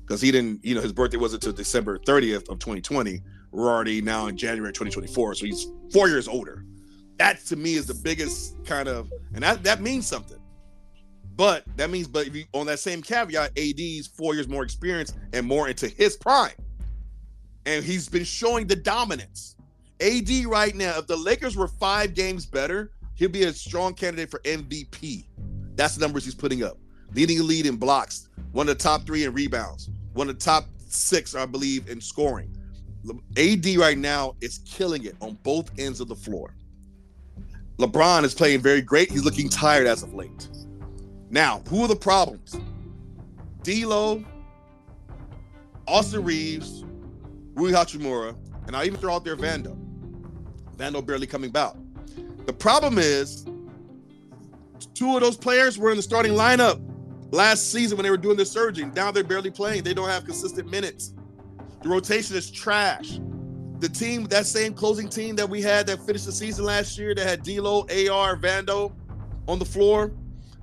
Because 0.00 0.20
he 0.20 0.32
didn't, 0.32 0.64
you 0.64 0.74
know, 0.74 0.80
his 0.80 0.92
birthday 0.92 1.16
wasn't 1.16 1.44
until 1.44 1.56
December 1.56 1.98
30th 1.98 2.48
of 2.48 2.58
2020. 2.58 3.20
We're 3.52 3.70
already 3.70 4.00
now 4.00 4.26
in 4.26 4.36
January 4.36 4.72
2024. 4.72 5.34
So 5.34 5.46
he's 5.46 5.66
four 5.92 6.08
years 6.08 6.26
older. 6.26 6.64
That 7.18 7.44
to 7.46 7.56
me 7.56 7.74
is 7.74 7.86
the 7.86 7.94
biggest 7.94 8.64
kind 8.64 8.88
of, 8.88 9.12
and 9.34 9.42
that, 9.42 9.62
that 9.62 9.80
means 9.80 10.06
something. 10.06 10.38
But 11.36 11.64
that 11.76 11.90
means, 11.90 12.08
but 12.08 12.26
if 12.26 12.34
you, 12.34 12.44
on 12.52 12.66
that 12.66 12.78
same 12.78 13.00
caveat, 13.00 13.52
AD's 13.56 14.06
four 14.06 14.34
years 14.34 14.48
more 14.48 14.64
experience 14.64 15.14
and 15.32 15.46
more 15.46 15.68
into 15.68 15.88
his 15.88 16.16
prime 16.16 16.52
and 17.66 17.84
he's 17.84 18.08
been 18.08 18.24
showing 18.24 18.66
the 18.66 18.76
dominance. 18.76 19.56
AD 20.00 20.28
right 20.46 20.74
now, 20.74 20.98
if 20.98 21.06
the 21.06 21.16
Lakers 21.16 21.56
were 21.56 21.68
five 21.68 22.14
games 22.14 22.44
better, 22.44 22.90
he'll 23.14 23.28
be 23.28 23.44
a 23.44 23.52
strong 23.52 23.94
candidate 23.94 24.30
for 24.30 24.40
MVP. 24.40 25.26
That's 25.76 25.94
the 25.94 26.00
numbers 26.00 26.24
he's 26.24 26.34
putting 26.34 26.64
up. 26.64 26.76
Leading 27.14 27.40
a 27.40 27.42
lead 27.42 27.66
in 27.66 27.76
blocks, 27.76 28.28
one 28.52 28.68
of 28.68 28.78
the 28.78 28.82
top 28.82 29.04
three 29.06 29.24
in 29.24 29.32
rebounds, 29.34 29.90
one 30.14 30.28
of 30.28 30.38
the 30.38 30.44
top 30.44 30.66
six, 30.88 31.34
I 31.34 31.46
believe, 31.46 31.88
in 31.88 32.00
scoring. 32.00 32.56
AD 33.36 33.66
right 33.76 33.98
now 33.98 34.34
is 34.40 34.60
killing 34.64 35.04
it 35.04 35.16
on 35.20 35.36
both 35.42 35.70
ends 35.78 36.00
of 36.00 36.08
the 36.08 36.14
floor. 36.14 36.54
LeBron 37.78 38.24
is 38.24 38.34
playing 38.34 38.60
very 38.60 38.80
great. 38.80 39.10
He's 39.10 39.24
looking 39.24 39.48
tired 39.48 39.86
as 39.86 40.02
of 40.02 40.14
late. 40.14 40.48
Now, 41.30 41.62
who 41.68 41.82
are 41.82 41.88
the 41.88 41.96
problems? 41.96 42.56
D'Lo, 43.62 44.24
Austin 45.88 46.22
Reaves, 46.22 46.84
Rui 47.54 47.72
Hachimura, 47.72 48.36
and 48.66 48.76
I 48.76 48.84
even 48.84 49.00
throw 49.00 49.14
out 49.14 49.24
there 49.24 49.36
Vando. 49.36 49.76
Vando 50.76 51.04
barely 51.04 51.26
coming 51.26 51.50
back. 51.50 51.74
The 52.46 52.52
problem 52.52 52.98
is, 52.98 53.44
two 54.94 55.14
of 55.14 55.20
those 55.20 55.36
players 55.36 55.78
were 55.78 55.90
in 55.90 55.96
the 55.96 56.02
starting 56.02 56.32
lineup 56.32 56.80
last 57.32 57.72
season 57.72 57.96
when 57.96 58.04
they 58.04 58.10
were 58.10 58.16
doing 58.16 58.36
the 58.36 58.46
surging. 58.46 58.92
Now 58.94 59.10
they're 59.10 59.24
barely 59.24 59.50
playing. 59.50 59.82
They 59.82 59.94
don't 59.94 60.08
have 60.08 60.24
consistent 60.24 60.70
minutes. 60.70 61.14
The 61.82 61.88
rotation 61.88 62.36
is 62.36 62.50
trash. 62.50 63.18
The 63.80 63.88
team, 63.88 64.24
that 64.24 64.46
same 64.46 64.74
closing 64.74 65.08
team 65.08 65.34
that 65.36 65.48
we 65.48 65.60
had 65.60 65.88
that 65.88 66.00
finished 66.06 66.26
the 66.26 66.32
season 66.32 66.64
last 66.64 66.96
year, 66.96 67.14
that 67.14 67.26
had 67.26 67.42
D'Lo, 67.42 67.80
AR, 67.80 68.36
Vando 68.36 68.92
on 69.48 69.58
the 69.58 69.64
floor, 69.64 70.12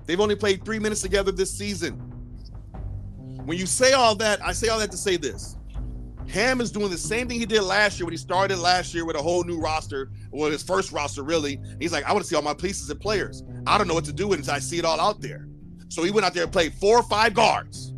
they've 0.05 0.22
only 0.22 0.36
played 0.36 0.63
three 0.63 0.80
minutes 0.80 1.01
together 1.01 1.32
this 1.34 1.51
season. 1.51 1.95
When 3.43 3.57
you 3.57 3.65
say 3.65 3.91
all 3.93 4.15
that, 4.15 4.41
I 4.45 4.53
say 4.53 4.70
all 4.70 4.80
that 4.80 4.91
to 4.91 4.97
say 4.97 5.17
this. 5.17 5.57
Ham 6.30 6.61
is 6.61 6.72
doing 6.72 6.91
the 6.91 6.97
same 6.97 7.28
thing 7.28 7.39
he 7.39 7.45
did 7.47 7.63
last 7.63 7.99
year 7.99 8.05
when 8.05 8.13
he 8.13 8.17
started 8.17 8.59
last 8.59 8.93
year 8.93 9.03
with 9.03 9.15
a 9.15 9.22
whole 9.22 9.43
new 9.43 9.59
roster, 9.59 10.11
well, 10.32 10.51
his 10.51 10.61
first 10.61 10.91
roster, 10.91 11.24
really. 11.24 11.59
He's 11.80 11.91
like, 11.91 12.05
I 12.05 12.13
want 12.13 12.24
to 12.24 12.30
see 12.30 12.36
all 12.36 12.43
my 12.43 12.53
pieces 12.53 12.89
and 12.91 12.99
players. 12.99 13.43
I 13.65 13.80
don't 13.80 13.88
know 13.88 13.95
what 13.95 14.05
to 14.05 14.13
do 14.13 14.32
until 14.34 14.53
I 14.53 14.59
see 14.59 14.78
it 14.78 14.86
all 14.86 14.99
out 14.99 15.20
there. 15.20 15.47
So 15.89 16.03
he 16.03 16.11
went 16.11 16.25
out 16.25 16.33
there 16.33 16.43
and 16.43 16.51
played 16.51 16.73
four 16.73 16.97
or 16.97 17.03
five 17.03 17.33
guards. 17.33 17.93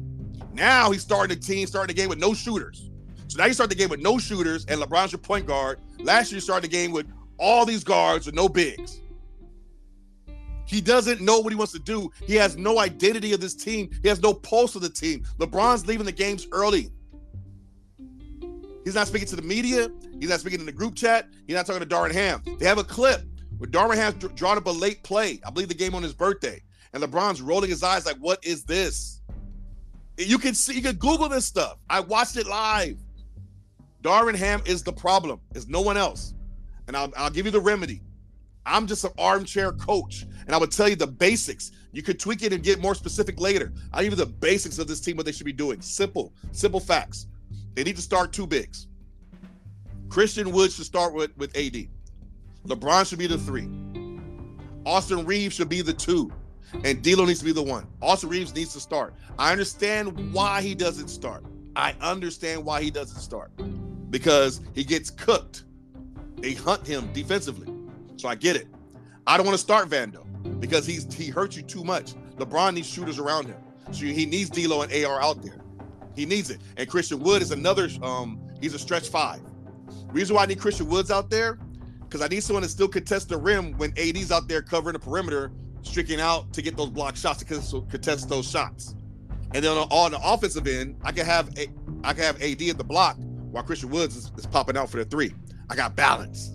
Now 0.53 0.91
he's 0.91 1.01
starting 1.01 1.37
the 1.37 1.41
team, 1.41 1.67
starting 1.67 1.95
the 1.95 2.01
game 2.01 2.09
with 2.09 2.19
no 2.19 2.33
shooters. 2.33 2.89
So 3.27 3.37
now 3.37 3.45
you 3.45 3.53
start 3.53 3.69
the 3.69 3.75
game 3.75 3.89
with 3.89 4.01
no 4.01 4.17
shooters, 4.17 4.65
and 4.65 4.81
LeBron's 4.81 5.11
your 5.11 5.19
point 5.19 5.45
guard. 5.45 5.79
Last 5.99 6.31
year, 6.31 6.37
you 6.37 6.41
started 6.41 6.69
the 6.69 6.75
game 6.75 6.91
with 6.91 7.07
all 7.37 7.65
these 7.65 7.83
guards 7.83 8.25
with 8.25 8.35
no 8.35 8.49
bigs. 8.49 8.99
He 10.65 10.79
doesn't 10.79 11.21
know 11.21 11.39
what 11.39 11.51
he 11.51 11.55
wants 11.55 11.73
to 11.73 11.79
do. 11.79 12.11
He 12.25 12.35
has 12.35 12.57
no 12.57 12.79
identity 12.79 13.33
of 13.33 13.41
this 13.41 13.53
team. 13.53 13.89
He 14.01 14.07
has 14.07 14.21
no 14.21 14.33
pulse 14.33 14.75
of 14.75 14.81
the 14.81 14.89
team. 14.89 15.23
LeBron's 15.37 15.85
leaving 15.85 16.05
the 16.05 16.11
games 16.11 16.47
early. 16.51 16.89
He's 18.83 18.95
not 18.95 19.07
speaking 19.07 19.27
to 19.27 19.35
the 19.35 19.41
media. 19.41 19.89
He's 20.19 20.29
not 20.29 20.39
speaking 20.39 20.59
in 20.59 20.65
the 20.65 20.71
group 20.71 20.95
chat. 20.95 21.27
He's 21.45 21.55
not 21.55 21.65
talking 21.65 21.87
to 21.87 21.95
Darvin 21.95 22.13
Ham. 22.13 22.41
They 22.57 22.65
have 22.65 22.77
a 22.77 22.83
clip 22.83 23.21
where 23.57 23.69
Darvin 23.69 23.95
Ham 23.95 24.13
drawn 24.35 24.57
up 24.57 24.65
a 24.65 24.71
late 24.71 25.03
play. 25.03 25.39
I 25.45 25.49
believe 25.51 25.67
the 25.67 25.73
game 25.73 25.93
on 25.93 26.03
his 26.03 26.13
birthday. 26.13 26.61
And 26.93 27.03
LeBron's 27.03 27.41
rolling 27.41 27.69
his 27.69 27.83
eyes 27.83 28.05
like, 28.05 28.17
what 28.17 28.43
is 28.45 28.63
this? 28.63 29.21
You 30.17 30.37
can 30.37 30.53
see, 30.53 30.75
you 30.75 30.81
can 30.81 30.95
Google 30.97 31.29
this 31.29 31.45
stuff. 31.45 31.77
I 31.89 32.01
watched 32.01 32.37
it 32.37 32.47
live. 32.47 32.97
Darvin 34.03 34.35
Ham 34.35 34.61
is 34.65 34.83
the 34.83 34.91
problem. 34.93 35.39
Is 35.55 35.67
no 35.67 35.81
one 35.81 35.97
else. 35.97 36.33
And 36.87 36.97
I'll, 36.97 37.11
I'll 37.15 37.29
give 37.29 37.45
you 37.45 37.51
the 37.51 37.61
remedy. 37.61 38.01
I'm 38.65 38.85
just 38.85 39.03
an 39.03 39.11
armchair 39.17 39.71
coach, 39.71 40.25
and 40.45 40.53
I 40.53 40.57
would 40.57 40.71
tell 40.71 40.87
you 40.87 40.95
the 40.95 41.07
basics. 41.07 41.71
You 41.93 42.03
could 42.03 42.19
tweak 42.19 42.43
it 42.43 42.53
and 42.53 42.63
get 42.63 42.79
more 42.79 42.93
specific 42.93 43.39
later. 43.39 43.73
I'll 43.91 44.03
give 44.03 44.13
you 44.13 44.17
the 44.17 44.25
basics 44.25 44.77
of 44.77 44.87
this 44.87 44.99
team, 45.01 45.17
what 45.17 45.25
they 45.25 45.31
should 45.31 45.45
be 45.45 45.53
doing. 45.53 45.81
Simple, 45.81 46.33
simple 46.51 46.79
facts. 46.79 47.27
They 47.73 47.83
need 47.83 47.95
to 47.95 48.01
start 48.01 48.33
two 48.33 48.45
bigs. 48.45 48.87
Christian 50.09 50.51
Wood 50.51 50.71
should 50.71 50.85
start 50.85 51.13
with, 51.13 51.35
with 51.37 51.55
AD. 51.57 51.87
LeBron 52.67 53.07
should 53.07 53.19
be 53.19 53.27
the 53.27 53.37
three. 53.37 53.67
Austin 54.85 55.25
Reaves 55.25 55.55
should 55.55 55.69
be 55.69 55.81
the 55.81 55.93
two. 55.93 56.31
And 56.83 57.01
D'Lo 57.01 57.25
needs 57.25 57.39
to 57.39 57.45
be 57.45 57.51
the 57.51 57.63
one. 57.63 57.87
Austin 58.01 58.29
Reaves 58.29 58.55
needs 58.55 58.73
to 58.73 58.79
start. 58.79 59.13
I 59.37 59.51
understand 59.51 60.33
why 60.33 60.61
he 60.61 60.75
doesn't 60.75 61.09
start. 61.09 61.45
I 61.75 61.95
understand 62.01 62.63
why 62.63 62.81
he 62.81 62.91
doesn't 62.91 63.19
start. 63.19 63.51
Because 64.09 64.61
he 64.73 64.83
gets 64.83 65.09
cooked. 65.09 65.63
They 66.37 66.53
hunt 66.53 66.85
him 66.85 67.11
defensively. 67.13 67.73
So 68.17 68.27
I 68.27 68.35
get 68.35 68.55
it. 68.55 68.67
I 69.27 69.37
don't 69.37 69.45
want 69.45 69.57
to 69.57 69.63
start 69.63 69.89
Vando 69.89 70.25
because 70.59 70.85
he's 70.85 71.13
he 71.13 71.27
hurts 71.27 71.55
you 71.55 71.63
too 71.63 71.83
much. 71.83 72.13
LeBron 72.37 72.73
needs 72.73 72.87
shooters 72.87 73.19
around 73.19 73.47
him. 73.47 73.57
So 73.91 74.05
he 74.05 74.25
needs 74.25 74.49
D'Lo 74.49 74.81
and 74.81 75.05
AR 75.05 75.21
out 75.21 75.43
there. 75.43 75.61
He 76.15 76.25
needs 76.25 76.49
it. 76.49 76.59
And 76.77 76.89
Christian 76.89 77.19
Wood 77.19 77.41
is 77.41 77.51
another. 77.51 77.89
Um, 78.01 78.39
he's 78.59 78.73
a 78.73 78.79
stretch 78.79 79.09
five. 79.09 79.41
Reason 80.11 80.35
why 80.35 80.43
I 80.43 80.45
need 80.45 80.59
Christian 80.59 80.87
Woods 80.87 81.11
out 81.11 81.29
there, 81.29 81.59
because 82.01 82.21
I 82.21 82.27
need 82.27 82.43
someone 82.43 82.63
to 82.63 82.69
still 82.69 82.87
contest 82.87 83.29
the 83.29 83.37
rim 83.37 83.77
when 83.77 83.93
AD's 83.97 84.31
out 84.31 84.47
there 84.47 84.61
covering 84.61 84.93
the 84.93 84.99
perimeter, 84.99 85.51
streaking 85.83 86.19
out 86.19 86.51
to 86.53 86.61
get 86.61 86.77
those 86.77 86.89
block 86.89 87.15
shots 87.15 87.43
to 87.43 87.45
contest 87.89 88.29
those 88.29 88.49
shots. 88.49 88.95
And 89.53 89.63
then 89.63 89.77
on, 89.77 89.87
on 89.89 90.11
the 90.11 90.19
offensive 90.23 90.67
end, 90.67 90.97
I 91.03 91.11
can 91.11 91.25
have 91.25 91.49
a, 91.57 91.67
I 92.03 92.13
can 92.13 92.23
have 92.23 92.41
AD 92.41 92.61
at 92.61 92.77
the 92.77 92.83
block 92.83 93.17
while 93.51 93.63
Christian 93.63 93.89
Woods 93.89 94.15
is, 94.15 94.31
is 94.37 94.45
popping 94.45 94.77
out 94.77 94.89
for 94.89 94.97
the 94.97 95.05
three. 95.05 95.33
I 95.69 95.75
got 95.75 95.95
balance. 95.95 96.51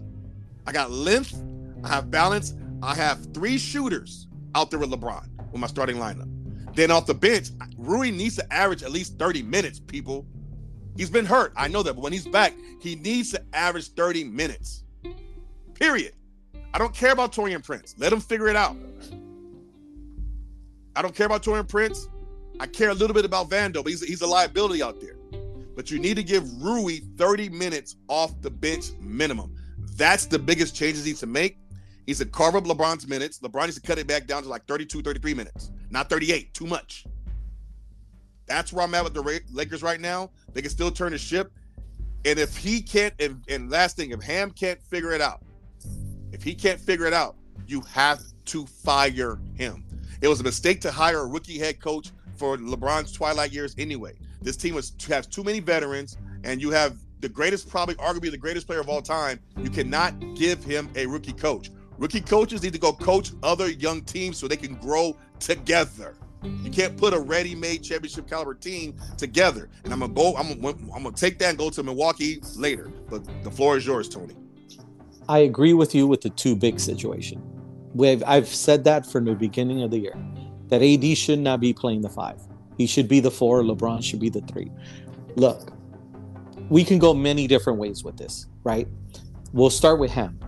I 0.66 0.72
got 0.72 0.90
length. 0.90 1.42
I 1.84 1.88
have 1.88 2.10
balance. 2.10 2.54
I 2.82 2.94
have 2.94 3.32
three 3.34 3.58
shooters 3.58 4.26
out 4.54 4.70
there 4.70 4.78
with 4.78 4.90
LeBron 4.90 5.28
with 5.52 5.60
my 5.60 5.66
starting 5.66 5.96
lineup. 5.96 6.30
Then 6.74 6.90
off 6.90 7.06
the 7.06 7.14
bench, 7.14 7.48
Rui 7.76 8.10
needs 8.10 8.36
to 8.36 8.52
average 8.52 8.82
at 8.82 8.90
least 8.90 9.18
30 9.18 9.42
minutes, 9.42 9.80
people. 9.80 10.26
He's 10.96 11.10
been 11.10 11.26
hurt. 11.26 11.52
I 11.56 11.68
know 11.68 11.82
that. 11.82 11.94
But 11.94 12.02
when 12.02 12.12
he's 12.12 12.26
back, 12.26 12.54
he 12.80 12.96
needs 12.96 13.32
to 13.32 13.42
average 13.52 13.88
30 13.88 14.24
minutes. 14.24 14.84
Period. 15.74 16.12
I 16.76 16.78
don't 16.78 16.92
care 16.92 17.12
about 17.12 17.32
Taurean 17.32 17.64
Prince. 17.64 17.94
Let 17.96 18.12
him 18.12 18.20
figure 18.20 18.48
it 18.48 18.54
out. 18.54 18.76
I 20.94 21.00
don't 21.00 21.14
care 21.14 21.24
about 21.24 21.42
Taurean 21.42 21.66
Prince. 21.66 22.06
I 22.60 22.66
care 22.66 22.90
a 22.90 22.94
little 22.94 23.14
bit 23.14 23.24
about 23.24 23.48
Vando, 23.48 23.82
but 23.82 23.86
he's, 23.86 24.02
he's 24.02 24.20
a 24.20 24.26
liability 24.26 24.82
out 24.82 25.00
there. 25.00 25.16
But 25.74 25.90
you 25.90 25.98
need 25.98 26.16
to 26.16 26.22
give 26.22 26.44
Rui 26.62 26.98
30 27.16 27.48
minutes 27.48 27.96
off 28.08 28.38
the 28.42 28.50
bench 28.50 28.90
minimum. 29.00 29.54
That's 29.96 30.26
the 30.26 30.38
biggest 30.38 30.76
changes 30.76 31.04
he 31.04 31.12
needs 31.12 31.20
to 31.20 31.26
make. 31.26 31.56
He's 32.04 32.18
to 32.18 32.26
carve 32.26 32.56
up 32.56 32.64
LeBron's 32.64 33.08
minutes. 33.08 33.38
LeBron 33.38 33.64
needs 33.64 33.80
to 33.80 33.82
cut 33.82 33.96
it 33.96 34.06
back 34.06 34.26
down 34.26 34.42
to 34.42 34.48
like 34.50 34.66
32, 34.66 35.00
33 35.00 35.32
minutes 35.32 35.70
not 35.90 36.10
38. 36.10 36.52
Too 36.52 36.66
much. 36.66 37.06
That's 38.46 38.70
where 38.70 38.84
I'm 38.84 38.94
at 38.94 39.02
with 39.02 39.14
the 39.14 39.40
Lakers 39.50 39.82
right 39.82 39.98
now. 39.98 40.30
They 40.52 40.60
can 40.60 40.70
still 40.70 40.90
turn 40.90 41.12
the 41.12 41.18
ship. 41.18 41.50
And 42.26 42.38
if 42.38 42.54
he 42.54 42.82
can't, 42.82 43.14
and, 43.18 43.42
and 43.48 43.70
last 43.70 43.96
thing, 43.96 44.10
if 44.10 44.22
Ham 44.22 44.50
can't 44.50 44.78
figure 44.82 45.12
it 45.12 45.22
out, 45.22 45.42
if 46.36 46.42
he 46.42 46.54
can't 46.54 46.78
figure 46.78 47.06
it 47.06 47.14
out, 47.14 47.34
you 47.66 47.80
have 47.80 48.20
to 48.44 48.66
fire 48.66 49.38
him. 49.54 49.82
It 50.20 50.28
was 50.28 50.40
a 50.40 50.42
mistake 50.42 50.82
to 50.82 50.90
hire 50.92 51.20
a 51.20 51.26
rookie 51.26 51.58
head 51.58 51.80
coach 51.80 52.10
for 52.36 52.58
LeBron's 52.58 53.10
twilight 53.10 53.52
years 53.52 53.74
anyway. 53.78 54.12
This 54.42 54.58
team 54.58 54.74
was, 54.74 54.92
has 55.08 55.26
too 55.26 55.42
many 55.42 55.60
veterans, 55.60 56.18
and 56.44 56.60
you 56.60 56.70
have 56.72 56.98
the 57.20 57.28
greatest, 57.30 57.70
probably 57.70 57.94
arguably 57.94 58.30
the 58.30 58.36
greatest 58.36 58.66
player 58.66 58.80
of 58.80 58.90
all 58.90 59.00
time. 59.00 59.40
You 59.56 59.70
cannot 59.70 60.12
give 60.34 60.62
him 60.62 60.90
a 60.94 61.06
rookie 61.06 61.32
coach. 61.32 61.70
Rookie 61.96 62.20
coaches 62.20 62.62
need 62.62 62.74
to 62.74 62.78
go 62.78 62.92
coach 62.92 63.30
other 63.42 63.70
young 63.70 64.02
teams 64.02 64.36
so 64.36 64.46
they 64.46 64.58
can 64.58 64.74
grow 64.74 65.16
together. 65.40 66.16
You 66.62 66.70
can't 66.70 66.98
put 66.98 67.14
a 67.14 67.18
ready-made 67.18 67.82
championship 67.82 68.28
caliber 68.28 68.52
team 68.52 68.94
together. 69.16 69.70
And 69.84 69.92
I'm 69.92 70.00
gonna 70.00 70.12
go. 70.12 70.36
I'm 70.36 70.60
gonna, 70.60 70.76
I'm 70.94 71.02
gonna 71.02 71.16
take 71.16 71.38
that 71.38 71.48
and 71.48 71.58
go 71.58 71.70
to 71.70 71.82
Milwaukee 71.82 72.42
later. 72.56 72.92
But 73.08 73.24
the 73.42 73.50
floor 73.50 73.78
is 73.78 73.86
yours, 73.86 74.10
Tony. 74.10 74.36
I 75.28 75.38
agree 75.38 75.72
with 75.72 75.94
you 75.94 76.06
with 76.06 76.20
the 76.20 76.30
two 76.30 76.54
big 76.54 76.78
situation. 76.78 77.42
We've, 77.94 78.22
I've 78.26 78.48
said 78.48 78.84
that 78.84 79.06
from 79.06 79.24
the 79.24 79.34
beginning 79.34 79.82
of 79.82 79.90
the 79.90 79.98
year 79.98 80.14
that 80.68 80.82
AD 80.82 81.16
should 81.16 81.38
not 81.38 81.60
be 81.60 81.72
playing 81.72 82.02
the 82.02 82.08
five. 82.08 82.40
He 82.76 82.86
should 82.86 83.08
be 83.08 83.20
the 83.20 83.30
four. 83.30 83.62
LeBron 83.62 84.02
should 84.02 84.20
be 84.20 84.28
the 84.28 84.40
three. 84.42 84.70
Look, 85.36 85.72
we 86.68 86.84
can 86.84 86.98
go 86.98 87.14
many 87.14 87.46
different 87.46 87.78
ways 87.78 88.04
with 88.04 88.16
this, 88.16 88.46
right? 88.64 88.88
We'll 89.52 89.70
start 89.70 89.98
with 89.98 90.10
him. 90.10 90.38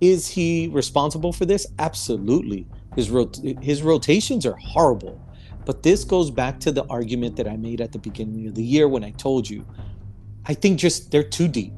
Is 0.00 0.28
he 0.28 0.68
responsible 0.72 1.32
for 1.32 1.44
this? 1.44 1.66
Absolutely. 1.78 2.66
His 2.94 3.10
rot- 3.10 3.40
his 3.60 3.82
rotations 3.82 4.46
are 4.46 4.56
horrible. 4.56 5.20
But 5.64 5.82
this 5.82 6.04
goes 6.04 6.30
back 6.30 6.60
to 6.60 6.72
the 6.72 6.84
argument 6.86 7.36
that 7.36 7.48
I 7.48 7.56
made 7.56 7.80
at 7.80 7.92
the 7.92 7.98
beginning 7.98 8.46
of 8.46 8.54
the 8.54 8.62
year 8.62 8.86
when 8.88 9.02
I 9.02 9.10
told 9.12 9.48
you, 9.48 9.66
I 10.46 10.54
think 10.54 10.78
just 10.78 11.10
they're 11.10 11.22
too 11.22 11.48
deep. 11.48 11.72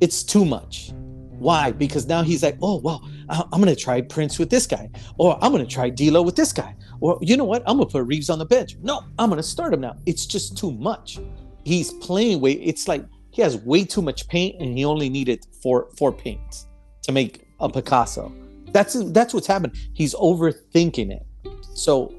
It's 0.00 0.22
too 0.22 0.44
much. 0.44 0.92
Why? 1.40 1.72
Because 1.72 2.06
now 2.06 2.22
he's 2.22 2.42
like, 2.42 2.58
oh 2.62 2.78
well, 2.80 3.08
I'm 3.28 3.60
gonna 3.60 3.74
try 3.74 4.00
Prince 4.02 4.38
with 4.38 4.50
this 4.50 4.66
guy, 4.66 4.90
or 5.18 5.42
I'm 5.42 5.50
gonna 5.52 5.66
try 5.66 5.88
D'Lo 5.88 6.22
with 6.22 6.36
this 6.36 6.52
guy, 6.52 6.76
or 7.00 7.18
you 7.22 7.36
know 7.36 7.44
what? 7.44 7.62
I'm 7.66 7.78
gonna 7.78 7.88
put 7.88 8.04
Reaves 8.06 8.30
on 8.30 8.38
the 8.38 8.44
bench. 8.44 8.76
No, 8.82 9.02
I'm 9.18 9.30
gonna 9.30 9.42
start 9.42 9.72
him 9.72 9.80
now. 9.80 9.96
It's 10.06 10.26
just 10.26 10.56
too 10.56 10.70
much. 10.70 11.18
He's 11.64 11.92
playing 11.94 12.40
way. 12.40 12.52
It's 12.52 12.86
like 12.86 13.04
he 13.30 13.42
has 13.42 13.56
way 13.56 13.84
too 13.84 14.02
much 14.02 14.28
paint, 14.28 14.60
and 14.60 14.76
he 14.76 14.84
only 14.84 15.08
needed 15.08 15.46
four 15.62 15.88
four 15.96 16.12
paints 16.12 16.66
to 17.02 17.12
make 17.12 17.48
a 17.58 17.68
Picasso. 17.68 18.32
That's 18.72 18.94
that's 19.12 19.32
what's 19.32 19.46
happened. 19.46 19.76
He's 19.94 20.14
overthinking 20.14 21.10
it. 21.10 21.26
So, 21.74 22.14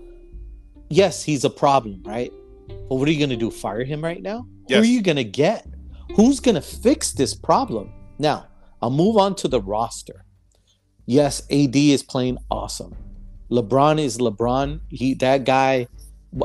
yes, 0.90 1.24
he's 1.24 1.46
a 1.46 1.50
problem, 1.50 2.02
right? 2.04 2.32
But 2.68 2.96
what 2.96 3.08
are 3.08 3.12
you 3.12 3.20
gonna 3.20 3.38
do? 3.38 3.52
Fire 3.52 3.84
him 3.84 4.04
right 4.04 4.22
now? 4.22 4.48
Yes. 4.68 4.78
Who 4.78 4.82
are 4.84 4.86
you 4.86 5.02
gonna 5.02 5.24
get? 5.24 5.68
Who's 6.16 6.40
gonna 6.40 6.62
fix 6.62 7.12
this 7.12 7.34
problem? 7.36 7.94
Now, 8.20 8.48
I'll 8.82 8.90
move 8.90 9.18
on 9.18 9.36
to 9.36 9.48
the 9.48 9.62
roster. 9.62 10.26
Yes, 11.06 11.42
AD 11.52 11.76
is 11.76 12.04
playing 12.04 12.38
awesome. 12.50 12.96
LeBron 13.50 14.00
is 14.00 14.18
LeBron. 14.18 14.80
He 14.90 15.14
that 15.16 15.44
guy 15.44 15.88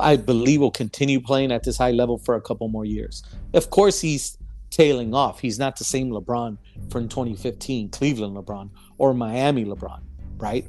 I 0.01 0.16
believe 0.16 0.61
will 0.61 0.72
continue 0.72 1.20
playing 1.20 1.53
at 1.53 1.62
this 1.62 1.78
high 1.78 1.93
level 1.93 2.18
for 2.18 2.34
a 2.34 2.41
couple 2.41 2.68
more 2.68 2.84
years. 2.84 3.22
Of 3.55 3.70
course, 3.70 4.01
he's 4.01 4.37
tailing 4.70 5.14
off. 5.14 5.39
He's 5.41 5.59
not 5.59 5.76
the 5.76 5.84
same 5.84 6.11
LeBron 6.11 6.59
from 6.91 7.09
2015, 7.09 7.91
Cleveland 7.91 8.37
LeBron 8.37 8.70
or 8.99 9.14
Miami 9.14 9.64
LeBron, 9.64 10.01
right? 10.39 10.66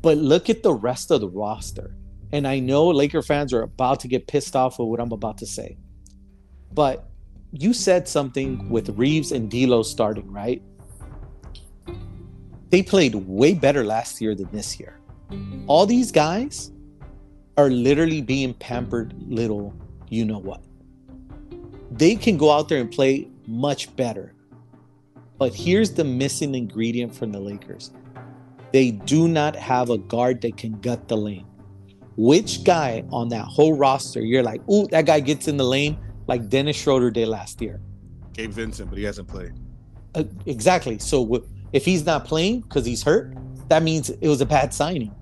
But 0.00 0.18
look 0.18 0.48
at 0.48 0.62
the 0.62 0.74
rest 0.74 1.10
of 1.10 1.20
the 1.20 1.28
roster. 1.28 1.96
And 2.30 2.46
I 2.46 2.60
know 2.60 2.88
Laker 2.88 3.22
fans 3.22 3.52
are 3.52 3.62
about 3.62 4.00
to 4.00 4.08
get 4.08 4.26
pissed 4.26 4.56
off 4.56 4.78
with 4.78 4.88
what 4.88 5.00
I'm 5.00 5.12
about 5.12 5.38
to 5.38 5.46
say. 5.46 5.76
But 6.72 7.08
you 7.52 7.72
said 7.72 8.08
something 8.08 8.68
with 8.68 8.88
Reaves 8.90 9.32
and 9.32 9.50
D'Lo 9.50 9.82
starting, 9.82 10.30
right? 10.32 10.62
They 12.70 12.82
played 12.82 13.14
way 13.14 13.54
better 13.54 13.84
last 13.84 14.20
year 14.20 14.34
than 14.34 14.50
this 14.50 14.80
year. 14.80 14.98
All 15.66 15.86
these 15.86 16.10
guys 16.10 16.72
are 17.56 17.68
literally 17.70 18.22
being 18.22 18.54
pampered 18.54 19.14
little 19.28 19.74
you 20.12 20.26
know 20.26 20.38
what. 20.38 20.62
They 21.90 22.16
can 22.16 22.36
go 22.36 22.50
out 22.50 22.68
there 22.68 22.78
and 22.80 22.90
play 22.90 23.28
much 23.46 23.94
better. 23.96 24.34
But 25.38 25.54
here's 25.54 25.92
the 25.92 26.04
missing 26.04 26.54
ingredient 26.54 27.14
from 27.14 27.32
the 27.32 27.40
Lakers. 27.40 27.92
They 28.72 28.90
do 28.90 29.26
not 29.26 29.56
have 29.56 29.88
a 29.88 29.96
guard 29.96 30.42
that 30.42 30.58
can 30.58 30.78
gut 30.80 31.08
the 31.08 31.16
lane. 31.16 31.46
Which 32.16 32.62
guy 32.62 33.04
on 33.10 33.30
that 33.30 33.46
whole 33.46 33.74
roster, 33.74 34.20
you're 34.20 34.42
like, 34.42 34.60
ooh, 34.68 34.86
that 34.88 35.06
guy 35.06 35.20
gets 35.20 35.48
in 35.48 35.56
the 35.56 35.64
lane 35.64 35.98
like 36.26 36.48
Dennis 36.48 36.76
Schroeder 36.76 37.10
did 37.10 37.28
last 37.28 37.60
year. 37.60 37.80
Gabe 38.32 38.50
Vincent, 38.50 38.88
but 38.88 38.98
he 38.98 39.04
hasn't 39.04 39.28
played. 39.28 39.52
Uh, 40.14 40.24
exactly. 40.46 40.98
So 40.98 41.24
w- 41.24 41.46
if 41.72 41.84
he's 41.84 42.04
not 42.04 42.24
playing 42.24 42.60
because 42.60 42.84
he's 42.84 43.02
hurt, 43.02 43.34
that 43.68 43.82
means 43.82 44.10
it 44.10 44.28
was 44.28 44.40
a 44.40 44.46
bad 44.46 44.72
signing. 44.74 45.14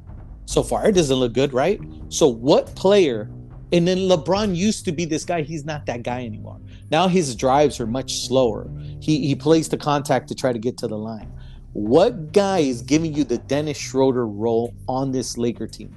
So 0.47 0.63
far, 0.63 0.89
it 0.89 0.93
doesn't 0.93 1.17
look 1.17 1.33
good, 1.33 1.53
right? 1.53 1.81
So 2.09 2.27
what 2.29 2.75
player? 2.75 3.31
And 3.73 3.87
then 3.87 3.99
LeBron 3.99 4.57
used 4.57 4.85
to 4.87 4.93
be 4.93 5.05
this 5.05 5.25
guy. 5.25 5.43
He's 5.43 5.65
not 5.65 5.87
that 5.87 6.03
guy 6.03 6.25
anymore. 6.25 6.61
Now 6.91 7.07
his 7.07 7.37
drives 7.37 7.79
are 7.79 7.87
much 7.87 8.27
slower. 8.27 8.69
He 9.01 9.27
he 9.29 9.37
plays 9.37 9.69
the 9.69 9.77
contact 9.77 10.27
to 10.29 10.35
try 10.35 10.53
to 10.53 10.59
get 10.59 10.77
to 10.79 10.89
the 10.89 10.99
line. 10.99 11.33
What 11.73 12.33
guy 12.33 12.59
is 12.59 12.83
giving 12.83 13.15
you 13.15 13.23
the 13.23 13.39
Dennis 13.39 13.79
Schroeder 13.79 14.27
role 14.27 14.75
on 14.89 15.13
this 15.13 15.39
Laker 15.39 15.69
team? 15.69 15.95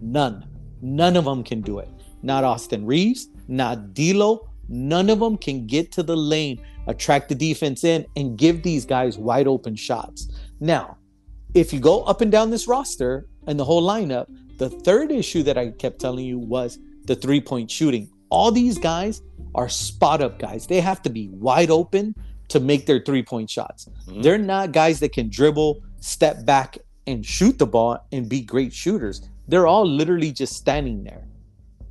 None. 0.00 0.46
None 0.82 1.16
of 1.16 1.24
them 1.24 1.42
can 1.42 1.62
do 1.62 1.80
it. 1.80 1.88
Not 2.22 2.44
Austin 2.44 2.86
Reaves, 2.86 3.28
not 3.48 3.94
D'Lo. 3.94 4.48
None 4.68 5.10
of 5.10 5.20
them 5.20 5.36
can 5.36 5.66
get 5.66 5.92
to 5.92 6.02
the 6.02 6.16
lane, 6.16 6.60
attract 6.86 7.28
the 7.28 7.34
defense 7.34 7.84
in, 7.84 8.04
and 8.16 8.36
give 8.36 8.62
these 8.62 8.84
guys 8.84 9.16
wide 9.16 9.46
open 9.46 9.76
shots. 9.76 10.28
Now, 10.60 10.96
if 11.54 11.72
you 11.72 11.80
go 11.80 12.02
up 12.02 12.20
and 12.20 12.32
down 12.32 12.50
this 12.50 12.66
roster 12.66 13.26
and 13.46 13.58
the 13.58 13.64
whole 13.64 13.82
lineup, 13.82 14.26
the 14.58 14.70
third 14.70 15.12
issue 15.12 15.42
that 15.44 15.56
I 15.56 15.70
kept 15.70 16.00
telling 16.00 16.24
you 16.24 16.38
was 16.38 16.78
the 17.04 17.14
three 17.14 17.40
point 17.40 17.70
shooting. 17.70 18.10
All 18.28 18.50
these 18.50 18.78
guys 18.78 19.22
are 19.54 19.68
spot 19.68 20.20
up 20.20 20.38
guys. 20.38 20.66
They 20.66 20.80
have 20.80 21.02
to 21.02 21.10
be 21.10 21.28
wide 21.28 21.70
open 21.70 22.14
to 22.48 22.60
make 22.60 22.86
their 22.86 23.00
three 23.00 23.22
point 23.22 23.50
shots. 23.50 23.88
Mm-hmm. 24.06 24.22
They're 24.22 24.38
not 24.38 24.72
guys 24.72 25.00
that 25.00 25.12
can 25.12 25.28
dribble, 25.28 25.82
step 26.00 26.44
back, 26.44 26.78
and 27.06 27.24
shoot 27.24 27.58
the 27.58 27.66
ball 27.66 28.04
and 28.12 28.28
be 28.28 28.40
great 28.40 28.72
shooters. 28.72 29.28
They're 29.48 29.66
all 29.66 29.86
literally 29.86 30.32
just 30.32 30.54
standing 30.54 31.04
there. 31.04 31.24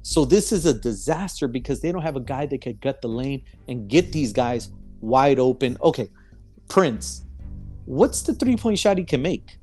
So 0.07 0.23
this 0.23 0.51
is 0.51 0.67
a 0.67 0.73
disaster 0.73 1.47
because 1.47 1.81
they 1.81 1.91
don't 1.91 2.03
have 2.03 2.15
a 2.15 2.19
guy 2.19 2.45
that 2.45 2.61
could 2.61 2.79
gut 2.79 3.01
the 3.01 3.07
lane 3.07 3.41
and 3.67 3.87
get 3.87 4.11
these 4.11 4.31
guys 4.31 4.69
wide 5.01 5.39
open. 5.39 5.79
Okay, 5.81 6.11
Prince, 6.69 7.23
what's 7.85 8.21
the 8.21 8.35
three 8.35 8.55
point 8.55 8.77
shot 8.77 8.99
he 8.99 9.03
can 9.03 9.23
make? 9.23 9.57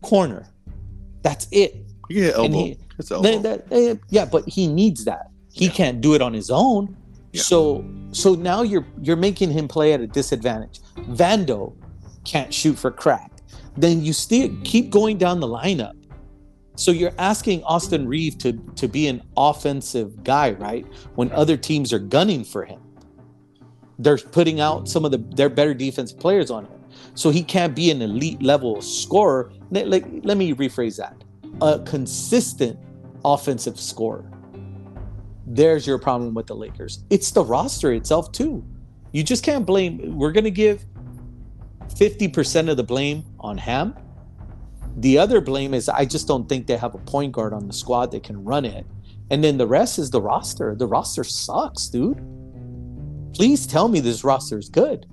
Corner. 0.00 0.46
That's 1.22 1.48
it. 1.50 1.74
Yeah, 2.08 2.30
elbow. 2.34 2.56
He, 2.56 2.78
elbow. 3.10 3.40
That, 3.40 3.42
that, 3.42 3.76
eh, 3.76 3.96
yeah, 4.10 4.26
but 4.26 4.48
he 4.48 4.68
needs 4.68 5.04
that. 5.06 5.26
He 5.52 5.64
yeah. 5.64 5.72
can't 5.72 6.00
do 6.00 6.14
it 6.14 6.22
on 6.22 6.34
his 6.34 6.52
own. 6.52 6.96
Yeah. 7.32 7.42
So 7.42 7.84
so 8.12 8.36
now 8.36 8.62
you're 8.62 8.86
you're 9.02 9.16
making 9.16 9.50
him 9.50 9.66
play 9.66 9.92
at 9.92 10.00
a 10.00 10.06
disadvantage. 10.06 10.78
Vando 10.98 11.74
can't 12.24 12.54
shoot 12.54 12.78
for 12.78 12.92
crap. 12.92 13.40
Then 13.76 14.04
you 14.04 14.12
still 14.12 14.50
keep 14.62 14.90
going 14.90 15.18
down 15.18 15.40
the 15.40 15.48
lineup. 15.48 15.99
So 16.80 16.92
you're 16.92 17.12
asking 17.18 17.62
Austin 17.64 18.08
Reeve 18.08 18.38
to 18.38 18.54
to 18.76 18.88
be 18.88 19.06
an 19.06 19.22
offensive 19.36 20.24
guy, 20.24 20.52
right? 20.52 20.86
When 21.14 21.30
other 21.32 21.58
teams 21.58 21.92
are 21.92 21.98
gunning 21.98 22.42
for 22.42 22.64
him. 22.64 22.80
They're 23.98 24.16
putting 24.16 24.60
out 24.60 24.88
some 24.88 25.04
of 25.04 25.10
the 25.10 25.18
their 25.18 25.50
better 25.50 25.74
defensive 25.74 26.18
players 26.18 26.50
on 26.50 26.64
him. 26.64 26.80
So 27.14 27.28
he 27.28 27.42
can't 27.42 27.76
be 27.76 27.90
an 27.90 28.00
elite 28.00 28.42
level 28.42 28.80
scorer. 28.80 29.52
Like 29.70 30.06
let 30.22 30.38
me 30.38 30.54
rephrase 30.54 30.96
that. 30.96 31.22
A 31.60 31.80
consistent 31.80 32.78
offensive 33.26 33.78
scorer. 33.78 34.24
There's 35.46 35.86
your 35.86 35.98
problem 35.98 36.32
with 36.32 36.46
the 36.46 36.56
Lakers. 36.56 37.04
It's 37.10 37.30
the 37.30 37.44
roster 37.44 37.92
itself 37.92 38.32
too. 38.32 38.64
You 39.12 39.22
just 39.22 39.44
can't 39.44 39.66
blame 39.66 40.16
we're 40.16 40.32
going 40.32 40.44
to 40.44 40.50
give 40.50 40.86
50% 41.88 42.70
of 42.70 42.78
the 42.78 42.84
blame 42.84 43.22
on 43.38 43.58
Ham 43.58 43.94
the 44.96 45.18
other 45.18 45.40
blame 45.40 45.74
is 45.74 45.88
I 45.88 46.04
just 46.04 46.26
don't 46.26 46.48
think 46.48 46.66
they 46.66 46.76
have 46.76 46.94
a 46.94 46.98
point 46.98 47.32
guard 47.32 47.52
on 47.52 47.66
the 47.66 47.72
squad 47.72 48.10
that 48.12 48.22
can 48.22 48.44
run 48.44 48.64
it. 48.64 48.86
And 49.30 49.44
then 49.44 49.58
the 49.58 49.66
rest 49.66 49.98
is 49.98 50.10
the 50.10 50.20
roster. 50.20 50.74
The 50.74 50.86
roster 50.86 51.24
sucks, 51.24 51.86
dude. 51.86 52.20
Please 53.34 53.66
tell 53.66 53.88
me 53.88 54.00
this 54.00 54.24
roster 54.24 54.58
is 54.58 54.68
good. 54.68 55.06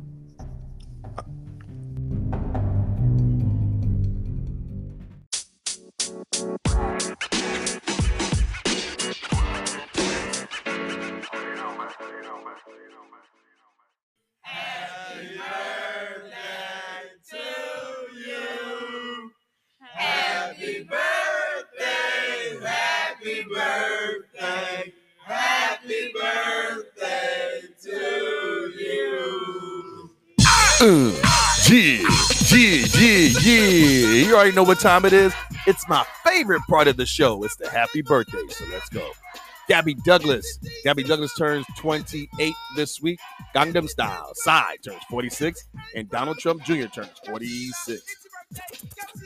Already 34.48 34.56
know 34.56 34.64
what 34.64 34.80
time 34.80 35.04
it 35.04 35.12
is. 35.12 35.34
It's 35.66 35.88
my 35.90 36.06
favorite 36.26 36.62
part 36.70 36.88
of 36.88 36.96
the 36.96 37.06
show. 37.06 37.44
It's 37.44 37.58
the 37.58 37.70
happy 37.70 38.02
birthday. 38.02 38.48
So 38.50 38.64
let's 38.72 38.88
go. 38.88 39.12
Gabby 39.68 39.94
Douglas. 39.94 40.60
Gabby 40.86 41.04
Douglas 41.04 41.34
turns 41.38 41.66
28 41.76 42.54
this 42.78 43.02
week. 43.02 43.20
Gangnam 43.54 43.90
Style. 43.90 44.32
Psy 44.36 44.78
turns 44.86 45.04
46. 45.10 45.68
And 45.96 46.10
Donald 46.10 46.40
Trump 46.40 46.64
Jr. 46.64 46.86
turns 46.86 47.12
46. 47.26 48.02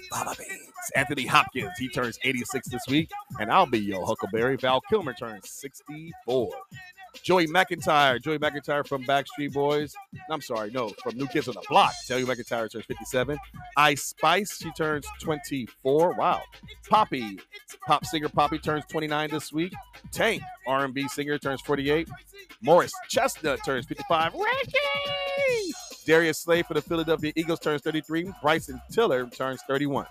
Baba 0.10 0.36
Beans. 0.40 0.60
Anthony 0.96 1.28
Hopkins, 1.28 1.78
he 1.78 1.88
turns 1.90 2.18
86 2.24 2.70
this 2.70 2.82
week. 2.88 3.12
And 3.40 3.52
I'll 3.52 3.68
be 3.68 3.80
your 3.80 4.04
Huckleberry. 4.04 4.56
Val 4.58 4.82
Kilmer 4.90 5.14
turns 5.14 5.52
64. 5.52 6.52
Joey 7.24 7.48
McIntyre, 7.48 8.22
Joey 8.22 8.40
McIntyre 8.40 8.86
from 8.86 9.04
Backstreet 9.04 9.54
Boys. 9.54 9.94
I'm 10.30 10.42
sorry, 10.42 10.72
no, 10.72 10.90
from 11.04 11.18
New 11.18 11.28
Kids 11.28 11.48
on 11.48 11.56
the 11.56 11.64
Block. 11.70 11.94
Joey 12.08 12.24
McIntyre 12.24 12.72
turns 12.72 12.86
57. 12.86 13.38
Ice 13.78 14.04
Spice, 14.04 14.58
she 14.58 14.72
turns 14.72 15.06
24. 15.22 16.16
Wow. 16.16 16.42
Poppy, 16.90 17.40
pop 17.86 18.06
singer 18.06 18.30
Poppy 18.30 18.60
turns 18.60 18.86
29 18.90 19.30
this 19.30 19.54
week. 19.54 19.74
Tank, 20.12 20.42
R&B 20.68 21.08
singer, 21.10 21.38
turns 21.38 21.62
48. 21.62 22.10
Morris 22.62 22.94
Chestnut 23.10 23.60
turns 23.66 23.86
55. 23.86 24.34
Ricky! 24.34 25.74
Darius 26.06 26.40
Slay 26.40 26.64
for 26.64 26.74
the 26.74 26.82
Philadelphia 26.82 27.32
Eagles 27.36 27.60
turns 27.60 27.82
33. 27.82 28.32
Bryson 28.42 28.82
Tiller 28.92 29.28
turns 29.28 29.62
31. 29.68 30.06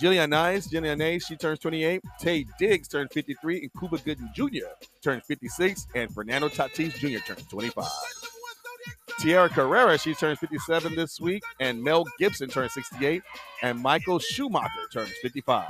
Jillian 0.00 0.30
Nice, 0.30 0.68
Jillian 0.68 0.98
Nice, 0.98 1.26
she 1.26 1.36
turns 1.36 1.58
28. 1.58 2.02
Taye 2.20 2.46
Diggs 2.58 2.88
turns 2.88 3.10
53. 3.12 3.62
And 3.62 3.70
Cuba 3.78 3.98
Gooding 3.98 4.30
Jr. 4.34 4.66
turns 5.02 5.24
56. 5.26 5.88
And 5.94 6.12
Fernando 6.14 6.48
Tatis 6.48 6.94
Jr. 6.94 7.18
turns 7.26 7.46
25. 7.48 7.86
Tierra 9.18 9.48
Carrera, 9.48 9.98
she 9.98 10.14
turns 10.14 10.38
57 10.38 10.94
this 10.94 11.20
week, 11.20 11.42
and 11.58 11.82
Mel 11.82 12.04
Gibson 12.20 12.48
turns 12.48 12.72
68, 12.74 13.20
and 13.62 13.76
Michael 13.80 14.20
Schumacher 14.20 14.70
turns 14.92 15.10
55. 15.22 15.68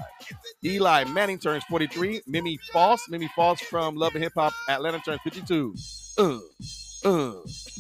Eli 0.65 1.05
Manning 1.05 1.39
turns 1.39 1.65
43. 1.65 2.21
Mimi 2.27 2.59
Faust, 2.73 3.09
Mimi 3.09 3.29
Faust 3.35 3.65
from 3.65 3.97
Love 3.97 4.15
and 4.15 4.23
Hip 4.23 4.35
Hop 4.37 4.53
Atlanta 4.69 4.99
turns 4.99 5.21
52. 5.25 5.75
Uh, 6.19 6.39
uh, 7.05 7.33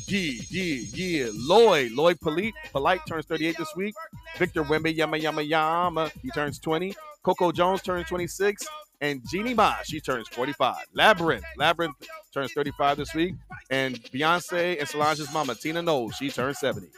yeah, 0.06 0.32
yeah, 0.50 0.80
yeah. 0.94 1.30
Lloyd, 1.34 1.92
Lloyd 1.92 2.20
Polite, 2.20 2.54
Polite 2.72 3.00
turns 3.06 3.26
38 3.26 3.56
this 3.58 3.74
week. 3.76 3.94
Victor 4.36 4.62
Wemby, 4.64 4.94
Yama 4.96 5.16
Yama 5.16 5.42
Yama, 5.42 6.10
he 6.22 6.30
turns 6.30 6.58
20. 6.58 6.94
Coco 7.22 7.52
Jones 7.52 7.82
turns 7.82 8.06
26. 8.08 8.66
And 9.00 9.22
Jeannie 9.30 9.54
Mai, 9.54 9.80
she 9.84 10.00
turns 10.00 10.28
45. 10.28 10.76
Labrinth, 10.96 11.42
Labrinth 11.58 11.94
turns 12.32 12.52
35 12.52 12.96
this 12.96 13.14
week. 13.14 13.34
And 13.70 14.02
Beyonce 14.04 14.78
and 14.78 14.88
Solange's 14.88 15.32
mama, 15.32 15.54
Tina 15.54 15.82
Knowles, 15.82 16.16
she 16.16 16.30
turns 16.30 16.58
70. 16.58 16.88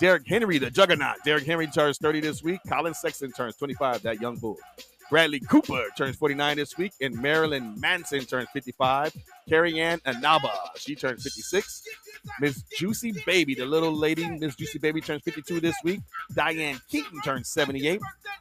Derrick 0.00 0.22
Henry, 0.26 0.58
the 0.58 0.70
juggernaut. 0.70 1.16
Derrick 1.24 1.44
Henry 1.44 1.66
turns 1.66 1.98
30 1.98 2.20
this 2.20 2.42
week. 2.42 2.60
Collin 2.68 2.94
Sexton 2.94 3.32
turns 3.32 3.56
25, 3.56 4.02
that 4.02 4.20
young 4.20 4.36
bull. 4.36 4.58
Bradley 5.10 5.40
Cooper 5.40 5.84
turns 5.98 6.16
49 6.16 6.56
this 6.56 6.78
week, 6.78 6.92
and 7.00 7.14
Marilyn 7.20 7.78
Manson 7.80 8.24
turns 8.24 8.48
55. 8.52 9.12
Carrie 9.48 9.80
Ann 9.80 10.00
Inaba, 10.06 10.52
she 10.76 10.94
turns 10.94 11.24
56. 11.24 11.82
Miss 12.40 12.62
Juicy 12.78 13.12
Baby, 13.26 13.54
the 13.56 13.66
little 13.66 13.92
lady, 13.92 14.28
Miss 14.38 14.54
Juicy 14.54 14.78
Baby 14.78 15.00
turns 15.00 15.22
52 15.22 15.60
this 15.60 15.74
week. 15.82 16.00
Diane 16.34 16.80
Keaton 16.88 17.20
turns 17.22 17.48
78. 17.48 18.00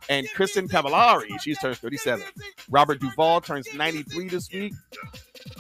And 0.10 0.28
Kristin 0.30 0.70
Cavallari, 0.70 1.40
she 1.42 1.56
turns 1.56 1.80
37. 1.80 2.24
Robert 2.70 3.00
Duvall 3.00 3.42
turns 3.42 3.68
93 3.74 4.30
this 4.30 4.52
week. 4.52 4.74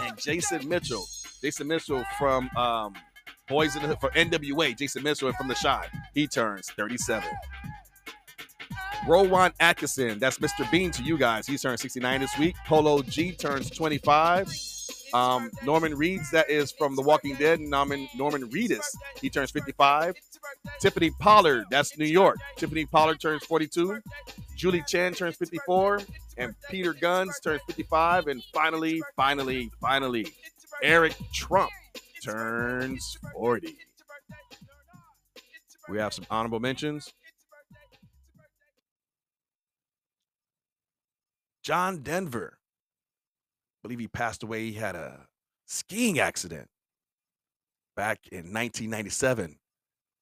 And 0.02 0.16
Jason 0.18 0.70
Mitchell, 0.70 1.06
Jason 1.42 1.68
Mitchell 1.68 2.04
from 2.20 2.50
um, 2.56 2.94
Boys 3.48 3.76
in 3.76 3.82
the 3.82 3.98
for 3.98 4.12
NWA, 4.12 4.78
Jason 4.78 5.02
Mitchell 5.02 5.34
from 5.34 5.48
The 5.48 5.56
Shine, 5.56 5.88
he 6.14 6.28
turns 6.28 6.70
37. 6.70 7.28
Rowan 9.08 9.54
Atkinson, 9.60 10.20
that's 10.20 10.40
Mr. 10.40 10.70
Bean 10.72 10.92
to 10.92 11.04
you 11.04 11.18
guys. 11.18 11.48
He's 11.48 11.62
turned 11.62 11.80
69 11.80 12.22
this 12.22 12.38
week. 12.38 12.56
Polo 12.66 13.02
G 13.02 13.32
turns 13.32 13.70
25. 13.70 14.52
Um, 15.14 15.50
Norman 15.64 15.94
Reedus, 15.94 16.30
that 16.32 16.50
is 16.50 16.72
from 16.72 16.96
The 16.96 17.02
Walking 17.02 17.36
Dead. 17.36 17.60
Norman 17.60 18.08
Norman 18.16 18.50
Reedus, 18.50 18.86
he 19.20 19.30
turns 19.30 19.52
55. 19.52 20.16
Tiffany 20.80 21.12
Pollard, 21.20 21.66
that's 21.72 21.98
New 21.98 22.06
York. 22.06 22.38
Tiffany 22.58 22.86
Pollard 22.86 23.20
turns 23.20 23.44
42. 23.46 24.02
Julie 24.56 24.84
Chen 24.88 25.14
turns 25.14 25.36
54. 25.36 26.02
And 26.38 26.56
Peter 26.70 26.94
Gunz 26.94 27.42
turns 27.42 27.62
55. 27.68 28.28
And 28.28 28.44
finally, 28.54 29.02
finally, 29.16 29.72
finally, 29.82 30.28
Eric 30.84 31.16
Trump 31.34 31.72
turns 32.24 33.18
40. 33.34 33.78
We 35.90 35.98
have 35.98 36.14
some 36.14 36.26
honorable 36.30 36.60
mentions. 36.60 37.14
John 41.70 42.00
Denver. 42.00 42.58
I 42.58 43.78
believe 43.84 44.00
he 44.00 44.08
passed 44.08 44.42
away. 44.42 44.72
He 44.72 44.74
had 44.74 44.96
a 44.96 45.28
skiing 45.68 46.18
accident 46.18 46.68
back 47.96 48.22
in 48.32 48.52
1997. 48.52 49.60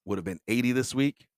Would 0.03 0.17
have 0.17 0.25
been 0.25 0.41
80 0.49 0.73
this 0.73 0.93
week. 0.93 1.29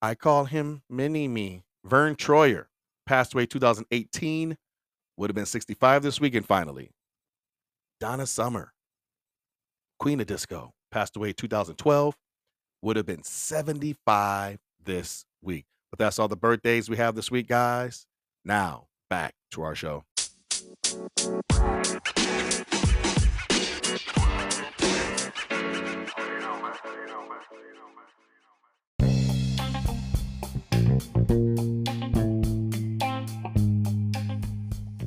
I 0.00 0.14
call 0.14 0.44
him 0.44 0.82
Mini 0.88 1.26
Me. 1.26 1.64
Verne 1.84 2.14
Troyer 2.14 2.66
passed 3.04 3.34
away 3.34 3.46
2018. 3.46 4.56
Would 5.16 5.30
have 5.30 5.34
been 5.34 5.44
65 5.44 6.04
this 6.04 6.20
week. 6.20 6.36
And 6.36 6.46
finally, 6.46 6.92
Donna 7.98 8.28
Summer, 8.28 8.74
Queen 9.98 10.20
of 10.20 10.28
Disco, 10.28 10.70
passed 10.92 11.16
away 11.16 11.32
2012. 11.32 12.16
Would 12.80 12.96
have 12.96 13.06
been 13.06 13.24
75 13.24 14.60
this 14.84 15.24
week. 15.42 15.66
But 15.90 15.98
that's 15.98 16.18
all 16.18 16.28
the 16.28 16.36
birthdays 16.36 16.90
we 16.90 16.96
have 16.96 17.14
this 17.14 17.30
week, 17.30 17.48
guys. 17.48 18.06
Now, 18.44 18.88
back 19.08 19.34
to 19.52 19.62
our 19.62 19.74
show. 19.74 20.04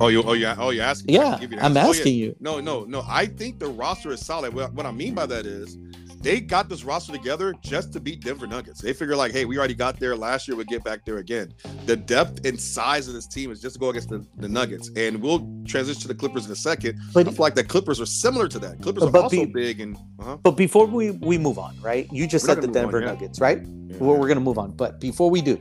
Oh, 0.00 0.08
you, 0.08 0.24
oh, 0.24 0.32
yeah, 0.32 0.56
oh, 0.58 0.70
you're 0.70 0.82
asking. 0.82 1.14
Yeah, 1.14 1.38
I'm 1.60 1.76
asking 1.76 2.12
oh, 2.12 2.16
yeah. 2.16 2.24
you. 2.24 2.36
No, 2.40 2.58
no, 2.58 2.82
no. 2.82 3.04
I 3.06 3.26
think 3.26 3.60
the 3.60 3.68
roster 3.68 4.10
is 4.10 4.26
solid. 4.26 4.52
What, 4.52 4.72
what 4.72 4.84
I 4.84 4.90
mean 4.90 5.14
by 5.14 5.26
that 5.26 5.46
is 5.46 5.78
they 6.22 6.40
got 6.40 6.68
this 6.68 6.84
roster 6.84 7.12
together 7.12 7.52
just 7.60 7.92
to 7.92 8.00
beat 8.00 8.20
Denver 8.20 8.46
Nuggets. 8.46 8.80
They 8.80 8.92
figure 8.92 9.16
like, 9.16 9.32
hey, 9.32 9.44
we 9.44 9.58
already 9.58 9.74
got 9.74 9.98
there 9.98 10.16
last 10.16 10.46
year. 10.46 10.56
We'll 10.56 10.66
get 10.66 10.84
back 10.84 11.04
there 11.04 11.18
again. 11.18 11.52
The 11.86 11.96
depth 11.96 12.46
and 12.46 12.58
size 12.60 13.08
of 13.08 13.14
this 13.14 13.26
team 13.26 13.50
is 13.50 13.60
just 13.60 13.74
to 13.74 13.80
go 13.80 13.90
against 13.90 14.08
the, 14.08 14.24
the 14.36 14.48
Nuggets. 14.48 14.90
And 14.96 15.20
we'll 15.20 15.40
transition 15.66 16.00
to 16.02 16.08
the 16.08 16.14
Clippers 16.14 16.46
in 16.46 16.52
a 16.52 16.56
second. 16.56 17.00
But 17.12 17.26
I 17.26 17.30
feel 17.32 17.42
like 17.42 17.56
the 17.56 17.64
Clippers 17.64 18.00
are 18.00 18.06
similar 18.06 18.46
to 18.48 18.58
that. 18.60 18.80
Clippers 18.80 19.02
are 19.02 19.16
also 19.16 19.44
be, 19.44 19.46
big 19.46 19.80
and. 19.80 19.96
Uh-huh. 20.20 20.36
But 20.36 20.52
before 20.52 20.86
we 20.86 21.10
we 21.10 21.38
move 21.38 21.58
on, 21.58 21.78
right? 21.80 22.08
You 22.12 22.26
just 22.26 22.46
we're 22.46 22.54
said 22.54 22.62
the 22.62 22.68
Denver 22.68 22.98
on, 22.98 23.02
yeah. 23.02 23.08
Nuggets, 23.10 23.40
right? 23.40 23.60
Yeah, 23.60 23.96
well, 23.98 24.16
we're 24.16 24.28
gonna 24.28 24.40
move 24.40 24.58
on. 24.58 24.70
But 24.70 25.00
before 25.00 25.28
we 25.28 25.42
do, 25.42 25.60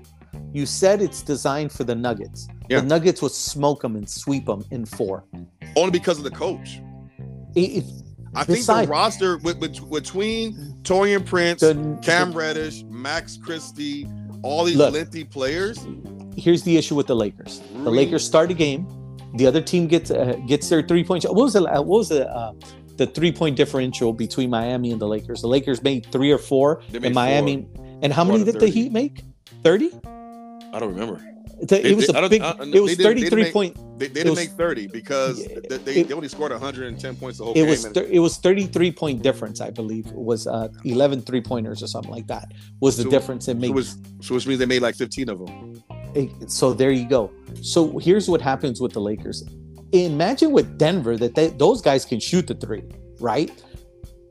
you 0.54 0.66
said 0.68 1.02
it's 1.02 1.24
designed 1.24 1.72
for 1.72 1.84
the 1.84 1.96
Nuggets. 1.96 2.48
The 2.70 2.82
Nuggets 2.82 3.22
will 3.22 3.30
smoke 3.30 3.82
them 3.82 3.96
and 3.96 4.10
sweep 4.10 4.46
them 4.46 4.64
in 4.72 4.86
four. 4.86 5.26
Only 5.76 5.92
because 5.92 6.18
of 6.18 6.24
the 6.24 6.32
coach. 6.32 6.80
It, 7.56 7.84
I 8.34 8.44
think 8.44 8.66
the 8.66 8.86
roster 8.88 9.38
with, 9.38 9.58
with, 9.58 9.90
between 9.92 10.54
Taurean 10.84 11.26
Prince, 11.26 11.62
the, 11.62 12.00
Cam 12.02 12.32
Reddish, 12.32 12.84
Max 12.84 13.38
Christie, 13.38 14.08
all 14.42 14.64
these 14.64 14.78
look, 14.78 14.94
lengthy 14.94 15.24
players. 15.24 15.86
Here's 16.38 16.64
the 16.64 16.78
issue 16.78 16.96
with 16.96 17.08
the 17.08 17.16
Lakers. 17.16 17.62
The 17.74 17.92
Lakers 17.92 18.26
start 18.26 18.50
a 18.52 18.54
game. 18.54 18.88
The 19.36 19.46
other 19.48 19.62
team 19.62 19.88
gets 19.88 20.12
uh, 20.12 20.38
gets 20.48 20.70
their 20.70 20.82
three 20.82 21.04
point. 21.04 21.24
What 21.24 21.36
was 21.36 21.54
the 21.54 21.64
what 21.64 21.86
was 21.86 22.10
the 22.10 22.30
uh, 22.30 22.54
the 22.98 23.08
three 23.08 23.32
point 23.32 23.56
differential 23.56 24.14
between 24.14 24.50
Miami 24.50 24.92
and 24.92 25.02
the 25.02 25.08
Lakers? 25.08 25.42
The 25.42 25.48
Lakers 25.48 25.82
made 25.84 26.06
three 26.08 26.32
or 26.32 26.38
four, 26.38 26.82
and 26.94 27.14
Miami. 27.14 27.68
Four. 27.76 28.00
And 28.04 28.12
how 28.12 28.24
many 28.24 28.44
did 28.44 28.54
30. 28.56 28.66
the 28.66 28.72
Heat 28.72 28.92
make? 28.92 29.24
Thirty. 29.64 29.92
I 30.04 30.80
don't 30.80 30.94
remember. 30.94 31.22
It 31.70 31.96
was 31.96 32.10
a 32.10 32.30
big. 32.30 32.42
it 32.42 32.82
was 32.82 32.96
thirty 32.96 33.30
three 33.30 33.52
point. 33.52 33.78
They, 34.00 34.08
they 34.08 34.14
didn't 34.14 34.32
was, 34.32 34.40
make 34.40 34.50
thirty 34.52 34.88
because 34.88 35.46
they, 35.46 35.78
they, 35.78 35.96
it, 35.98 36.08
they, 36.08 36.14
only 36.14 36.28
scored 36.28 36.52
110 36.52 37.16
points 37.18 37.38
the 37.38 37.44
whole 37.44 37.54
it 37.54 37.58
game. 37.58 37.68
Was 37.68 37.86
it 37.86 38.20
was 38.20 38.38
33 38.38 38.92
point 38.94 39.22
difference, 39.22 39.62
I 39.62 39.70
believe. 39.70 40.08
It 40.08 40.16
was 40.16 40.48
uh, 40.48 40.70
11 40.86 41.22
three 41.22 41.42
pointers 41.42 41.84
or 41.84 41.88
something 41.88 42.12
like 42.12 42.26
that. 42.28 42.52
Was 42.80 42.98
the 42.98 43.04
so, 43.04 43.10
difference 43.12 43.48
it 43.48 43.58
made? 43.58 43.68
So, 43.68 43.74
was, 43.74 43.98
so 44.22 44.36
which 44.36 44.48
means 44.48 44.60
they 44.60 44.66
made 44.66 44.82
like 44.82 44.96
15 44.96 45.30
of 45.30 45.46
them. 45.46 45.84
So 46.48 46.74
there 46.74 46.92
you 46.92 47.08
go. 47.08 47.32
So 47.62 48.00
here's 48.00 48.28
what 48.28 48.42
happens 48.42 48.82
with 48.82 48.94
the 48.94 49.02
Lakers. 49.02 49.48
Imagine 49.92 50.52
with 50.52 50.78
Denver 50.78 51.16
that 51.18 51.36
they, 51.36 51.50
those 51.50 51.82
guys 51.82 52.06
can 52.06 52.20
shoot 52.20 52.48
the 52.48 52.56
three, 52.56 52.84
right? 53.20 53.52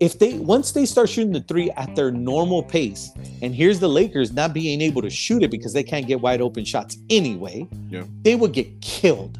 If 0.00 0.18
they 0.18 0.34
once 0.38 0.72
they 0.72 0.86
start 0.86 1.10
shooting 1.10 1.32
the 1.32 1.42
three 1.42 1.70
at 1.72 1.94
their 1.94 2.10
normal 2.10 2.62
pace, 2.62 3.10
and 3.42 3.54
here's 3.54 3.78
the 3.78 3.88
Lakers 3.88 4.32
not 4.32 4.54
being 4.54 4.80
able 4.80 5.02
to 5.02 5.10
shoot 5.10 5.42
it 5.42 5.50
because 5.50 5.74
they 5.74 5.82
can't 5.82 6.06
get 6.06 6.20
wide 6.20 6.40
open 6.40 6.64
shots 6.64 6.96
anyway, 7.10 7.68
yeah. 7.90 8.04
they 8.22 8.34
would 8.34 8.52
get 8.52 8.80
killed. 8.80 9.38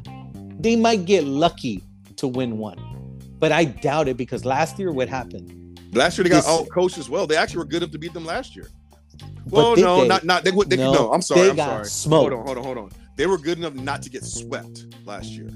They 0.59 0.75
might 0.75 1.05
get 1.05 1.23
lucky 1.23 1.83
to 2.17 2.27
win 2.27 2.59
one, 2.59 2.77
but 3.39 3.51
I 3.51 3.65
doubt 3.65 4.07
it 4.07 4.17
because 4.17 4.45
last 4.45 4.77
year 4.77 4.91
what 4.91 5.09
happened? 5.09 5.79
Last 5.93 6.17
year 6.17 6.23
they 6.23 6.29
got 6.29 6.45
out 6.45 6.69
coached 6.69 6.99
as 6.99 7.09
well. 7.09 7.25
They 7.25 7.35
actually 7.35 7.57
were 7.57 7.65
good 7.65 7.81
enough 7.81 7.91
to 7.91 7.97
beat 7.97 8.13
them 8.13 8.25
last 8.25 8.55
year. 8.55 8.67
Well, 9.49 9.75
no, 9.75 10.01
they, 10.01 10.07
not 10.07 10.23
not 10.23 10.43
they, 10.43 10.51
they 10.51 10.77
no, 10.77 10.93
no. 10.93 11.11
I'm 11.11 11.23
sorry. 11.23 11.49
I'm 11.49 11.57
sorry. 11.57 11.85
Smoked. 11.85 12.33
Hold 12.33 12.33
on, 12.33 12.45
hold 12.45 12.57
on, 12.59 12.63
hold 12.63 12.77
on. 12.77 12.91
They 13.17 13.25
were 13.25 13.39
good 13.39 13.57
enough 13.57 13.73
not 13.73 14.03
to 14.03 14.09
get 14.09 14.23
swept 14.23 14.85
last 15.05 15.31
year 15.31 15.49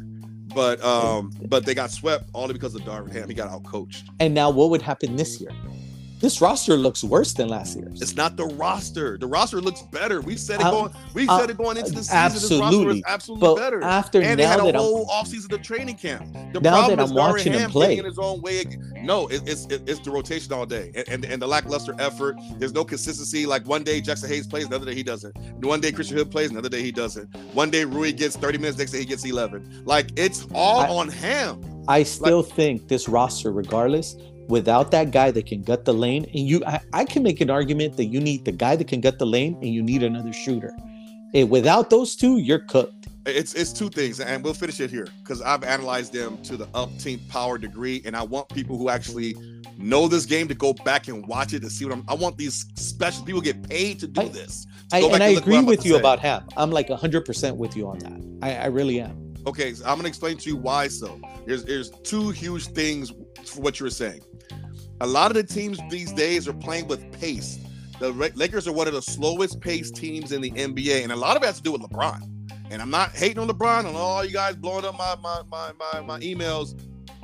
but 0.56 0.84
um, 0.84 1.32
but 1.48 1.66
they 1.66 1.76
got 1.76 1.92
swept 1.92 2.30
only 2.34 2.54
because 2.54 2.74
of 2.74 2.82
Darvin 2.82 3.12
Ham. 3.12 3.28
He 3.28 3.36
got 3.36 3.50
out 3.50 3.64
coached. 3.64 4.06
And 4.20 4.34
now, 4.34 4.50
what 4.50 4.70
would 4.72 4.82
happen 4.82 5.18
this 5.18 5.40
year? 5.40 5.52
This 6.26 6.42
roster 6.42 6.76
looks 6.76 7.04
worse 7.04 7.34
than 7.34 7.50
last 7.50 7.78
year's. 7.78 8.02
It's 8.02 8.16
not 8.16 8.36
the 8.36 8.48
roster. 8.48 9.16
The 9.16 9.28
roster 9.28 9.62
looks 9.62 9.84
better. 9.84 10.22
We 10.22 10.38
said 10.38 10.60
it 10.60 10.66
uh, 10.66 10.72
going. 10.72 10.94
We 11.14 11.28
uh, 11.28 11.38
said 11.38 11.52
it 11.52 11.58
going 11.58 11.78
into 11.78 11.92
the 11.92 12.02
season. 12.02 12.18
Absolutely, 12.18 13.04
absolutely 13.06 13.48
but 13.48 13.56
better. 13.58 13.84
After 13.84 14.24
and 14.24 14.40
they 14.40 14.44
had 14.44 14.60
a 14.60 14.76
whole 14.76 15.08
I'm, 15.12 15.24
offseason 15.24 15.54
of 15.54 15.62
training 15.62 15.98
camp. 15.98 16.26
The 16.52 16.62
now 16.62 16.78
problem 16.78 16.98
that 16.98 17.04
I'm 17.04 17.10
is 17.10 17.14
watching 17.14 17.54
him 17.54 17.70
play 17.70 18.00
in 18.00 18.06
his 18.06 18.18
own 18.18 18.42
way. 18.42 18.66
No, 19.04 19.28
it, 19.28 19.44
it's 19.46 19.68
it, 19.68 19.88
it's 19.88 20.00
the 20.00 20.10
rotation 20.10 20.52
all 20.52 20.66
day, 20.66 20.92
and, 20.96 21.08
and, 21.10 21.26
and 21.26 21.40
the 21.40 21.48
lackluster 21.48 21.94
effort. 22.00 22.38
There's 22.58 22.74
no 22.74 22.84
consistency. 22.84 23.46
Like 23.46 23.68
one 23.68 23.84
day 23.84 24.02
Jaxson 24.02 24.28
Hayes 24.30 24.48
plays, 24.48 24.66
another 24.66 24.88
day 24.88 24.96
he 24.96 25.04
doesn't. 25.04 25.38
One 25.64 25.80
day 25.80 25.92
Christian 25.92 26.18
Wood 26.18 26.32
plays, 26.32 26.50
another 26.50 26.70
day 26.70 26.82
he 26.82 26.92
doesn't. 26.92 27.36
One 27.54 27.70
day 27.70 27.86
Rui 27.86 28.12
gets 28.12 28.36
30 28.36 28.58
minutes, 28.58 28.80
next 28.80 28.94
day 28.94 28.98
he 28.98 29.06
gets 29.06 29.24
11. 29.24 29.84
Like 29.86 30.10
it's 30.16 30.48
all 30.56 30.80
I, 30.80 30.88
on 30.88 31.10
him. 31.10 31.84
I 31.88 32.02
still 32.02 32.42
like, 32.42 32.52
think 32.54 32.88
this 32.88 33.08
roster, 33.08 33.52
regardless, 33.52 34.16
without 34.48 34.92
that 34.92 35.12
guy 35.12 35.32
that 35.32 35.46
can 35.46 35.64
gut 35.64 35.86
the 35.86 35.94
lane, 35.94 36.26
and 36.26 36.48
you, 36.48 36.64
I, 36.66 36.80
I, 36.94 37.06
can 37.06 37.24
make 37.24 37.42
an 37.42 37.50
argument 37.50 37.98
that 37.98 38.06
you 38.06 38.20
need 38.20 38.46
the 38.46 38.52
guy 38.52 38.76
that 38.76 38.88
can 38.88 39.02
gut 39.02 39.20
the 39.20 39.26
lane, 39.26 39.56
and 39.62 39.74
you 39.74 39.82
need 39.82 40.04
another 40.04 40.34
shooter. 40.34 40.76
And 41.34 41.50
without 41.50 41.90
those 41.90 42.16
two, 42.16 42.38
you're 42.38 42.60
cooked. 42.60 43.08
It's 43.26 43.56
it's 43.56 43.74
two 43.74 43.90
things, 43.90 44.20
and 44.20 44.44
we'll 44.44 44.54
finish 44.54 44.80
it 44.80 44.92
here 44.92 45.08
because 45.24 45.42
I've 45.42 45.64
analyzed 45.64 46.14
them 46.14 46.38
to 46.44 46.58
the 46.58 46.68
up 46.76 46.96
team 47.00 47.20
power 47.30 47.58
degree, 47.58 48.02
and 48.06 48.16
I 48.16 48.22
want 48.22 48.50
people 48.50 48.78
who 48.78 48.90
actually 48.90 49.36
know 49.78 50.08
this 50.08 50.26
game 50.26 50.48
to 50.48 50.54
go 50.54 50.74
back 50.74 51.08
and 51.08 51.26
watch 51.28 51.54
it 51.54 51.62
to 51.62 51.70
see 51.70 51.86
what 51.86 51.94
I'm. 51.94 52.06
I 52.08 52.14
want 52.14 52.38
these 52.38 52.68
special 52.76 53.26
people 53.26 53.42
get 53.42 53.68
paid 53.68 54.00
to 54.02 54.08
do 54.08 54.22
I, 54.22 54.28
this. 54.28 54.68
To 54.92 54.98
I, 54.98 55.00
and 55.00 55.24
I 55.24 55.30
agree 55.30 55.64
with 55.64 55.84
you 55.86 55.94
say. 55.94 56.00
about 56.00 56.20
Ham. 56.20 56.48
I'm 56.56 56.70
like 56.70 56.90
100 56.90 57.26
percent 57.26 57.58
with 57.58 57.76
you 57.76 57.88
on 57.88 57.98
that. 58.00 58.46
I, 58.46 58.56
I 58.56 58.66
really 58.68 59.02
am. 59.02 59.25
Okay, 59.48 59.74
so 59.74 59.86
I'm 59.86 59.98
gonna 59.98 60.08
explain 60.08 60.38
to 60.38 60.50
you 60.50 60.58
why. 60.58 60.88
So 60.88 61.20
there's 61.46 61.64
there's 61.64 61.90
two 61.90 62.30
huge 62.32 62.68
things 62.68 63.12
for 63.46 63.62
what 63.62 63.80
you 63.80 63.86
were 63.86 63.92
saying. 63.92 64.22
A 65.02 65.08
lot 65.08 65.30
of 65.30 65.36
the 65.36 65.44
teams 65.44 65.80
these 65.90 66.12
days 66.12 66.48
are 66.48 66.54
playing 66.54 66.88
with 66.88 67.12
pace. 67.20 67.60
The 68.00 68.12
Lakers 68.12 68.68
are 68.68 68.74
one 68.74 68.88
of 68.88 68.94
the 68.94 69.02
slowest 69.02 69.62
paced 69.62 69.96
teams 69.96 70.32
in 70.32 70.42
the 70.42 70.52
NBA, 70.52 71.04
and 71.04 71.12
a 71.12 71.16
lot 71.16 71.38
of 71.38 71.44
it 71.44 71.46
has 71.46 71.58
to 71.58 71.64
do 71.64 71.72
with 71.72 71.82
LeBron. 71.82 72.30
And 72.72 72.82
I'm 72.82 72.90
not 72.90 73.12
hating 73.12 73.40
on 73.40 73.48
LeBron 73.48 73.86
and 73.86 73.96
all 73.96 74.26
you 74.26 74.34
guys 74.34 74.56
blowing 74.56 74.86
up 74.86 74.98
my 74.98 75.16
my 75.22 75.42
my 75.50 75.72
my, 75.94 76.02
my 76.02 76.20
emails, 76.20 76.80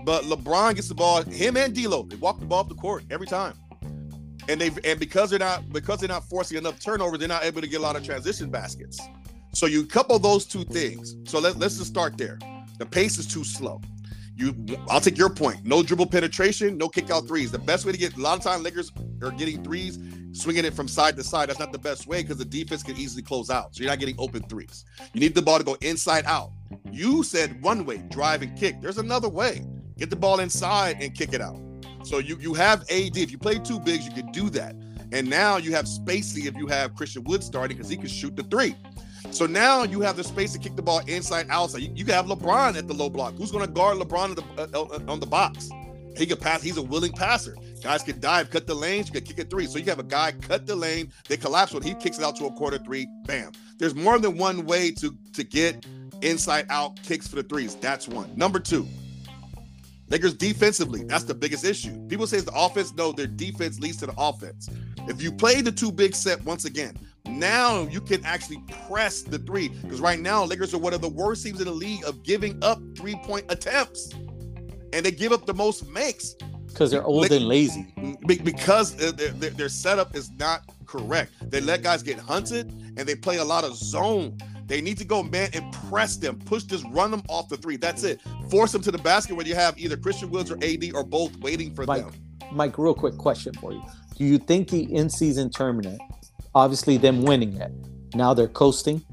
but 0.06 0.24
LeBron 0.26 0.76
gets 0.76 0.88
the 0.88 0.96
ball. 0.96 1.24
Him 1.24 1.58
and 1.58 1.74
D'Lo, 1.74 2.04
they 2.04 2.16
walk 2.18 2.40
the 2.40 2.46
ball 2.46 2.60
up 2.60 2.70
the 2.70 2.76
court 2.76 3.04
every 3.10 3.28
time. 3.28 3.56
And 4.48 4.62
they 4.62 4.72
and 4.84 5.00
because 5.00 5.30
they're 5.32 5.40
not 5.40 5.72
because 5.72 6.00
they're 6.00 6.10
not 6.10 6.30
forcing 6.30 6.58
enough 6.58 6.80
turnovers, 6.80 7.20
they're 7.20 7.28
not 7.28 7.44
able 7.44 7.62
to 7.62 7.68
get 7.68 7.80
a 7.80 7.84
lot 7.84 7.96
of 7.96 8.04
transition 8.04 8.50
baskets. 8.50 9.00
So 9.54 9.66
you 9.66 9.86
couple 9.86 10.18
those 10.20 10.46
two 10.46 10.64
things. 10.64 11.16
So 11.26 11.40
let, 11.40 11.58
let's 11.58 11.78
just 11.78 11.90
start 11.90 12.18
there. 12.18 12.40
The 12.78 12.86
pace 12.86 13.18
is 13.18 13.28
too 13.28 13.44
slow. 13.44 13.82
You, 14.36 14.56
I'll 14.90 15.02
take 15.02 15.18
your 15.18 15.30
point. 15.30 15.66
No 15.66 15.84
dribble 15.84 16.08
penetration, 16.08 16.78
no 16.78 16.90
kick 16.90 17.12
out 17.12 17.28
threes. 17.28 17.52
The 17.52 17.60
best 17.60 17.86
way 17.86 17.92
to 17.92 17.98
get 17.98 18.16
a 18.16 18.20
lot 18.20 18.38
of 18.38 18.44
time 18.44 18.64
Lakers 18.64 18.92
are 19.22 19.32
getting 19.32 19.64
threes, 19.64 20.00
swinging 20.32 20.66
it 20.66 20.74
from 20.74 20.88
side 20.88 21.16
to 21.18 21.24
side. 21.24 21.50
That's 21.50 21.60
not 21.60 21.72
the 21.72 21.78
best 21.78 22.08
way 22.08 22.22
because 22.22 22.38
the 22.38 22.46
defense 22.46 22.82
can 22.82 22.98
easily 22.98 23.22
close 23.22 23.50
out. 23.50 23.76
So 23.76 23.84
you're 23.84 23.92
not 23.92 24.00
getting 24.00 24.16
open 24.18 24.42
threes. 24.44 24.86
You 25.14 25.20
need 25.20 25.36
the 25.36 25.42
ball 25.42 25.60
to 25.60 25.64
go 25.64 25.78
inside 25.82 26.26
out. 26.26 26.52
You 26.92 27.22
said 27.24 27.62
one 27.62 27.86
way, 27.86 27.98
drive 28.10 28.42
and 28.42 28.58
kick. 28.58 28.82
There's 28.82 28.98
another 28.98 29.30
way. 29.30 29.64
Get 29.98 30.10
the 30.10 30.16
ball 30.16 30.40
inside 30.40 30.98
and 31.02 31.14
kick 31.14 31.34
it 31.34 31.42
out. 31.42 31.60
So 32.04 32.18
you 32.18 32.38
you 32.40 32.54
have 32.56 32.82
AD. 32.90 33.18
If 33.18 33.32
you 33.32 33.38
play 33.38 33.60
two 33.60 33.80
bigs, 33.80 34.08
you 34.08 34.14
could 34.14 34.32
do 34.32 34.50
that. 34.52 34.76
And 35.12 35.30
now 35.30 35.58
you 35.58 35.72
have 35.74 35.88
spacing 35.88 36.46
if 36.46 36.56
you 36.56 36.68
have 36.68 36.96
Christian 36.96 37.24
Wood 37.26 37.44
starting 37.44 37.78
because 37.78 37.90
he 37.90 37.98
can 37.98 38.08
shoot 38.08 38.36
the 38.36 38.44
three. 38.44 38.76
So 39.30 39.46
now 39.46 39.84
you 39.84 40.02
have 40.02 40.18
the 40.18 40.24
space 40.24 40.54
to 40.54 40.60
kick 40.60 40.76
the 40.76 40.82
ball 40.82 41.02
inside, 41.08 41.48
outside. 41.50 41.82
You, 41.82 41.92
you 41.94 42.06
can 42.06 42.14
have 42.14 42.26
LeBron 42.26 42.76
at 42.76 42.88
the 42.88 42.94
low 42.94 43.10
block. 43.10 43.36
Who's 43.36 43.52
going 43.52 43.66
to 43.66 43.72
guard 43.72 43.98
LeBron 43.98 44.36
the, 44.36 44.78
uh, 44.78 44.82
uh, 44.82 45.12
on 45.12 45.20
the 45.20 45.26
box? 45.26 45.70
He 46.18 46.26
can 46.26 46.38
pass. 46.38 46.62
He's 46.62 46.78
a 46.78 46.82
willing 46.82 47.14
passer. 47.14 47.56
Guys 47.82 48.04
can 48.04 48.20
dive, 48.20 48.50
cut 48.50 48.68
the 48.68 48.76
lanes. 48.76 49.08
You 49.08 49.14
can 49.14 49.24
kick 49.24 49.40
it 49.40 49.50
three. 49.50 49.66
So 49.66 49.78
you 49.78 49.86
have 49.86 50.00
a 50.00 50.04
guy 50.04 50.34
cut 50.34 50.68
the 50.68 50.76
lane. 50.76 51.12
They 51.30 51.38
collapse 51.38 51.74
when 51.74 51.84
he 51.84 51.94
kicks 51.94 52.18
it 52.18 52.24
out 52.24 52.36
to 52.38 52.46
a 52.46 52.52
quarter 52.52 52.78
three. 52.78 53.08
Bam. 53.26 53.52
There's 53.78 53.96
more 53.96 54.20
than 54.20 54.38
one 54.38 54.66
way 54.66 54.92
to 54.92 55.16
to 55.34 55.44
get 55.44 55.86
inside 56.22 56.66
out 56.70 57.02
kicks 57.02 57.28
for 57.28 57.38
the 57.38 57.44
threes. 57.44 57.76
That's 57.76 58.08
one. 58.08 58.30
Number 58.36 58.60
two, 58.60 58.88
Lakers 60.10 60.34
defensively. 60.34 61.06
That's 61.06 61.24
the 61.24 61.34
biggest 61.34 61.64
issue. 61.64 61.98
People 62.08 62.28
say 62.28 62.38
it's 62.38 62.46
the 62.46 62.54
offense. 62.54 62.94
No, 62.94 63.14
their 63.14 63.28
defense 63.28 63.80
leads 63.80 63.98
to 63.98 64.08
the 64.08 64.14
offense. 64.18 64.70
If 65.08 65.22
you 65.22 65.32
play 65.32 65.62
the 65.62 65.72
two 65.72 65.92
big 65.92 66.14
set 66.14 66.44
once 66.44 66.66
again, 66.66 66.98
now 67.26 67.84
you 67.84 68.02
can 68.02 68.24
actually 68.26 68.64
press 68.88 69.22
the 69.22 69.40
three 69.40 69.70
because 69.70 70.02
right 70.02 70.20
now 70.20 70.44
Lakers 70.44 70.74
are 70.74 70.80
one 70.80 70.94
of 70.94 71.02
the 71.02 71.10
worst 71.10 71.46
teams 71.46 71.60
in 71.60 71.66
the 71.66 71.74
league 71.74 72.04
of 72.06 72.24
giving 72.24 72.62
up 72.64 72.80
three 72.96 73.16
point 73.24 73.46
attempts, 73.50 74.12
and 74.94 75.06
they 75.06 75.12
give 75.12 75.32
up 75.32 75.46
the 75.46 75.54
most 75.54 75.88
makes 75.90 76.36
because 76.68 76.92
they're 76.92 77.04
old 77.04 77.32
and 77.32 77.48
lazy. 77.48 77.94
Because 78.26 78.96
their, 78.96 79.12
their, 79.12 79.50
their 79.50 79.70
setup 79.70 80.16
is 80.16 80.32
not 80.32 80.64
correct. 80.86 81.32
They 81.50 81.62
let 81.62 81.84
guys 81.84 82.04
get 82.04 82.18
hunted 82.20 82.72
and 82.98 83.00
they 83.00 83.16
play 83.16 83.38
a 83.38 83.44
lot 83.44 83.64
of 83.64 83.76
zone. 83.76 84.38
They 84.68 84.80
need 84.80 84.98
to 85.00 85.06
go 85.06 85.22
man 85.22 85.50
and 85.54 85.72
press 85.90 86.16
them, 86.16 86.40
push 86.40 86.64
this, 86.64 86.84
run 86.86 87.12
them 87.12 87.24
off 87.28 87.50
the 87.50 87.58
three. 87.58 87.76
That's 87.76 88.04
it. 88.04 88.22
Force 88.50 88.72
them 88.72 88.82
to 88.84 88.92
the 88.92 88.98
basket 88.98 89.36
where 89.36 89.46
you 89.46 89.56
have 89.56 89.78
either 89.78 89.98
Christian 89.98 90.30
Woods 90.30 90.50
or 90.50 90.58
AD 90.64 90.92
or 90.94 91.04
both 91.04 91.36
waiting 91.40 91.76
for 91.76 91.86
Mike, 91.86 92.06
them. 92.06 92.14
Mike, 92.52 92.78
real 92.78 92.94
quick 92.94 93.18
question 93.18 93.54
for 93.56 93.74
you: 93.74 93.84
Do 94.16 94.24
you 94.24 94.38
think 94.38 94.70
the 94.70 94.84
in-season 94.94 95.50
tournament 95.50 96.00
obviously 96.56 96.98
them 96.98 97.24
winning 97.24 97.58
it. 97.58 97.72
Now 98.16 98.34
they're 98.34 98.48
coasting. 98.48 99.04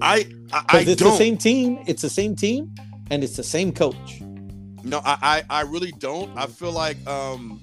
I 0.00 0.26
I, 0.52 0.64
I 0.68 0.80
it's 0.80 0.96
don't. 0.96 1.10
the 1.12 1.16
same 1.16 1.36
team. 1.36 1.82
It's 1.86 2.02
the 2.02 2.10
same 2.10 2.36
team, 2.36 2.74
and 3.10 3.24
it's 3.24 3.36
the 3.36 3.42
same 3.44 3.72
coach. 3.72 4.20
No, 4.82 5.00
I 5.04 5.44
I, 5.50 5.60
I 5.60 5.60
really 5.62 5.92
don't. 5.92 6.36
I 6.36 6.46
feel 6.46 6.72
like 6.72 7.04
um 7.06 7.60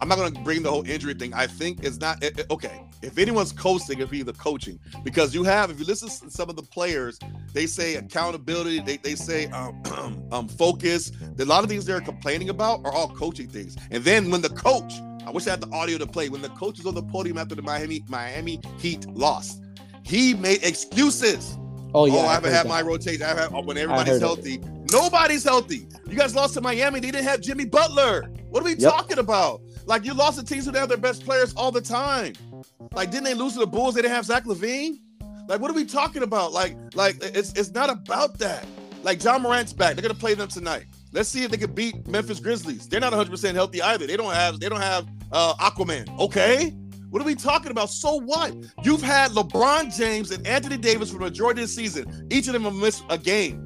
I'm 0.00 0.08
not 0.08 0.18
going 0.18 0.34
to 0.34 0.40
bring 0.40 0.62
the 0.62 0.70
whole 0.70 0.86
injury 0.86 1.14
thing. 1.14 1.32
I 1.32 1.46
think 1.46 1.82
it's 1.82 1.98
not 1.98 2.22
it, 2.22 2.38
it, 2.40 2.50
okay. 2.50 2.82
If 3.02 3.18
anyone's 3.18 3.52
coasting, 3.52 3.98
it'd 3.98 4.10
be 4.10 4.22
the 4.22 4.32
coaching 4.32 4.78
because 5.04 5.34
you 5.34 5.44
have. 5.44 5.70
If 5.70 5.78
you 5.78 5.86
listen 5.86 6.08
to 6.08 6.30
some 6.30 6.50
of 6.50 6.56
the 6.56 6.62
players, 6.62 7.18
they 7.52 7.66
say 7.66 7.94
accountability. 7.96 8.80
They, 8.80 8.96
they 8.96 9.14
say 9.14 9.46
um, 9.48 9.82
um 10.32 10.48
focus. 10.48 11.12
A 11.38 11.44
lot 11.44 11.62
of 11.62 11.70
things 11.70 11.84
they're 11.84 12.00
complaining 12.00 12.50
about 12.50 12.84
are 12.84 12.92
all 12.92 13.08
coaching 13.08 13.48
things. 13.48 13.76
And 13.90 14.04
then 14.04 14.30
when 14.30 14.42
the 14.42 14.50
coach 14.50 14.94
I 15.26 15.30
wish 15.30 15.46
I 15.46 15.50
had 15.50 15.60
the 15.60 15.70
audio 15.74 15.98
to 15.98 16.06
play 16.06 16.28
when 16.28 16.40
the 16.40 16.48
coach 16.50 16.78
was 16.78 16.86
on 16.86 16.94
the 16.94 17.02
podium 17.02 17.36
after 17.36 17.54
the 17.54 17.62
Miami 17.62 18.04
Miami 18.08 18.60
Heat 18.78 19.06
lost. 19.08 19.62
He 20.04 20.34
made 20.34 20.62
excuses. 20.62 21.58
Oh 21.94 22.06
yeah, 22.06 22.14
oh, 22.14 22.26
I 22.26 22.34
haven't 22.34 22.52
had 22.52 22.66
that. 22.66 22.68
my 22.68 22.82
rotation. 22.82 23.22
I 23.22 23.28
have 23.28 23.54
uh, 23.54 23.62
when 23.62 23.76
everybody's 23.76 24.20
healthy. 24.20 24.60
Nobody's 24.92 25.42
healthy. 25.42 25.88
You 26.08 26.16
guys 26.16 26.34
lost 26.34 26.54
to 26.54 26.60
Miami. 26.60 27.00
They 27.00 27.10
didn't 27.10 27.24
have 27.24 27.40
Jimmy 27.40 27.64
Butler. 27.64 28.30
What 28.50 28.62
are 28.62 28.64
we 28.64 28.74
yep. 28.74 28.92
talking 28.92 29.18
about? 29.18 29.62
Like 29.86 30.04
you 30.04 30.14
lost 30.14 30.38
to 30.38 30.44
teams 30.44 30.66
who 30.66 30.72
have 30.72 30.88
their 30.88 30.98
best 30.98 31.24
players 31.24 31.54
all 31.54 31.72
the 31.72 31.80
time. 31.80 32.34
Like 32.92 33.10
didn't 33.10 33.24
they 33.24 33.34
lose 33.34 33.54
to 33.54 33.60
the 33.60 33.66
Bulls? 33.66 33.94
They 33.94 34.02
didn't 34.02 34.14
have 34.14 34.26
Zach 34.26 34.44
LaVine. 34.44 34.98
Like 35.48 35.60
what 35.60 35.70
are 35.70 35.74
we 35.74 35.84
talking 35.84 36.22
about? 36.22 36.52
Like 36.52 36.76
like 36.94 37.16
it's 37.20 37.52
it's 37.54 37.72
not 37.72 37.90
about 37.90 38.38
that. 38.38 38.64
Like 39.02 39.22
Ja 39.22 39.38
Morant's 39.38 39.72
back. 39.72 39.94
They're 39.94 40.02
gonna 40.02 40.14
play 40.14 40.34
them 40.34 40.48
tonight. 40.48 40.84
Let's 41.12 41.28
see 41.28 41.44
if 41.44 41.50
they 41.50 41.56
can 41.56 41.72
beat 41.72 42.06
Memphis 42.06 42.40
Grizzlies. 42.40 42.88
They're 42.88 43.00
not 43.00 43.12
100% 43.12 43.54
healthy 43.54 43.80
either. 43.80 44.06
They 44.06 44.16
don't 44.16 44.34
have 44.34 44.60
they 44.60 44.68
don't 44.68 44.80
have 44.80 45.06
uh, 45.32 45.54
Aquaman. 45.56 46.18
Okay. 46.18 46.74
What 47.10 47.22
are 47.22 47.24
we 47.24 47.34
talking 47.34 47.70
about? 47.70 47.90
So 47.90 48.20
what? 48.20 48.54
You've 48.82 49.02
had 49.02 49.30
LeBron 49.30 49.96
James 49.96 50.30
and 50.32 50.46
Anthony 50.46 50.76
Davis 50.76 51.10
for 51.10 51.18
the 51.18 51.24
majority 51.24 51.62
of 51.62 51.68
the 51.68 51.72
season. 51.72 52.26
Each 52.30 52.46
of 52.46 52.52
them 52.52 52.64
have 52.64 52.74
missed 52.74 53.04
a 53.08 53.16
game. 53.16 53.62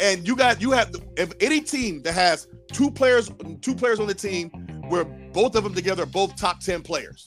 And 0.00 0.26
you 0.26 0.36
got 0.36 0.60
you 0.60 0.72
have 0.72 0.94
if 1.16 1.32
any 1.40 1.60
team 1.60 2.02
that 2.02 2.12
has 2.12 2.48
two 2.72 2.90
players, 2.90 3.30
two 3.62 3.74
players 3.74 4.00
on 4.00 4.06
the 4.06 4.14
team 4.14 4.50
where 4.88 5.04
both 5.04 5.54
of 5.54 5.64
them 5.64 5.74
together 5.74 6.02
are 6.02 6.06
both 6.06 6.36
top 6.36 6.60
10 6.60 6.82
players, 6.82 7.24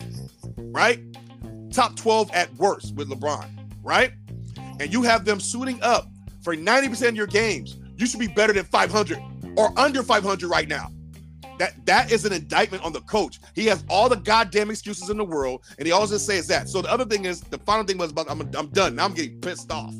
right? 0.57 0.99
Top 1.71 1.95
12 1.95 2.31
at 2.33 2.53
worst 2.55 2.95
with 2.95 3.09
LeBron, 3.09 3.49
right? 3.83 4.11
And 4.79 4.93
you 4.93 5.01
have 5.03 5.25
them 5.25 5.39
suiting 5.39 5.79
up 5.81 6.07
for 6.41 6.55
90% 6.55 7.09
of 7.09 7.15
your 7.15 7.27
games. 7.27 7.77
You 7.97 8.05
should 8.05 8.19
be 8.19 8.27
better 8.27 8.53
than 8.53 8.65
500 8.65 9.19
or 9.57 9.77
under 9.77 10.03
500 10.03 10.47
right 10.47 10.67
now. 10.67 10.91
That 11.59 11.85
that 11.85 12.11
is 12.11 12.25
an 12.25 12.31
indictment 12.33 12.83
on 12.83 12.93
the 12.93 13.01
coach. 13.01 13.39
He 13.53 13.65
has 13.67 13.83
all 13.89 14.07
the 14.07 14.15
goddamn 14.15 14.71
excuses 14.71 15.09
in 15.09 15.17
the 15.17 15.25
world, 15.25 15.63
and 15.77 15.85
he 15.85 15.91
always 15.91 16.09
just 16.09 16.25
says 16.25 16.47
that. 16.47 16.69
So 16.69 16.81
the 16.81 16.89
other 16.89 17.05
thing 17.05 17.25
is, 17.25 17.41
the 17.41 17.57
final 17.59 17.85
thing 17.85 17.97
was 17.97 18.11
about 18.11 18.31
I'm 18.31 18.41
I'm 18.55 18.67
done. 18.69 18.95
Now 18.95 19.05
I'm 19.05 19.13
getting 19.13 19.39
pissed 19.41 19.71
off. 19.71 19.93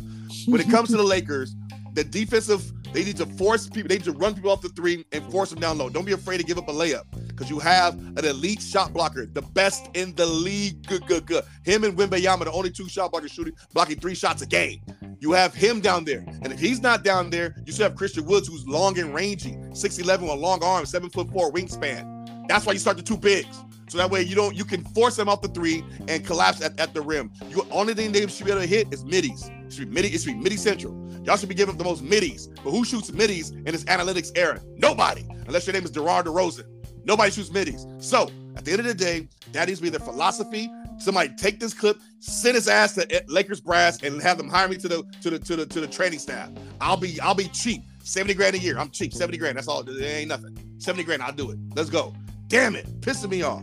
When 0.46 0.62
it 0.62 0.70
comes 0.70 0.90
to 0.90 0.98
the 0.98 1.04
Lakers, 1.04 1.56
the 2.00 2.04
defensive 2.06 2.72
they 2.94 3.04
need 3.04 3.18
to 3.18 3.26
force 3.26 3.68
people. 3.68 3.88
They 3.90 3.96
need 3.96 4.06
to 4.06 4.14
run 4.14 4.34
people 4.34 4.52
off 4.52 4.62
the 4.62 4.70
three 4.70 5.06
and 5.12 5.32
force 5.32 5.52
them 5.52 5.60
down 5.60 5.78
low. 5.78 5.90
Don't 5.90 6.06
be 6.06 6.14
afraid 6.14 6.38
to 6.38 6.44
give 6.44 6.58
up 6.58 6.68
a 6.70 6.72
layup 6.72 7.04
because 7.28 7.50
you 7.50 7.60
have 7.60 7.96
an 8.18 8.26
elite 8.26 8.62
shot 8.62 8.94
blocker, 8.94 9.28
the 9.28 9.42
best 9.42 9.90
in 9.94 10.16
the 10.16 10.26
league. 10.26 10.88
Good, 10.88 11.06
good, 11.06 11.26
good. 11.26 11.44
Him 11.64 11.84
and 11.84 11.96
Wembanyama, 11.98 12.46
the 12.46 12.52
only 12.52 12.72
two 12.72 12.90
shot 12.90 13.12
blockers 13.12 13.32
shooting, 13.32 13.54
blocking 13.74 14.00
three 14.00 14.16
shots 14.16 14.42
a 14.42 14.48
game. 14.48 14.82
You 15.20 15.34
have 15.34 15.54
him 15.54 15.82
down 15.82 16.06
there. 16.06 16.26
And 16.42 16.48
if 16.48 16.60
he's 16.60 16.82
not 16.82 17.04
down 17.04 17.30
there, 17.30 17.56
you 17.66 17.74
still 17.74 17.90
have 17.90 17.96
Christian 17.96 18.26
Woods, 18.26 18.48
who's 18.48 18.66
long 18.68 18.98
and 18.98 19.14
rangy, 19.14 19.52
6'11 19.72 20.22
with 20.22 20.40
long 20.40 20.64
arms, 20.64 20.90
seven 20.90 21.10
foot 21.10 21.30
four 21.30 21.52
wingspan. 21.52 22.48
That's 22.48 22.66
why 22.66 22.74
you 22.74 22.80
start 22.80 22.98
the 22.98 23.04
two 23.04 23.18
bigs. 23.18 23.60
So 23.90 23.98
that 23.98 24.10
way 24.10 24.22
you 24.22 24.36
don't 24.36 24.56
you 24.56 24.66
can 24.66 24.84
force 24.84 25.16
them 25.16 25.28
off 25.28 25.42
the 25.42 25.48
three 25.48 25.84
and 26.08 26.26
collapse 26.26 26.62
at, 26.62 26.80
at 26.80 26.94
the 26.94 27.02
rim. 27.02 27.32
You 27.50 27.66
only 27.72 27.94
thing 27.94 28.12
they 28.12 28.26
should 28.28 28.46
be 28.46 28.52
able 28.52 28.62
to 28.62 28.68
hit 28.68 28.92
is 28.94 29.04
middies. 29.04 29.50
It 29.70 29.74
should 29.74 29.90
be 29.90 29.94
midi, 29.94 30.08
it 30.08 30.20
should 30.20 30.34
be 30.34 30.40
midi 30.40 30.58
central. 30.58 30.96
Y'all 31.24 31.38
should 31.38 31.48
be 31.48 31.54
giving 31.54 31.78
the 31.78 31.84
most 31.84 32.02
middies. 32.02 32.48
But 32.48 32.72
who 32.72 32.84
shoots 32.84 33.12
middies 33.12 33.52
in 33.52 33.66
this 33.66 33.84
analytics 33.84 34.32
era? 34.36 34.60
Nobody, 34.78 35.24
unless 35.46 35.68
your 35.68 35.76
name 35.76 35.84
is 35.84 35.92
DeRon 35.92 36.24
DeRozan. 36.24 36.66
Nobody 37.06 37.30
shoots 37.30 37.52
middies. 37.52 37.86
So 38.00 38.32
At 38.56 38.66
the 38.66 38.72
end 38.72 38.80
of 38.80 38.88
the 38.88 38.96
day, 38.96 39.30
that 39.52 39.68
needs 39.68 39.78
to 39.78 39.84
be 39.84 39.90
their 39.92 40.00
philosophy. 40.00 40.72
Somebody 40.98 41.30
take 41.38 41.60
this 41.60 41.76
clip, 41.76 41.98
send 42.18 42.56
his 42.56 42.68
ass 42.68 42.96
to 42.96 43.24
Lakers 43.28 43.62
brass, 43.62 44.02
and 44.02 44.20
have 44.24 44.40
them 44.40 44.50
hire 44.50 44.68
me 44.68 44.78
to 44.78 44.88
the 44.88 45.04
to 45.22 45.30
the 45.30 45.38
to 45.38 45.56
the 45.56 45.68
to 45.68 45.82
the 45.82 45.88
training 45.88 46.18
staff. 46.18 46.50
I'll 46.82 46.98
be 46.98 47.22
I'll 47.22 47.36
be 47.36 47.48
cheap. 47.50 47.84
70 48.04 48.34
grand 48.34 48.56
a 48.56 48.58
year. 48.58 48.80
I'm 48.80 48.90
cheap. 48.90 49.14
70 49.14 49.38
grand. 49.38 49.56
That's 49.56 49.68
all. 49.68 49.88
It 49.88 50.02
ain't 50.02 50.30
nothing. 50.30 50.58
70 50.80 51.04
grand. 51.04 51.22
I'll 51.22 51.32
do 51.32 51.52
it. 51.52 51.60
Let's 51.76 51.92
go. 51.92 52.16
Damn 52.48 52.76
it. 52.76 52.88
Pissing 53.02 53.30
me 53.30 53.44
off. 53.44 53.62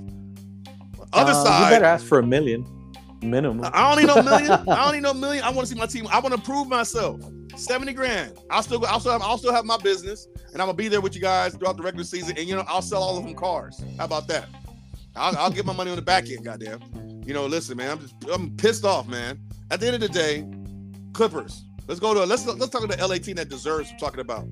Other 1.12 1.32
uh, 1.32 1.44
side. 1.44 1.64
You 1.64 1.74
better 1.74 1.84
ask 1.84 2.06
for 2.06 2.20
a 2.20 2.22
million 2.22 2.64
minimum. 3.22 3.70
I 3.72 3.88
don't 3.88 4.00
need 4.00 4.14
no 4.14 4.22
million. 4.22 4.50
I 4.52 4.84
don't 4.84 4.94
need 4.94 5.02
no 5.02 5.14
million. 5.14 5.44
I 5.44 5.50
want 5.50 5.66
to 5.68 5.74
see 5.74 5.78
my 5.78 5.86
team. 5.86 6.06
I 6.10 6.20
want 6.20 6.34
to 6.34 6.40
prove 6.40 6.68
myself. 6.68 7.20
70 7.56 7.92
grand. 7.94 8.38
I'll 8.50 8.62
still 8.62 8.78
go. 8.78 8.86
I'll 8.86 9.00
still 9.00 9.12
have, 9.12 9.22
I'll 9.22 9.38
still 9.38 9.54
have 9.54 9.64
my 9.64 9.78
business 9.78 10.28
and 10.56 10.62
I'm 10.62 10.68
gonna 10.68 10.76
be 10.78 10.88
there 10.88 11.02
with 11.02 11.14
you 11.14 11.20
guys 11.20 11.54
throughout 11.54 11.76
the 11.76 11.82
regular 11.82 12.02
season. 12.02 12.34
And 12.38 12.48
you 12.48 12.56
know, 12.56 12.64
I'll 12.66 12.80
sell 12.80 13.02
all 13.02 13.18
of 13.18 13.24
them 13.24 13.34
cars. 13.34 13.82
How 13.98 14.06
about 14.06 14.26
that? 14.28 14.48
I'll, 15.14 15.36
I'll 15.36 15.50
get 15.50 15.66
my 15.66 15.74
money 15.74 15.90
on 15.90 15.96
the 15.96 16.02
back 16.02 16.30
end, 16.30 16.46
goddamn. 16.46 16.80
You 17.26 17.34
know, 17.34 17.44
listen, 17.44 17.76
man, 17.76 17.90
I'm 17.90 18.00
just 18.00 18.14
I'm 18.32 18.56
pissed 18.56 18.86
off, 18.86 19.06
man. 19.06 19.38
At 19.70 19.80
the 19.80 19.86
end 19.86 19.96
of 19.96 20.00
the 20.00 20.08
day, 20.08 20.48
Clippers. 21.12 21.64
Let's 21.88 22.00
go 22.00 22.14
to 22.14 22.24
let's 22.24 22.46
let's 22.46 22.70
talk 22.70 22.82
about 22.84 22.96
the 22.96 23.06
LA 23.06 23.16
team 23.16 23.36
that 23.36 23.50
deserves 23.50 23.92
talking 24.00 24.20
about. 24.20 24.48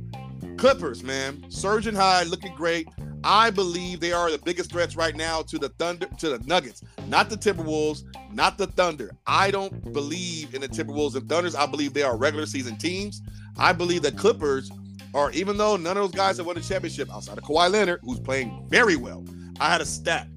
Clippers, 0.58 1.02
man. 1.02 1.42
Surgeon 1.48 1.94
high, 1.94 2.24
looking 2.24 2.54
great. 2.54 2.86
I 3.24 3.51
believe 3.51 4.01
they 4.01 4.12
are 4.12 4.30
the 4.30 4.38
biggest 4.38 4.70
threats 4.70 4.96
right 4.96 5.16
now 5.16 5.40
to 5.42 5.59
the 5.59 5.70
Thunder, 5.70 6.06
to 6.18 6.36
the 6.36 6.46
Nuggets, 6.46 6.82
not 7.09 7.30
the 7.30 7.36
Timberwolves, 7.36 8.05
not 8.32 8.59
the 8.59 8.66
Thunder. 8.66 9.12
I 9.26 9.51
don't 9.51 9.92
believe 9.92 10.55
in 10.55 10.60
the 10.60 10.68
Timberwolves 10.68 11.16
and 11.16 11.26
Thunders. 11.28 11.55
I 11.55 11.64
believe 11.66 11.94
they 11.94 12.02
are 12.02 12.16
regular 12.16 12.44
season 12.44 12.76
teams. 12.76 13.22
I 13.56 13.72
believe 13.72 14.02
the 14.02 14.12
Clippers 14.12 14.70
are, 15.14 15.30
even 15.32 15.56
though 15.56 15.76
none 15.76 15.96
of 15.96 16.02
those 16.02 16.12
guys 16.12 16.36
have 16.36 16.46
won 16.46 16.59
a 16.59 16.60
championship 16.60 17.10
outside 17.10 17.38
of 17.38 17.44
Kawhi 17.44 17.70
Leonard, 17.70 18.01
who's 18.02 18.20
playing 18.20 18.66
very 18.68 18.96
well. 18.96 19.24
I 19.59 19.70
had 19.70 19.80
a 19.80 19.86
stat. 19.86 20.28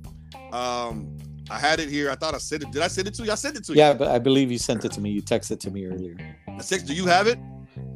Um, 0.53 1.17
I 1.49 1.59
had 1.59 1.79
it 1.79 1.89
here. 1.89 2.09
I 2.09 2.15
thought 2.15 2.35
I 2.35 2.37
sent 2.37 2.63
it. 2.63 2.71
Did 2.71 2.81
I 2.81 2.87
send 2.87 3.07
it 3.07 3.13
to 3.15 3.23
you? 3.23 3.31
I 3.31 3.35
sent 3.35 3.57
it 3.57 3.63
to 3.65 3.73
you. 3.73 3.79
Yeah, 3.79 3.93
but 3.93 4.07
I 4.09 4.19
believe 4.19 4.51
you 4.51 4.57
sent 4.57 4.85
it 4.85 4.91
to 4.93 5.01
me. 5.01 5.09
You 5.09 5.21
texted 5.21 5.51
it 5.51 5.59
to 5.61 5.71
me 5.71 5.85
earlier. 5.85 6.15
Six. 6.61 6.83
Do 6.83 6.93
you 6.93 7.05
have 7.05 7.27
it? 7.27 7.37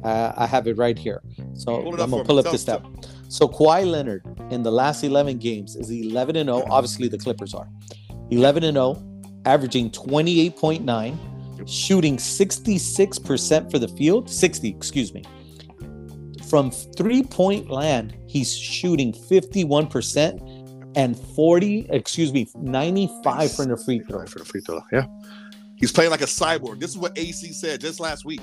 Uh, 0.02 0.32
I 0.36 0.46
have 0.46 0.66
it 0.66 0.76
right 0.76 0.98
here. 0.98 1.22
So 1.54 1.76
I'm 1.76 1.96
gonna 1.96 2.24
pull 2.24 2.38
up 2.38 2.50
the 2.50 2.58
step. 2.58 2.84
So 3.32 3.48
Kawhi 3.48 3.90
Leonard 3.90 4.26
in 4.50 4.62
the 4.62 4.70
last 4.70 5.02
11 5.02 5.38
games 5.38 5.74
is 5.74 5.90
11 5.90 6.36
and 6.36 6.48
0. 6.48 6.66
Obviously, 6.68 7.08
the 7.08 7.16
Clippers 7.16 7.54
are 7.54 7.66
11 8.30 8.62
and 8.62 8.74
0, 8.74 9.02
averaging 9.46 9.90
28.9, 9.90 11.66
shooting 11.66 12.18
66% 12.18 13.70
for 13.70 13.78
the 13.78 13.88
field. 13.88 14.28
60, 14.28 14.68
excuse 14.68 15.14
me. 15.14 15.24
From 16.50 16.70
three 16.70 17.22
point 17.22 17.70
land, 17.70 18.14
he's 18.28 18.54
shooting 18.54 19.14
51% 19.14 20.92
and 20.94 21.18
40, 21.18 21.86
excuse 21.88 22.34
me, 22.34 22.46
95 22.54 23.50
from 23.50 23.68
the 23.70 23.78
free 23.78 24.00
throw. 24.00 24.26
For 24.26 24.40
the 24.40 24.44
free 24.44 24.60
throw, 24.60 24.82
yeah. 24.92 25.06
He's 25.76 25.90
playing 25.90 26.10
like 26.10 26.20
a 26.20 26.26
cyborg. 26.26 26.80
This 26.80 26.90
is 26.90 26.98
what 26.98 27.16
AC 27.16 27.54
said 27.54 27.80
just 27.80 27.98
last 27.98 28.26
week. 28.26 28.42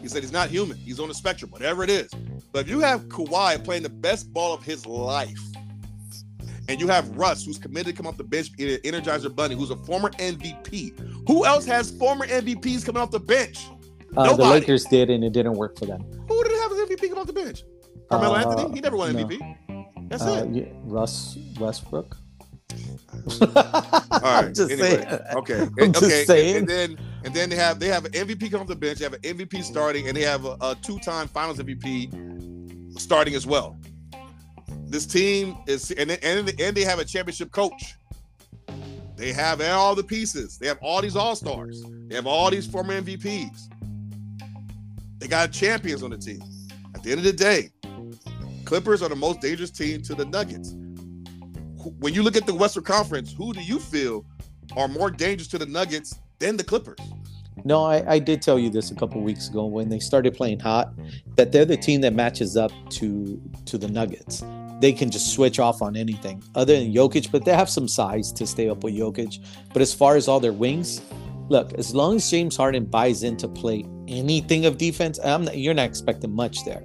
He 0.00 0.08
said 0.08 0.22
he's 0.22 0.32
not 0.32 0.50
human. 0.50 0.76
He's 0.78 0.98
on 1.00 1.08
the 1.08 1.14
spectrum, 1.14 1.50
whatever 1.50 1.82
it 1.84 1.90
is. 1.90 2.10
But 2.52 2.60
if 2.60 2.70
you 2.70 2.80
have 2.80 3.08
Kawhi 3.08 3.62
playing 3.62 3.82
the 3.82 3.88
best 3.90 4.32
ball 4.32 4.54
of 4.54 4.62
his 4.62 4.86
life, 4.86 5.38
and 6.68 6.80
you 6.80 6.86
have 6.88 7.08
Russ, 7.16 7.44
who's 7.44 7.58
committed 7.58 7.96
to 7.96 8.02
come 8.02 8.06
off 8.06 8.16
the 8.16 8.24
bench, 8.24 8.52
Energizer 8.52 9.34
Bunny, 9.34 9.56
who's 9.56 9.70
a 9.70 9.76
former 9.76 10.10
MVP. 10.10 11.26
Who 11.26 11.44
else 11.44 11.64
has 11.66 11.90
former 11.90 12.26
MVPs 12.26 12.86
coming 12.86 13.02
off 13.02 13.10
the 13.10 13.20
bench? 13.20 13.66
Uh, 14.16 14.36
the 14.36 14.44
Lakers 14.44 14.84
did, 14.84 15.10
and 15.10 15.24
it 15.24 15.32
didn't 15.32 15.54
work 15.54 15.78
for 15.78 15.86
them. 15.86 16.02
Who 16.28 16.44
did 16.44 16.52
have 16.60 16.72
an 16.72 16.78
MVP 16.78 17.08
come 17.08 17.18
off 17.18 17.26
the 17.26 17.32
bench? 17.32 17.64
Carmelo 18.08 18.34
uh, 18.34 18.38
Anthony? 18.38 18.74
He 18.74 18.80
never 18.80 18.96
won 18.96 19.12
no. 19.14 19.24
MVP. 19.24 20.08
That's 20.08 20.22
uh, 20.22 20.46
it. 20.46 20.54
Yeah, 20.54 20.64
Russ 20.84 21.38
Westbrook. 21.58 22.16
All 23.40 24.20
right. 24.20 24.48
just 24.54 24.70
anyway, 24.70 24.88
saying. 24.88 25.20
okay. 25.34 25.68
I'm 25.80 25.90
okay. 25.90 26.24
Saying. 26.24 26.56
And, 26.56 26.68
then 26.68 26.98
and 27.24 27.34
then 27.34 27.50
they 27.50 27.56
have 27.56 27.78
they 27.80 27.88
have 27.88 28.04
an 28.04 28.12
MVP 28.12 28.50
come 28.50 28.60
off 28.60 28.66
the 28.66 28.76
bench. 28.76 28.98
They 28.98 29.04
have 29.04 29.14
an 29.14 29.20
MVP 29.20 29.62
starting, 29.62 30.08
and 30.08 30.16
they 30.16 30.22
have 30.22 30.44
a, 30.44 30.56
a 30.60 30.76
two-time 30.82 31.28
Finals 31.28 31.58
MVP 31.58 32.98
starting 33.00 33.34
as 33.34 33.46
well. 33.46 33.76
This 34.86 35.06
team 35.06 35.56
is 35.66 35.90
and 35.92 36.10
and 36.10 36.60
and 36.60 36.76
they 36.76 36.84
have 36.84 36.98
a 36.98 37.04
championship 37.04 37.52
coach. 37.52 37.94
They 39.16 39.32
have 39.32 39.60
all 39.60 39.94
the 39.94 40.02
pieces. 40.02 40.56
They 40.56 40.66
have 40.66 40.78
all 40.80 41.02
these 41.02 41.14
all 41.14 41.36
stars. 41.36 41.84
They 42.08 42.14
have 42.14 42.26
all 42.26 42.50
these 42.50 42.66
former 42.66 43.00
MVPs. 43.00 43.68
They 45.18 45.28
got 45.28 45.52
champions 45.52 46.02
on 46.02 46.10
the 46.10 46.16
team. 46.16 46.42
At 46.94 47.02
the 47.02 47.10
end 47.10 47.18
of 47.18 47.24
the 47.24 47.32
day, 47.32 47.70
Clippers 48.64 49.02
are 49.02 49.08
the 49.08 49.16
most 49.16 49.40
dangerous 49.40 49.70
team 49.70 50.00
to 50.02 50.14
the 50.14 50.24
Nuggets 50.24 50.74
when 51.98 52.14
you 52.14 52.22
look 52.22 52.36
at 52.36 52.46
the 52.46 52.54
Western 52.54 52.84
Conference, 52.84 53.32
who 53.32 53.52
do 53.52 53.60
you 53.60 53.78
feel 53.78 54.24
are 54.76 54.88
more 54.88 55.10
dangerous 55.10 55.48
to 55.48 55.58
the 55.58 55.66
Nuggets 55.66 56.18
than 56.38 56.56
the 56.56 56.64
Clippers? 56.64 56.98
No, 57.64 57.84
I, 57.84 58.14
I 58.14 58.18
did 58.18 58.40
tell 58.40 58.58
you 58.58 58.70
this 58.70 58.90
a 58.90 58.94
couple 58.94 59.20
weeks 59.20 59.48
ago 59.48 59.66
when 59.66 59.88
they 59.88 59.98
started 59.98 60.34
playing 60.34 60.60
hot, 60.60 60.92
that 61.36 61.52
they're 61.52 61.64
the 61.64 61.76
team 61.76 62.00
that 62.02 62.14
matches 62.14 62.56
up 62.56 62.72
to 62.90 63.40
to 63.66 63.78
the 63.78 63.88
Nuggets. 63.88 64.42
They 64.80 64.92
can 64.92 65.10
just 65.10 65.34
switch 65.34 65.58
off 65.58 65.82
on 65.82 65.94
anything 65.94 66.42
other 66.54 66.78
than 66.78 66.92
Jokic, 66.92 67.30
but 67.30 67.44
they 67.44 67.52
have 67.52 67.68
some 67.68 67.86
size 67.86 68.32
to 68.32 68.46
stay 68.46 68.70
up 68.70 68.82
with 68.82 68.94
Jokic. 68.94 69.44
But 69.74 69.82
as 69.82 69.92
far 69.92 70.16
as 70.16 70.26
all 70.26 70.40
their 70.40 70.54
wings, 70.54 71.02
look, 71.50 71.74
as 71.74 71.94
long 71.94 72.16
as 72.16 72.30
James 72.30 72.56
Harden 72.56 72.86
buys 72.86 73.22
into 73.22 73.46
play 73.46 73.84
anything 74.08 74.64
of 74.64 74.78
defense, 74.78 75.18
not, 75.22 75.58
you're 75.58 75.74
not 75.74 75.84
expecting 75.84 76.34
much 76.34 76.64
there 76.64 76.82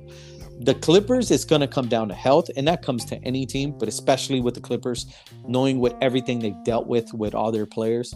the 0.60 0.76
Clippers 0.76 1.32
is 1.32 1.44
going 1.44 1.61
to 1.61 1.68
come 1.68 1.88
down 1.88 2.07
to 2.10 2.15
health, 2.15 2.49
and 2.56 2.68
that 2.68 2.82
comes 2.82 3.03
to 3.06 3.18
any 3.23 3.45
team, 3.45 3.77
but 3.77 3.88
especially 3.88 4.40
with 4.40 4.53
the 4.53 4.61
Clippers, 4.61 5.06
knowing 5.48 5.80
what 5.80 5.98
everything 6.02 6.40
they've 6.40 6.64
dealt 6.64 6.88
with 6.88 7.14
with 7.14 7.36
all 7.36 7.52
their 7.52 7.65
players. 7.65 8.14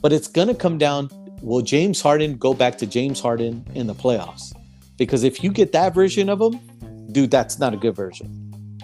But 0.00 0.12
it's 0.12 0.28
going 0.28 0.48
to 0.48 0.54
come 0.54 0.78
down 0.78 1.10
will 1.42 1.60
James 1.60 2.00
Harden 2.00 2.36
go 2.36 2.54
back 2.54 2.78
to 2.78 2.86
James 2.86 3.20
Harden 3.20 3.66
in 3.74 3.86
the 3.86 3.94
playoffs? 3.94 4.54
Because 4.96 5.24
if 5.24 5.42
you 5.42 5.50
get 5.50 5.72
that 5.72 5.94
version 5.94 6.28
of 6.28 6.40
him, 6.40 6.60
dude, 7.12 7.30
that's 7.30 7.58
not 7.58 7.74
a 7.74 7.76
good 7.76 7.96
version. 7.96 8.38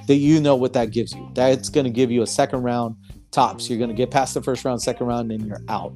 That 0.07 0.17
you 0.17 0.41
know 0.41 0.57
what 0.57 0.73
that 0.73 0.91
gives 0.91 1.13
you. 1.13 1.31
That's 1.35 1.69
going 1.69 1.85
to 1.85 1.91
give 1.91 2.11
you 2.11 2.23
a 2.23 2.27
second 2.27 2.63
round 2.63 2.97
tops. 3.31 3.69
You're 3.69 3.79
going 3.79 3.91
to 3.91 3.97
get 3.97 4.11
past 4.11 4.35
the 4.35 4.43
first 4.43 4.65
round, 4.65 4.83
second 4.83 5.07
round, 5.07 5.31
and 5.31 5.47
you're 5.47 5.63
out. 5.69 5.93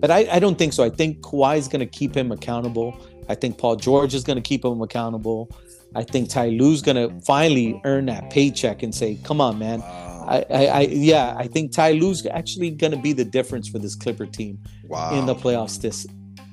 But 0.00 0.10
I, 0.10 0.26
I 0.30 0.38
don't 0.38 0.58
think 0.58 0.72
so. 0.72 0.84
I 0.84 0.90
think 0.90 1.20
Kawhi 1.20 1.58
is 1.58 1.68
going 1.68 1.80
to 1.80 1.86
keep 1.86 2.16
him 2.16 2.32
accountable. 2.32 3.00
I 3.28 3.34
think 3.34 3.56
Paul 3.56 3.76
George 3.76 4.14
is 4.14 4.24
going 4.24 4.36
to 4.36 4.42
keep 4.42 4.64
him 4.64 4.82
accountable. 4.82 5.48
I 5.94 6.02
think 6.02 6.30
Ty 6.30 6.48
Lue's 6.48 6.82
gonna 6.82 7.08
finally 7.20 7.80
earn 7.84 8.06
that 8.06 8.30
paycheck 8.30 8.82
and 8.82 8.94
say, 8.94 9.18
"Come 9.24 9.40
on, 9.40 9.58
man." 9.58 9.80
Wow. 9.80 10.26
I, 10.28 10.44
I, 10.50 10.66
I, 10.66 10.80
yeah, 10.82 11.34
I 11.36 11.46
think 11.46 11.72
Ty 11.72 11.92
Lue's 11.92 12.24
actually 12.26 12.70
gonna 12.70 12.96
be 12.96 13.12
the 13.12 13.24
difference 13.24 13.68
for 13.68 13.78
this 13.78 13.94
Clipper 13.94 14.26
team 14.26 14.58
wow. 14.84 15.18
in 15.18 15.26
the 15.26 15.34
playoffs. 15.34 15.80
This 15.80 16.06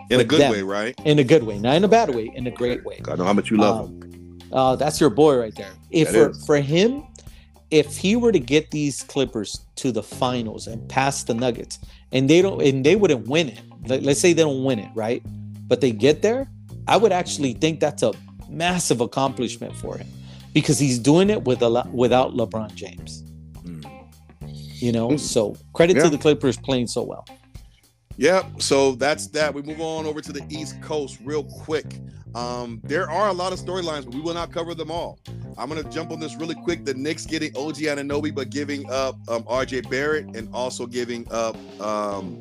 in 0.10 0.20
a 0.20 0.24
good 0.24 0.42
them. 0.42 0.52
way, 0.52 0.64
right? 0.64 1.00
In 1.06 1.20
a 1.20 1.24
good 1.24 1.44
way, 1.44 1.60
not 1.60 1.76
in 1.76 1.84
a 1.84 1.88
bad 1.88 2.14
way, 2.14 2.32
in 2.36 2.48
a 2.48 2.52
great 2.52 2.84
way. 2.84 3.00
I 3.08 3.16
know 3.16 3.26
how 3.26 3.34
much 3.34 3.52
you 3.52 3.58
love 3.58 3.86
um, 3.86 4.02
him. 4.02 4.40
Uh, 4.52 4.76
that's 4.76 5.00
your 5.00 5.12
boy 5.12 5.38
right 5.38 5.56
there. 5.56 5.72
If 5.92 6.10
for, 6.10 6.34
for 6.34 6.58
him, 6.58 7.04
if 7.72 7.98
he 7.98 8.16
were 8.16 8.32
to 8.32 8.40
get 8.40 8.72
these 8.72 9.04
Clippers 9.04 9.66
to 9.76 9.92
the 9.92 10.02
finals 10.02 10.68
and 10.68 10.88
pass 10.90 11.24
the 11.24 11.34
Nuggets, 11.34 11.80
and 12.12 12.30
they 12.30 12.42
don't, 12.42 12.62
and 12.62 12.84
they 12.84 12.96
wouldn't 12.96 13.28
win 13.28 13.50
it. 13.50 13.62
Let's 14.04 14.20
say 14.20 14.34
they 14.34 14.42
don't 14.42 14.64
win 14.64 14.80
it, 14.80 14.90
right? 14.96 15.22
But 15.68 15.82
they 15.82 15.92
get 15.92 16.22
there, 16.22 16.50
I 16.88 16.98
would 16.98 17.12
actually 17.12 17.54
think 17.54 17.80
that's 17.80 18.02
a 18.02 18.14
massive 18.50 19.02
accomplishment 19.02 19.76
for 19.76 19.98
him 19.98 20.08
because 20.54 20.80
he's 20.80 21.00
doing 21.00 21.30
it 21.30 21.44
with 21.44 21.62
a 21.62 21.90
without 21.94 22.34
LeBron 22.34 22.74
James. 22.76 23.24
Mm. 23.64 23.86
You 24.82 24.92
know, 24.92 25.18
so 25.18 25.56
credit 25.74 25.98
yeah. 25.98 26.04
to 26.04 26.10
the 26.10 26.18
Clippers 26.18 26.58
playing 26.58 26.88
so 26.88 27.04
well. 27.04 27.26
Yep. 28.18 28.62
So 28.62 28.96
that's 28.96 29.28
that. 29.28 29.54
We 29.54 29.62
move 29.62 29.80
on 29.80 30.06
over 30.06 30.20
to 30.20 30.34
the 30.34 30.46
East 30.50 30.82
Coast 30.82 31.20
real 31.24 31.46
quick. 31.46 31.86
Um, 32.36 32.82
there 32.84 33.10
are 33.10 33.30
a 33.30 33.34
lot 33.34 33.54
of 33.54 33.60
storylines, 33.60 34.06
but 34.06 34.14
we 34.14 34.20
will 34.20 34.34
not 34.34 34.52
cover 34.52 34.76
them 34.76 34.92
all. 34.92 35.20
I'm 35.58 35.70
gonna 35.70 35.84
jump 35.90 36.12
on 36.12 36.20
this 36.20 36.36
really 36.36 36.56
quick. 36.56 36.86
The 36.86 36.94
Knicks 36.94 37.26
getting 37.26 37.56
OG 37.56 37.78
Anunoby, 37.78 38.34
but 38.34 38.50
giving 38.50 38.90
up 38.92 39.16
um, 39.30 39.44
RJ 39.44 39.90
Barrett 39.90 40.36
and 40.36 40.50
also 40.54 40.86
giving 40.86 41.28
up 41.32 41.56
um, 41.82 42.40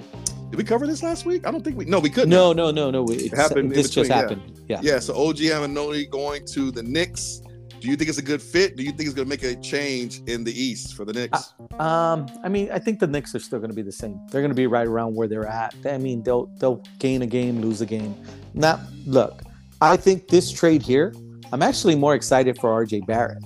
did 0.51 0.57
we 0.57 0.65
cover 0.65 0.87
this 0.87 1.03
last 1.03 1.27
week? 1.27 1.47
I 1.47 1.51
don't 1.51 1.63
think 1.63 1.77
we. 1.77 1.85
No, 1.85 1.99
we 1.99 2.09
couldn't. 2.09 2.31
No, 2.31 2.53
no, 2.53 2.71
no, 2.71 2.91
no. 2.91 3.07
It 3.09 3.35
happened. 3.35 3.71
This 3.73 3.91
just 3.91 4.11
happened. 4.11 4.61
Yeah. 4.67 4.81
yeah. 4.83 4.99
So 4.99 5.15
OG 5.15 5.37
Anunoby 5.37 6.09
going 6.09 6.47
to 6.47 6.71
the 6.71 6.83
Knicks. 6.83 7.43
Do 7.81 7.89
you 7.89 7.97
think 7.97 8.09
it's 8.09 8.19
a 8.19 8.23
good 8.23 8.43
fit? 8.43 8.77
Do 8.77 8.83
you 8.83 8.91
think 8.91 9.03
it's 9.03 9.15
going 9.15 9.27
to 9.27 9.29
make 9.29 9.45
a 9.45 9.55
change 9.61 10.21
in 10.27 10.43
the 10.43 10.53
East 10.53 10.97
for 10.97 11.05
the 11.05 11.13
Knicks? 11.13 11.53
Uh, 11.79 11.83
um, 11.83 12.27
I 12.43 12.49
mean, 12.49 12.71
I 12.73 12.79
think 12.79 12.99
the 12.99 13.07
Knicks 13.07 13.35
are 13.35 13.39
still 13.39 13.59
going 13.59 13.71
to 13.71 13.77
be 13.77 13.83
the 13.83 13.93
same. 13.93 14.19
They're 14.31 14.41
going 14.41 14.51
to 14.51 14.57
be 14.57 14.67
right 14.67 14.87
around 14.87 15.15
where 15.15 15.29
they're 15.29 15.47
at. 15.47 15.75
I 15.85 15.99
mean, 15.99 16.23
they'll 16.23 16.47
they'll 16.59 16.83
gain 16.99 17.23
a 17.23 17.27
game, 17.27 17.61
lose 17.61 17.81
a 17.81 17.87
game. 17.87 18.17
Now, 18.55 18.81
look, 19.07 19.43
I 19.81 19.97
think 19.97 20.29
this 20.29 20.51
trade 20.51 20.83
here. 20.83 21.15
I'm 21.53 21.63
actually 21.63 21.95
more 21.95 22.15
excited 22.15 22.59
for 22.59 22.85
RJ 22.85 23.07
Barrett. 23.07 23.43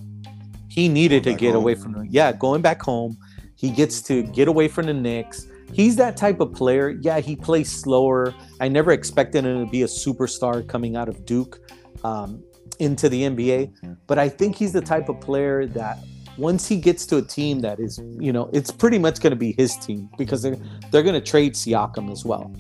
He 0.69 0.89
needed 0.89 1.25
to 1.25 1.35
get 1.35 1.53
home. 1.53 1.63
away 1.63 1.75
from 1.75 2.07
yeah, 2.09 2.33
going 2.33 2.63
back 2.63 2.81
home. 2.81 3.17
He 3.57 3.71
gets 3.71 4.03
to 4.03 4.23
get 4.23 4.49
away 4.49 4.67
from 4.67 4.87
the 4.87 4.95
Knicks 4.95 5.47
he's 5.73 5.97
that 5.97 6.17
type 6.17 6.41
of 6.41 6.53
player. 6.53 6.91
Yeah, 7.01 7.21
he 7.21 7.37
plays 7.37 7.71
slower. 7.71 8.35
I 8.61 8.69
never 8.69 8.93
expected 8.93 9.45
him 9.45 9.65
to 9.65 9.71
be 9.71 9.83
a 9.83 9.87
superstar 9.87 10.67
coming 10.67 10.97
out 10.97 11.09
of 11.09 11.25
Duke 11.25 11.61
um, 12.05 12.43
into 12.79 13.09
the 13.09 13.23
NBA, 13.23 13.97
but 14.07 14.19
I 14.19 14.29
think 14.29 14.57
he's 14.57 14.73
the 14.73 14.81
type 14.81 15.09
of 15.09 15.21
player 15.21 15.67
that 15.67 15.99
once 16.39 16.67
he 16.67 16.77
gets 16.77 17.05
to 17.07 17.19
a 17.19 17.23
team 17.23 17.61
that 17.61 17.79
is, 17.79 18.01
you 18.19 18.33
know, 18.33 18.49
it's 18.53 18.71
pretty 18.71 18.99
much 18.99 19.21
going 19.21 19.33
to 19.33 19.37
be 19.37 19.53
his 19.53 19.77
team 19.77 20.09
because 20.17 20.43
they're 20.43 20.57
they're 20.91 21.03
going 21.03 21.15
to 21.15 21.21
trade 21.21 21.55
Siakam 21.55 22.11
as 22.11 22.25
well, 22.25 22.55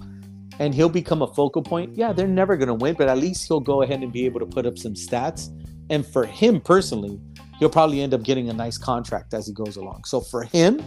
and 0.59 0.75
he'll 0.75 0.89
become 0.89 1.23
a 1.23 1.27
focal 1.27 1.63
point. 1.63 1.97
Yeah, 1.97 2.13
they're 2.13 2.29
never 2.29 2.57
going 2.57 2.69
to 2.69 2.75
win, 2.75 2.95
but 2.95 3.09
at 3.09 3.19
least 3.19 3.49
he'll 3.49 3.61
go 3.61 3.83
ahead 3.83 4.03
and 4.03 4.13
be 4.13 4.27
able 4.27 4.41
to 4.41 4.47
put 4.47 4.67
up 4.67 4.79
some 4.79 4.95
stats. 4.95 5.49
And 5.91 6.07
for 6.07 6.25
him 6.25 6.61
personally, 6.61 7.21
he'll 7.59 7.71
probably 7.71 8.01
end 8.01 8.15
up 8.15 8.23
getting 8.23 8.49
a 8.49 8.53
nice 8.53 8.79
contract 8.79 9.35
as 9.35 9.47
he 9.47 9.53
goes 9.53 9.77
along. 9.77 10.05
So 10.05 10.21
for 10.21 10.43
him, 10.43 10.83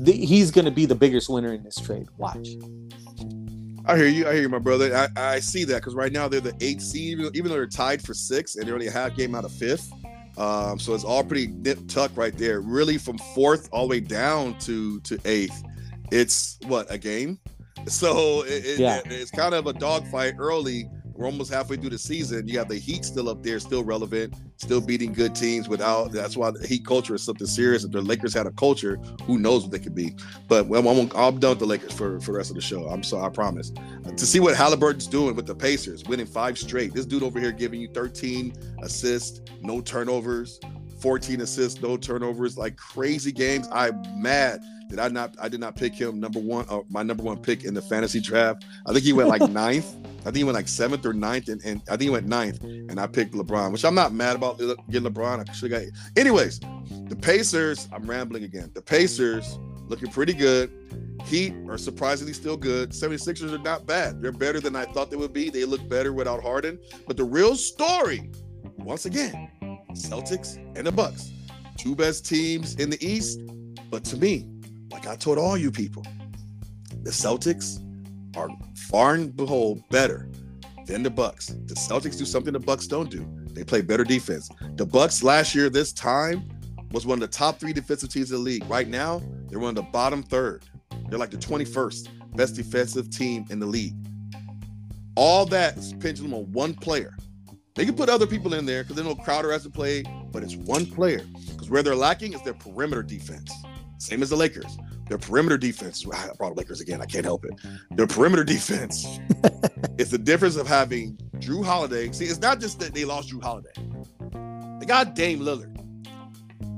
the, 0.00 0.12
he's 0.12 0.50
going 0.50 0.64
to 0.64 0.70
be 0.70 0.86
the 0.86 0.94
biggest 0.94 1.28
winner 1.28 1.52
in 1.52 1.62
this 1.62 1.76
trade. 1.76 2.06
Watch. 2.16 2.48
I 3.86 3.96
hear 3.96 4.06
you. 4.06 4.28
I 4.28 4.32
hear 4.32 4.42
you, 4.42 4.48
my 4.48 4.58
brother. 4.58 4.94
I, 4.94 5.08
I 5.16 5.40
see 5.40 5.64
that 5.64 5.76
because 5.76 5.94
right 5.94 6.12
now 6.12 6.28
they're 6.28 6.40
the 6.40 6.56
eighth 6.60 6.82
seed, 6.82 7.18
even 7.18 7.44
though 7.44 7.54
they're 7.54 7.66
tied 7.66 8.02
for 8.02 8.14
six 8.14 8.56
and 8.56 8.66
they're 8.66 8.74
only 8.74 8.86
a 8.86 8.90
half 8.92 9.16
game 9.16 9.34
out 9.34 9.44
of 9.44 9.52
fifth. 9.52 9.90
Um, 10.38 10.78
so 10.78 10.94
it's 10.94 11.04
all 11.04 11.24
pretty 11.24 11.48
nip 11.48 11.78
tuck 11.88 12.12
right 12.14 12.36
there. 12.36 12.60
Really, 12.60 12.98
from 12.98 13.18
fourth 13.34 13.68
all 13.72 13.86
the 13.86 13.90
way 13.90 14.00
down 14.00 14.58
to 14.60 15.00
to 15.00 15.18
eighth, 15.24 15.62
it's 16.10 16.58
what 16.66 16.90
a 16.90 16.98
game. 16.98 17.38
So 17.86 18.44
it, 18.46 18.78
yeah. 18.78 18.98
it, 18.98 19.10
it's 19.10 19.30
kind 19.30 19.54
of 19.54 19.66
a 19.66 19.72
dogfight 19.72 20.34
early 20.38 20.86
we're 21.20 21.26
almost 21.26 21.52
halfway 21.52 21.76
through 21.76 21.90
the 21.90 21.98
season. 21.98 22.48
You 22.48 22.58
have 22.58 22.68
the 22.68 22.78
Heat 22.78 23.04
still 23.04 23.28
up 23.28 23.42
there, 23.42 23.60
still 23.60 23.84
relevant, 23.84 24.34
still 24.56 24.80
beating 24.80 25.12
good 25.12 25.34
teams 25.34 25.68
without. 25.68 26.12
That's 26.12 26.34
why 26.34 26.50
the 26.50 26.66
Heat 26.66 26.86
culture 26.86 27.14
is 27.14 27.22
something 27.22 27.46
serious. 27.46 27.84
If 27.84 27.90
the 27.90 28.00
Lakers 28.00 28.32
had 28.32 28.46
a 28.46 28.50
culture, 28.52 28.98
who 29.24 29.38
knows 29.38 29.64
what 29.64 29.70
they 29.70 29.80
could 29.80 29.94
be. 29.94 30.14
But 30.48 30.64
I'm, 30.74 30.86
I'm, 30.86 31.38
done 31.38 31.50
with 31.50 31.58
the 31.58 31.66
Lakers 31.66 31.92
for, 31.92 32.18
for 32.20 32.32
the 32.32 32.38
rest 32.38 32.48
of 32.48 32.56
the 32.56 32.62
show. 32.62 32.88
I'm 32.88 33.02
sorry, 33.02 33.26
I 33.26 33.28
promise. 33.28 33.70
To 34.16 34.26
see 34.26 34.40
what 34.40 34.56
Halliburton's 34.56 35.06
doing 35.06 35.36
with 35.36 35.46
the 35.46 35.54
Pacers, 35.54 36.04
winning 36.04 36.24
five 36.24 36.56
straight. 36.56 36.94
This 36.94 37.04
dude 37.04 37.22
over 37.22 37.38
here 37.38 37.52
giving 37.52 37.82
you 37.82 37.88
13 37.88 38.54
assists, 38.82 39.42
no 39.60 39.82
turnovers, 39.82 40.58
14 41.00 41.40
assists, 41.40 41.80
no 41.80 41.96
turnovers, 41.96 42.56
like 42.58 42.76
crazy 42.76 43.32
games. 43.32 43.68
I'm 43.72 44.02
mad 44.20 44.60
did 44.90 44.98
I 44.98 45.06
not? 45.06 45.36
I 45.40 45.48
did 45.48 45.60
not 45.60 45.76
pick 45.76 45.94
him 45.94 46.18
number 46.18 46.40
one. 46.40 46.66
Uh, 46.68 46.80
my 46.90 47.04
number 47.04 47.22
one 47.22 47.38
pick 47.38 47.62
in 47.62 47.74
the 47.74 47.80
fantasy 47.80 48.20
draft. 48.20 48.64
I 48.86 48.92
think 48.92 49.04
he 49.04 49.12
went 49.12 49.28
like 49.28 49.40
ninth. 49.50 49.94
I 50.20 50.24
think 50.24 50.38
he 50.38 50.44
went 50.44 50.56
like 50.56 50.66
seventh 50.66 51.06
or 51.06 51.12
ninth, 51.12 51.48
and, 51.48 51.62
and 51.64 51.80
I 51.86 51.92
think 51.92 52.02
he 52.02 52.10
went 52.10 52.26
ninth. 52.26 52.60
And 52.62 52.98
I 52.98 53.06
picked 53.06 53.32
LeBron, 53.32 53.70
which 53.70 53.84
I'm 53.84 53.94
not 53.94 54.12
mad 54.12 54.34
about 54.34 54.58
getting 54.58 55.08
LeBron. 55.08 55.48
I 55.48 55.52
should 55.52 55.70
got. 55.70 55.82
Anyways, 56.16 56.58
the 57.08 57.16
Pacers. 57.16 57.88
I'm 57.92 58.04
rambling 58.04 58.42
again. 58.42 58.72
The 58.74 58.82
Pacers 58.82 59.60
looking 59.86 60.10
pretty 60.10 60.34
good. 60.34 60.72
Heat 61.24 61.54
are 61.68 61.78
surprisingly 61.78 62.32
still 62.32 62.56
good. 62.56 62.90
76ers 62.90 63.52
are 63.52 63.58
not 63.58 63.86
bad. 63.86 64.20
They're 64.20 64.32
better 64.32 64.58
than 64.58 64.74
I 64.74 64.86
thought 64.86 65.10
they 65.10 65.16
would 65.16 65.32
be. 65.32 65.50
They 65.50 65.64
look 65.64 65.88
better 65.88 66.12
without 66.12 66.42
Harden. 66.42 66.80
But 67.06 67.16
the 67.16 67.24
real 67.24 67.54
story, 67.54 68.32
once 68.78 69.06
again, 69.06 69.50
Celtics 69.94 70.56
and 70.76 70.86
the 70.86 70.92
Bucks. 70.92 71.32
Two 71.76 71.94
best 71.94 72.26
teams 72.26 72.74
in 72.76 72.90
the 72.90 73.04
East. 73.04 73.40
But 73.90 74.04
to 74.04 74.16
me, 74.16 74.46
like 74.90 75.06
I 75.06 75.16
told 75.16 75.38
all 75.38 75.56
you 75.56 75.70
people, 75.70 76.04
the 77.02 77.10
Celtics 77.10 77.80
are 78.36 78.48
far 78.88 79.14
and 79.14 79.34
behold 79.34 79.82
better 79.90 80.28
than 80.86 81.02
the 81.02 81.10
Bucks. 81.10 81.46
The 81.46 81.74
Celtics 81.74 82.18
do 82.18 82.24
something 82.24 82.52
the 82.52 82.60
Bucks 82.60 82.86
don't 82.86 83.10
do. 83.10 83.26
They 83.52 83.64
play 83.64 83.80
better 83.80 84.04
defense. 84.04 84.48
The 84.76 84.86
Bucks 84.86 85.22
last 85.22 85.54
year, 85.54 85.70
this 85.70 85.92
time, 85.92 86.48
was 86.92 87.06
one 87.06 87.16
of 87.16 87.20
the 87.20 87.36
top 87.36 87.58
three 87.58 87.72
defensive 87.72 88.10
teams 88.10 88.30
in 88.30 88.38
the 88.38 88.42
league. 88.42 88.64
Right 88.68 88.88
now, 88.88 89.22
they're 89.48 89.58
one 89.58 89.70
of 89.70 89.76
the 89.76 89.90
bottom 89.90 90.22
third. 90.22 90.64
They're 91.08 91.18
like 91.18 91.30
the 91.30 91.36
21st 91.36 92.36
best 92.36 92.54
defensive 92.54 93.10
team 93.10 93.44
in 93.50 93.58
the 93.58 93.66
league. 93.66 93.94
All 95.16 95.44
that 95.46 95.76
is 95.76 95.92
pendulum 95.94 96.34
on 96.34 96.52
one 96.52 96.74
player. 96.74 97.16
They 97.80 97.86
can 97.86 97.94
put 97.94 98.10
other 98.10 98.26
people 98.26 98.52
in 98.52 98.66
there 98.66 98.82
because 98.82 98.96
they 98.96 99.02
know 99.02 99.14
Crowder 99.14 99.50
has 99.52 99.62
to 99.62 99.70
play, 99.70 100.02
but 100.32 100.42
it's 100.42 100.54
one 100.54 100.84
player. 100.84 101.22
Because 101.48 101.70
where 101.70 101.82
they're 101.82 101.94
lacking 101.96 102.34
is 102.34 102.42
their 102.42 102.52
perimeter 102.52 103.02
defense. 103.02 103.50
Same 103.96 104.22
as 104.22 104.28
the 104.28 104.36
Lakers. 104.36 104.76
Their 105.08 105.16
perimeter 105.16 105.56
defense. 105.56 106.04
I 106.06 106.28
brought 106.36 106.58
Lakers 106.58 106.82
again. 106.82 107.00
I 107.00 107.06
can't 107.06 107.24
help 107.24 107.46
it. 107.46 107.52
Their 107.92 108.06
perimeter 108.06 108.44
defense 108.56 109.18
is 109.96 110.10
the 110.10 110.18
difference 110.18 110.56
of 110.56 110.66
having 110.66 111.16
Jrue 111.38 111.64
Holiday. 111.64 112.12
See, 112.12 112.26
it's 112.26 112.38
not 112.38 112.60
just 112.60 112.80
that 112.80 112.92
they 112.92 113.06
lost 113.06 113.30
Jrue 113.30 113.42
Holiday. 113.42 113.72
They 114.78 114.84
got 114.84 115.14
Dame 115.14 115.40
Lillard. 115.40 115.74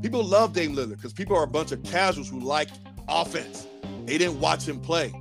People 0.02 0.22
love 0.22 0.52
Dame 0.52 0.76
Lillard 0.76 0.98
because 0.98 1.12
people 1.12 1.36
are 1.36 1.42
a 1.42 1.48
bunch 1.48 1.72
of 1.72 1.82
casuals 1.82 2.28
who 2.28 2.38
like 2.38 2.68
offense. 3.08 3.66
They 4.04 4.18
didn't 4.18 4.38
watch 4.38 4.68
him 4.68 4.78
play. 4.78 5.12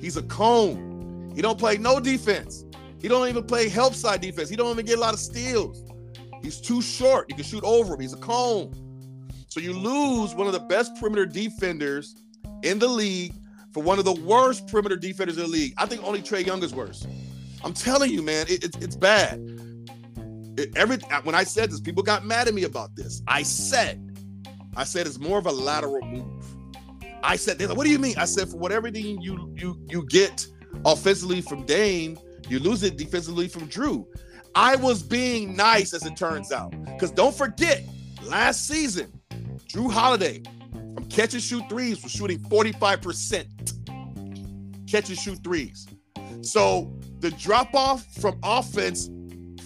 He's 0.00 0.16
a 0.16 0.22
cone. 0.22 1.32
He 1.34 1.42
don't 1.42 1.58
play 1.58 1.76
no 1.76 1.98
defense. 1.98 2.64
He 3.04 3.08
don't 3.08 3.28
even 3.28 3.44
play 3.44 3.68
help 3.68 3.94
side 3.94 4.22
defense. 4.22 4.48
He 4.48 4.56
don't 4.56 4.70
even 4.70 4.86
get 4.86 4.96
a 4.96 5.00
lot 5.02 5.12
of 5.12 5.20
steals. 5.20 5.84
He's 6.42 6.58
too 6.58 6.80
short. 6.80 7.26
You 7.28 7.34
can 7.34 7.44
shoot 7.44 7.62
over 7.62 7.92
him. 7.92 8.00
He's 8.00 8.14
a 8.14 8.16
cone. 8.16 8.72
So 9.48 9.60
you 9.60 9.74
lose 9.74 10.34
one 10.34 10.46
of 10.46 10.54
the 10.54 10.60
best 10.60 10.96
perimeter 10.98 11.26
defenders 11.26 12.16
in 12.62 12.78
the 12.78 12.88
league 12.88 13.34
for 13.74 13.82
one 13.82 13.98
of 13.98 14.06
the 14.06 14.14
worst 14.14 14.66
perimeter 14.68 14.96
defenders 14.96 15.36
in 15.36 15.42
the 15.42 15.50
league. 15.50 15.74
I 15.76 15.84
think 15.84 16.02
only 16.02 16.22
Trae 16.22 16.46
Young 16.46 16.62
is 16.62 16.74
worse. 16.74 17.06
I'm 17.62 17.74
telling 17.74 18.10
you, 18.10 18.22
man, 18.22 18.46
it, 18.48 18.64
it, 18.64 18.82
it's 18.82 18.96
bad. 18.96 19.38
It, 20.56 20.74
every 20.74 20.96
when 21.24 21.34
I 21.34 21.44
said 21.44 21.70
this, 21.70 21.80
people 21.80 22.02
got 22.02 22.24
mad 22.24 22.48
at 22.48 22.54
me 22.54 22.64
about 22.64 22.96
this. 22.96 23.20
I 23.28 23.42
said, 23.42 24.00
I 24.76 24.84
said 24.84 25.06
it's 25.06 25.18
more 25.18 25.36
of 25.36 25.44
a 25.44 25.52
lateral 25.52 26.00
move. 26.06 26.42
I 27.22 27.36
said, 27.36 27.58
they 27.58 27.66
like, 27.66 27.76
what 27.76 27.84
do 27.84 27.90
you 27.90 27.98
mean? 27.98 28.14
I 28.16 28.24
said, 28.24 28.48
for 28.48 28.56
whatever 28.56 28.88
you 28.88 29.52
you 29.54 29.78
you 29.90 30.06
get 30.06 30.46
offensively 30.86 31.42
from 31.42 31.66
Dame, 31.66 32.18
you 32.48 32.58
lose 32.58 32.82
it 32.82 32.96
defensively 32.96 33.48
from 33.48 33.68
Jrue. 33.68 34.06
I 34.54 34.76
was 34.76 35.02
being 35.02 35.56
nice, 35.56 35.92
as 35.94 36.06
it 36.06 36.16
turns 36.16 36.52
out, 36.52 36.72
because 36.84 37.10
don't 37.10 37.34
forget, 37.34 37.82
last 38.22 38.68
season 38.68 39.12
Jrue 39.68 39.90
Holiday 39.90 40.42
from 40.72 41.08
catch 41.08 41.34
and 41.34 41.42
shoot 41.42 41.68
threes 41.68 42.00
was 42.02 42.12
shooting 42.12 42.38
45%. 42.38 44.88
Catch 44.88 45.08
and 45.08 45.18
shoot 45.18 45.42
threes. 45.42 45.88
So 46.42 46.96
the 47.18 47.32
drop 47.32 47.74
off 47.74 48.06
from 48.20 48.38
offense 48.42 49.10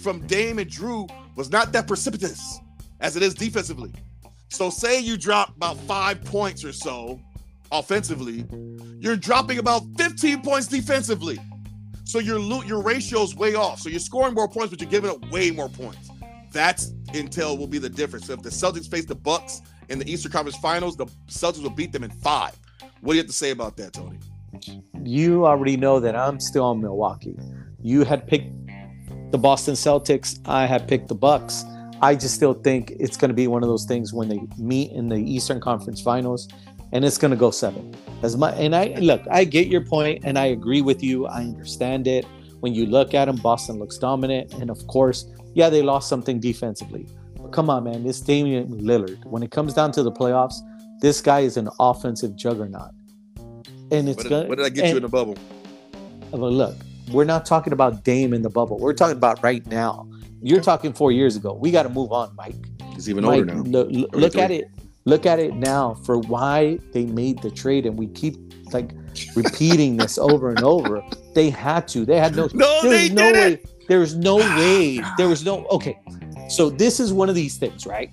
from 0.01 0.25
Dame 0.27 0.59
and 0.59 0.69
Jrue 0.69 1.09
was 1.35 1.51
not 1.51 1.71
that 1.73 1.87
precipitous 1.87 2.59
as 2.99 3.15
it 3.15 3.23
is 3.23 3.33
defensively. 3.33 3.93
So 4.49 4.69
say 4.69 4.99
you 4.99 5.17
drop 5.17 5.55
about 5.55 5.77
five 5.81 6.23
points 6.25 6.65
or 6.65 6.73
so 6.73 7.19
offensively, 7.71 8.45
you're 8.99 9.15
dropping 9.15 9.59
about 9.59 9.83
15 9.97 10.41
points 10.41 10.67
defensively. 10.67 11.39
So 12.09 12.17
your 12.17 12.39
your 12.65 12.81
ratio 12.81 13.21
is 13.21 13.35
way 13.35 13.53
off. 13.53 13.81
So 13.81 13.87
you're 13.87 13.99
scoring 13.99 14.33
more 14.33 14.47
points, 14.47 14.71
but 14.71 14.81
you're 14.81 14.89
giving 14.89 15.11
up 15.11 15.29
way 15.29 15.51
more 15.51 15.69
points. 15.69 16.09
That's 16.51 16.89
intel 17.13 17.55
will 17.55 17.67
be 17.67 17.77
the 17.77 17.87
difference. 17.87 18.25
So 18.25 18.33
if 18.33 18.41
the 18.41 18.49
Celtics 18.49 18.89
face 18.89 19.05
the 19.05 19.13
Bucks 19.13 19.61
in 19.89 19.99
the 19.99 20.11
Eastern 20.11 20.31
Conference 20.31 20.57
Finals, 20.57 20.97
the 20.97 21.05
Celtics 21.27 21.61
will 21.61 21.69
beat 21.69 21.91
them 21.91 22.03
in 22.03 22.09
five. 22.09 22.57
What 23.01 23.13
do 23.13 23.17
you 23.17 23.21
have 23.21 23.27
to 23.27 23.33
say 23.33 23.51
about 23.51 23.77
that, 23.77 23.93
Tony? 23.93 24.17
You 25.03 25.45
already 25.45 25.77
know 25.77 25.99
that 25.99 26.15
I'm 26.15 26.39
still 26.39 26.63
on 26.63 26.81
Milwaukee. 26.81 27.37
You 27.79 28.03
had 28.05 28.25
picked 28.25 28.55
the 29.29 29.37
Boston 29.37 29.75
Celtics. 29.75 30.39
I 30.45 30.65
had 30.65 30.87
picked 30.87 31.09
the 31.09 31.15
Bucks. 31.15 31.63
I 32.01 32.15
just 32.15 32.33
still 32.33 32.55
think 32.55 32.91
it's 32.99 33.17
going 33.17 33.29
to 33.29 33.35
be 33.35 33.45
one 33.45 33.61
of 33.61 33.69
those 33.69 33.85
things 33.85 34.13
when 34.13 34.29
they 34.29 34.41
meet 34.57 34.91
in 34.93 35.09
the 35.09 35.17
Eastern 35.17 35.61
Conference 35.61 36.01
Finals, 36.01 36.47
and 36.91 37.05
it's 37.05 37.17
going 37.17 37.31
to 37.31 37.37
go 37.37 37.51
seven. 37.51 37.93
As 38.23 38.35
my 38.35 38.51
and 38.51 38.75
I 38.75 38.95
look, 38.99 39.21
I 39.31 39.43
get 39.43 39.67
your 39.67 39.81
point, 39.81 40.23
and 40.23 40.37
I 40.37 40.47
agree 40.47 40.81
with 40.81 41.03
you. 41.03 41.27
I 41.27 41.41
understand 41.41 42.07
it. 42.07 42.25
When 42.59 42.73
you 42.73 42.85
look 42.85 43.13
at 43.13 43.25
them, 43.25 43.37
Boston 43.37 43.79
looks 43.79 43.97
dominant, 43.97 44.53
and 44.53 44.69
of 44.69 44.85
course, 44.87 45.25
yeah, 45.53 45.69
they 45.69 45.81
lost 45.81 46.09
something 46.09 46.39
defensively 46.39 47.07
But 47.37 47.51
come 47.51 47.69
on, 47.69 47.85
man. 47.85 48.03
This 48.03 48.19
Damian 48.19 48.67
Lillard, 48.81 49.25
when 49.25 49.43
it 49.43 49.51
comes 49.51 49.73
down 49.73 49.91
to 49.93 50.03
the 50.03 50.11
playoffs, 50.11 50.55
this 51.01 51.21
guy 51.21 51.39
is 51.39 51.57
an 51.57 51.69
offensive 51.79 52.35
juggernaut. 52.35 52.91
And 53.91 54.07
it's 54.07 54.17
what 54.17 54.23
did, 54.23 54.29
gonna, 54.29 54.47
what 54.47 54.57
did 54.57 54.65
I 54.65 54.69
get 54.69 54.83
and, 54.85 54.91
you 54.91 54.97
in 54.97 55.03
the 55.03 55.09
bubble? 55.09 55.37
Well, 56.31 56.51
look, 56.51 56.75
we're 57.11 57.23
not 57.23 57.45
talking 57.45 57.73
about 57.73 58.03
Dame 58.03 58.33
in 58.33 58.41
the 58.41 58.49
bubble. 58.49 58.77
We're 58.77 58.93
talking 58.93 59.17
about 59.17 59.41
right 59.41 59.65
now. 59.67 60.07
You're 60.41 60.61
talking 60.61 60.93
four 60.93 61.11
years 61.11 61.35
ago. 61.35 61.53
We 61.53 61.71
got 61.71 61.83
to 61.83 61.89
move 61.89 62.11
on, 62.11 62.35
Mike. 62.35 62.55
He's 62.93 63.09
even 63.09 63.23
Mike, 63.23 63.39
older 63.39 63.55
now. 63.55 63.61
Look, 63.61 63.89
look 64.13 64.35
at 64.35 64.51
it. 64.51 64.69
Look 65.09 65.25
at 65.25 65.39
it 65.39 65.55
now 65.55 65.95
for 66.05 66.19
why 66.19 66.77
they 66.93 67.07
made 67.07 67.41
the 67.41 67.49
trade, 67.49 67.87
and 67.87 67.97
we 67.97 68.05
keep 68.09 68.35
like 68.71 68.91
repeating 69.35 69.97
this 69.97 70.19
over 70.19 70.51
and 70.51 70.63
over. 70.63 71.01
They 71.33 71.49
had 71.49 71.87
to. 71.87 72.05
They 72.05 72.19
had 72.19 72.35
no. 72.35 72.47
No, 72.53 72.81
they 72.83 73.09
no 73.09 73.31
way. 73.31 73.59
There 73.87 73.99
was 73.99 74.15
no 74.15 74.35
way. 74.59 75.01
There 75.17 75.27
was 75.27 75.43
no. 75.43 75.65
Okay, 75.71 75.97
so 76.47 76.69
this 76.69 76.99
is 76.99 77.11
one 77.11 77.27
of 77.27 77.33
these 77.33 77.57
things, 77.57 77.87
right? 77.87 78.11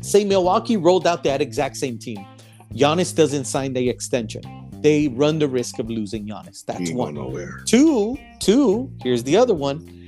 Say 0.00 0.24
Milwaukee 0.24 0.78
rolled 0.78 1.06
out 1.06 1.22
that 1.24 1.42
exact 1.42 1.76
same 1.76 1.98
team. 1.98 2.24
Giannis 2.72 3.14
doesn't 3.14 3.44
sign 3.44 3.74
the 3.74 3.86
extension. 3.86 4.40
They 4.80 5.08
run 5.08 5.38
the 5.38 5.48
risk 5.48 5.78
of 5.78 5.90
losing 5.90 6.26
Giannis. 6.26 6.64
That's 6.64 6.92
one. 6.92 7.12
Nowhere. 7.12 7.60
Two, 7.66 8.16
two, 8.38 8.90
here's 9.02 9.22
the 9.22 9.36
other 9.36 9.52
one. 9.52 10.05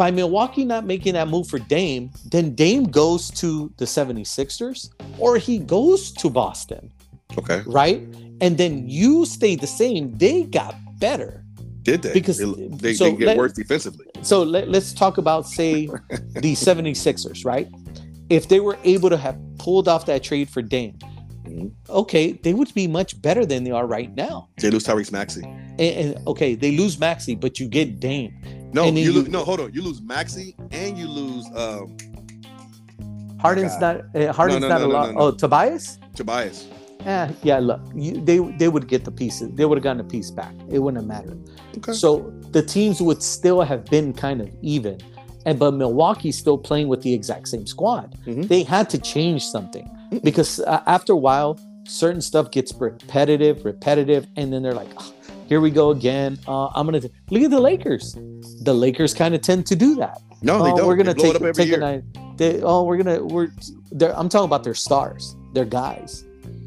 By 0.00 0.10
Milwaukee 0.10 0.64
not 0.64 0.86
making 0.86 1.12
that 1.12 1.28
move 1.28 1.46
for 1.46 1.58
Dame, 1.58 2.10
then 2.24 2.54
Dame 2.54 2.84
goes 2.84 3.30
to 3.32 3.70
the 3.76 3.84
76ers 3.84 4.88
or 5.18 5.36
he 5.36 5.58
goes 5.58 6.10
to 6.12 6.30
Boston. 6.30 6.90
Okay. 7.36 7.62
Right? 7.66 8.00
And 8.40 8.56
then 8.56 8.88
you 8.88 9.26
stay 9.26 9.56
the 9.56 9.66
same. 9.66 10.16
They 10.16 10.44
got 10.44 10.74
better. 10.98 11.44
Did 11.82 12.00
they? 12.00 12.14
Because 12.14 12.38
they, 12.38 12.46
they, 12.46 12.94
so 12.94 13.04
they 13.04 13.16
get 13.16 13.26
let, 13.26 13.36
worse 13.36 13.52
defensively. 13.52 14.06
So 14.22 14.42
let, 14.42 14.70
let's 14.70 14.94
talk 14.94 15.18
about, 15.18 15.46
say, 15.46 15.84
the 16.32 16.54
76ers, 16.54 17.44
right? 17.44 17.68
If 18.30 18.48
they 18.48 18.60
were 18.60 18.78
able 18.84 19.10
to 19.10 19.18
have 19.18 19.38
pulled 19.58 19.86
off 19.86 20.06
that 20.06 20.22
trade 20.22 20.48
for 20.48 20.62
Dame, 20.62 20.98
mm-hmm. 21.50 21.92
okay, 21.92 22.32
they 22.32 22.54
would 22.54 22.72
be 22.74 22.86
much 22.86 23.20
better 23.20 23.44
than 23.44 23.64
they 23.64 23.70
are 23.70 23.86
right 23.86 24.14
now. 24.14 24.48
They 24.58 24.70
lose 24.70 24.84
Tyrese 24.84 25.12
Maxey. 25.12 25.42
And, 25.42 25.80
and, 25.80 26.26
okay, 26.26 26.54
they 26.54 26.76
lose 26.76 26.98
Maxey, 26.98 27.34
but 27.34 27.58
you 27.58 27.68
get 27.68 28.00
Dame. 28.00 28.34
No, 28.72 28.84
you, 28.84 29.02
you 29.02 29.12
lose. 29.12 29.28
No, 29.28 29.44
hold 29.44 29.60
on. 29.60 29.72
You 29.72 29.82
lose 29.82 30.00
Maxey 30.00 30.54
and 30.70 30.96
you 30.96 31.08
lose. 31.08 31.46
um 31.54 31.96
Harden's 33.40 33.78
not. 33.80 34.02
Uh, 34.14 34.32
Harden's 34.32 34.60
no, 34.60 34.68
no, 34.68 34.74
not 34.74 34.80
no, 34.80 34.86
a 34.86 34.92
lot. 34.92 35.14
Oh, 35.16 35.30
Tobias. 35.30 35.98
Tobias. 36.14 36.68
Yeah, 37.00 37.32
yeah. 37.42 37.58
Look, 37.58 37.80
you, 37.94 38.20
they 38.20 38.38
they 38.58 38.68
would 38.68 38.86
get 38.86 39.04
the 39.04 39.10
pieces. 39.10 39.50
They 39.54 39.64
would 39.64 39.78
have 39.78 39.82
gotten 39.82 40.00
a 40.00 40.04
piece 40.04 40.30
back. 40.30 40.54
It 40.70 40.80
wouldn't 40.80 41.02
have 41.02 41.08
mattered. 41.08 41.40
Okay. 41.78 41.92
So 41.92 42.30
the 42.50 42.62
teams 42.62 43.00
would 43.00 43.22
still 43.22 43.62
have 43.62 43.86
been 43.86 44.12
kind 44.12 44.42
of 44.42 44.50
even, 44.60 45.00
and 45.46 45.58
but 45.58 45.72
Milwaukee's 45.72 46.36
still 46.36 46.58
playing 46.58 46.88
with 46.88 47.02
the 47.02 47.14
exact 47.14 47.48
same 47.48 47.66
squad. 47.66 48.18
Mm-hmm. 48.26 48.42
They 48.42 48.62
had 48.62 48.90
to 48.90 48.98
change 48.98 49.44
something. 49.46 49.90
Because 50.22 50.60
uh, 50.60 50.82
after 50.86 51.12
a 51.12 51.16
while, 51.16 51.58
certain 51.86 52.20
stuff 52.20 52.50
gets 52.50 52.72
repetitive, 52.74 53.64
repetitive, 53.64 54.26
and 54.36 54.52
then 54.52 54.62
they're 54.62 54.74
like, 54.74 54.90
oh, 54.98 55.14
"Here 55.46 55.60
we 55.60 55.70
go 55.70 55.90
again." 55.90 56.38
Uh, 56.46 56.68
I'm 56.68 56.86
gonna 56.86 57.02
look 57.30 57.42
at 57.42 57.50
the 57.50 57.60
Lakers. 57.60 58.14
The 58.62 58.74
Lakers 58.74 59.14
kind 59.14 59.34
of 59.34 59.40
tend 59.40 59.66
to 59.66 59.76
do 59.76 59.94
that. 59.96 60.20
No, 60.42 60.62
they 60.64 60.72
oh, 60.72 60.76
don't. 60.78 60.86
We're 60.86 60.96
gonna 60.96 61.14
take 61.14 61.38
take 61.54 61.68
year. 61.68 61.76
a 61.76 61.80
night. 61.80 62.04
They, 62.36 62.62
oh, 62.62 62.84
we're 62.84 62.96
gonna 62.96 63.22
we're. 63.24 63.48
I'm 64.00 64.28
talking 64.28 64.44
about 64.44 64.64
their 64.64 64.74
stars, 64.74 65.36
their 65.52 65.64
guys. 65.64 66.24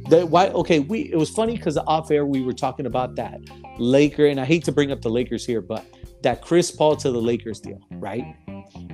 That 0.09 0.29
why? 0.29 0.49
Okay, 0.49 0.79
we. 0.79 1.11
It 1.11 1.17
was 1.17 1.29
funny 1.29 1.57
because 1.57 1.77
off 1.77 2.11
air 2.11 2.25
we 2.25 2.41
were 2.41 2.53
talking 2.53 2.85
about 2.85 3.15
that 3.15 3.39
Laker, 3.77 4.27
and 4.27 4.39
I 4.39 4.45
hate 4.45 4.63
to 4.65 4.71
bring 4.71 4.91
up 4.91 5.01
the 5.01 5.09
Lakers 5.09 5.45
here, 5.45 5.61
but 5.61 5.85
that 6.21 6.41
Chris 6.41 6.71
Paul 6.71 6.95
to 6.97 7.11
the 7.11 7.21
Lakers 7.21 7.59
deal, 7.59 7.79
right? 7.91 8.35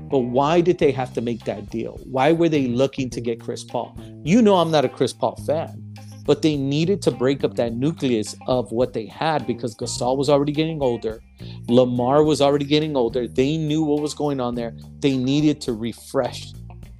But 0.09 0.19
why 0.19 0.61
did 0.61 0.79
they 0.79 0.91
have 0.91 1.13
to 1.13 1.21
make 1.21 1.45
that 1.45 1.69
deal? 1.69 1.99
Why 2.03 2.31
were 2.31 2.49
they 2.49 2.67
looking 2.67 3.09
to 3.11 3.21
get 3.21 3.39
Chris 3.39 3.63
Paul? 3.63 3.95
You 4.23 4.41
know, 4.41 4.55
I'm 4.55 4.71
not 4.71 4.85
a 4.85 4.89
Chris 4.89 5.13
Paul 5.13 5.35
fan, 5.45 5.95
but 6.25 6.41
they 6.41 6.57
needed 6.57 7.01
to 7.03 7.11
break 7.11 7.43
up 7.43 7.55
that 7.55 7.73
nucleus 7.73 8.35
of 8.47 8.71
what 8.71 8.93
they 8.93 9.05
had 9.05 9.45
because 9.45 9.75
Gasol 9.75 10.17
was 10.17 10.29
already 10.29 10.51
getting 10.51 10.81
older. 10.81 11.21
Lamar 11.67 12.23
was 12.23 12.41
already 12.41 12.65
getting 12.65 12.95
older. 12.95 13.27
They 13.27 13.55
knew 13.57 13.83
what 13.83 14.01
was 14.01 14.15
going 14.15 14.39
on 14.39 14.55
there. 14.55 14.75
They 14.99 15.15
needed 15.15 15.61
to 15.61 15.73
refresh 15.73 16.53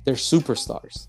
their 0.06 0.15
superstars. 0.15 1.07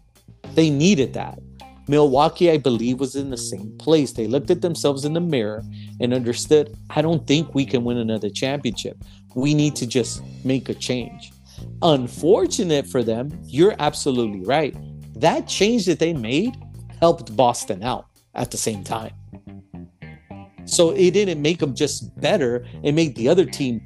They 0.55 0.71
needed 0.71 1.13
that. 1.15 1.39
Milwaukee, 1.87 2.51
I 2.51 2.57
believe, 2.57 3.01
was 3.01 3.17
in 3.17 3.31
the 3.31 3.37
same 3.37 3.77
place. 3.79 4.13
They 4.13 4.27
looked 4.27 4.51
at 4.51 4.63
themselves 4.63 5.05
in 5.05 5.13
the 5.13 5.21
mirror 5.21 5.65
and 6.01 6.15
understood 6.15 6.77
I 6.91 7.03
don't 7.03 7.27
think 7.27 7.55
we 7.55 7.67
can 7.67 7.85
win 7.85 7.99
another 7.99 8.31
championship. 8.31 8.97
We 9.35 9.55
need 9.55 9.77
to 9.77 9.87
just 9.87 10.23
make 10.45 10.69
a 10.69 10.75
change. 10.75 11.30
Unfortunate 11.83 12.87
for 12.87 13.03
them, 13.03 13.31
you're 13.47 13.75
absolutely 13.79 14.43
right. 14.45 14.75
That 15.19 15.47
change 15.47 15.87
that 15.87 15.99
they 15.99 16.13
made 16.13 16.57
helped 17.01 17.35
Boston 17.37 17.83
out 17.83 18.07
at 18.35 18.51
the 18.51 18.57
same 18.57 18.85
time. 18.85 19.13
So 20.65 20.91
it 20.91 21.13
didn't 21.13 21.43
make 21.43 21.59
them 21.59 21.75
just 21.75 22.15
better, 22.21 22.67
it 22.83 22.93
made 22.93 23.17
the 23.17 23.29
other 23.29 23.45
team 23.45 23.81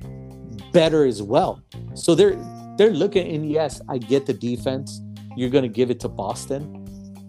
better 0.72 1.04
as 1.04 1.22
well. 1.22 1.62
So 1.94 2.14
they're 2.14 2.36
they're 2.76 2.90
looking 2.90 3.34
and 3.34 3.50
yes, 3.50 3.80
I 3.88 3.98
get 3.98 4.26
the 4.26 4.34
defense. 4.34 5.00
You're 5.36 5.50
going 5.50 5.62
to 5.62 5.68
give 5.68 5.90
it 5.90 6.00
to 6.00 6.08
Boston 6.08 6.84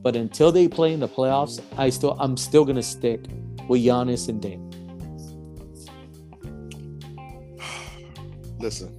but 0.05 0.15
until 0.15 0.51
they 0.51 0.67
play 0.67 0.93
in 0.93 0.99
the 0.99 1.07
playoffs, 1.07 1.59
I 1.79 1.89
still 1.89 2.15
I'm 2.19 2.37
still 2.37 2.63
gonna 2.63 2.83
stick 2.83 3.25
with 3.67 3.81
Giannis 3.81 4.29
and 4.29 4.39
Dame. 4.39 4.69
Listen. 8.59 8.94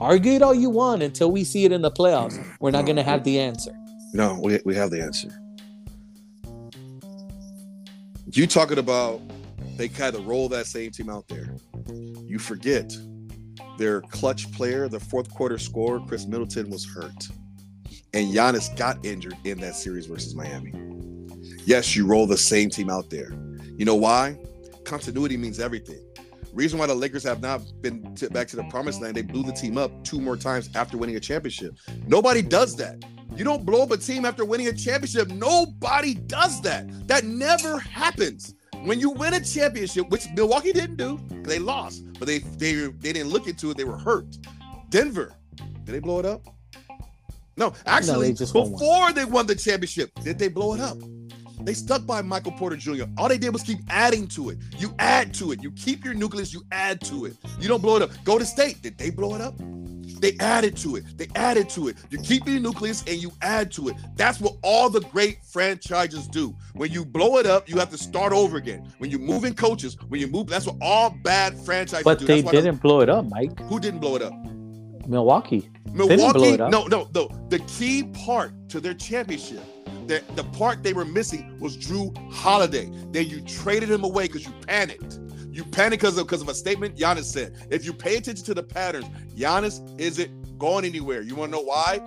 Argue 0.00 0.32
it 0.32 0.42
all 0.42 0.54
you 0.54 0.70
want 0.70 1.02
until 1.02 1.30
we 1.30 1.44
see 1.44 1.64
it 1.64 1.72
in 1.72 1.82
the 1.82 1.90
playoffs. 1.90 2.38
We're 2.60 2.70
not 2.70 2.86
gonna 2.86 3.02
have 3.02 3.24
the 3.24 3.40
answer. 3.40 3.72
No, 4.12 4.38
we 4.42 4.60
we 4.64 4.74
have 4.74 4.90
the 4.90 5.02
answer. 5.02 5.28
You 8.30 8.46
talking 8.46 8.78
about 8.78 9.20
they 9.76 9.88
kind 9.88 10.14
of 10.14 10.26
roll 10.26 10.48
that 10.50 10.66
same 10.66 10.90
team 10.90 11.10
out 11.10 11.28
there. 11.28 11.56
You 12.26 12.38
forget 12.38 12.96
their 13.78 14.00
clutch 14.02 14.50
player, 14.52 14.88
the 14.88 15.00
fourth 15.00 15.32
quarter 15.32 15.58
scorer, 15.58 16.00
Khris 16.00 16.26
Middleton, 16.26 16.68
was 16.70 16.84
hurt 16.84 17.28
and 18.14 18.34
Giannis 18.34 18.74
got 18.76 19.04
injured 19.04 19.36
in 19.44 19.60
that 19.60 19.74
series 19.74 20.06
versus 20.06 20.34
Miami. 20.34 20.72
Yes, 21.64 21.94
you 21.94 22.06
roll 22.06 22.26
the 22.26 22.36
same 22.36 22.70
team 22.70 22.90
out 22.90 23.10
there. 23.10 23.30
You 23.76 23.84
know 23.84 23.94
why? 23.94 24.38
Continuity 24.84 25.36
means 25.36 25.60
everything. 25.60 26.00
Reason 26.52 26.78
why 26.78 26.86
the 26.86 26.94
Lakers 26.94 27.22
have 27.24 27.40
not 27.40 27.62
been 27.80 28.14
to, 28.16 28.30
back 28.30 28.48
to 28.48 28.56
the 28.56 28.64
promised 28.64 29.00
land, 29.00 29.16
they 29.16 29.22
blew 29.22 29.42
the 29.42 29.52
team 29.52 29.78
up 29.78 29.92
two 30.04 30.20
more 30.20 30.36
times 30.36 30.70
after 30.74 30.96
winning 30.96 31.16
a 31.16 31.20
championship. 31.20 31.76
Nobody 32.06 32.42
does 32.42 32.76
that. 32.76 33.04
You 33.36 33.44
don't 33.44 33.64
blow 33.64 33.82
up 33.82 33.90
a 33.90 33.96
team 33.96 34.24
after 34.24 34.44
winning 34.44 34.68
a 34.68 34.72
championship. 34.72 35.28
Nobody 35.28 36.14
does 36.14 36.60
that. 36.62 36.86
That 37.06 37.24
never 37.24 37.78
happens. 37.78 38.54
When 38.84 38.98
you 39.00 39.10
win 39.10 39.34
a 39.34 39.44
championship, 39.44 40.08
which 40.08 40.26
Milwaukee 40.34 40.72
didn't 40.72 40.96
do, 40.96 41.20
they 41.42 41.58
lost, 41.58 42.04
but 42.18 42.26
they 42.26 42.38
they 42.38 42.74
they 42.74 43.12
didn't 43.12 43.30
look 43.30 43.46
into 43.46 43.70
it. 43.70 43.76
They 43.76 43.84
were 43.84 43.98
hurt. 43.98 44.26
Denver, 44.88 45.34
did 45.56 45.86
they 45.86 45.98
blow 45.98 46.18
it 46.20 46.24
up? 46.24 46.42
No, 47.56 47.72
actually, 47.86 48.32
no, 48.32 48.34
before 48.34 49.12
they 49.12 49.24
won 49.24 49.46
the 49.46 49.56
championship, 49.56 50.12
did 50.22 50.38
they 50.38 50.48
blow 50.48 50.74
it 50.74 50.80
up? 50.80 50.96
They 51.68 51.74
stuck 51.74 52.06
by 52.06 52.22
Michael 52.22 52.52
Porter 52.52 52.76
Jr. 52.76 53.04
All 53.18 53.28
they 53.28 53.36
did 53.36 53.52
was 53.52 53.62
keep 53.62 53.80
adding 53.90 54.26
to 54.28 54.48
it. 54.48 54.56
You 54.78 54.94
add 54.98 55.34
to 55.34 55.52
it. 55.52 55.62
You 55.62 55.70
keep 55.72 56.02
your 56.02 56.14
nucleus, 56.14 56.50
you 56.54 56.62
add 56.72 56.98
to 57.02 57.26
it. 57.26 57.36
You 57.60 57.68
don't 57.68 57.82
blow 57.82 57.96
it 57.96 58.00
up. 58.00 58.10
Golden 58.24 58.46
State. 58.46 58.80
Did 58.80 58.96
they 58.96 59.10
blow 59.10 59.34
it 59.34 59.42
up? 59.42 59.54
They 60.18 60.34
added 60.40 60.78
to 60.78 60.96
it. 60.96 61.04
They 61.18 61.28
added 61.34 61.68
to 61.68 61.88
it. 61.88 61.96
You 62.08 62.20
keep 62.20 62.46
your 62.48 62.58
nucleus 62.58 63.04
and 63.06 63.22
you 63.22 63.32
add 63.42 63.70
to 63.72 63.88
it. 63.88 63.96
That's 64.16 64.40
what 64.40 64.54
all 64.62 64.88
the 64.88 65.00
great 65.00 65.44
franchises 65.44 66.26
do. 66.26 66.56
When 66.72 66.90
you 66.90 67.04
blow 67.04 67.36
it 67.36 67.44
up, 67.44 67.68
you 67.68 67.76
have 67.76 67.90
to 67.90 67.98
start 67.98 68.32
over 68.32 68.56
again. 68.56 68.90
When 68.96 69.10
you 69.10 69.18
move 69.18 69.44
in 69.44 69.52
coaches, 69.52 69.98
when 70.08 70.22
you 70.22 70.26
move, 70.26 70.46
that's 70.46 70.64
what 70.64 70.76
all 70.80 71.10
bad 71.22 71.54
franchises 71.66 72.02
but 72.02 72.20
do. 72.20 72.26
But 72.26 72.50
they 72.50 72.62
didn't 72.62 72.80
blow 72.80 73.02
it 73.02 73.10
up, 73.10 73.26
Mike. 73.28 73.60
Who 73.64 73.78
didn't 73.78 74.00
blow 74.00 74.16
it 74.16 74.22
up? 74.22 74.32
Milwaukee. 75.06 75.70
Milwaukee, 75.92 76.56
no, 76.56 76.86
no, 76.86 77.08
no. 77.14 77.28
The 77.48 77.58
key 77.60 78.04
part 78.04 78.52
to 78.68 78.80
their 78.80 78.94
championship, 78.94 79.62
the, 80.08 80.24
the 80.34 80.44
part 80.44 80.82
they 80.82 80.92
were 80.92 81.04
missing 81.04 81.58
was 81.60 81.76
Jrue 81.76 82.16
Holiday. 82.32 82.90
Then 83.12 83.26
you 83.26 83.40
traded 83.42 83.90
him 83.90 84.04
away 84.04 84.26
because 84.26 84.46
you 84.46 84.52
panicked. 84.66 85.20
You 85.50 85.64
panicked 85.64 86.02
because 86.02 86.16
of 86.18 86.26
because 86.26 86.42
of 86.42 86.48
a 86.48 86.54
statement 86.54 86.96
Giannis 86.96 87.24
said. 87.24 87.66
If 87.70 87.84
you 87.84 87.92
pay 87.92 88.16
attention 88.16 88.44
to 88.46 88.54
the 88.54 88.62
patterns, 88.62 89.06
Giannis 89.36 90.00
isn't 90.00 90.58
going 90.58 90.84
anywhere. 90.84 91.20
You 91.20 91.34
want 91.34 91.52
to 91.52 91.58
know 91.58 91.64
why? 91.64 92.00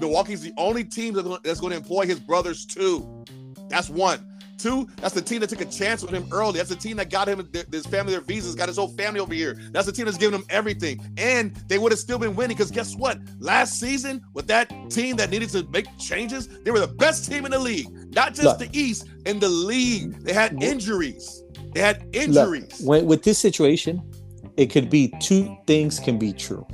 Milwaukee's 0.00 0.42
the 0.42 0.52
only 0.56 0.84
team 0.84 1.14
that's 1.14 1.60
going 1.60 1.70
to 1.70 1.76
employ 1.76 2.06
his 2.06 2.20
brothers 2.20 2.64
too. 2.64 3.24
That's 3.68 3.88
one. 3.88 4.24
Two, 4.58 4.88
that's 4.96 5.14
the 5.14 5.22
team 5.22 5.38
that 5.40 5.50
took 5.50 5.60
a 5.60 5.64
chance 5.66 6.02
with 6.02 6.10
him 6.10 6.26
early. 6.32 6.54
That's 6.54 6.68
the 6.68 6.74
team 6.74 6.96
that 6.96 7.10
got 7.10 7.28
him 7.28 7.48
his 7.70 7.86
family 7.86 8.12
their 8.12 8.20
visas, 8.20 8.56
got 8.56 8.68
his 8.68 8.76
whole 8.76 8.88
family 8.88 9.20
over 9.20 9.32
here. 9.32 9.56
That's 9.70 9.86
the 9.86 9.92
team 9.92 10.06
that's 10.06 10.18
giving 10.18 10.36
him 10.36 10.44
everything. 10.50 11.00
And 11.16 11.54
they 11.68 11.78
would 11.78 11.92
have 11.92 12.00
still 12.00 12.18
been 12.18 12.34
winning 12.34 12.56
because 12.56 12.72
guess 12.72 12.96
what? 12.96 13.20
Last 13.38 13.78
season, 13.78 14.20
with 14.34 14.48
that 14.48 14.68
team 14.90 15.14
that 15.16 15.30
needed 15.30 15.50
to 15.50 15.64
make 15.70 15.86
changes, 15.98 16.48
they 16.64 16.72
were 16.72 16.80
the 16.80 16.88
best 16.88 17.30
team 17.30 17.44
in 17.44 17.52
the 17.52 17.58
league. 17.58 17.86
Not 18.12 18.34
just 18.34 18.42
Look, 18.42 18.58
the 18.58 18.68
East, 18.76 19.06
in 19.26 19.38
the 19.38 19.48
league. 19.48 20.24
They 20.24 20.32
had 20.32 20.60
injuries. 20.60 21.44
They 21.72 21.80
had 21.80 22.08
injuries. 22.12 22.80
Look, 22.80 22.88
when, 22.88 23.06
with 23.06 23.22
this 23.22 23.38
situation, 23.38 24.02
it 24.56 24.66
could 24.66 24.90
be 24.90 25.14
two 25.20 25.56
things 25.68 26.00
can 26.00 26.18
be 26.18 26.32
true, 26.32 26.66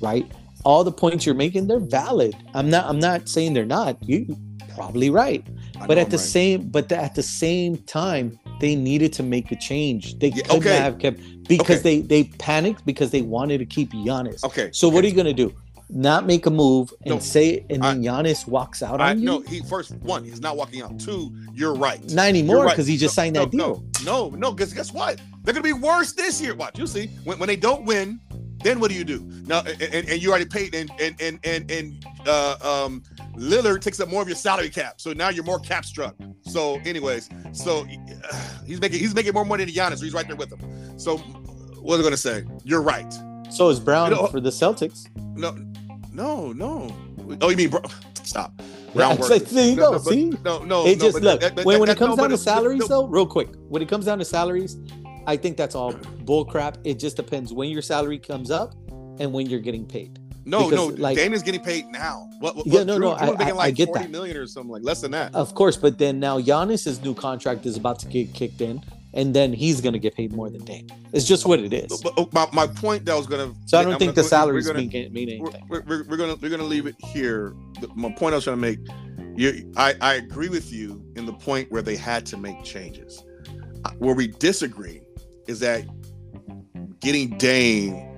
right? 0.00 0.30
All 0.64 0.84
the 0.84 0.92
points 0.92 1.26
you're 1.26 1.34
making, 1.34 1.66
they're 1.66 1.80
valid. 1.80 2.36
I'm 2.54 2.70
not. 2.70 2.86
I'm 2.86 3.00
not 3.00 3.28
saying 3.28 3.54
they're 3.54 3.66
not. 3.66 4.00
You 4.02 4.36
probably 4.76 5.10
right 5.10 5.44
but 5.86 5.98
at 5.98 6.10
the 6.10 6.16
right. 6.16 6.26
same 6.26 6.68
but 6.68 6.88
the, 6.88 6.96
at 6.96 7.14
the 7.14 7.22
same 7.22 7.76
time 7.78 8.38
they 8.60 8.74
needed 8.74 9.12
to 9.12 9.22
make 9.22 9.50
a 9.50 9.56
change 9.56 10.18
they 10.18 10.28
yeah, 10.28 10.42
could 10.42 10.56
okay. 10.58 10.76
have 10.76 10.98
kept 10.98 11.18
because 11.48 11.80
okay. 11.80 12.00
they 12.00 12.22
they 12.22 12.24
panicked 12.38 12.84
because 12.86 13.10
they 13.10 13.22
wanted 13.22 13.58
to 13.58 13.66
keep 13.66 13.92
Giannis. 13.92 14.44
Okay. 14.44 14.70
So 14.72 14.88
okay. 14.88 14.94
what 14.94 15.04
are 15.04 15.08
you 15.08 15.14
gonna 15.14 15.32
do? 15.32 15.54
Not 15.90 16.26
make 16.26 16.46
a 16.46 16.50
move 16.50 16.92
and 17.02 17.16
no, 17.16 17.18
say 17.20 17.64
and 17.68 17.82
then 17.82 18.02
Giannis 18.02 18.46
walks 18.46 18.82
out 18.82 19.00
I, 19.00 19.10
on 19.10 19.18
you? 19.18 19.26
No, 19.26 19.40
he 19.40 19.60
first 19.60 19.94
one, 19.96 20.24
he's 20.24 20.40
not 20.40 20.56
walking 20.56 20.82
out. 20.82 20.98
Two, 20.98 21.34
you're 21.52 21.74
right. 21.74 22.02
Not 22.10 22.26
anymore 22.26 22.64
because 22.64 22.86
right. 22.86 22.92
he 22.92 22.96
just 22.96 23.16
no, 23.16 23.22
signed 23.22 23.34
no, 23.34 23.40
that 23.44 23.50
deal. 23.50 23.84
No, 24.04 24.30
no, 24.30 24.36
no, 24.36 24.52
because 24.52 24.72
guess 24.72 24.92
what? 24.92 25.20
They're 25.42 25.54
gonna 25.54 25.62
be 25.62 25.74
worse 25.74 26.12
this 26.12 26.40
year. 26.40 26.54
Watch, 26.54 26.78
you 26.78 26.86
see. 26.86 27.08
When, 27.24 27.38
when 27.38 27.48
they 27.48 27.56
don't 27.56 27.84
win, 27.84 28.18
then 28.62 28.80
what 28.80 28.90
do 28.90 28.96
you 28.96 29.04
do? 29.04 29.20
Now 29.46 29.60
and, 29.60 30.08
and 30.08 30.22
you 30.22 30.30
already 30.30 30.46
paid 30.46 30.74
and 30.74 30.90
and 30.98 31.20
and 31.20 31.38
and, 31.44 31.70
and 31.70 32.06
uh, 32.26 32.56
um 32.62 33.02
Lillard 33.36 33.80
takes 33.80 34.00
up 34.00 34.08
more 34.08 34.22
of 34.22 34.28
your 34.28 34.36
salary 34.36 34.70
cap, 34.70 35.00
so 35.00 35.12
now 35.12 35.28
you're 35.28 35.44
more 35.44 35.58
cap 35.58 35.84
struck. 35.84 36.14
So, 36.42 36.76
anyways, 36.84 37.28
so 37.52 37.86
uh, 38.30 38.50
he's 38.66 38.80
making 38.80 38.98
he's 38.98 39.14
making 39.14 39.32
more 39.34 39.44
money 39.44 39.64
than 39.64 39.74
Giannis, 39.74 39.98
so 39.98 40.04
he's 40.04 40.14
right 40.14 40.26
there 40.26 40.36
with 40.36 40.52
him. 40.52 40.98
So, 40.98 41.18
what 41.18 41.98
are 41.98 42.02
going 42.02 42.12
to 42.12 42.16
say? 42.16 42.44
You're 42.64 42.82
right. 42.82 43.12
So 43.50 43.68
is 43.68 43.78
Brown 43.78 44.10
you 44.10 44.16
know, 44.16 44.26
for 44.26 44.40
the 44.40 44.50
Celtics? 44.50 45.08
No, 45.36 45.56
no, 46.12 46.52
no. 46.52 46.94
Oh, 47.40 47.50
you 47.50 47.56
mean 47.56 47.70
bro? 47.70 47.80
Stop. 48.22 48.60
Brown 48.94 49.18
yeah, 49.18 49.38
there 49.38 49.68
you 49.68 49.76
go. 49.76 49.92
No, 49.92 49.98
See, 49.98 50.32
no, 50.44 50.62
no. 50.64 50.86
It 50.86 51.00
just 51.00 51.20
look 51.20 51.40
that, 51.40 51.56
that, 51.56 51.66
when, 51.66 51.80
when 51.80 51.88
it 51.88 51.98
comes 51.98 52.16
down 52.16 52.30
to 52.30 52.38
salaries, 52.38 52.86
though. 52.88 53.06
Real 53.06 53.26
quick, 53.26 53.48
when 53.68 53.82
it 53.82 53.88
comes 53.88 54.06
down 54.06 54.18
to 54.18 54.24
salaries, 54.24 54.78
I 55.26 55.36
think 55.36 55.56
that's 55.56 55.74
all 55.74 55.92
bull 55.92 56.44
crap. 56.44 56.78
It 56.84 56.98
just 56.98 57.16
depends 57.16 57.52
when 57.52 57.70
your 57.70 57.82
salary 57.82 58.18
comes 58.18 58.50
up 58.50 58.74
and 59.18 59.32
when 59.32 59.46
you're 59.46 59.60
getting 59.60 59.84
paid. 59.84 60.18
No, 60.46 60.68
because, 60.68 60.96
no, 60.98 61.02
like, 61.02 61.16
Damian's 61.16 61.42
getting 61.42 61.62
paid 61.62 61.86
now. 61.86 62.28
What? 62.38 62.56
what 62.56 62.66
yeah, 62.66 62.82
no, 62.82 62.96
Jrue, 62.96 63.00
no, 63.00 63.14
Jrue 63.14 63.20
I, 63.20 63.38
making 63.38 63.54
like 63.56 63.66
I 63.66 63.70
get 63.70 63.86
40 63.88 64.02
that. 64.02 64.10
million 64.10 64.36
or 64.36 64.46
something 64.46 64.70
like 64.70 64.82
less 64.82 65.00
than 65.00 65.12
that. 65.12 65.34
Of 65.34 65.54
course, 65.54 65.76
but 65.76 65.98
then 65.98 66.20
now 66.20 66.38
Giannis's 66.38 67.02
new 67.02 67.14
contract 67.14 67.64
is 67.64 67.76
about 67.76 67.98
to 68.00 68.06
get 68.06 68.34
kicked 68.34 68.60
in, 68.60 68.82
and 69.14 69.34
then 69.34 69.52
he's 69.52 69.80
going 69.80 69.94
to 69.94 69.98
get 69.98 70.14
paid 70.14 70.32
more 70.32 70.50
than 70.50 70.64
Dame. 70.64 70.88
It's 71.12 71.24
just 71.24 71.46
what 71.46 71.60
it 71.60 71.72
is. 71.72 72.02
But, 72.02 72.14
but 72.14 72.22
oh, 72.22 72.28
my, 72.32 72.48
my 72.52 72.66
point 72.66 73.06
that 73.06 73.12
I 73.12 73.16
was 73.16 73.26
going 73.26 73.52
to. 73.52 73.58
So 73.66 73.78
I 73.78 73.84
don't 73.84 73.94
I'm 73.94 73.98
think 73.98 74.14
gonna, 74.14 74.22
the 74.22 74.28
salaries 74.28 74.70
mean, 74.72 74.88
mean 75.12 75.28
anything. 75.28 75.66
We're, 75.68 75.80
we're, 75.82 76.04
we're, 76.04 76.16
gonna 76.16 76.36
we're 76.36 76.50
gonna 76.50 76.62
leave 76.64 76.86
it 76.86 76.96
here. 76.98 77.54
My 77.94 78.12
point 78.12 78.34
I 78.34 78.36
was 78.36 78.44
trying 78.44 78.56
to 78.56 78.60
make. 78.60 78.78
You, 79.36 79.72
I 79.76 79.94
I 80.00 80.14
agree 80.14 80.48
with 80.48 80.72
you 80.72 81.04
in 81.16 81.26
the 81.26 81.32
point 81.32 81.70
where 81.72 81.82
they 81.82 81.96
had 81.96 82.26
to 82.26 82.36
make 82.36 82.62
changes. 82.62 83.24
Uh, 83.84 83.90
where 83.98 84.14
we 84.14 84.28
disagree 84.28 85.00
is 85.48 85.60
that 85.60 85.84
getting 87.00 87.36
Dame 87.38 88.13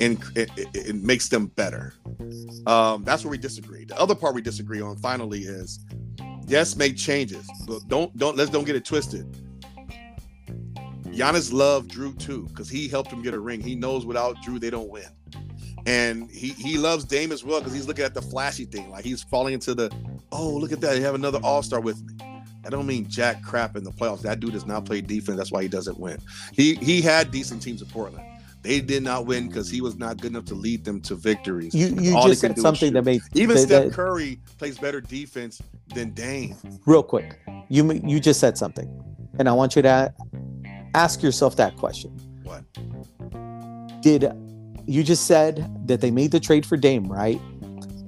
and 0.00 0.22
it, 0.34 0.50
it, 0.74 0.96
makes 0.96 1.28
them 1.28 1.46
better. 1.46 1.94
Um, 2.66 3.04
that's 3.04 3.24
where 3.24 3.30
we 3.30 3.38
disagree. 3.38 3.84
The 3.84 3.98
other 3.98 4.14
part 4.14 4.34
we 4.34 4.42
disagree 4.42 4.80
on 4.80 4.96
finally 4.96 5.40
is 5.40 5.84
yes, 6.46 6.76
make 6.76 6.96
changes, 6.96 7.48
but 7.66 7.86
don't 7.88 8.16
don't 8.16 8.36
let's 8.36 8.50
don't 8.50 8.64
get 8.64 8.76
it 8.76 8.84
twisted. 8.84 9.26
Giannis 11.06 11.52
loved 11.52 11.92
Jrue 11.92 12.18
too 12.18 12.46
because 12.48 12.68
he 12.68 12.88
helped 12.88 13.10
him 13.10 13.22
get 13.22 13.34
a 13.34 13.40
ring. 13.40 13.60
He 13.60 13.74
knows 13.74 14.04
without 14.04 14.36
Jrue 14.38 14.58
they 14.58 14.70
don't 14.70 14.88
win, 14.88 15.08
and 15.86 16.30
he 16.30 16.48
he 16.48 16.76
loves 16.76 17.04
Dame 17.04 17.30
as 17.30 17.44
well 17.44 17.60
because 17.60 17.72
he's 17.72 17.86
looking 17.86 18.04
at 18.04 18.14
the 18.14 18.22
flashy 18.22 18.64
thing. 18.64 18.90
Like 18.90 19.04
he's 19.04 19.22
falling 19.22 19.54
into 19.54 19.74
the 19.74 19.92
oh 20.32 20.50
look 20.50 20.72
at 20.72 20.80
that, 20.80 20.96
you 20.96 21.04
have 21.04 21.14
another 21.14 21.38
All 21.42 21.62
Star 21.62 21.80
with 21.80 22.02
me. 22.04 22.14
I 22.66 22.70
don't 22.70 22.86
mean 22.86 23.06
jack 23.08 23.42
crap 23.42 23.76
in 23.76 23.84
the 23.84 23.90
playoffs. 23.90 24.22
That 24.22 24.40
dude 24.40 24.52
does 24.52 24.66
not 24.66 24.86
play 24.86 25.02
defense. 25.02 25.36
That's 25.36 25.52
why 25.52 25.62
he 25.62 25.68
doesn't 25.68 25.98
win. 26.00 26.18
He 26.52 26.74
he 26.76 27.00
had 27.00 27.30
decent 27.30 27.62
teams 27.62 27.82
in 27.82 27.88
Portland. 27.88 28.24
They 28.64 28.80
did 28.80 29.02
not 29.02 29.26
win 29.26 29.48
because 29.48 29.68
he 29.68 29.82
was 29.82 29.96
not 29.98 30.16
good 30.22 30.30
enough 30.30 30.46
to 30.46 30.54
lead 30.54 30.86
them 30.86 31.02
to 31.02 31.14
victories. 31.14 31.74
You, 31.74 31.88
you 32.00 32.14
just 32.22 32.40
said 32.40 32.58
something 32.58 32.94
that 32.94 33.04
made 33.04 33.20
even 33.34 33.58
Steph 33.58 33.92
Curry 33.92 34.40
plays 34.58 34.78
better 34.78 35.02
defense 35.02 35.60
than 35.94 36.12
Dame. 36.14 36.56
Real 36.86 37.02
quick, 37.02 37.38
you 37.68 37.92
you 37.92 38.20
just 38.20 38.40
said 38.40 38.56
something, 38.56 38.88
and 39.38 39.50
I 39.50 39.52
want 39.52 39.76
you 39.76 39.82
to 39.82 40.14
ask 40.94 41.22
yourself 41.22 41.56
that 41.56 41.76
question. 41.76 42.10
What 42.42 42.64
did 44.00 44.32
you 44.86 45.04
just 45.04 45.26
said 45.26 45.70
that 45.86 46.00
they 46.00 46.10
made 46.10 46.30
the 46.30 46.40
trade 46.40 46.64
for 46.64 46.78
Dame, 46.78 47.06
right? 47.06 47.38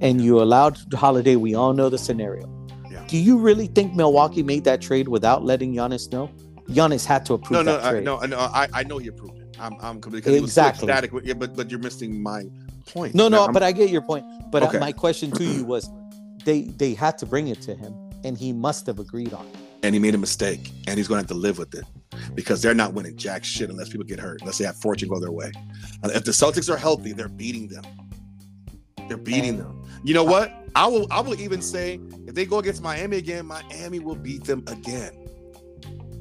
And 0.01 0.21
you 0.21 0.41
allowed 0.41 0.79
Holiday. 0.91 1.35
We 1.35 1.53
all 1.53 1.73
know 1.73 1.89
the 1.89 1.99
scenario. 1.99 2.51
Yeah. 2.89 3.05
Do 3.07 3.17
you 3.19 3.37
really 3.37 3.67
think 3.67 3.93
Milwaukee 3.93 4.41
made 4.41 4.63
that 4.63 4.81
trade 4.81 5.07
without 5.07 5.45
letting 5.45 5.75
Giannis 5.75 6.11
know? 6.11 6.31
Giannis 6.69 7.05
had 7.05 7.27
to 7.27 7.35
approve 7.35 7.51
no, 7.51 7.61
no, 7.61 7.79
that 7.79 7.91
trade. 7.91 8.03
no, 8.03 8.17
no, 8.21 8.39
I, 8.39 8.67
I 8.73 8.83
know 8.83 8.97
he 8.97 9.07
approved. 9.07 9.46
I'm, 9.59 9.75
I'm 9.81 9.99
because 9.99 10.35
exactly. 10.35 10.87
static. 10.87 11.11
Yeah, 11.23 11.33
but 11.33 11.55
but 11.55 11.69
you're 11.69 11.79
missing 11.79 12.21
my 12.21 12.43
point. 12.87 13.15
No, 13.15 13.27
no, 13.27 13.47
but 13.49 13.63
I 13.63 13.71
get 13.71 13.89
your 13.89 14.01
point. 14.01 14.25
But 14.51 14.63
uh, 14.63 14.67
okay. 14.67 14.79
my 14.79 14.91
question 14.91 15.31
to 15.31 15.43
you 15.43 15.63
was, 15.73 15.89
they 16.45 16.63
they 16.63 16.93
had 16.93 17.17
to 17.19 17.25
bring 17.25 17.47
it 17.47 17.61
to 17.63 17.75
him, 17.75 17.93
and 18.23 18.37
he 18.37 18.53
must 18.53 18.85
have 18.87 18.99
agreed 18.99 19.33
on 19.33 19.45
it. 19.47 19.55
And 19.83 19.93
he 19.93 19.99
made 19.99 20.15
a 20.15 20.17
mistake, 20.17 20.71
and 20.87 20.97
he's 20.97 21.07
going 21.07 21.17
to 21.17 21.21
have 21.21 21.27
to 21.27 21.33
live 21.35 21.57
with 21.57 21.75
it 21.75 21.85
because 22.33 22.61
they're 22.61 22.73
not 22.73 22.93
winning 22.93 23.15
jack 23.15 23.43
shit 23.43 23.69
unless 23.69 23.89
people 23.89 24.05
get 24.05 24.19
hurt, 24.19 24.41
unless 24.41 24.57
they 24.57 24.65
have 24.65 24.75
fortune 24.77 25.07
go 25.07 25.19
their 25.19 25.31
way. 25.31 25.51
If 26.03 26.23
the 26.23 26.31
Celtics 26.31 26.73
are 26.73 26.77
healthy, 26.77 27.13
they're 27.13 27.29
beating 27.29 27.67
them. 27.67 27.83
They're 29.07 29.17
beating 29.17 29.57
them. 29.57 29.83
You 30.03 30.13
know 30.13 30.23
what? 30.23 30.51
I 30.75 30.87
will. 30.87 31.07
I 31.11 31.21
will 31.21 31.39
even 31.39 31.61
say 31.61 31.99
if 32.27 32.35
they 32.35 32.45
go 32.45 32.59
against 32.59 32.81
Miami 32.81 33.17
again, 33.17 33.45
Miami 33.45 33.99
will 33.99 34.15
beat 34.15 34.43
them 34.43 34.63
again. 34.67 35.11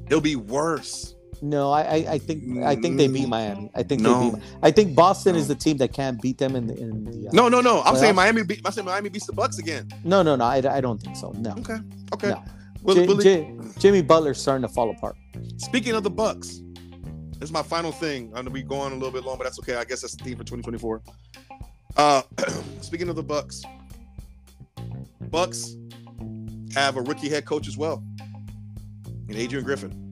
It'll 0.07 0.21
be 0.21 0.37
worse. 0.37 1.16
No, 1.49 1.71
I, 1.71 1.95
I 2.15 2.19
think 2.19 2.65
I 2.65 2.75
think 2.75 2.97
they 2.97 3.07
beat 3.07 3.29
Miami. 3.29 3.71
I 3.75 3.85
think 3.85 4.03
no. 4.03 4.31
they 4.31 4.37
beat. 4.37 4.45
I 4.65 4.71
think 4.73 4.97
Boston 4.97 5.35
no. 5.35 5.39
is 5.39 5.47
the 5.47 5.55
team 5.55 5.77
that 5.77 5.93
can't 5.93 6.21
beat 6.21 6.39
them 6.39 6.57
in 6.57 6.67
the 6.67 6.77
in 6.77 7.05
the. 7.05 7.29
Uh, 7.29 7.31
no, 7.33 7.49
no, 7.49 7.61
no. 7.61 7.83
I'm 7.83 7.95
playoffs. 7.95 8.01
saying 8.01 8.15
Miami 8.17 8.43
beat. 8.43 8.63
I'm 8.65 8.73
saying 8.73 8.85
Miami 8.85 9.11
beats 9.11 9.27
the 9.27 9.33
Bucks 9.33 9.59
again. 9.59 9.89
No, 10.03 10.23
no, 10.23 10.35
no. 10.35 10.45
I, 10.45 10.57
I 10.57 10.81
don't 10.81 11.01
think 11.01 11.17
so. 11.17 11.31
No. 11.39 11.53
Okay. 11.59 11.79
Okay. 12.15 12.31
No. 12.31 12.43
Will, 12.83 12.95
J- 12.97 13.07
will 13.07 13.17
J- 13.19 13.55
Jimmy 13.79 14.03
Butler's 14.03 14.41
starting 14.41 14.67
to 14.67 14.69
fall 14.69 14.91
apart. 14.91 15.17
Speaking 15.59 15.95
of 15.95 16.03
the 16.03 16.11
Bucks, 16.11 16.63
this 17.39 17.49
is 17.49 17.53
my 17.53 17.63
final 17.63 17.93
thing. 17.93 18.27
I'm 18.29 18.45
gonna 18.45 18.51
be 18.51 18.63
going 18.63 18.93
a 18.93 18.97
little 18.97 19.13
bit 19.13 19.25
long, 19.25 19.39
but 19.39 19.45
that's 19.45 19.61
okay. 19.61 19.77
I 19.77 19.85
guess 19.85 20.01
that's 20.01 20.17
the 20.17 20.25
theme 20.25 20.37
for 20.37 20.45
2024. 20.45 21.03
Uh, 21.97 22.23
speaking 22.81 23.09
of 23.09 23.15
the 23.15 23.23
Bucks, 23.23 23.63
Bucks 25.31 25.77
have 26.75 26.97
a 26.97 27.03
rookie 27.03 27.29
head 27.29 27.45
coach 27.45 27.69
as 27.69 27.77
well, 27.77 28.03
and 29.29 29.37
Adrian 29.37 29.65
Griffin. 29.65 30.06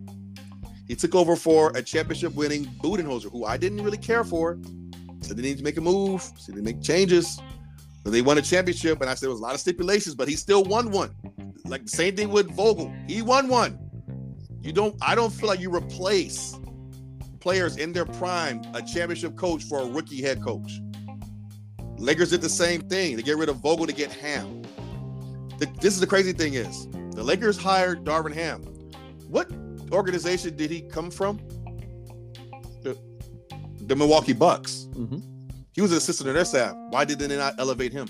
He 0.86 0.94
took 0.94 1.14
over 1.14 1.36
for 1.36 1.70
a 1.74 1.82
championship 1.82 2.34
winning 2.34 2.66
Budenholzer, 2.82 3.30
who 3.30 3.44
I 3.44 3.56
didn't 3.56 3.82
really 3.82 3.98
care 3.98 4.24
for. 4.24 4.58
So 5.22 5.32
they 5.32 5.42
need 5.42 5.58
to 5.58 5.64
make 5.64 5.78
a 5.78 5.80
move, 5.80 6.22
so 6.36 6.52
they 6.52 6.60
make 6.60 6.82
changes. 6.82 7.40
But 8.02 8.10
they 8.10 8.20
won 8.20 8.36
a 8.36 8.42
championship, 8.42 9.00
and 9.00 9.08
I 9.08 9.14
said 9.14 9.22
there 9.22 9.30
was 9.30 9.40
a 9.40 9.42
lot 9.42 9.54
of 9.54 9.60
stipulations, 9.60 10.14
but 10.14 10.28
he 10.28 10.36
still 10.36 10.62
won 10.62 10.90
one. 10.90 11.14
Like 11.64 11.84
the 11.84 11.90
same 11.90 12.14
thing 12.14 12.28
with 12.28 12.54
Vogel. 12.54 12.92
He 13.08 13.22
won 13.22 13.48
one. 13.48 13.78
You 14.60 14.72
don't, 14.72 14.94
I 15.00 15.14
don't 15.14 15.32
feel 15.32 15.48
like 15.48 15.60
you 15.60 15.74
replace 15.74 16.54
players 17.40 17.78
in 17.78 17.92
their 17.92 18.04
prime, 18.04 18.62
a 18.74 18.82
championship 18.82 19.36
coach 19.36 19.64
for 19.64 19.80
a 19.80 19.86
rookie 19.86 20.20
head 20.20 20.42
coach. 20.42 20.80
Lakers 21.96 22.30
did 22.30 22.42
the 22.42 22.48
same 22.48 22.82
thing. 22.82 23.16
They 23.16 23.22
get 23.22 23.38
rid 23.38 23.48
of 23.48 23.56
Vogel 23.56 23.86
to 23.86 23.92
get 23.92 24.12
Ham. 24.12 24.62
The, 25.58 25.66
this 25.80 25.94
is 25.94 26.00
the 26.00 26.06
crazy 26.06 26.32
thing 26.32 26.54
is 26.54 26.88
the 27.12 27.22
Lakers 27.22 27.56
hired 27.56 28.04
Darvin 28.04 28.34
Ham. 28.34 28.62
What 29.28 29.50
organization 29.92 30.56
did 30.56 30.70
he 30.70 30.82
come 30.82 31.10
from? 31.10 31.38
The, 32.82 32.98
the 33.86 33.96
Milwaukee 33.96 34.32
Bucks. 34.32 34.88
Mm-hmm. 34.92 35.18
He 35.72 35.80
was 35.80 35.90
an 35.90 35.98
assistant 35.98 36.28
on 36.28 36.34
their 36.34 36.44
staff. 36.44 36.74
Why 36.90 37.04
did 37.04 37.18
they 37.18 37.36
not 37.36 37.54
elevate 37.58 37.92
him? 37.92 38.08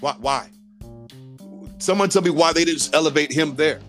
Why? 0.00 0.14
Why? 0.18 0.48
Someone 1.78 2.08
tell 2.08 2.22
me 2.22 2.30
why 2.30 2.52
they 2.52 2.64
didn't 2.64 2.90
elevate 2.92 3.32
him 3.32 3.54
there. 3.54 3.80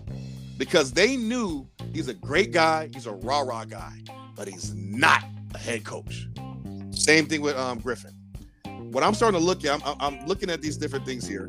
Because 0.58 0.92
they 0.92 1.16
knew 1.16 1.66
he's 1.94 2.08
a 2.08 2.14
great 2.14 2.52
guy, 2.52 2.90
he's 2.92 3.06
a 3.06 3.12
rah 3.12 3.40
rah 3.40 3.64
guy, 3.64 3.98
but 4.36 4.46
he's 4.46 4.74
not 4.74 5.24
a 5.54 5.58
head 5.58 5.84
coach. 5.84 6.28
Same 6.90 7.26
thing 7.26 7.40
with 7.40 7.56
um, 7.56 7.78
Griffin. 7.78 8.12
What 8.66 9.02
I'm 9.02 9.14
starting 9.14 9.40
to 9.40 9.44
look 9.44 9.64
at, 9.64 9.80
I'm, 9.86 9.96
I'm 10.00 10.26
looking 10.26 10.50
at 10.50 10.60
these 10.60 10.76
different 10.76 11.06
things 11.06 11.26
here. 11.26 11.48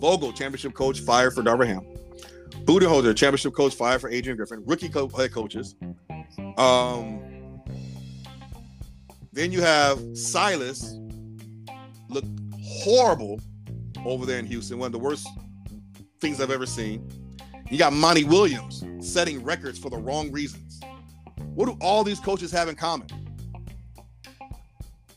Vogel, 0.00 0.32
championship 0.32 0.74
coach, 0.74 1.00
fired 1.00 1.34
for 1.34 1.42
Darvin 1.42 1.68
Ham. 1.68 1.86
Budenholzer, 2.64 3.16
championship 3.16 3.54
coach, 3.54 3.74
fired 3.74 4.00
for 4.00 4.10
Adrian 4.10 4.36
Griffin. 4.36 4.62
Rookie 4.66 4.88
co- 4.88 5.08
head 5.08 5.32
coaches. 5.32 5.74
Um, 6.56 7.20
then 9.32 9.50
you 9.50 9.60
have 9.60 10.00
Silas, 10.16 10.98
looked 12.08 12.28
horrible 12.62 13.40
over 14.04 14.26
there 14.26 14.38
in 14.38 14.46
Houston. 14.46 14.78
One 14.78 14.86
of 14.86 14.92
the 14.92 14.98
worst 14.98 15.26
things 16.20 16.40
I've 16.40 16.50
ever 16.50 16.66
seen. 16.66 17.08
You 17.70 17.78
got 17.78 17.92
Monty 17.92 18.24
Williams 18.24 18.84
setting 19.00 19.42
records 19.42 19.78
for 19.78 19.90
the 19.90 19.96
wrong 19.96 20.30
reasons. 20.30 20.80
What 21.54 21.66
do 21.66 21.76
all 21.80 22.04
these 22.04 22.20
coaches 22.20 22.52
have 22.52 22.68
in 22.68 22.76
common? 22.76 23.08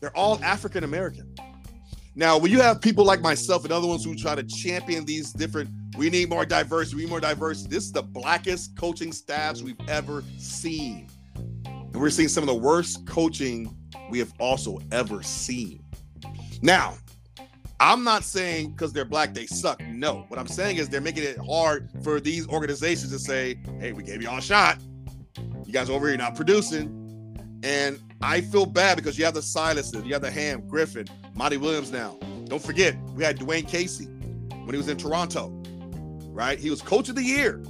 They're 0.00 0.16
all 0.16 0.42
African 0.42 0.84
American. 0.84 1.34
Now, 2.14 2.38
when 2.38 2.50
you 2.50 2.60
have 2.60 2.80
people 2.80 3.04
like 3.04 3.20
myself 3.20 3.64
and 3.64 3.72
other 3.72 3.86
ones 3.86 4.04
who 4.04 4.14
try 4.14 4.34
to 4.34 4.42
champion 4.42 5.04
these 5.04 5.32
different 5.32 5.68
we 5.96 6.10
need 6.10 6.28
more 6.28 6.44
diversity. 6.44 6.96
We 6.96 7.02
need 7.02 7.10
more 7.10 7.20
diversity. 7.20 7.70
This 7.70 7.84
is 7.84 7.92
the 7.92 8.02
blackest 8.02 8.76
coaching 8.76 9.12
staffs 9.12 9.62
we've 9.62 9.80
ever 9.88 10.22
seen. 10.38 11.08
And 11.64 11.96
we're 11.96 12.10
seeing 12.10 12.28
some 12.28 12.42
of 12.42 12.48
the 12.48 12.54
worst 12.54 13.06
coaching 13.06 13.74
we 14.10 14.18
have 14.18 14.32
also 14.38 14.78
ever 14.92 15.22
seen. 15.22 15.82
Now, 16.62 16.94
I'm 17.80 18.04
not 18.04 18.24
saying 18.24 18.70
because 18.70 18.92
they're 18.92 19.04
black 19.04 19.34
they 19.34 19.46
suck. 19.46 19.80
No, 19.86 20.24
what 20.28 20.38
I'm 20.38 20.46
saying 20.46 20.76
is 20.76 20.88
they're 20.88 21.00
making 21.00 21.24
it 21.24 21.38
hard 21.38 21.90
for 22.02 22.20
these 22.20 22.48
organizations 22.48 23.12
to 23.12 23.18
say, 23.18 23.58
"Hey, 23.78 23.92
we 23.92 24.02
gave 24.02 24.22
you 24.22 24.28
all 24.28 24.38
a 24.38 24.42
shot. 24.42 24.78
You 25.64 25.72
guys 25.72 25.90
over 25.90 26.08
here 26.08 26.16
not 26.16 26.34
producing." 26.34 27.02
And 27.62 28.00
I 28.22 28.40
feel 28.40 28.64
bad 28.64 28.96
because 28.96 29.18
you 29.18 29.24
have 29.24 29.34
the 29.34 29.40
Silases, 29.40 30.06
you 30.06 30.12
have 30.12 30.22
the 30.22 30.30
Ham, 30.30 30.66
Griffin, 30.66 31.06
Monty 31.34 31.56
Williams. 31.58 31.90
Now, 31.90 32.18
don't 32.44 32.62
forget 32.62 32.96
we 33.14 33.24
had 33.24 33.38
Dwane 33.38 33.68
Casey 33.68 34.06
when 34.06 34.70
he 34.70 34.76
was 34.76 34.88
in 34.88 34.96
Toronto 34.96 35.52
right? 36.36 36.58
He 36.58 36.70
was 36.70 36.82
coach 36.82 37.08
of 37.08 37.14
the 37.14 37.24
year, 37.24 37.62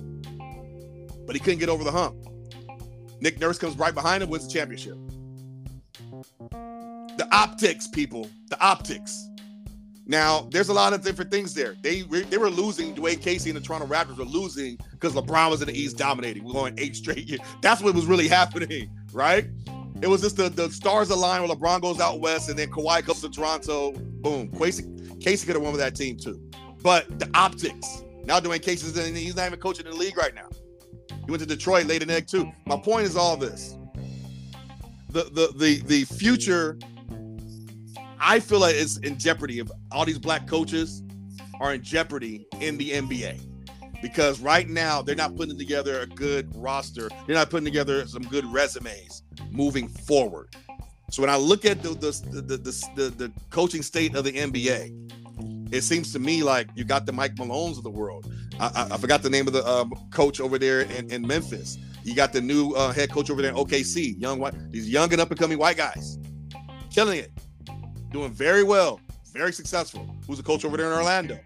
but 1.25 1.37
he 1.37 1.39
couldn't 1.39 1.61
get 1.61 1.69
over 1.69 1.85
the 1.85 1.93
hump. 1.93 2.17
Nick 3.21 3.41
Nurse 3.41 3.59
comes 3.59 3.79
right 3.79 3.95
behind 3.95 4.23
him, 4.23 4.29
wins 4.29 4.47
the 4.47 4.53
championship. 4.53 4.99
The 6.51 7.29
optics, 7.31 7.87
people, 7.87 8.29
the 8.49 8.61
optics. 8.61 9.29
Now, 10.05 10.49
there's 10.51 10.69
a 10.69 10.75
lot 10.75 10.93
of 10.93 11.03
different 11.03 11.31
things 11.31 11.55
there. 11.55 11.77
They 11.81 12.03
they 12.03 12.37
were 12.37 12.51
losing. 12.51 12.95
Dwane 12.95 13.21
Casey 13.23 13.51
and 13.51 13.57
the 13.57 13.61
Toronto 13.61 13.87
Raptors 13.87 14.19
were 14.19 14.25
losing 14.25 14.79
because 14.93 15.15
LeBron 15.15 15.51
was 15.51 15.63
in 15.63 15.69
the 15.69 15.79
East 15.79 15.97
dominating. 15.97 16.45
We're 16.45 16.53
going 16.53 16.75
eight 16.79 16.95
straight 16.97 17.29
years. 17.29 17.41
That's 17.63 17.81
what 17.81 17.95
was 17.95 18.07
really 18.07 18.29
happening, 18.41 18.91
right? 19.13 19.47
It 20.03 20.09
was 20.09 20.21
just 20.21 20.37
the, 20.37 20.51
the 20.51 20.71
stars 20.71 21.11
align 21.11 21.43
where 21.43 21.57
LeBron 21.57 21.81
goes 21.81 22.01
out 22.01 22.21
west 22.21 22.51
and 22.51 22.59
then 22.59 22.69
Kawhi 22.69 23.03
comes 23.05 23.23
to 23.23 23.31
Toronto. 23.31 23.93
Boom. 23.93 24.51
Casey, 24.53 24.85
Casey 25.21 25.47
could 25.47 25.57
have 25.57 25.63
won 25.63 25.73
with 25.73 25.81
that 25.81 25.97
team 25.97 26.19
too. 26.19 26.41
But 26.83 27.19
the 27.19 27.29
optics, 27.35 28.05
now 28.27 28.41
Dwane 28.41 28.61
Casey's 28.61 28.97
in, 28.97 29.15
he's 29.15 29.37
not 29.37 29.47
even 29.47 29.59
coaching 29.59 29.87
in 29.87 29.93
the 29.93 29.99
league 29.99 30.17
right 30.17 30.35
now. 30.35 30.49
He 31.25 31.31
went 31.31 31.41
to 31.41 31.47
Detroit, 31.47 31.87
laid 31.87 32.03
an 32.03 32.11
egg 32.11 32.27
too. 32.27 32.51
My 32.67 32.77
point 32.77 33.07
is 33.07 33.17
all 33.17 33.37
this. 33.37 33.77
The 35.11 35.25
the 35.25 35.53
the 35.57 35.83
the 35.87 36.05
future 36.05 36.79
I 38.19 38.41
feel 38.41 38.61
like 38.61 38.75
it's 38.75 38.97
in 38.99 39.19
jeopardy 39.19 39.61
if 39.61 39.69
all 39.93 40.05
these 40.05 40.19
black 40.19 40.47
coaches 40.47 41.03
are 41.61 41.75
in 41.75 41.83
jeopardy 41.83 42.47
in 42.61 42.77
the 42.77 42.91
NBA 42.91 43.41
because 44.03 44.41
right 44.41 44.69
now 44.69 45.03
they're 45.03 45.17
not 45.17 45.37
putting 45.37 45.57
together 45.57 46.01
a 46.01 46.07
good 46.07 46.55
roster. 46.55 47.09
They're 47.27 47.37
not 47.37 47.51
putting 47.51 47.65
together 47.65 48.07
some 48.07 48.23
good 48.23 48.45
resumes 48.47 49.23
moving 49.51 49.89
forward. 49.89 50.55
So 51.11 51.23
when 51.23 51.31
I 51.31 51.37
look 51.37 51.65
at 51.65 51.83
the 51.83 51.91
the 51.91 52.11
the 52.31 52.57
the, 52.57 52.83
the, 52.95 53.11
the 53.11 53.33
coaching 53.51 53.83
state 53.83 54.15
of 54.17 54.25
the 54.25 54.33
NBA, 54.33 55.26
it 55.71 55.83
seems 55.83 56.13
to 56.13 56.19
me 56.19 56.43
like 56.43 56.69
you 56.75 56.85
got 56.85 57.07
the 57.07 57.13
Mike 57.13 57.35
Malones 57.37 57.77
of 57.77 57.83
the 57.83 57.91
world. 57.91 58.33
I, 58.61 58.67
I, 58.67 58.95
I 58.95 58.99
forgot 58.99 59.23
the 59.23 59.31
name 59.31 59.47
of 59.47 59.53
the 59.53 59.67
um, 59.67 59.93
coach 60.11 60.41
over 60.41 60.59
there 60.59 60.83
in, 60.83 61.11
in 61.11 61.27
Memphis. 61.27 61.79
You 62.05 62.15
got 62.15 62.33
the 62.33 62.41
new 62.41 62.73
uh, 62.73 62.93
head 62.93 63.11
coach 63.11 63.31
over 63.31 63.43
there 63.43 63.51
in 63.51 63.57
OKC, 63.57 64.21
young 64.21 64.39
white, 64.39 64.55
these 64.71 64.89
young 64.89 65.13
and 65.13 65.21
up 65.21 65.31
and 65.31 65.39
coming 65.39 65.59
white 65.59 65.77
guys, 65.77 66.19
killing 66.91 67.19
it, 67.19 67.33
doing 68.11 68.33
very 68.33 68.63
well, 68.63 69.01
very 69.33 69.53
successful. 69.53 70.09
Who's 70.27 70.37
the 70.37 70.45
coach 70.45 70.65
over 70.65 70.77
there 70.77 70.87
in 70.87 70.93
Orlando? 70.93 71.39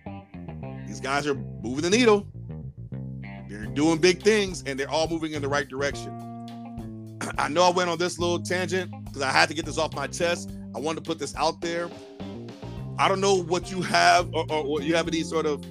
These 0.86 1.00
guys 1.00 1.26
are 1.26 1.34
moving 1.34 1.82
the 1.82 1.90
needle. 1.90 2.26
They're 3.48 3.66
doing 3.66 3.98
big 3.98 4.22
things, 4.22 4.62
and 4.66 4.78
they're 4.78 4.90
all 4.90 5.08
moving 5.08 5.32
in 5.32 5.40
the 5.40 5.48
right 5.48 5.68
direction. 5.68 6.12
I 7.38 7.48
know 7.48 7.62
I 7.62 7.70
went 7.70 7.88
on 7.88 7.98
this 7.98 8.18
little 8.18 8.40
tangent 8.40 8.92
because 9.06 9.22
I 9.22 9.30
had 9.30 9.48
to 9.48 9.54
get 9.54 9.64
this 9.64 9.78
off 9.78 9.94
my 9.94 10.06
chest. 10.06 10.50
I 10.74 10.78
wanted 10.78 11.04
to 11.04 11.08
put 11.08 11.18
this 11.18 11.34
out 11.36 11.60
there. 11.60 11.88
I 13.00 13.08
don't 13.08 13.22
know 13.22 13.34
what 13.34 13.70
you 13.70 13.80
have, 13.80 14.28
or, 14.34 14.44
or, 14.50 14.62
or 14.66 14.82
you 14.82 14.94
have 14.94 15.08
any 15.08 15.22
sort 15.22 15.46
of 15.46 15.64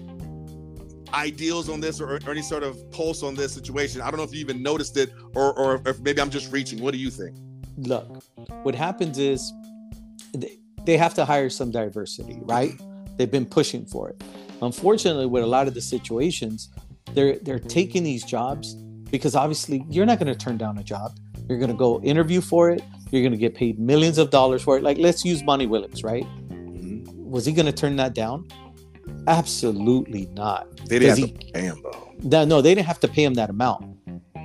ideals 1.13 1.69
on 1.69 1.79
this 1.79 2.01
or, 2.01 2.15
or, 2.15 2.19
any 2.31 2.41
sort 2.41 2.63
of 2.63 2.89
pulse 2.89 3.21
on 3.21 3.35
this 3.35 3.53
situation. 3.53 4.01
I 4.01 4.09
don't 4.09 4.17
know 4.17 4.23
if 4.23 4.33
you 4.33 4.39
even 4.39 4.63
noticed 4.63 4.97
it 4.97 5.11
or, 5.35 5.53
or 5.53 5.79
if 5.85 5.99
maybe 5.99 6.21
I'm 6.21 6.31
just 6.31 6.51
reaching. 6.51 6.81
What 6.81 6.91
do 6.91 6.97
you 6.97 7.11
think? 7.11 7.37
Look, 7.77 8.23
what 8.63 8.73
happens 8.73 9.19
is 9.19 9.53
they, 10.33 10.97
have 10.97 11.13
to 11.13 11.23
hire 11.23 11.51
some 11.51 11.69
diversity, 11.69 12.39
right? 12.41 12.73
They've 13.15 13.29
been 13.29 13.45
pushing 13.45 13.85
for 13.85 14.09
it. 14.09 14.23
Unfortunately, 14.63 15.27
with 15.27 15.43
a 15.43 15.47
lot 15.47 15.67
of 15.67 15.75
the 15.75 15.81
situations, 15.81 16.69
they're 17.13 17.37
they're 17.37 17.59
taking 17.59 18.01
these 18.01 18.23
jobs 18.23 18.73
because 19.11 19.35
obviously 19.35 19.85
you're 19.87 20.07
not 20.07 20.17
going 20.17 20.33
to 20.33 20.35
turn 20.35 20.57
down 20.57 20.79
a 20.79 20.83
job. 20.83 21.15
You're 21.47 21.59
going 21.59 21.69
to 21.69 21.77
go 21.77 22.01
interview 22.01 22.41
for 22.41 22.71
it. 22.71 22.81
You're 23.11 23.21
going 23.21 23.33
to 23.33 23.37
get 23.37 23.53
paid 23.53 23.77
millions 23.77 24.17
of 24.17 24.31
dollars 24.31 24.63
for 24.63 24.77
it. 24.77 24.83
Like 24.83 24.97
let's 24.97 25.23
use 25.23 25.43
Monty 25.43 25.67
Williams, 25.67 26.03
right? 26.03 26.25
Was 27.29 27.45
he 27.45 27.51
going 27.51 27.65
to 27.67 27.71
turn 27.71 27.95
that 27.97 28.13
down? 28.13 28.47
Absolutely 29.27 30.27
not. 30.33 30.67
They 30.87 30.99
didn't 30.99 31.09
have 31.09 31.17
he, 31.17 31.31
to 31.31 31.51
pay 31.53 31.61
him 31.61 31.83
though. 31.83 32.45
No, 32.45 32.61
they 32.61 32.73
didn't 32.73 32.87
have 32.87 32.99
to 33.01 33.07
pay 33.07 33.23
him 33.23 33.35
that 33.35 33.49
amount. 33.49 33.85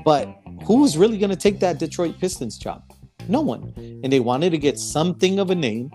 But 0.05 0.28
who 0.65 0.81
was 0.81 0.97
really 0.97 1.19
going 1.19 1.31
to 1.31 1.36
take 1.36 1.61
that 1.61 1.78
Detroit 1.78 2.19
Pistons 2.19 2.59
job? 2.59 2.82
No 3.28 3.40
one. 3.40 3.73
And 3.77 4.12
they 4.12 4.20
wanted 4.20 4.51
to 4.51 4.59
get 4.59 4.78
something 4.78 5.39
of 5.39 5.51
a 5.51 5.55
name. 5.55 5.90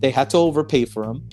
They 0.00 0.10
had 0.10 0.30
to 0.30 0.38
overpay 0.38 0.86
for 0.86 1.04
him. 1.04 1.28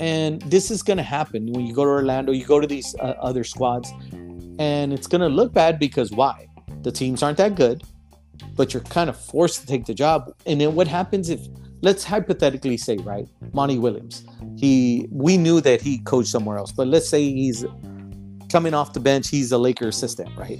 And 0.00 0.42
this 0.42 0.70
is 0.70 0.82
going 0.82 0.96
to 0.96 1.04
happen 1.04 1.52
when 1.52 1.66
you 1.66 1.72
go 1.72 1.84
to 1.84 1.90
Orlando, 1.90 2.32
you 2.32 2.44
go 2.44 2.58
to 2.58 2.66
these 2.66 2.96
uh, 2.96 3.14
other 3.20 3.44
squads, 3.44 3.92
and 4.58 4.92
it's 4.92 5.06
going 5.06 5.20
to 5.20 5.28
look 5.28 5.52
bad 5.52 5.78
because 5.78 6.10
why? 6.10 6.48
The 6.82 6.90
teams 6.90 7.22
aren't 7.22 7.38
that 7.38 7.54
good, 7.54 7.84
but 8.56 8.74
you're 8.74 8.82
kind 8.82 9.08
of 9.08 9.16
forced 9.16 9.60
to 9.60 9.66
take 9.66 9.86
the 9.86 9.94
job. 9.94 10.34
And 10.46 10.60
then 10.60 10.74
what 10.74 10.88
happens 10.88 11.30
if, 11.30 11.40
let's 11.84 12.02
hypothetically 12.02 12.78
say, 12.78 12.96
right, 12.96 13.28
Monty 13.52 13.78
Williams, 13.78 14.24
he 14.56 15.06
we 15.10 15.36
knew 15.36 15.60
that 15.60 15.82
he 15.82 15.98
coached 15.98 16.30
somewhere 16.30 16.56
else, 16.56 16.72
but 16.72 16.88
let's 16.88 17.08
say 17.08 17.22
he's 17.22 17.64
coming 18.48 18.72
off 18.72 18.94
the 18.94 19.00
bench, 19.00 19.28
he's 19.28 19.52
a 19.52 19.58
Laker 19.58 19.88
assistant, 19.88 20.30
right? 20.36 20.58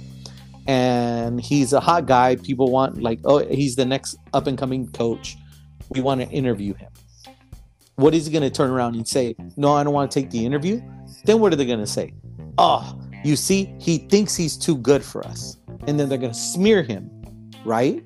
And 0.67 1.41
he's 1.41 1.73
a 1.73 1.79
hot 1.79 2.05
guy. 2.05 2.35
People 2.37 2.71
want 2.71 3.01
like, 3.01 3.19
oh, 3.25 3.39
he's 3.47 3.75
the 3.75 3.85
next 3.85 4.17
up 4.33 4.47
and 4.47 4.57
coming 4.57 4.87
coach. 4.91 5.35
We 5.89 6.01
want 6.01 6.21
to 6.21 6.27
interview 6.29 6.73
him. 6.73 6.91
What 7.95 8.13
is 8.13 8.25
he 8.25 8.31
going 8.31 8.43
to 8.43 8.49
turn 8.49 8.69
around 8.71 8.95
and 8.95 9.07
say? 9.07 9.35
No, 9.57 9.73
I 9.73 9.83
don't 9.83 9.93
want 9.93 10.11
to 10.11 10.19
take 10.19 10.31
the 10.31 10.45
interview. 10.45 10.81
Then 11.25 11.39
what 11.39 11.53
are 11.53 11.55
they 11.55 11.65
going 11.65 11.79
to 11.79 11.87
say? 11.87 12.13
Oh, 12.57 12.99
you 13.23 13.35
see, 13.35 13.73
he 13.79 13.99
thinks 13.99 14.35
he's 14.35 14.57
too 14.57 14.77
good 14.77 15.03
for 15.03 15.25
us. 15.25 15.57
And 15.87 15.99
then 15.99 16.09
they're 16.09 16.17
going 16.17 16.33
to 16.33 16.37
smear 16.37 16.83
him, 16.83 17.09
right? 17.63 18.03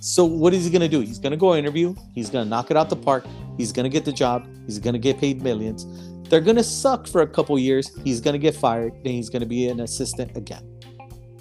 So 0.00 0.24
what 0.24 0.54
is 0.54 0.64
he 0.64 0.70
going 0.70 0.82
to 0.82 0.88
do? 0.88 1.00
He's 1.00 1.18
going 1.18 1.32
to 1.32 1.36
go 1.36 1.54
interview. 1.56 1.94
He's 2.14 2.30
going 2.30 2.44
to 2.44 2.48
knock 2.48 2.70
it 2.70 2.76
out 2.76 2.88
the 2.88 2.96
park. 2.96 3.26
He's 3.56 3.72
going 3.72 3.84
to 3.84 3.90
get 3.90 4.04
the 4.04 4.12
job. 4.12 4.46
He's 4.66 4.78
going 4.78 4.92
to 4.94 4.98
get 4.98 5.18
paid 5.18 5.42
millions. 5.42 5.86
They're 6.28 6.40
going 6.40 6.56
to 6.56 6.64
suck 6.64 7.06
for 7.06 7.22
a 7.22 7.26
couple 7.26 7.58
years. 7.58 7.90
He's 8.04 8.20
going 8.20 8.34
to 8.34 8.38
get 8.38 8.54
fired. 8.54 8.92
Then 9.02 9.14
he's 9.14 9.30
going 9.30 9.40
to 9.40 9.46
be 9.46 9.68
an 9.68 9.80
assistant 9.80 10.36
again. 10.36 10.62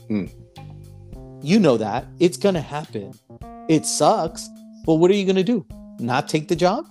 Hmm. 0.07 0.25
You 1.41 1.59
know 1.59 1.77
that. 1.77 2.07
It's 2.19 2.37
going 2.37 2.55
to 2.55 2.61
happen. 2.61 3.13
It 3.67 3.85
sucks. 3.85 4.49
But 4.85 4.95
what 4.95 5.11
are 5.11 5.15
you 5.15 5.25
going 5.25 5.35
to 5.35 5.43
do? 5.43 5.65
Not 5.99 6.27
take 6.27 6.47
the 6.47 6.55
job? 6.55 6.87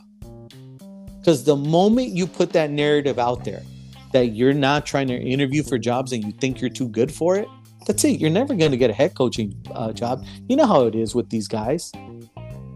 Because 1.19 1.43
the 1.43 1.57
moment 1.57 2.11
you 2.11 2.27
put 2.27 2.53
that 2.53 2.71
narrative 2.71 3.19
out 3.19 3.45
there 3.45 3.63
that 4.13 4.29
you're 4.29 4.55
not 4.55 4.87
trying 4.87 5.09
to 5.09 5.15
interview 5.15 5.63
for 5.63 5.79
jobs 5.79 6.13
and 6.13 6.23
you 6.23 6.33
think 6.33 6.61
you're 6.61 6.71
too 6.71 6.89
good 6.89 7.13
for 7.13 7.37
it, 7.37 7.49
that's 7.87 8.05
it. 8.05 8.21
You're 8.21 8.31
never 8.31 8.55
going 8.55 8.73
to 8.73 8.77
get 8.77 8.91
a 8.91 8.93
head 8.93 9.15
coaching 9.15 9.55
uh, 9.73 9.93
job. 9.93 10.25
You 10.49 10.57
know 10.57 10.67
how 10.67 10.87
it 10.87 10.95
is 10.95 11.15
with 11.15 11.31
these 11.31 11.47
guys. 11.47 11.93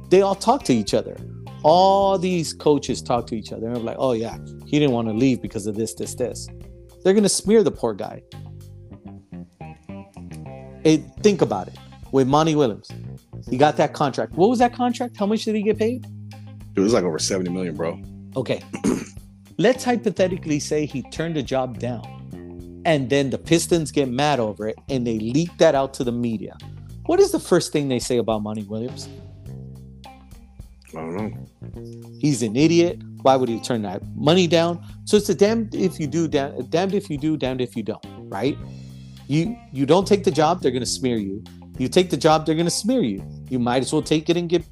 They 0.08 0.22
all 0.22 0.36
talk 0.36 0.62
to 0.64 0.72
each 0.72 0.94
other. 0.94 1.16
All 1.62 2.16
these 2.16 2.54
coaches 2.54 3.02
talk 3.02 3.26
to 3.26 3.34
each 3.34 3.52
other 3.52 3.68
and 3.68 3.84
like, 3.84 3.96
oh 3.98 4.12
yeah, 4.12 4.38
he 4.66 4.78
didn't 4.78 4.92
want 4.92 5.08
to 5.08 5.14
leave 5.14 5.42
because 5.42 5.66
of 5.66 5.74
this, 5.74 5.94
this, 5.94 6.14
this. 6.14 6.48
They're 7.02 7.12
going 7.12 7.24
to 7.24 7.28
smear 7.28 7.62
the 7.62 7.70
poor 7.70 7.92
guy. 7.92 8.22
It, 10.84 11.02
think 11.20 11.42
about 11.42 11.68
it. 11.68 11.76
With 12.12 12.26
Monty 12.26 12.54
Williams, 12.54 12.88
he 13.48 13.56
got 13.56 13.76
that 13.76 13.92
contract. 13.92 14.32
What 14.32 14.48
was 14.48 14.58
that 14.58 14.72
contract? 14.72 15.16
How 15.16 15.26
much 15.26 15.44
did 15.44 15.54
he 15.54 15.62
get 15.62 15.78
paid? 15.78 16.06
It 16.74 16.80
was 16.80 16.92
like 16.92 17.04
over 17.04 17.18
70 17.18 17.50
million, 17.50 17.74
bro. 17.74 18.00
Okay. 18.36 18.62
Let's 19.58 19.84
hypothetically 19.84 20.58
say 20.58 20.86
he 20.86 21.02
turned 21.10 21.36
the 21.36 21.42
job 21.42 21.78
down 21.78 22.19
and 22.84 23.10
then 23.10 23.30
the 23.30 23.38
Pistons 23.38 23.90
get 23.90 24.08
mad 24.08 24.40
over 24.40 24.68
it 24.68 24.76
and 24.88 25.06
they 25.06 25.18
leak 25.18 25.56
that 25.58 25.74
out 25.74 25.94
to 25.94 26.04
the 26.04 26.12
media. 26.12 26.56
What 27.06 27.20
is 27.20 27.32
the 27.32 27.40
first 27.40 27.72
thing 27.72 27.88
they 27.88 27.98
say 27.98 28.18
about 28.18 28.42
Monty 28.42 28.62
Williams? 28.62 29.08
I 30.06 30.92
don't 30.92 31.16
know. 31.16 32.18
He's 32.20 32.42
an 32.42 32.56
idiot. 32.56 33.00
Why 33.22 33.36
would 33.36 33.48
he 33.48 33.60
turn 33.60 33.82
that 33.82 34.02
money 34.16 34.46
down? 34.46 34.84
So 35.04 35.16
it's 35.16 35.28
a 35.28 35.34
damned 35.34 35.74
if 35.74 36.00
you 36.00 36.06
do, 36.06 36.26
damned 36.26 36.94
if 36.94 37.10
you 37.10 37.18
do, 37.18 37.36
damned 37.36 37.60
if 37.60 37.76
you 37.76 37.82
don't, 37.82 38.04
right? 38.28 38.56
You 39.28 39.56
you 39.72 39.86
don't 39.86 40.06
take 40.06 40.24
the 40.24 40.30
job, 40.30 40.62
they're 40.62 40.72
gonna 40.72 40.86
smear 40.86 41.16
you. 41.16 41.44
You 41.78 41.88
take 41.88 42.10
the 42.10 42.16
job, 42.16 42.46
they're 42.46 42.54
gonna 42.54 42.70
smear 42.70 43.02
you. 43.02 43.24
You 43.48 43.58
might 43.58 43.82
as 43.82 43.92
well 43.92 44.02
take 44.02 44.28
it 44.28 44.36
and 44.36 44.48
get 44.48 44.64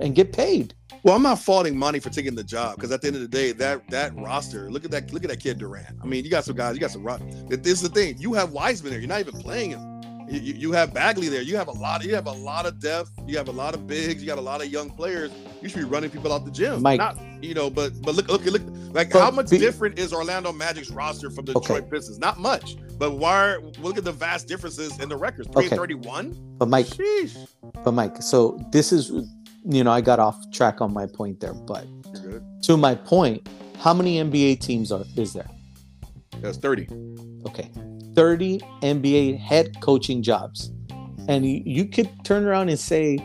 and 0.00 0.14
get 0.14 0.32
paid. 0.32 0.74
Well, 1.06 1.14
I'm 1.14 1.22
not 1.22 1.38
faulting 1.38 1.78
money 1.78 2.00
for 2.00 2.10
taking 2.10 2.34
the 2.34 2.42
job 2.42 2.74
because 2.74 2.90
at 2.90 3.00
the 3.00 3.06
end 3.06 3.14
of 3.14 3.22
the 3.22 3.28
day, 3.28 3.52
that 3.52 3.88
that 3.90 4.12
roster, 4.16 4.68
look 4.72 4.84
at 4.84 4.90
that, 4.90 5.12
look 5.12 5.22
at 5.22 5.30
that 5.30 5.38
kid 5.38 5.56
Durant. 5.56 5.96
I 6.02 6.04
mean, 6.04 6.24
you 6.24 6.30
got 6.32 6.44
some 6.44 6.56
guys, 6.56 6.74
you 6.74 6.80
got 6.80 6.90
some 6.90 7.04
rock. 7.04 7.20
This 7.48 7.74
is 7.74 7.82
the 7.82 7.88
thing. 7.88 8.18
You 8.18 8.32
have 8.34 8.50
Wiseman 8.50 8.90
there. 8.90 8.98
You're 8.98 9.08
not 9.08 9.20
even 9.20 9.40
playing 9.40 9.70
him. 9.70 10.02
You, 10.28 10.40
you, 10.40 10.72
have 10.72 10.92
Bagley 10.92 11.28
there. 11.28 11.42
You 11.42 11.56
have 11.56 11.68
a 11.68 11.72
lot 11.72 12.00
of 12.00 12.08
you 12.08 12.14
have 12.16 12.26
a 12.26 12.32
lot 12.32 12.66
of 12.66 12.80
depth. 12.80 13.12
You 13.24 13.36
have 13.36 13.46
a 13.46 13.52
lot 13.52 13.76
of 13.76 13.86
bigs. 13.86 14.20
You 14.20 14.26
got 14.26 14.38
a 14.38 14.40
lot 14.40 14.60
of 14.60 14.66
young 14.66 14.90
players. 14.90 15.30
You 15.62 15.68
should 15.68 15.78
be 15.78 15.84
running 15.84 16.10
people 16.10 16.32
out 16.32 16.44
the 16.44 16.50
gym. 16.50 16.82
Mike, 16.82 16.98
not 16.98 17.16
you 17.40 17.54
know, 17.54 17.70
but 17.70 17.92
but 18.02 18.16
look 18.16 18.26
look 18.26 18.44
look 18.44 18.62
like 18.92 19.12
how 19.12 19.30
much 19.30 19.50
be, 19.50 19.58
different 19.58 20.00
is 20.00 20.12
Orlando 20.12 20.50
Magic's 20.50 20.90
roster 20.90 21.30
from 21.30 21.44
the 21.44 21.52
Detroit. 21.52 21.88
Pistons? 21.88 22.18
Not 22.18 22.40
much. 22.40 22.74
But 22.98 23.12
why? 23.12 23.50
Are, 23.50 23.60
look 23.78 23.96
at 23.96 24.02
the 24.02 24.10
vast 24.10 24.48
differences 24.48 24.98
in 24.98 25.08
the 25.08 25.16
records. 25.16 25.48
Three 25.52 25.66
okay. 25.66 25.76
thirty-one. 25.76 26.36
But 26.58 26.68
Mike, 26.68 26.86
Sheesh. 26.86 27.46
but 27.84 27.92
Mike. 27.92 28.20
So 28.22 28.58
this 28.72 28.90
is 28.90 29.12
you 29.68 29.82
know, 29.82 29.90
I 29.90 30.00
got 30.00 30.18
off 30.18 30.36
track 30.52 30.80
on 30.80 30.92
my 30.92 31.06
point 31.06 31.40
there, 31.40 31.54
but 31.54 31.86
to 32.62 32.76
my 32.76 32.94
point, 32.94 33.48
how 33.78 33.92
many 33.92 34.16
NBA 34.16 34.60
teams 34.60 34.92
are 34.92 35.04
is 35.16 35.32
there? 35.32 35.50
That's 36.40 36.58
30. 36.58 36.88
Okay. 37.46 37.70
30 38.14 38.60
NBA 38.82 39.38
head 39.38 39.80
coaching 39.80 40.22
jobs. 40.22 40.70
And 41.28 41.44
you, 41.44 41.62
you 41.64 41.86
could 41.86 42.08
turn 42.24 42.44
around 42.44 42.68
and 42.68 42.78
say 42.78 43.18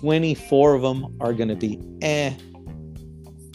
24 0.00 0.74
of 0.74 0.82
them 0.82 1.16
are 1.20 1.32
going 1.32 1.48
to 1.48 1.56
be 1.56 1.78
eh. 2.02 2.32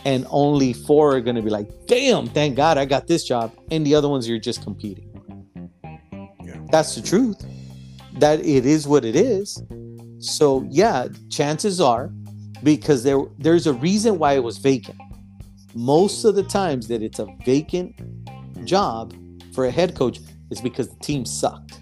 And 0.05 0.25
only 0.29 0.73
four 0.73 1.15
are 1.15 1.21
going 1.21 1.35
to 1.35 1.41
be 1.41 1.49
like, 1.49 1.69
damn, 1.87 2.27
thank 2.27 2.55
God 2.55 2.77
I 2.77 2.85
got 2.85 3.07
this 3.07 3.23
job. 3.25 3.51
And 3.69 3.85
the 3.85 3.95
other 3.95 4.07
ones, 4.07 4.29
you're 4.29 4.39
just 4.39 4.63
competing. 4.63 5.05
Yeah. 6.41 6.61
That's 6.71 6.95
the 6.95 7.01
truth. 7.01 7.43
That 8.13 8.39
it 8.39 8.65
is 8.65 8.87
what 8.87 9.03
it 9.03 9.15
is. 9.15 9.61
So 10.19 10.67
yeah, 10.69 11.07
chances 11.29 11.79
are 11.79 12.11
because 12.63 13.03
there 13.03 13.19
there's 13.37 13.67
a 13.67 13.73
reason 13.73 14.19
why 14.19 14.33
it 14.33 14.43
was 14.43 14.57
vacant. 14.57 14.99
Most 15.73 16.25
of 16.25 16.35
the 16.35 16.43
times 16.43 16.87
that 16.87 17.01
it's 17.01 17.19
a 17.19 17.27
vacant 17.45 17.95
job 18.65 19.13
for 19.53 19.65
a 19.65 19.71
head 19.71 19.95
coach 19.95 20.19
is 20.51 20.61
because 20.61 20.89
the 20.89 20.99
team 20.99 21.25
sucked. 21.25 21.79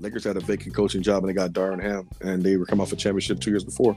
Lakers 0.00 0.24
had 0.24 0.36
a 0.36 0.40
vacant 0.40 0.74
coaching 0.74 1.02
job 1.02 1.22
and 1.22 1.28
they 1.28 1.34
got 1.34 1.52
Darvin 1.52 1.82
Ham 1.82 2.08
and 2.20 2.42
they 2.42 2.56
were 2.56 2.66
coming 2.66 2.82
off 2.82 2.92
a 2.92 2.96
championship 2.96 3.40
two 3.40 3.50
years 3.50 3.64
before. 3.64 3.96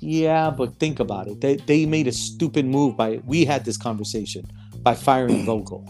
Yeah, 0.00 0.50
but 0.50 0.78
think 0.80 0.98
about 0.98 1.28
it. 1.28 1.40
They 1.40 1.56
they 1.56 1.86
made 1.86 2.08
a 2.08 2.12
stupid 2.12 2.66
move 2.66 2.96
by 2.96 3.20
we 3.24 3.44
had 3.44 3.64
this 3.64 3.76
conversation 3.76 4.44
by 4.78 4.94
firing 4.94 5.44
Vogel. 5.46 5.88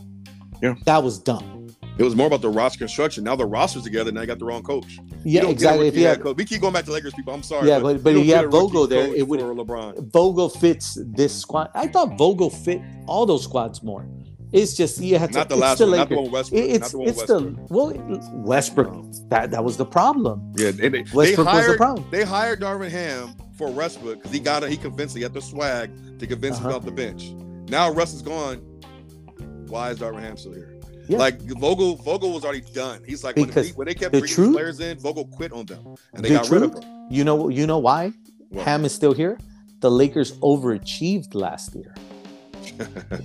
Yeah. 0.63 0.75
That 0.85 1.03
was 1.03 1.19
dumb. 1.19 1.62
It 1.99 2.03
was 2.05 2.17
more 2.17 2.27
about 2.27 2.41
the 2.41 2.49
roster 2.49 2.79
construction. 2.79 3.23
Now 3.25 3.37
the 3.37 3.45
roster's 3.45 3.83
together. 3.83 4.11
Now 4.11 4.23
you 4.23 4.27
got 4.27 4.39
the 4.39 4.47
wrong 4.47 4.63
coach. 4.63 4.99
Yeah, 5.25 5.47
exactly. 5.47 5.89
If 5.89 5.97
you 5.97 6.07
have, 6.07 6.21
coach. 6.23 6.37
we 6.37 6.45
keep 6.45 6.61
going 6.63 6.73
back 6.73 6.87
to 6.87 6.93
Lakers 6.93 7.13
people. 7.15 7.35
I'm 7.35 7.43
sorry. 7.43 7.69
Yeah, 7.69 7.81
but 7.81 8.03
but, 8.03 8.15
but 8.15 8.25
you 8.25 8.35
have 8.35 8.51
Vogel 8.51 8.87
there. 8.87 9.15
It 9.15 9.29
would 9.29 9.41
LeBron. 9.41 10.11
Vogel 10.11 10.49
fits 10.49 10.99
this 11.15 11.39
squad. 11.39 11.71
I 11.75 11.89
thought 11.89 12.17
Vogel 12.17 12.49
fit 12.51 12.81
all 13.07 13.27
those 13.27 13.45
squads 13.45 13.83
more. 13.83 14.07
It's 14.53 14.75
just 14.75 15.01
you 15.01 15.19
have 15.19 15.31
to. 15.31 15.39
Not 15.39 15.49
the 15.49 15.57
last 15.57 15.79
the 15.79 15.87
one. 15.87 15.97
Not 15.97 16.09
the 16.09 16.17
one 16.21 16.31
Westbrook. 16.31 16.63
It's 16.63 16.93
not 16.93 17.03
the, 17.05 17.09
it's 17.09 17.19
Westbrook. 17.19 17.69
the 17.69 17.75
well 17.75 18.21
Westbrook. 18.35 19.05
That 19.29 19.51
that 19.51 19.65
was 19.65 19.77
the 19.77 19.87
problem. 19.87 20.53
Yeah, 20.57 20.71
they, 20.73 20.89
they, 20.89 21.05
Westbrook 21.13 21.47
they 21.47 21.53
hired, 21.53 21.57
was 21.57 21.67
the 21.67 21.77
problem. 21.77 22.07
They 22.11 22.25
hired 22.25 22.61
Darvin 22.61 22.91
Ham 22.91 23.35
for 23.57 23.71
Westbrook 23.71 24.19
because 24.19 24.33
he 24.33 24.41
got 24.41 24.63
it. 24.63 24.71
He 24.71 24.77
convinced. 24.77 25.17
He 25.17 25.23
had 25.23 25.33
the 25.35 25.41
swag 25.43 25.91
to 26.19 26.27
convince 26.27 26.57
Uh-huh. 26.57 26.69
him 26.71 26.75
off 26.75 26.85
the 26.85 26.91
bench. 26.93 27.31
Now 27.71 27.91
Russ 27.93 28.13
is 28.15 28.23
gone. 28.23 28.59
Why 29.69 29.91
is 29.91 29.99
Darvin 29.99 30.21
Ham 30.21 30.37
still 30.37 30.53
here? 30.53 30.72
Yeah. 31.13 31.19
Like 31.19 31.41
Vogel, 31.43 31.97
Vogel 31.97 32.33
was 32.33 32.45
already 32.45 32.63
done. 32.73 33.03
He's 33.07 33.23
like 33.25 33.37
when, 33.37 33.47
Because 33.47 33.75
when 33.77 33.87
they 33.87 33.95
kept 33.95 34.13
the 34.13 34.21
bringing 34.21 34.35
truth- 34.35 34.55
players 34.55 34.81
in, 34.81 34.99
Vogel 34.99 35.27
quit 35.27 35.53
on 35.53 35.67
them, 35.67 35.95
and 36.15 36.25
they 36.25 36.31
The 36.31 36.35
got 36.37 36.51
rid 36.51 36.63
of 36.63 36.71
truth- 36.73 36.85
him. 36.85 37.07
You 37.11 37.25
know 37.25 37.49
you 37.49 37.67
know 37.67 37.79
why 37.79 38.13
What? 38.49 38.65
Ham 38.67 38.85
is 38.85 38.93
still 38.95 39.13
here? 39.15 39.39
The 39.81 39.91
Lakers 39.91 40.33
overachieved 40.41 41.35
last 41.35 41.75
year. 41.75 41.95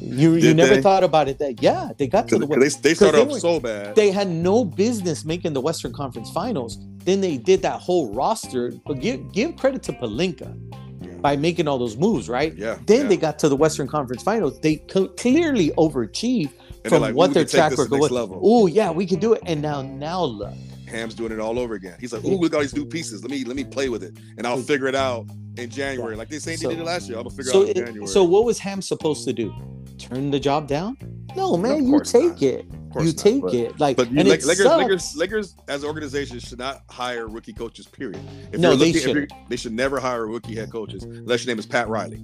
You 0.01 0.33
you 0.35 0.53
never 0.53 0.75
they? 0.75 0.81
thought 0.81 1.03
about 1.03 1.27
it 1.27 1.37
that 1.39 1.61
yeah 1.61 1.89
they 1.97 2.07
got 2.07 2.27
to 2.29 2.37
the 2.39 2.47
Because 2.47 2.75
they, 2.77 2.89
they 2.89 2.95
started 2.95 3.17
they 3.17 3.21
off 3.21 3.31
were- 3.31 3.39
so 3.39 3.59
bad. 3.59 3.95
they 3.95 4.11
had 4.11 4.27
no 4.27 4.65
business 4.65 5.23
making 5.25 5.53
the 5.53 5.61
Western 5.61 5.93
Conference 5.93 6.29
Finals. 6.31 6.77
Then 7.05 7.21
they 7.21 7.37
did 7.37 7.61
that 7.61 7.79
whole 7.79 8.11
roster. 8.13 8.73
But 8.85 8.99
give 8.99 9.31
give 9.31 9.55
credit 9.55 9.83
to 9.83 9.93
Pelinka 9.93 10.49
by 11.21 11.35
making 11.35 11.67
all 11.67 11.77
those 11.77 11.97
moves, 11.97 12.27
right? 12.29 12.53
yeah. 12.55 12.77
Then 12.85 13.03
yeah. 13.03 13.07
they 13.09 13.17
got 13.17 13.39
to 13.39 13.49
the 13.49 13.55
Western 13.55 13.87
Conference 13.87 14.21
Finals. 14.23 14.59
They 14.59 14.75
co- 14.93 15.07
clearly 15.09 15.69
overachieved 15.77 16.51
And 16.83 16.91
from 16.93 17.01
like, 17.01 17.15
what 17.15 17.33
their 17.33 17.45
track 17.45 17.71
record 17.77 17.91
was. 17.99 18.11
level. 18.11 18.39
Oh 18.43 18.67
yeah, 18.67 18.91
we 18.91 19.05
can 19.05 19.19
do 19.19 19.33
it. 19.33 19.41
And 19.45 19.61
now 19.61 19.81
now 19.81 20.23
look, 20.23 20.53
Ham's 20.87 21.15
doing 21.15 21.31
it 21.31 21.39
all 21.39 21.59
over 21.59 21.73
again. 21.75 21.97
He's 21.99 22.13
like, 22.13 22.23
"Ooh, 22.23 22.37
look 22.37 22.53
at 22.53 22.55
all 22.55 22.61
these 22.61 22.75
new 22.75 22.85
pieces. 22.85 23.21
Let 23.23 23.31
me 23.31 23.43
let 23.43 23.55
me 23.55 23.63
play 23.63 23.89
with 23.89 24.03
it, 24.03 24.17
and 24.37 24.47
I'll 24.47 24.57
figure 24.61 24.87
it 24.87 24.95
out 24.95 25.25
in 25.57 25.69
January." 25.69 26.15
Like 26.15 26.29
they 26.29 26.39
same 26.39 26.57
So- 26.57 26.69
they 26.69 26.75
did 26.75 26.81
it 26.81 26.85
last 26.85 27.07
year. 27.09 27.17
I'm 27.17 27.23
gonna 27.25 27.35
figure 27.35 27.51
so 27.51 27.61
out 27.63 27.69
in 27.69 27.77
it- 27.77 27.85
January. 27.85 28.07
so 28.07 28.23
what 28.23 28.45
was 28.45 28.57
Ham 28.59 28.81
supposed 28.81 29.25
to 29.25 29.33
do? 29.33 29.53
Turn 29.97 30.29
the 30.31 30.39
job 30.39 30.67
down? 30.67 30.95
No, 31.35 31.57
man, 31.57 31.85
you 31.87 31.99
take 32.01 32.23
not. 32.33 32.41
it. 32.41 32.65
You 32.99 33.05
not, 33.07 33.17
take 33.17 33.41
but- 33.41 33.53
it. 33.53 33.79
Like 33.79 33.97
But 33.97 34.07
and 34.09 34.27
Lakers, 34.27 34.45
sucks. 34.57 34.59
Lakers, 34.77 35.15
Lakers, 35.15 35.55
as 35.67 35.83
an 35.83 35.89
organization, 35.89 36.39
should 36.39 36.57
not 36.59 36.83
hire 36.89 37.27
rookie 37.27 37.53
coaches. 37.53 37.85
Period. 37.87 38.19
If 38.51 38.59
No, 38.59 38.75
they 38.75 38.87
looking- 38.87 39.01
shouldn't. 39.01 39.33
They 39.49 39.55
should 39.55 39.73
never 39.73 39.99
hire 39.99 40.25
rookie 40.27 40.55
head 40.55 40.71
coaches 40.71 41.03
unless 41.03 41.43
your 41.45 41.51
name 41.53 41.59
is 41.59 41.65
Pat 41.65 41.89
Riley. 41.89 42.23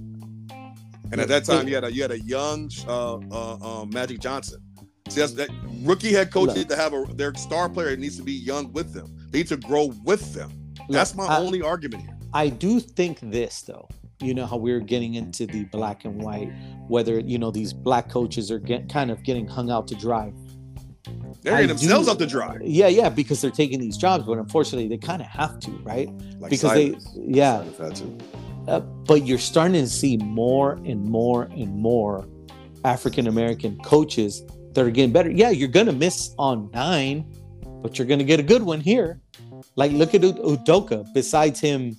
And 1.12 1.20
at 1.20 1.28
that 1.28 1.44
time, 1.44 1.68
you 1.68 1.74
had 1.74 1.84
a 1.84 1.92
you 1.92 2.02
had 2.02 2.10
a 2.10 2.20
young 2.20 2.70
uh, 2.86 3.16
uh, 3.16 3.80
um, 3.82 3.90
Magic 3.90 4.20
Johnson. 4.20 4.60
See, 5.08 5.20
that's, 5.20 5.34
that 5.34 5.50
rookie 5.82 6.12
head 6.12 6.32
coach 6.32 6.48
Look. 6.48 6.56
need 6.56 6.68
to 6.70 6.76
have 6.76 6.94
a 6.94 7.04
their 7.14 7.34
star 7.34 7.68
player 7.68 7.94
needs 7.96 8.16
to 8.16 8.22
be 8.22 8.32
young 8.32 8.72
with 8.72 8.92
them. 8.94 9.14
They 9.30 9.38
need 9.38 9.48
to 9.48 9.56
grow 9.56 9.92
with 10.04 10.32
them. 10.34 10.50
That's 10.88 11.14
my 11.14 11.26
I- 11.26 11.38
only 11.38 11.62
argument 11.62 12.02
here. 12.02 12.16
I 12.32 12.48
do 12.48 12.80
think 12.80 13.20
this 13.20 13.62
though. 13.62 13.88
You 14.20 14.32
know 14.32 14.46
how 14.46 14.56
we're 14.56 14.80
getting 14.80 15.14
into 15.14 15.46
the 15.46 15.64
black 15.64 16.04
and 16.04 16.22
white, 16.22 16.50
whether 16.88 17.18
you 17.20 17.38
know 17.38 17.50
these 17.50 17.72
black 17.72 18.08
coaches 18.08 18.50
are 18.50 18.58
get, 18.58 18.88
kind 18.88 19.10
of 19.10 19.22
getting 19.22 19.46
hung 19.46 19.70
out 19.70 19.86
to 19.88 19.94
dry. 19.94 20.32
They're 21.42 21.52
getting 21.52 21.68
themselves 21.68 22.06
do- 22.06 22.12
up 22.12 22.18
to 22.18 22.26
dry. 22.26 22.58
Yeah, 22.62 22.88
yeah, 22.88 23.10
because 23.10 23.42
they're 23.42 23.50
taking 23.50 23.80
these 23.80 23.98
jobs, 23.98 24.24
but 24.24 24.38
unfortunately 24.38 24.88
they 24.88 24.96
kind 24.96 25.20
of 25.20 25.28
have 25.28 25.60
to, 25.60 25.70
right? 25.82 26.08
Like 26.38 26.50
because 26.50 26.72
they, 26.72 26.92
Silas. 26.92 27.08
yeah. 27.16 27.64
To. 28.66 28.72
Uh, 28.72 28.80
but 28.80 29.26
you're 29.26 29.38
starting 29.38 29.74
to 29.82 29.88
see 29.88 30.16
more 30.18 30.72
and 30.84 31.04
more 31.04 31.44
and 31.44 31.74
more 31.74 32.26
African 32.84 33.26
American 33.26 33.78
coaches 33.82 34.42
that 34.72 34.84
are 34.84 34.90
getting 34.90 35.12
better. 35.12 35.30
Yeah, 35.30 35.50
you're 35.50 35.68
gonna 35.68 35.92
miss 35.92 36.34
on 36.38 36.70
nine, 36.72 37.24
but 37.82 37.98
you're 37.98 38.06
gonna 38.06 38.24
get 38.24 38.40
a 38.40 38.42
good 38.42 38.62
one 38.62 38.80
here. 38.80 39.20
Like 39.76 39.92
look 39.92 40.14
at 40.14 40.20
Udoka. 40.22 41.06
Besides 41.14 41.60
him, 41.60 41.96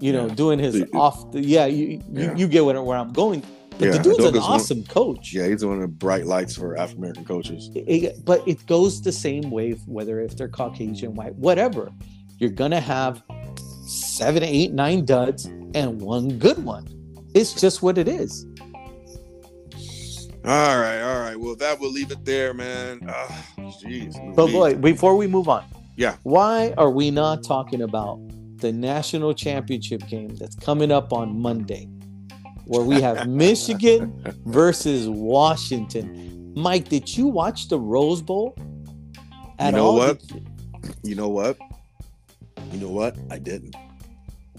you 0.00 0.12
know, 0.12 0.26
Yeah. 0.26 0.34
doing 0.34 0.58
his 0.58 0.74
The- 0.74 0.88
off. 0.92 1.30
The, 1.32 1.40
yeah, 1.42 1.66
you, 1.66 2.00
Yeah. 2.12 2.32
you 2.32 2.36
you 2.38 2.48
get 2.48 2.64
where, 2.64 2.80
where 2.82 2.98
I'm 2.98 3.12
going. 3.12 3.42
But 3.70 3.78
the 3.78 3.86
Yeah, 3.96 4.02
dude's 4.02 4.18
an 4.18 4.24
Udoka's 4.24 4.40
one- 4.40 4.52
awesome 4.52 4.82
coach. 4.84 5.32
Yeah, 5.34 5.48
he's 5.48 5.64
one 5.64 5.76
of 5.76 5.80
the 5.82 5.88
bright 5.88 6.26
lights 6.26 6.56
for 6.56 6.76
African 6.76 6.98
American 7.04 7.24
coaches. 7.24 7.70
It- 7.74 8.24
but 8.24 8.42
it 8.46 8.66
goes 8.66 9.00
the 9.02 9.12
same 9.12 9.50
way 9.50 9.72
whether 9.86 10.20
if 10.20 10.36
they're 10.36 10.48
caucasian 10.48 11.14
white 11.14 11.34
whatever 11.36 11.90
you're 12.38 12.50
gonna 12.50 12.80
have 12.80 13.22
seven 13.86 14.42
eight 14.42 14.72
nine 14.72 15.04
duds 15.04 15.46
and 15.74 16.00
one 16.00 16.38
good 16.38 16.62
one 16.64 16.86
it's 17.34 17.52
just 17.52 17.82
what 17.82 17.98
it 17.98 18.08
is 18.08 18.46
All 20.44 20.78
right, 20.78 21.00
all 21.02 21.18
right. 21.20 21.34
Well, 21.38 21.56
that 21.56 21.80
will 21.80 21.90
leave 21.90 22.12
it 22.12 22.24
there, 22.24 22.54
man. 22.54 23.00
Ah, 23.08 23.46
Jeez. 23.58 24.14
but 24.36 24.44
Louise. 24.44 24.54
boy 24.54 24.74
before 24.76 25.16
we 25.16 25.26
move 25.26 25.48
on 25.48 25.64
Yeah. 25.96 26.16
why 26.22 26.72
are 26.78 26.90
we 26.90 27.10
not 27.10 27.42
talking 27.42 27.82
about 27.82 28.20
the 28.58 28.72
national 28.72 29.34
championship 29.34 30.06
game 30.08 30.34
that's 30.36 30.56
coming 30.56 30.90
up 30.90 31.12
on 31.12 31.38
monday 31.38 31.84
where 32.64 32.82
we 32.82 33.00
have 33.02 33.28
michigan 33.44 34.14
versus 34.46 35.08
washington 35.08 36.52
mike 36.56 36.88
did 36.88 37.14
you 37.16 37.26
watch 37.26 37.68
the 37.68 37.78
rose 37.78 38.22
bowl 38.22 38.54
You 39.60 39.72
know 39.72 39.86
all? 39.86 39.96
what? 39.98 40.22
You 41.02 41.14
know 41.16 41.28
what? 41.28 41.58
You 42.72 42.80
know 42.80 42.90
what? 42.90 43.16
I 43.30 43.38
didn't. 43.38 43.74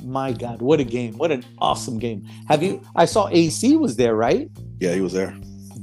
My 0.03 0.31
God, 0.31 0.61
what 0.61 0.79
a 0.79 0.83
game! 0.83 1.17
What 1.17 1.31
an 1.31 1.43
awesome 1.57 1.97
game! 1.97 2.27
Have 2.47 2.61
you? 2.61 2.81
I 2.95 3.05
saw 3.05 3.27
AC 3.29 3.77
was 3.77 3.95
there, 3.95 4.15
right, 4.15 4.49
Yeah, 4.79 4.93
he 4.93 5.01
was 5.01 5.13
there. 5.13 5.35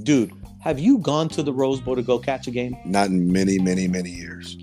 dude? 0.04 0.30
Have 0.60 0.78
you 0.78 0.98
gone 0.98 1.28
to 1.30 1.42
the 1.42 1.52
Rose 1.52 1.80
Bowl 1.80 1.96
to 1.96 2.02
go 2.02 2.18
catch 2.18 2.46
a 2.46 2.50
game? 2.50 2.76
Not 2.86 3.08
in 3.08 3.30
many, 3.30 3.58
many, 3.58 3.86
many 3.88 4.10
years. 4.10 4.56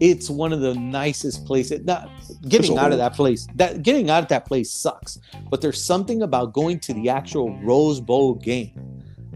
It's 0.00 0.30
one 0.30 0.52
of 0.52 0.60
the 0.60 0.74
nicest 0.74 1.44
places. 1.44 1.84
Not 1.84 2.08
getting 2.48 2.78
out 2.78 2.90
of 2.92 2.98
that 2.98 3.14
place. 3.14 3.46
That 3.56 3.82
getting 3.82 4.08
out 4.08 4.22
of 4.22 4.28
that 4.30 4.46
place 4.46 4.70
sucks. 4.70 5.18
But 5.50 5.60
there's 5.60 5.82
something 5.82 6.22
about 6.22 6.52
going 6.54 6.80
to 6.80 6.94
the 6.94 7.08
actual 7.10 7.56
Rose 7.60 8.00
Bowl 8.00 8.34
game 8.34 8.70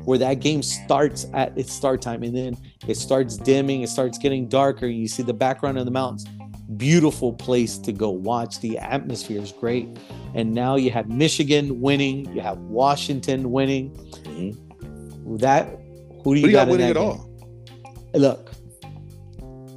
where 0.04 0.18
that 0.18 0.34
game 0.40 0.62
starts 0.62 1.26
at 1.34 1.56
its 1.58 1.72
start 1.72 2.00
time 2.00 2.22
and 2.22 2.34
then 2.34 2.56
it 2.86 2.96
starts 2.96 3.36
dimming, 3.36 3.82
it 3.82 3.88
starts 3.88 4.16
getting 4.18 4.48
darker. 4.48 4.86
and 4.86 4.96
You 4.96 5.08
see 5.08 5.22
the 5.24 5.34
background 5.34 5.76
of 5.78 5.84
the 5.84 5.90
mountains. 5.90 6.24
Beautiful 6.76 7.32
place 7.32 7.78
to 7.78 7.92
go 7.92 8.10
watch. 8.10 8.60
The 8.60 8.78
atmosphere 8.78 9.40
is 9.40 9.52
great. 9.52 9.88
And 10.34 10.52
now 10.52 10.76
you 10.76 10.90
have 10.90 11.08
Michigan 11.08 11.80
winning, 11.80 12.32
you 12.34 12.40
have 12.40 12.58
Washington 12.58 13.52
winning. 13.52 13.90
Mhm. 14.24 15.38
That 15.40 15.68
who 16.24 16.34
do 16.34 16.40
you 16.40 16.46
he 16.48 16.52
got 16.52 16.66
got 16.66 16.72
winning 16.72 16.92
game? 16.92 17.02
all. 17.02 17.30
look 18.14 18.50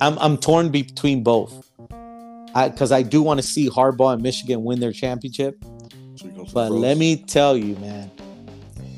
i'm 0.01 0.17
i'm 0.19 0.37
torn 0.37 0.69
between 0.69 1.21
both 1.23 1.69
because 2.53 2.91
I, 2.91 3.01
do 3.01 3.21
want 3.21 3.39
to 3.39 3.45
see 3.45 3.69
Harbaugh 3.69 4.13
and 4.13 4.23
Michigan 4.23 4.63
win 4.63 4.79
their 4.79 4.91
championship. 4.91 5.63
So 6.15 6.27
he 6.27 6.31
goes 6.31 6.47
to 6.47 6.53
But 6.53 6.71
let 6.71 6.97
me 6.97 7.15
tell 7.15 7.55
you, 7.55 7.75
man, 7.75 8.11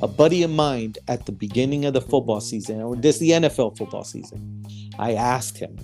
a 0.01 0.07
buddy 0.07 0.43
of 0.43 0.51
mine 0.51 0.95
at 1.07 1.25
the 1.25 1.31
beginning 1.31 1.85
of 1.85 1.93
the 1.93 2.01
football 2.01 2.41
season, 2.41 2.81
or 2.81 2.95
this 2.95 3.19
the 3.19 3.31
NFL 3.31 3.77
football 3.77 4.03
season, 4.03 4.65
I 4.97 5.13
asked 5.13 5.57
him. 5.57 5.75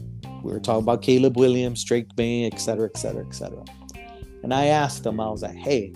We 0.47 0.53
were 0.53 0.61
talking 0.61 0.83
about 0.83 1.01
Caleb 1.01 1.35
Williams, 1.35 1.83
Drake 1.83 2.07
Maye, 2.17 2.45
et 2.45 2.57
cetera, 2.57 2.87
et 2.87 2.97
cetera, 2.97 3.25
et 3.27 3.35
cetera. 3.35 3.65
And 4.43 4.53
I 4.53 4.67
asked 4.67 5.03
them, 5.03 5.19
I 5.19 5.29
was 5.29 5.41
like, 5.41 5.57
hey, 5.57 5.91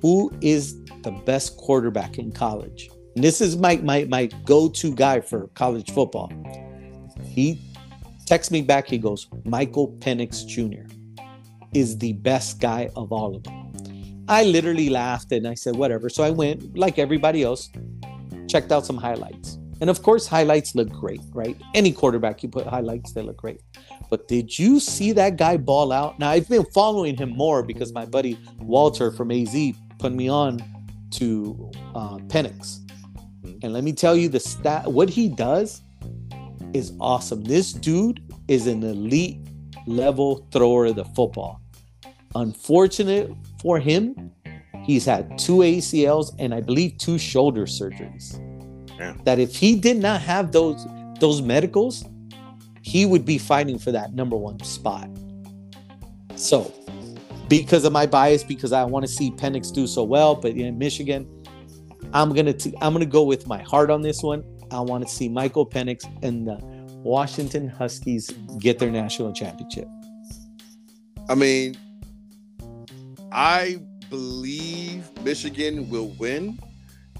who 0.00 0.32
is 0.40 0.82
the 1.02 1.10
best 1.26 1.58
quarterback 1.58 2.16
in 2.16 2.32
college? 2.32 2.88
And 3.14 3.22
this 3.22 3.42
is 3.42 3.58
my 3.58 3.76
my 3.76 4.04
my 4.04 4.26
go-to 4.46 4.94
guy 4.94 5.20
for 5.20 5.48
college 5.48 5.90
football. 5.90 6.32
He 7.22 7.60
texts 8.24 8.50
me 8.50 8.62
back, 8.62 8.88
he 8.88 8.96
goes, 8.96 9.28
Michael 9.44 9.88
Penix 9.98 10.46
Jr. 10.46 10.90
is 11.74 11.98
the 11.98 12.14
best 12.14 12.60
guy 12.60 12.88
of 12.96 13.12
all 13.12 13.36
of 13.36 13.42
them. 13.42 14.24
I 14.26 14.44
literally 14.44 14.88
laughed 14.88 15.32
and 15.32 15.46
I 15.46 15.52
said, 15.52 15.76
whatever. 15.76 16.08
So 16.08 16.24
I 16.24 16.30
went, 16.30 16.78
like 16.78 16.98
everybody 16.98 17.42
else, 17.42 17.68
checked 18.48 18.72
out 18.72 18.86
some 18.86 18.96
highlights. 18.96 19.58
And 19.82 19.90
of 19.90 20.00
course, 20.00 20.28
highlights 20.28 20.76
look 20.76 20.90
great, 20.90 21.20
right? 21.32 21.60
Any 21.74 21.90
quarterback 21.90 22.44
you 22.44 22.48
put 22.48 22.68
highlights, 22.68 23.14
they 23.14 23.20
look 23.20 23.36
great. 23.36 23.62
But 24.10 24.28
did 24.28 24.56
you 24.56 24.78
see 24.78 25.10
that 25.10 25.36
guy 25.36 25.56
ball 25.56 25.90
out? 25.90 26.20
Now, 26.20 26.30
I've 26.30 26.48
been 26.48 26.64
following 26.66 27.16
him 27.16 27.30
more 27.30 27.64
because 27.64 27.92
my 27.92 28.04
buddy 28.04 28.38
Walter 28.60 29.10
from 29.10 29.32
AZ 29.32 29.56
put 29.98 30.12
me 30.12 30.28
on 30.28 30.62
to 31.14 31.72
uh, 31.96 32.18
Penix. 32.28 32.78
And 33.64 33.72
let 33.72 33.82
me 33.82 33.92
tell 33.92 34.14
you, 34.14 34.28
the 34.28 34.38
stat, 34.38 34.86
what 34.86 35.10
he 35.10 35.28
does 35.28 35.82
is 36.72 36.92
awesome. 37.00 37.42
This 37.42 37.72
dude 37.72 38.22
is 38.46 38.68
an 38.68 38.84
elite 38.84 39.40
level 39.88 40.46
thrower 40.52 40.86
of 40.86 40.94
the 40.94 41.06
football. 41.06 41.60
Unfortunate 42.36 43.32
for 43.60 43.80
him, 43.80 44.30
he's 44.84 45.04
had 45.04 45.36
two 45.40 45.56
ACLs 45.56 46.36
and 46.38 46.54
I 46.54 46.60
believe 46.60 46.98
two 46.98 47.18
shoulder 47.18 47.66
surgeries. 47.66 48.38
Yeah. 49.02 49.14
That 49.24 49.38
if 49.38 49.54
he 49.54 49.74
did 49.74 49.96
not 49.96 50.20
have 50.20 50.52
those 50.52 50.86
those 51.18 51.42
medicals, 51.42 52.04
he 52.82 53.06
would 53.06 53.24
be 53.24 53.38
fighting 53.38 53.78
for 53.78 53.92
that 53.92 54.14
number 54.14 54.36
one 54.36 54.62
spot. 54.62 55.08
So, 56.36 56.72
because 57.48 57.84
of 57.84 57.92
my 57.92 58.06
bias, 58.06 58.44
because 58.44 58.72
I 58.72 58.84
want 58.84 59.04
to 59.04 59.12
see 59.12 59.30
Penix 59.32 59.72
do 59.72 59.86
so 59.86 60.04
well, 60.04 60.34
but 60.34 60.52
in 60.52 60.78
Michigan, 60.78 61.28
I'm 62.12 62.32
gonna 62.32 62.52
t- 62.52 62.74
I'm 62.80 62.92
gonna 62.92 63.06
go 63.06 63.24
with 63.24 63.46
my 63.46 63.62
heart 63.62 63.90
on 63.90 64.02
this 64.02 64.22
one. 64.22 64.44
I 64.70 64.80
want 64.80 65.06
to 65.06 65.12
see 65.12 65.28
Michael 65.28 65.66
Penix 65.66 66.04
and 66.22 66.46
the 66.46 66.56
Washington 67.02 67.68
Huskies 67.68 68.30
get 68.58 68.78
their 68.78 68.90
national 68.90 69.32
championship? 69.32 69.88
I 71.28 71.34
mean, 71.34 71.76
I 73.32 73.80
believe 74.08 75.08
Michigan 75.22 75.88
will 75.90 76.08
win, 76.18 76.58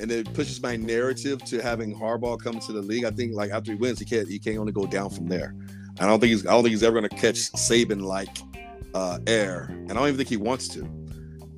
and 0.01 0.10
it 0.10 0.32
pushes 0.35 0.62
my 0.62 0.77
narrative 0.77 1.44
to 1.44 1.62
having 1.62 1.94
Harbaugh 1.94 2.40
come 2.40 2.59
to 2.60 2.73
the 2.73 2.82
league. 2.82 3.05
I 3.05 3.10
think 3.10 3.35
like 3.35 3.51
after 3.51 3.73
he 3.73 3.78
wins, 3.78 3.98
he 3.98 4.05
can't 4.05 4.28
he 4.28 4.39
can't 4.39 4.59
only 4.59 4.73
go 4.73 4.86
down 4.86 5.10
from 5.10 5.28
there. 5.28 5.55
I 6.01 6.06
don't 6.06 6.20
think 6.20 6.31
he's 6.31 6.47
I 6.47 6.52
don't 6.52 6.62
think 6.62 6.73
he's 6.73 6.82
ever 6.82 6.98
going 6.98 7.10
to 7.10 7.16
catch 7.16 7.52
Saban 7.52 8.02
like 8.02 8.36
uh, 8.94 9.19
air, 9.27 9.66
and 9.70 9.93
I 9.93 9.94
don't 9.94 10.09
even 10.09 10.16
think 10.16 10.28
he 10.28 10.36
wants 10.36 10.69
to. 10.69 10.89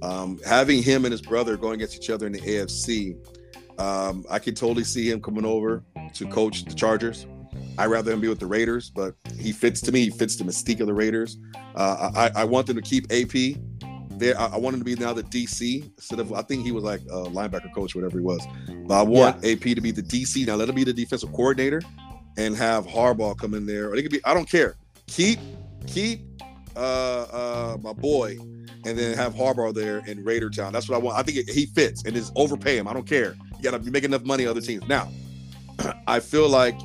Um, 0.03 0.39
having 0.45 0.83
him 0.83 1.05
and 1.05 1.13
his 1.13 1.23
brother 1.23 1.57
going 1.57 1.75
against 1.77 1.97
each 1.97 2.11
other 2.11 2.27
in 2.27 2.33
the 2.33 2.41
AFC, 2.41 3.17
um, 3.81 4.25
I 4.31 4.39
could 4.39 4.57
totally 4.57 4.85
see 4.85 5.11
him 5.11 5.21
coming 5.23 5.47
over 5.47 5.83
to 6.15 6.27
coach 6.29 6.65
the 6.65 6.75
Chargers. 6.75 7.27
I'd 7.79 7.87
rather 7.87 8.13
him 8.13 8.21
be 8.21 8.29
with 8.29 8.39
the 8.39 8.47
Raiders, 8.47 8.91
but 8.91 9.15
he 9.39 9.53
fits 9.53 9.81
to 9.83 9.93
me. 9.93 10.03
He 10.03 10.11
fits 10.11 10.37
the 10.37 10.45
mystique 10.45 10.81
of 10.81 10.87
the 10.87 10.95
Raiders. 10.95 11.39
Uh, 11.75 12.11
I, 12.15 12.43
I 12.43 12.45
want 12.45 12.67
them 12.67 12.77
to 12.77 12.83
keep 12.83 13.11
AP 13.11 13.59
there. 14.19 14.39
I, 14.41 14.47
I 14.47 14.57
want 14.57 14.75
him 14.75 14.81
to 14.81 14.85
be 14.85 14.95
now 14.95 15.13
the 15.13 15.23
DC 15.23 15.83
instead 15.97 16.21
of 16.21 16.33
I 16.33 16.43
think 16.43 16.65
he 16.65 16.73
was 16.73 16.85
like 16.85 17.01
a 17.03 17.25
linebacker 17.25 17.73
coach, 17.75 17.95
whatever 17.95 18.19
he 18.19 18.25
was. 18.25 18.45
But 18.87 19.01
I 19.01 19.03
want 19.03 19.43
yeah. 19.43 19.53
AP 19.53 19.61
to 19.61 19.81
be 19.81 19.91
the 19.91 20.03
DC 20.03 20.47
now. 20.47 20.57
Let 20.57 20.69
him 20.69 20.75
be 20.75 20.85
the 20.85 20.93
defensive 20.93 21.33
coordinator 21.33 21.83
and 22.37 22.57
have 22.57 22.87
Harbaugh 22.87 23.39
come 23.39 23.55
in 23.55 23.67
there. 23.67 23.89
Or 23.91 23.97
it 23.97 24.03
could 24.03 24.13
be 24.13 24.25
I 24.25 24.35
don't 24.35 24.49
care. 24.49 24.77
Keep 25.07 25.39
keep 25.87 26.21
uh, 26.77 27.23
uh, 27.33 27.77
my 27.81 27.93
boy 27.93 28.37
and 28.87 28.99
then 28.99 29.17
have 29.17 29.35
Harbaugh 29.35 29.73
there 29.73 29.99
in 30.07 30.25
Raider 30.25 30.51
Town. 30.51 30.73
That's 30.73 30.89
what 30.89 30.97
I 30.97 30.99
want. 30.99 31.19
I 31.19 31.23
think 31.23 31.39
it, 31.39 31.51
he 31.51 31.67
fits 31.67 32.05
and 32.05 32.17
is 32.17 32.31
overpay 32.37 32.77
him. 32.77 32.87
I 32.87 32.93
don't 32.93 33.07
care. 33.07 33.37
You 33.57 33.63
got 33.63 33.73
to 33.73 33.79
be 33.79 33.91
making 33.91 34.11
enough 34.11 34.25
money 34.25 34.47
other 34.47 34.61
teams. 34.61 34.87
Now, 34.89 35.09
I 36.07 36.21
feel 36.21 36.49
like, 36.49 36.79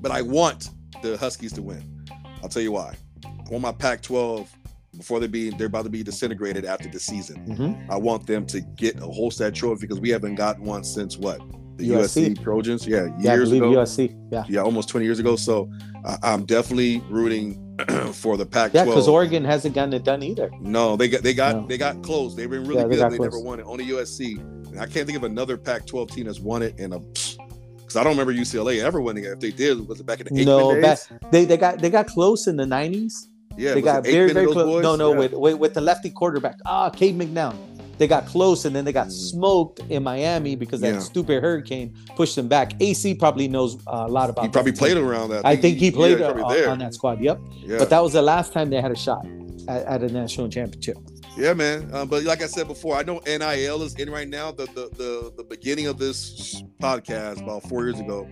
but 0.00 0.10
I 0.10 0.22
want 0.22 0.70
the 1.02 1.16
Huskies 1.16 1.52
to 1.54 1.62
win. 1.62 2.06
I'll 2.42 2.48
tell 2.48 2.62
you 2.62 2.72
why. 2.72 2.96
I 3.24 3.50
want 3.50 3.62
my 3.62 3.72
Pac-12 3.72 4.48
before 4.96 5.20
they 5.20 5.26
be 5.26 5.50
they're 5.50 5.66
about 5.66 5.84
to 5.84 5.90
be 5.90 6.02
disintegrated 6.02 6.64
after 6.64 6.88
the 6.88 7.00
season. 7.00 7.46
Mm-hmm. 7.46 7.90
I 7.90 7.96
want 7.96 8.26
them 8.26 8.46
to 8.46 8.60
get 8.60 8.96
a 8.98 9.06
Holstead 9.06 9.54
trophy 9.54 9.82
because 9.82 10.00
we 10.00 10.10
haven't 10.10 10.34
gotten 10.34 10.64
one 10.64 10.84
since 10.84 11.16
what 11.16 11.40
the 11.76 11.90
USC, 11.90 12.34
USC 12.34 12.42
Trojans. 12.42 12.86
Yeah, 12.86 13.06
years 13.18 13.50
yeah, 13.50 13.56
ago. 13.56 13.70
USC. 13.72 14.16
Yeah, 14.30 14.44
yeah, 14.48 14.60
almost 14.60 14.88
twenty 14.88 15.06
years 15.06 15.18
ago. 15.18 15.36
So 15.36 15.70
uh, 16.04 16.18
I'm 16.22 16.44
definitely 16.44 17.02
rooting 17.08 17.58
for 18.12 18.36
the 18.36 18.46
Pac-12. 18.46 18.74
Yeah, 18.74 18.84
because 18.84 19.08
Oregon 19.08 19.44
hasn't 19.44 19.74
gotten 19.74 19.94
it 19.94 20.04
done 20.04 20.22
either. 20.22 20.50
No, 20.60 20.96
they 20.96 21.08
got 21.08 21.22
they 21.22 21.34
got 21.34 21.56
no. 21.56 21.66
they 21.66 21.78
got 21.78 22.02
close. 22.02 22.34
They've 22.34 22.50
been 22.50 22.64
really 22.64 22.82
yeah, 22.82 22.88
good. 22.88 23.12
They, 23.12 23.18
they 23.18 23.24
never 23.24 23.40
won 23.40 23.60
it. 23.60 23.64
Only 23.64 23.86
USC. 23.86 24.38
And 24.72 24.80
I 24.80 24.86
can't 24.86 25.06
think 25.06 25.16
of 25.16 25.24
another 25.24 25.58
Pac-12 25.58 26.10
team 26.10 26.26
that's 26.26 26.40
won 26.40 26.62
it 26.62 26.78
in 26.78 26.92
a. 26.92 26.98
Because 26.98 27.96
I 27.96 28.04
don't 28.04 28.12
remember 28.12 28.32
UCLA 28.32 28.82
ever 28.82 29.00
winning 29.00 29.24
it. 29.24 29.28
If 29.28 29.40
they 29.40 29.50
did, 29.50 29.86
was 29.86 30.00
it 30.00 30.06
back 30.06 30.20
in 30.20 30.34
the 30.34 30.44
no? 30.44 30.80
Back, 30.80 30.98
they 31.30 31.44
they 31.44 31.56
got 31.56 31.78
they 31.78 31.90
got 31.90 32.06
close 32.06 32.46
in 32.46 32.56
the 32.56 32.64
'90s. 32.64 33.28
Yeah, 33.56 33.74
they 33.74 33.82
got 33.82 34.04
very 34.04 34.32
very 34.32 34.46
close. 34.46 34.64
Boys? 34.64 34.82
No, 34.82 34.96
no, 34.96 35.12
yeah. 35.12 35.18
with, 35.18 35.32
with 35.32 35.58
with 35.58 35.74
the 35.74 35.80
lefty 35.80 36.10
quarterback. 36.10 36.56
Ah, 36.66 36.90
Cade 36.90 37.18
McNown 37.18 37.56
they 38.02 38.08
got 38.08 38.26
close 38.26 38.64
and 38.64 38.74
then 38.74 38.84
they 38.84 38.92
got 38.92 39.08
mm. 39.08 39.12
smoked 39.12 39.80
in 39.88 40.02
Miami 40.02 40.56
because 40.56 40.80
that 40.80 40.94
yeah. 40.94 40.98
stupid 40.98 41.40
hurricane 41.40 41.94
pushed 42.16 42.36
them 42.36 42.48
back. 42.48 42.72
AC 42.80 43.14
probably 43.14 43.46
knows 43.48 43.78
a 43.86 44.08
lot 44.08 44.28
about. 44.28 44.44
He 44.44 44.50
probably 44.50 44.72
played 44.72 44.94
team. 44.94 45.06
around 45.06 45.30
that. 45.30 45.46
I 45.46 45.56
think 45.56 45.78
he 45.78 45.90
played 45.90 46.18
yeah, 46.18 46.26
uh, 46.26 46.70
on 46.70 46.78
that 46.80 46.94
squad. 46.94 47.20
Yep. 47.20 47.40
Yeah. 47.52 47.78
But 47.78 47.90
that 47.90 48.02
was 48.02 48.12
the 48.12 48.22
last 48.22 48.52
time 48.52 48.70
they 48.70 48.80
had 48.80 48.90
a 48.90 48.96
shot 48.96 49.24
at, 49.68 49.86
at 49.86 50.02
a 50.02 50.08
national 50.08 50.48
championship. 50.48 50.96
Yeah, 51.36 51.54
man. 51.54 51.94
Um, 51.94 52.08
but 52.08 52.24
like 52.24 52.42
I 52.42 52.46
said 52.46 52.66
before, 52.66 52.96
I 52.96 53.04
know 53.04 53.20
NIL 53.24 53.82
is 53.82 53.94
in 53.94 54.10
right 54.10 54.28
now. 54.28 54.50
The, 54.50 54.66
the 54.66 54.90
the 54.96 55.32
the 55.36 55.44
beginning 55.44 55.86
of 55.86 55.98
this 55.98 56.62
podcast 56.80 57.40
about 57.40 57.62
four 57.62 57.84
years 57.84 58.00
ago, 58.00 58.28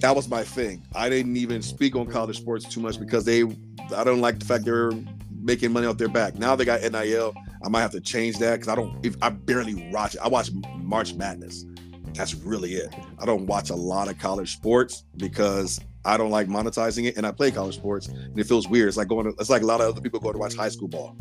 that 0.00 0.14
was 0.14 0.28
my 0.28 0.42
thing. 0.42 0.82
I 0.94 1.08
didn't 1.08 1.36
even 1.36 1.62
speak 1.62 1.96
on 1.96 2.06
college 2.06 2.38
sports 2.38 2.66
too 2.66 2.80
much 2.80 2.98
because 2.98 3.24
they, 3.24 3.44
I 3.94 4.04
don't 4.04 4.20
like 4.20 4.38
the 4.38 4.44
fact 4.44 4.64
they're 4.64 4.92
making 5.30 5.72
money 5.72 5.86
off 5.86 5.98
their 5.98 6.08
back. 6.08 6.36
Now 6.36 6.56
they 6.56 6.64
got 6.64 6.82
NIL. 6.82 7.34
I 7.64 7.68
might 7.68 7.80
have 7.80 7.92
to 7.92 8.00
change 8.00 8.38
that 8.38 8.56
because 8.56 8.68
I 8.68 8.74
don't. 8.74 9.04
If 9.04 9.16
I 9.22 9.30
barely 9.30 9.90
watch 9.90 10.14
it, 10.14 10.20
I 10.22 10.28
watch 10.28 10.50
March 10.76 11.14
Madness. 11.14 11.64
That's 12.14 12.34
really 12.34 12.74
it. 12.74 12.94
I 13.18 13.26
don't 13.26 13.46
watch 13.46 13.70
a 13.70 13.74
lot 13.74 14.08
of 14.08 14.18
college 14.18 14.52
sports 14.52 15.04
because 15.16 15.80
I 16.04 16.16
don't 16.16 16.30
like 16.30 16.48
monetizing 16.48 17.06
it, 17.06 17.16
and 17.16 17.26
I 17.26 17.32
play 17.32 17.50
college 17.50 17.76
sports, 17.76 18.08
and 18.08 18.38
it 18.38 18.46
feels 18.46 18.68
weird. 18.68 18.88
It's 18.88 18.96
like 18.96 19.08
going. 19.08 19.24
To, 19.24 19.30
it's 19.40 19.50
like 19.50 19.62
a 19.62 19.66
lot 19.66 19.80
of 19.80 19.88
other 19.88 20.00
people 20.00 20.20
go 20.20 20.32
to 20.32 20.38
watch 20.38 20.54
high 20.54 20.68
school 20.68 20.88
ball. 20.88 21.16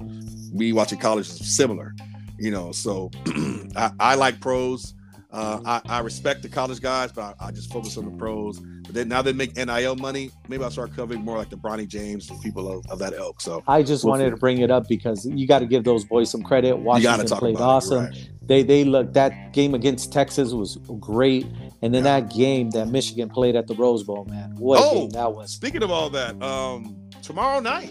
Me 0.51 0.73
watching 0.73 0.99
college 0.99 1.27
is 1.27 1.55
similar, 1.55 1.95
you 2.37 2.51
know. 2.51 2.71
So 2.71 3.09
I, 3.75 3.91
I 3.99 4.15
like 4.15 4.39
pros. 4.39 4.93
Uh, 5.31 5.59
I, 5.65 5.97
I, 5.97 5.99
respect 6.01 6.43
the 6.43 6.49
college 6.49 6.79
guys, 6.79 7.11
but 7.11 7.35
I, 7.39 7.47
I, 7.47 7.51
just 7.51 7.73
focus 7.73 7.97
on 7.97 8.05
the 8.05 8.15
pros. 8.19 8.61
Now 8.93 9.21
they 9.21 9.33
make 9.33 9.55
NIL 9.55 9.95
money. 9.95 10.31
Maybe 10.47 10.63
I'll 10.63 10.71
start 10.71 10.95
covering 10.95 11.21
more 11.21 11.37
like 11.37 11.49
the 11.49 11.57
Bronny 11.57 11.87
James 11.87 12.29
and 12.29 12.41
people 12.41 12.71
of, 12.71 12.85
of 12.89 12.99
that 12.99 13.13
ilk. 13.13 13.41
So 13.41 13.63
I 13.67 13.83
just 13.83 14.03
we'll 14.03 14.11
wanted 14.11 14.29
to 14.29 14.37
bring 14.37 14.59
it 14.59 14.71
up 14.71 14.87
because 14.87 15.25
you 15.25 15.47
got 15.47 15.59
to 15.59 15.65
give 15.65 15.83
those 15.83 16.05
boys 16.05 16.29
some 16.29 16.43
credit. 16.43 16.77
Washington 16.77 17.37
played 17.37 17.57
awesome. 17.57 18.05
Right. 18.05 18.29
They 18.45 18.61
they 18.61 18.83
look 18.83 19.13
that 19.13 19.53
game 19.53 19.73
against 19.73 20.11
Texas 20.11 20.51
was 20.51 20.77
great, 20.99 21.45
and 21.81 21.93
then 21.93 22.03
yeah. 22.03 22.19
that 22.19 22.33
game 22.33 22.69
that 22.71 22.89
Michigan 22.89 23.29
played 23.29 23.55
at 23.55 23.67
the 23.67 23.75
Rose 23.75 24.03
Bowl, 24.03 24.25
man, 24.25 24.53
what 24.57 24.81
oh, 24.83 24.93
game 24.93 25.09
that 25.11 25.33
was. 25.33 25.53
Speaking 25.53 25.81
of 25.81 25.91
all 25.91 26.09
that, 26.09 26.41
um, 26.41 26.97
tomorrow 27.21 27.61
night, 27.61 27.89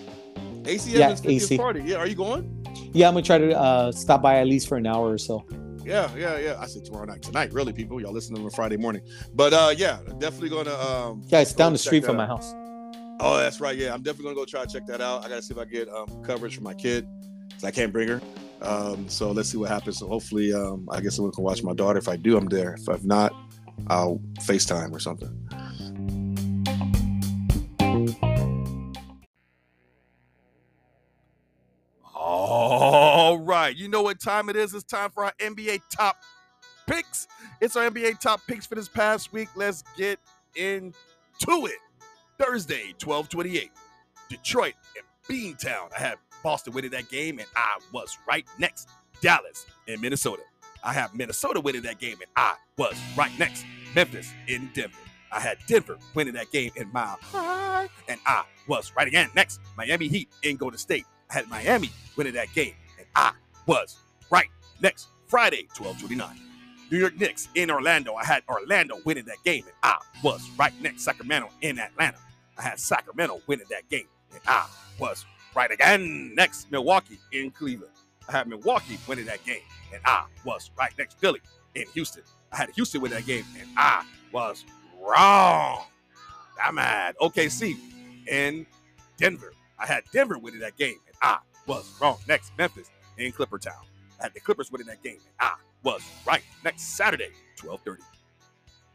ACM 0.64 0.92
yeah, 0.92 1.12
50th 1.12 1.30
AC. 1.30 1.56
party. 1.56 1.82
Yeah, 1.84 1.96
are 1.96 2.06
you 2.06 2.14
going? 2.14 2.66
Yeah, 2.92 3.08
I'm 3.08 3.14
gonna 3.14 3.24
try 3.24 3.38
to 3.38 3.58
uh, 3.58 3.92
stop 3.92 4.20
by 4.20 4.40
at 4.40 4.46
least 4.46 4.68
for 4.68 4.76
an 4.76 4.86
hour 4.86 5.10
or 5.10 5.18
so. 5.18 5.46
Yeah, 5.84 6.14
yeah, 6.16 6.38
yeah. 6.38 6.56
I 6.60 6.66
said 6.66 6.84
tomorrow 6.84 7.04
night. 7.06 7.22
Tonight, 7.22 7.52
really, 7.52 7.72
people. 7.72 8.00
Y'all 8.00 8.12
listening 8.12 8.44
on 8.44 8.50
Friday 8.50 8.76
morning. 8.76 9.02
But 9.34 9.52
uh 9.52 9.74
yeah, 9.76 9.98
definitely 10.18 10.50
gonna 10.50 10.74
um 10.74 11.22
Yeah, 11.28 11.40
it's 11.40 11.52
down 11.52 11.72
the 11.72 11.78
street 11.78 12.04
from 12.04 12.16
my 12.16 12.26
house. 12.26 12.54
Oh, 13.20 13.36
that's 13.36 13.60
right. 13.60 13.76
Yeah, 13.76 13.94
I'm 13.94 14.02
definitely 14.02 14.34
gonna 14.34 14.36
go 14.36 14.44
try 14.44 14.64
to 14.64 14.72
check 14.72 14.86
that 14.86 15.00
out. 15.00 15.24
I 15.24 15.28
gotta 15.28 15.42
see 15.42 15.54
if 15.54 15.58
I 15.60 15.64
get 15.64 15.88
um 15.88 16.22
coverage 16.22 16.56
for 16.56 16.62
my 16.62 16.74
kid. 16.74 17.06
Cause 17.52 17.64
I 17.64 17.70
can't 17.70 17.92
bring 17.92 18.08
her. 18.08 18.20
Um, 18.62 19.08
so 19.08 19.32
let's 19.32 19.50
see 19.50 19.58
what 19.58 19.68
happens. 19.68 19.98
So 19.98 20.06
hopefully, 20.06 20.52
um, 20.52 20.88
I 20.90 21.00
guess 21.00 21.16
someone 21.16 21.32
can 21.32 21.44
watch 21.44 21.62
my 21.62 21.74
daughter. 21.74 21.98
If 21.98 22.08
I 22.08 22.16
do, 22.16 22.36
I'm 22.36 22.46
there. 22.46 22.74
If 22.74 22.88
I've 22.88 23.04
not, 23.04 23.34
I'll 23.88 24.20
FaceTime 24.40 24.92
or 24.92 25.00
something. 25.00 25.41
Right. 33.62 33.76
You 33.76 33.88
know 33.88 34.02
what 34.02 34.20
time 34.20 34.48
it 34.48 34.56
is? 34.56 34.74
It's 34.74 34.84
time 34.84 35.10
for 35.10 35.24
our 35.24 35.32
NBA 35.38 35.82
top 35.90 36.16
picks. 36.86 37.28
It's 37.60 37.76
our 37.76 37.88
NBA 37.88 38.18
top 38.18 38.40
picks 38.46 38.66
for 38.66 38.74
this 38.74 38.88
past 38.88 39.32
week. 39.32 39.48
Let's 39.54 39.84
get 39.96 40.18
into 40.56 41.66
it. 41.66 41.78
Thursday, 42.38 42.94
1228. 43.02 43.70
Detroit 44.28 44.74
and 44.96 45.04
Beantown. 45.28 45.90
I 45.96 46.00
had 46.00 46.16
Boston 46.42 46.72
winning 46.72 46.90
that 46.90 47.08
game, 47.08 47.38
and 47.38 47.46
I 47.54 47.78
was 47.92 48.18
right 48.26 48.44
next. 48.58 48.88
Dallas 49.20 49.66
and 49.86 50.00
Minnesota. 50.00 50.42
I 50.82 50.92
have 50.92 51.14
Minnesota 51.14 51.60
winning 51.60 51.82
that 51.82 52.00
game, 52.00 52.16
and 52.20 52.30
I 52.36 52.54
was 52.76 52.98
right 53.16 53.30
next. 53.38 53.64
Memphis 53.94 54.32
in 54.48 54.70
Denver. 54.74 54.96
I 55.30 55.38
had 55.38 55.58
Denver 55.68 55.98
winning 56.14 56.34
that 56.34 56.50
game 56.50 56.72
in 56.74 56.90
Mile 56.92 57.18
High, 57.22 57.88
and 58.08 58.18
I 58.26 58.42
was 58.66 58.92
right 58.96 59.06
again. 59.06 59.30
Next, 59.36 59.60
Miami 59.76 60.08
Heat 60.08 60.28
in 60.42 60.56
Golden 60.56 60.78
State. 60.78 61.04
I 61.30 61.34
had 61.34 61.48
Miami 61.48 61.90
winning 62.16 62.32
that 62.34 62.52
game, 62.54 62.74
and 62.98 63.06
I 63.14 63.32
was 63.66 63.96
right. 64.30 64.48
Next, 64.80 65.08
Friday, 65.28 65.68
1229. 65.76 66.40
New 66.90 66.98
York 66.98 67.18
Knicks 67.18 67.48
in 67.54 67.70
Orlando. 67.70 68.14
I 68.14 68.24
had 68.24 68.42
Orlando 68.48 68.98
winning 69.04 69.24
that 69.24 69.42
game, 69.44 69.64
and 69.64 69.74
I 69.82 69.96
was 70.22 70.46
right 70.58 70.72
next. 70.82 71.04
Sacramento 71.04 71.48
in 71.62 71.78
Atlanta. 71.78 72.18
I 72.58 72.62
had 72.62 72.78
Sacramento 72.78 73.40
winning 73.46 73.66
that 73.70 73.88
game, 73.88 74.06
and 74.30 74.40
I 74.46 74.66
was 74.98 75.24
right 75.54 75.70
again. 75.70 76.34
Next, 76.34 76.70
Milwaukee 76.70 77.18
in 77.32 77.50
Cleveland. 77.50 77.92
I 78.28 78.32
had 78.32 78.46
Milwaukee 78.46 78.98
winning 79.08 79.24
that 79.24 79.44
game, 79.44 79.62
and 79.92 80.02
I 80.04 80.26
was 80.44 80.70
right 80.78 80.92
next. 80.98 81.18
Philly 81.18 81.40
in 81.74 81.86
Houston. 81.94 82.22
I 82.52 82.56
had 82.58 82.70
Houston 82.70 83.00
win 83.00 83.12
that 83.12 83.24
game, 83.24 83.44
and 83.58 83.68
I 83.76 84.04
was 84.30 84.66
wrong. 85.00 85.84
I'm 86.62 86.74
mad. 86.74 87.16
OKC 87.20 87.74
in 88.28 88.66
Denver. 89.16 89.52
I 89.78 89.86
had 89.86 90.04
Denver 90.12 90.38
winning 90.38 90.60
that 90.60 90.76
game, 90.76 90.98
and 91.06 91.16
I 91.22 91.38
was 91.66 91.90
wrong. 92.00 92.18
Next, 92.28 92.52
Memphis 92.58 92.90
in 93.18 93.32
Clipper 93.32 93.58
Town. 93.58 93.84
I 94.20 94.24
had 94.24 94.34
the 94.34 94.40
Clippers 94.40 94.70
winning 94.70 94.86
that 94.86 95.02
game, 95.02 95.18
and 95.18 95.34
I 95.40 95.54
was 95.82 96.02
right. 96.26 96.42
Next 96.64 96.96
Saturday, 96.96 97.30
12:30. 97.56 97.98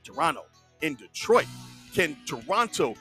Toronto 0.03 0.45
in 0.81 0.95
Detroit. 0.95 1.47
Can 1.93 2.15
Toronto 2.25 2.95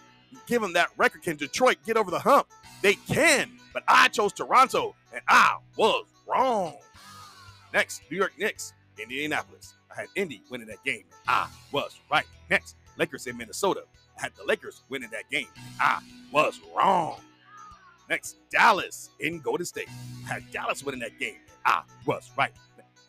give 0.47 0.63
them 0.63 0.73
that 0.73 0.89
record? 0.97 1.23
Can 1.23 1.37
Detroit 1.37 1.77
get 1.87 1.97
over 1.97 2.11
the 2.11 2.19
hump? 2.19 2.49
They 2.83 2.95
can, 2.95 3.51
but 3.73 3.85
I 3.87 4.09
chose 4.09 4.33
Toronto, 4.33 4.95
and 5.13 5.23
I 5.29 5.59
was 5.77 6.07
wrong. 6.27 6.77
Next, 7.73 8.03
New 8.11 8.17
York 8.17 8.33
Knicks, 8.39 8.73
Indianapolis. 9.01 9.75
I 9.91 10.01
had 10.01 10.09
Indy 10.15 10.43
winning 10.51 10.67
that 10.69 10.83
game, 10.85 11.05
and 11.11 11.21
I 11.29 11.49
was 11.73 11.99
right. 12.11 12.27
Next, 12.51 12.77
Lakers 12.97 13.27
in 13.27 13.37
Minnesota. 13.37 13.85
I 14.19 14.23
had 14.23 14.33
the 14.35 14.45
Lakers 14.45 14.83
winning 14.89 15.11
that 15.11 15.29
game, 15.31 15.49
I 15.79 16.01
was 16.33 16.61
wrong. 16.75 17.21
Next, 18.09 18.37
Dallas 18.51 19.11
in 19.21 19.41
Golden 19.41 19.67
State. 19.67 19.89
Had 20.27 20.49
Dallas 20.53 20.83
winning 20.85 21.01
that 21.01 21.19
game. 21.19 21.37
I 21.65 21.83
was 22.05 22.31
right. 22.37 22.53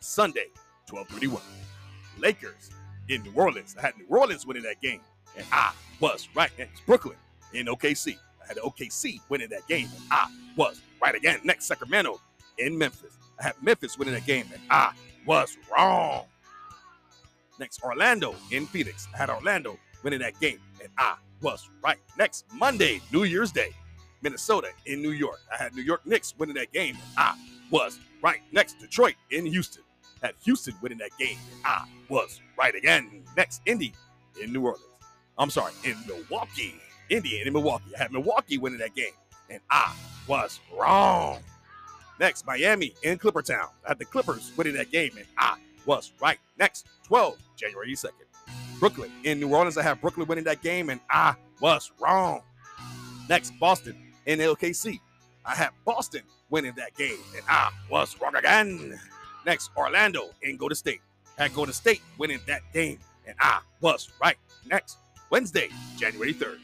Sunday, 0.00 0.46
1231. 0.90 1.42
Lakers 2.18 2.70
in 3.08 3.22
New 3.22 3.32
Orleans. 3.34 3.76
I 3.78 3.82
had 3.82 3.96
New 3.98 4.06
Orleans 4.08 4.46
winning 4.46 4.62
that 4.64 4.80
game. 4.80 5.00
and 5.36 5.46
I 5.52 5.72
was 6.00 6.28
right. 6.34 6.50
Next, 6.58 6.84
Brooklyn 6.86 7.16
in 7.52 7.66
OKC. 7.66 8.16
I 8.42 8.46
had 8.48 8.56
OKC 8.58 9.20
winning 9.28 9.48
that 9.50 9.66
game, 9.68 9.88
and 9.94 10.04
I 10.10 10.28
was 10.56 10.80
right 11.02 11.14
again. 11.14 11.40
Next, 11.44 11.66
Sacramento 11.66 12.20
in 12.58 12.76
Memphis. 12.76 13.16
I 13.38 13.44
had 13.44 13.54
Memphis 13.62 13.98
winning 13.98 14.14
that 14.14 14.26
game, 14.26 14.46
and 14.52 14.60
I 14.70 14.92
was 15.26 15.56
wrong. 15.72 16.24
Next, 17.60 17.82
Orlando 17.82 18.34
in 18.50 18.66
Phoenix. 18.66 19.06
I 19.14 19.18
had 19.18 19.30
Orlando 19.30 19.78
winning 20.02 20.20
that 20.20 20.38
game, 20.40 20.58
and 20.80 20.88
I 20.96 21.16
was 21.40 21.68
right. 21.84 21.98
Next, 22.16 22.46
Monday, 22.54 23.00
New 23.12 23.24
Year's 23.24 23.52
Day, 23.52 23.70
Minnesota 24.22 24.68
in 24.86 25.02
New 25.02 25.10
York. 25.10 25.40
I 25.52 25.62
had 25.62 25.74
New 25.74 25.82
York 25.82 26.06
Knicks 26.06 26.34
winning 26.38 26.54
that 26.56 26.72
game, 26.72 26.96
I 27.16 27.34
was 27.70 27.98
right. 28.22 28.40
Next, 28.52 28.78
Detroit 28.78 29.14
in 29.30 29.46
Houston. 29.46 29.82
Had 30.22 30.34
Houston 30.44 30.74
winning 30.82 30.98
that 30.98 31.10
game, 31.18 31.38
I 31.64 31.84
was 32.08 32.40
right 32.58 32.74
again. 32.74 33.22
Next, 33.36 33.62
Indy 33.66 33.92
in 34.42 34.52
New 34.52 34.62
Orleans. 34.62 34.84
I'm 35.38 35.50
sorry, 35.50 35.72
in 35.84 35.96
Milwaukee. 36.06 36.74
Indy 37.10 37.40
in 37.40 37.52
Milwaukee. 37.52 37.94
I 37.94 38.02
had 38.02 38.12
Milwaukee 38.12 38.58
winning 38.58 38.80
that 38.80 38.94
game, 38.94 39.12
and 39.48 39.60
I 39.70 39.94
was 40.26 40.60
wrong. 40.76 41.38
Next, 42.18 42.44
Miami 42.46 42.94
in 43.04 43.18
Clippertown. 43.18 43.68
I 43.84 43.88
had 43.88 43.98
the 43.98 44.04
Clippers 44.04 44.52
winning 44.56 44.74
that 44.74 44.90
game, 44.90 45.12
and 45.16 45.26
I 45.38 45.56
was 45.86 46.12
right. 46.20 46.38
Next, 46.58 46.86
12, 47.04 47.38
January 47.56 47.92
2nd. 47.92 48.10
Brooklyn 48.80 49.10
in 49.24 49.38
New 49.38 49.54
Orleans. 49.54 49.78
I 49.78 49.82
have 49.82 50.00
Brooklyn 50.00 50.26
winning 50.26 50.44
that 50.44 50.62
game, 50.62 50.90
and 50.90 51.00
I 51.08 51.34
was 51.60 51.92
wrong. 52.00 52.42
Next, 53.28 53.52
Boston 53.60 53.96
in 54.28 54.38
LKC. 54.38 55.00
I 55.44 55.54
had 55.54 55.70
Boston 55.84 56.22
winning 56.50 56.74
that 56.76 56.94
game, 56.94 57.18
and 57.34 57.42
I 57.48 57.70
was 57.90 58.14
wrong 58.20 58.36
again. 58.36 59.00
Next, 59.44 59.70
Orlando 59.76 60.30
in 60.42 60.58
to 60.58 60.74
State. 60.74 61.00
I 61.38 61.44
had 61.44 61.54
to 61.54 61.72
State 61.72 62.02
winning 62.18 62.40
that 62.46 62.60
game, 62.72 62.98
and 63.26 63.34
I 63.40 63.60
was 63.80 64.10
right. 64.22 64.36
Next, 64.66 64.98
Wednesday, 65.30 65.70
January 65.96 66.34
3rd. 66.34 66.58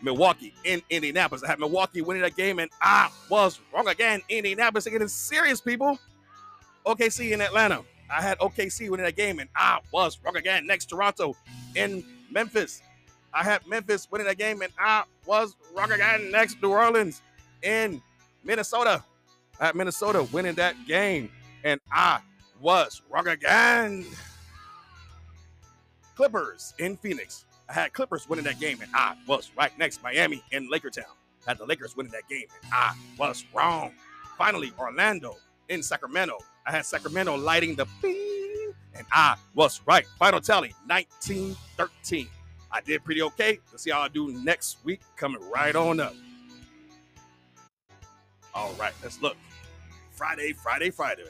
Milwaukee 0.00 0.52
in 0.64 0.82
Indianapolis. 0.90 1.44
I 1.44 1.48
had 1.48 1.60
Milwaukee 1.60 2.00
winning 2.00 2.22
that 2.22 2.34
game, 2.34 2.58
and 2.58 2.70
I 2.80 3.10
was 3.28 3.60
wrong 3.72 3.88
again. 3.88 4.20
Indianapolis 4.28 4.86
getting 4.86 5.06
serious, 5.06 5.60
people. 5.60 5.98
OKC 6.86 7.32
in 7.32 7.40
Atlanta. 7.40 7.84
I 8.10 8.20
had 8.20 8.38
OKC 8.38 8.90
winning 8.90 9.04
that 9.04 9.16
game, 9.16 9.38
and 9.38 9.48
I 9.54 9.78
was 9.92 10.18
wrong 10.24 10.36
again. 10.36 10.66
Next, 10.66 10.86
Toronto 10.86 11.36
in 11.76 12.04
Memphis. 12.30 12.82
I 13.34 13.44
had 13.44 13.66
Memphis 13.66 14.08
winning 14.10 14.26
that 14.26 14.38
game, 14.38 14.62
and 14.62 14.72
I 14.78 15.04
was 15.26 15.56
again. 15.90 16.30
Next, 16.30 16.62
New 16.62 16.70
Orleans 16.70 17.22
in 17.62 18.02
Minnesota. 18.44 19.02
I 19.58 19.66
had 19.66 19.74
Minnesota 19.74 20.24
winning 20.32 20.54
that 20.54 20.74
game, 20.86 21.30
and 21.64 21.80
I 21.90 22.20
was 22.60 23.02
wrong 23.10 23.28
again. 23.28 24.04
Clippers 26.14 26.74
in 26.78 26.96
Phoenix. 26.96 27.44
I 27.68 27.72
had 27.72 27.92
Clippers 27.92 28.28
winning 28.28 28.44
that 28.44 28.60
game, 28.60 28.78
and 28.82 28.90
I 28.94 29.16
was 29.26 29.50
right. 29.56 29.76
Next, 29.78 30.02
Miami 30.02 30.42
in 30.50 30.70
Lakertown. 30.70 31.04
I 31.46 31.50
had 31.50 31.58
the 31.58 31.64
Lakers 31.64 31.96
winning 31.96 32.12
that 32.12 32.28
game, 32.28 32.46
and 32.62 32.72
I 32.72 32.94
was 33.18 33.44
wrong. 33.54 33.92
Finally, 34.36 34.72
Orlando 34.78 35.36
in 35.68 35.82
Sacramento. 35.82 36.38
I 36.66 36.72
had 36.72 36.84
Sacramento 36.84 37.36
lighting 37.36 37.76
the 37.76 37.86
beam, 38.02 38.74
and 38.94 39.06
I 39.10 39.36
was 39.54 39.80
right. 39.86 40.06
Final 40.18 40.40
tally 40.40 40.74
19 40.86 41.56
13. 41.76 42.28
I 42.72 42.80
did 42.80 43.04
pretty 43.04 43.22
okay. 43.22 43.58
Let's 43.70 43.82
see 43.82 43.90
how 43.90 44.00
I 44.00 44.08
do 44.08 44.32
next 44.32 44.78
week 44.84 45.00
coming 45.16 45.40
right 45.50 45.74
on 45.76 46.00
up. 46.00 46.14
All 48.54 48.72
right, 48.78 48.92
let's 49.02 49.20
look. 49.20 49.36
Friday, 50.10 50.52
Friday, 50.52 50.90
Friday, 50.90 51.24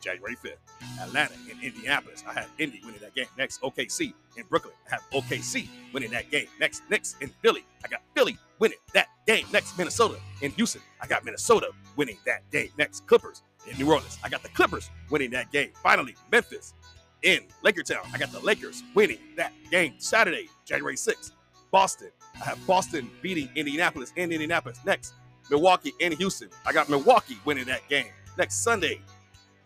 January 0.00 0.36
5th. 0.36 0.56
Atlanta 1.00 1.32
in 1.50 1.60
Indianapolis. 1.62 2.22
I 2.26 2.32
had 2.32 2.46
Indy 2.58 2.80
winning 2.84 3.00
that 3.00 3.14
game. 3.14 3.26
Next, 3.36 3.60
OKC 3.62 4.12
in 4.36 4.44
Brooklyn. 4.48 4.74
I 4.86 4.94
have 4.94 5.02
OKC 5.12 5.68
winning 5.92 6.10
that 6.10 6.30
game. 6.30 6.46
Next, 6.60 6.82
Knicks 6.90 7.16
in 7.20 7.30
Philly. 7.42 7.64
I 7.84 7.88
got 7.88 8.02
Philly 8.14 8.38
winning 8.58 8.78
that 8.94 9.08
game. 9.26 9.46
Next, 9.52 9.76
Minnesota 9.76 10.18
in 10.42 10.50
Houston. 10.52 10.82
I 11.00 11.06
got 11.06 11.24
Minnesota 11.24 11.70
winning 11.96 12.18
that 12.26 12.48
game. 12.50 12.70
Next, 12.78 13.06
Clippers 13.06 13.42
in 13.70 13.76
New 13.78 13.90
Orleans. 13.90 14.18
I 14.22 14.28
got 14.28 14.42
the 14.42 14.48
Clippers 14.50 14.90
winning 15.10 15.30
that 15.30 15.50
game. 15.50 15.70
Finally, 15.82 16.14
Memphis 16.30 16.74
in 17.22 17.40
Lakertown. 17.64 18.06
I 18.12 18.18
got 18.18 18.30
the 18.32 18.40
Lakers 18.40 18.82
winning 18.94 19.18
that 19.36 19.52
game 19.70 19.94
Saturday, 19.98 20.48
January 20.66 20.96
6th. 20.96 21.32
Boston. 21.70 22.10
I 22.34 22.44
have 22.44 22.66
Boston 22.66 23.10
beating 23.22 23.48
Indianapolis 23.54 24.12
in 24.16 24.32
Indianapolis. 24.32 24.80
Next, 24.84 25.14
Milwaukee 25.50 25.92
in 26.00 26.12
Houston. 26.12 26.48
I 26.64 26.72
got 26.72 26.88
Milwaukee 26.88 27.38
winning 27.44 27.64
that 27.66 27.88
game. 27.88 28.06
Next 28.38 28.62
Sunday, 28.62 29.00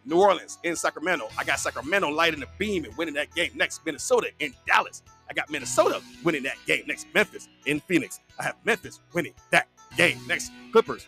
New 0.05 0.21
Orleans 0.21 0.59
in 0.63 0.77
Sacramento. 0.77 1.29
I 1.39 1.45
got 1.45 1.59
Sacramento 1.59 2.09
lighting 2.09 2.41
the 2.41 2.49
beam 2.59 2.85
and 2.85 2.97
winning 2.97 3.15
that 3.15 3.35
game. 3.35 3.51
Next, 3.55 3.85
Minnesota 3.85 4.31
in 4.39 4.55
Dallas. 4.67 5.03
I 5.29 5.35
got 5.35 5.51
Minnesota 5.51 6.01
winning 6.25 6.43
that 6.45 6.57
game. 6.67 6.85
Next, 6.87 7.07
Memphis 7.15 7.49
in 7.67 7.81
Phoenix. 7.81 8.21
I 8.39 8.45
have 8.45 8.57
Memphis 8.65 9.01
winning 9.13 9.35
that 9.51 9.69
game. 9.97 10.19
Next, 10.27 10.53
Clippers 10.73 11.07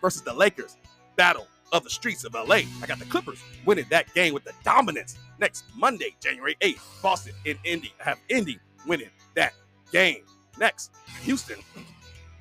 versus 0.00 0.22
the 0.22 0.32
Lakers. 0.32 0.76
Battle 1.16 1.46
of 1.72 1.84
the 1.84 1.90
streets 1.90 2.24
of 2.24 2.34
LA. 2.34 2.62
I 2.82 2.86
got 2.86 2.98
the 2.98 3.04
Clippers 3.04 3.42
winning 3.64 3.86
that 3.90 4.12
game 4.14 4.34
with 4.34 4.44
the 4.44 4.52
dominance. 4.64 5.16
Next 5.38 5.64
Monday, 5.76 6.14
January 6.20 6.56
8th, 6.60 7.02
Boston 7.02 7.34
in 7.44 7.58
Indy. 7.64 7.92
I 8.00 8.04
have 8.10 8.18
Indy 8.28 8.58
winning 8.86 9.10
that 9.34 9.54
game. 9.92 10.24
Next, 10.58 10.92
Houston 11.22 11.58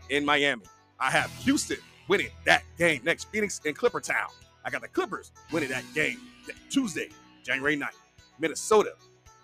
in 0.09 0.25
Miami. 0.25 0.63
I 0.99 1.09
have 1.11 1.31
Houston 1.39 1.77
winning 2.07 2.29
that 2.45 2.63
game. 2.77 3.01
Next, 3.03 3.25
Phoenix 3.25 3.59
in 3.65 3.73
Clippertown. 3.73 4.31
I 4.65 4.69
got 4.69 4.81
the 4.81 4.87
Clippers 4.87 5.31
winning 5.51 5.69
that 5.69 5.83
game 5.93 6.19
Tuesday, 6.69 7.09
January 7.43 7.77
9th. 7.77 7.89
Minnesota 8.39 8.93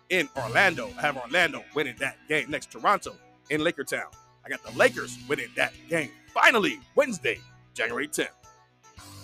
in 0.09 0.27
Orlando. 0.37 0.89
I 0.97 1.01
have 1.01 1.17
Orlando 1.17 1.63
winning 1.75 1.95
that 1.99 2.17
game. 2.27 2.49
Next, 2.49 2.71
Toronto 2.71 3.15
in 3.49 3.61
Lakertown. 3.61 4.11
I 4.45 4.49
got 4.49 4.63
the 4.63 4.77
Lakers 4.77 5.17
winning 5.27 5.49
that 5.55 5.73
game. 5.89 6.09
Finally, 6.33 6.79
Wednesday, 6.95 7.39
January 7.73 8.07
10th. 8.07 8.29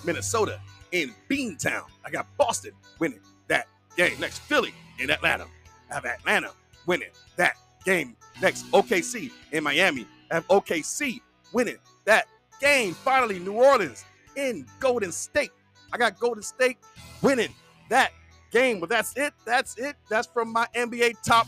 Minnesota 0.04 0.60
in 0.92 1.14
Beantown. 1.30 1.84
I 2.06 2.12
got 2.12 2.28
Boston 2.38 2.72
winning 3.00 3.20
that 3.48 3.68
game. 3.98 4.20
Next, 4.20 4.40
Philly 4.40 4.74
in 5.00 5.10
Atlanta. 5.10 5.46
I 5.90 5.96
have 5.96 6.06
Atlanta 6.06 6.52
winning 6.86 7.10
that 7.38 7.56
game. 7.86 8.16
Next, 8.42 8.70
OKC 8.72 9.32
in 9.52 9.64
Miami. 9.64 10.06
Have 10.32 10.48
OKC 10.48 11.22
winning 11.54 11.78
that 12.06 12.26
game. 12.60 12.94
Finally, 12.94 13.40
New 13.40 13.54
Orleans 13.54 14.04
in 14.36 14.66
Golden 14.80 15.12
State. 15.12 15.52
I 15.94 15.98
got 15.98 16.20
Golden 16.20 16.44
State 16.44 16.78
winning 17.22 17.54
that 17.90 18.12
game. 18.52 18.80
But 18.80 18.90
that's 18.90 19.16
it. 19.16 19.34
That's 19.46 19.78
it. 19.78 19.96
That's 20.10 20.28
from 20.28 20.52
my 20.52 20.68
NBA 20.76 21.22
top 21.24 21.48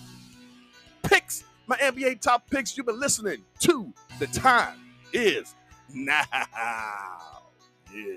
picks. 1.03 1.43
My 1.65 1.75
NBA 1.77 2.21
top 2.21 2.49
picks. 2.49 2.77
You've 2.77 2.85
been 2.85 2.99
listening 2.99 3.43
to. 3.61 3.93
The 4.19 4.27
time 4.27 4.75
is 5.11 5.53
now. 5.93 6.23
Yeah. 7.93 8.15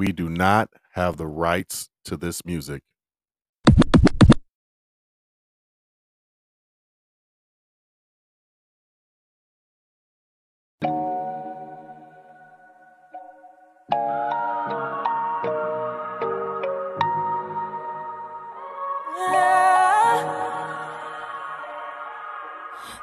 We 0.00 0.12
do 0.12 0.30
not 0.30 0.70
have 0.92 1.18
the 1.18 1.26
rights 1.26 1.90
to 2.06 2.16
this 2.16 2.42
music. 2.46 2.80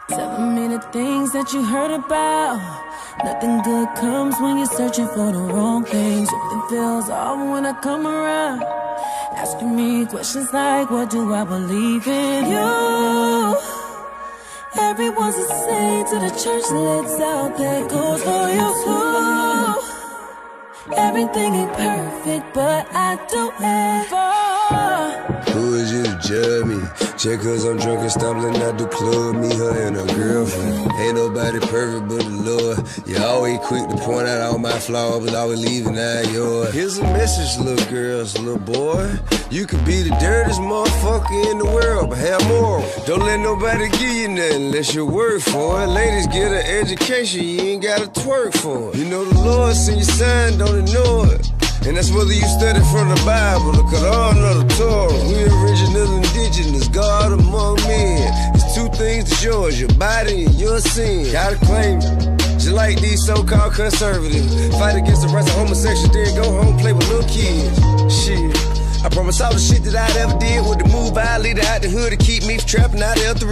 Telling 0.10 0.56
me 0.56 0.68
the 0.70 0.82
things 0.92 1.32
that 1.34 1.54
you 1.54 1.64
heard 1.64 1.92
about. 1.92 2.77
Nothing 3.24 3.62
good 3.64 3.90
comes 3.96 4.36
when 4.40 4.58
you're 4.58 4.68
searching 4.68 5.08
for 5.08 5.32
the 5.32 5.40
wrong 5.40 5.84
things. 5.84 6.30
Something 6.30 6.62
feels 6.70 7.10
off 7.10 7.40
when 7.52 7.66
I 7.66 7.74
come 7.82 8.06
around. 8.06 8.64
Asking 9.36 9.76
me 9.76 10.06
questions 10.06 10.54
like, 10.54 10.90
what 10.92 11.10
do 11.10 11.34
I 11.34 11.44
believe 11.44 12.08
in? 12.08 12.46
You. 12.46 13.58
Everyone's 14.80 15.36
the 15.36 15.48
same 15.66 16.06
to 16.06 16.20
the 16.20 16.30
church 16.30 16.70
lights 16.72 17.20
out. 17.20 17.58
That 17.58 17.90
goes 17.90 18.22
for 18.24 18.50
you 18.58 18.70
too. 18.86 19.98
Everything 20.96 21.54
ain't 21.56 21.74
perfect, 21.74 22.54
but 22.54 22.88
I 22.94 23.18
do 23.28 23.50
it 23.50 23.62
ever. 23.62 25.52
Who 25.52 25.74
is 25.76 25.92
you 25.92 26.66
me? 26.66 27.07
Just 27.18 27.42
cause 27.42 27.66
I'm 27.66 27.78
drunk 27.78 28.02
and 28.02 28.12
stumbling 28.12 28.62
out 28.62 28.78
the 28.78 28.86
club, 28.86 29.38
me, 29.38 29.50
her, 29.56 29.88
and 29.88 29.96
her 29.96 30.06
girlfriend. 30.06 30.92
Ain't 31.00 31.16
nobody 31.16 31.60
perfect 31.62 32.08
but 32.08 32.20
the 32.20 32.30
Lord. 32.30 32.78
You 33.08 33.18
always 33.26 33.58
quick 33.66 33.90
to 33.90 33.96
point 33.98 34.28
out 34.28 34.42
all 34.42 34.60
my 34.60 34.78
flaws, 34.78 35.26
but 35.26 35.34
always 35.34 35.60
leaving 35.60 35.98
out 35.98 36.32
yours. 36.32 36.76
Here's 36.76 37.00
a 37.00 37.04
message, 37.06 37.60
little 37.66 37.84
girls, 37.90 38.38
little 38.38 38.60
boy. 38.60 39.18
You 39.50 39.66
could 39.66 39.84
be 39.84 40.04
the 40.04 40.16
dirtiest 40.20 40.62
motherfucker 40.62 41.52
in 41.52 41.58
the 41.58 41.66
world, 41.66 42.12
but 42.12 42.20
have 42.20 42.48
more. 42.50 42.86
Don't 43.08 43.26
let 43.26 43.40
nobody 43.40 43.90
give 43.98 44.14
you 44.14 44.28
nothing 44.28 44.68
unless 44.68 44.94
you 44.94 45.04
work 45.04 45.42
for 45.42 45.82
it. 45.82 45.88
Ladies 45.88 46.28
get 46.28 46.52
an 46.52 46.68
education, 46.68 47.44
you 47.44 47.62
ain't 47.62 47.82
gotta 47.82 48.06
twerk 48.12 48.56
for 48.56 48.92
it. 48.92 48.96
You 48.96 49.06
know 49.06 49.26
the 49.26 49.40
Lord 49.40 49.76
send 49.76 49.98
you 49.98 50.04
sign, 50.04 50.60
don't 50.60 50.88
ignore 50.88 51.34
it. 51.34 51.57
And 51.88 51.96
that's 51.96 52.12
whether 52.12 52.34
you 52.34 52.44
study 52.44 52.84
from 52.92 53.08
the 53.08 53.22
Bible 53.24 53.72
or 53.80 53.88
Quran 53.88 54.36
or 54.44 54.56
the 54.60 54.68
Torah. 54.76 55.24
We 55.24 55.48
original 55.48 56.20
indigenous, 56.20 56.90
God 56.90 57.32
among 57.32 57.78
men. 57.88 58.28
It's 58.56 58.76
two 58.76 58.90
things 59.00 59.30
that's 59.30 59.42
yours, 59.42 59.80
your 59.80 59.94
body 59.96 60.44
and 60.44 60.56
your 60.56 60.82
sin. 60.82 61.32
Gotta 61.32 61.56
claim 61.64 62.00
it. 62.00 62.40
Just 62.60 62.76
like 62.76 63.00
these 63.00 63.26
so-called 63.26 63.74
conservatives. 63.74 64.52
Fight 64.78 64.98
against 64.98 65.22
the 65.22 65.30
rights 65.30 65.48
of 65.48 65.56
homosexuals, 65.56 66.12
then 66.12 66.36
go 66.36 66.62
home 66.62 66.78
play 66.78 66.92
with 66.92 67.08
little 67.08 67.24
kids. 67.30 67.80
Shit. 68.12 68.52
I 69.06 69.10
promise 69.10 69.40
all 69.40 69.54
the 69.54 69.60
shit 69.60 69.84
that 69.84 69.96
I 69.96 70.12
ever 70.20 70.38
did 70.40 70.68
with 70.68 70.80
the 70.80 70.90
move 70.92 71.18
I 71.18 71.38
lead 71.38 71.60
out 71.60 71.82
the 71.82 71.90
hood 71.90 72.12
to 72.12 72.18
keep 72.18 72.44
me 72.44 72.58
trapping 72.58 73.02
out 73.02 73.16
of 73.24 73.40
the. 73.40 73.48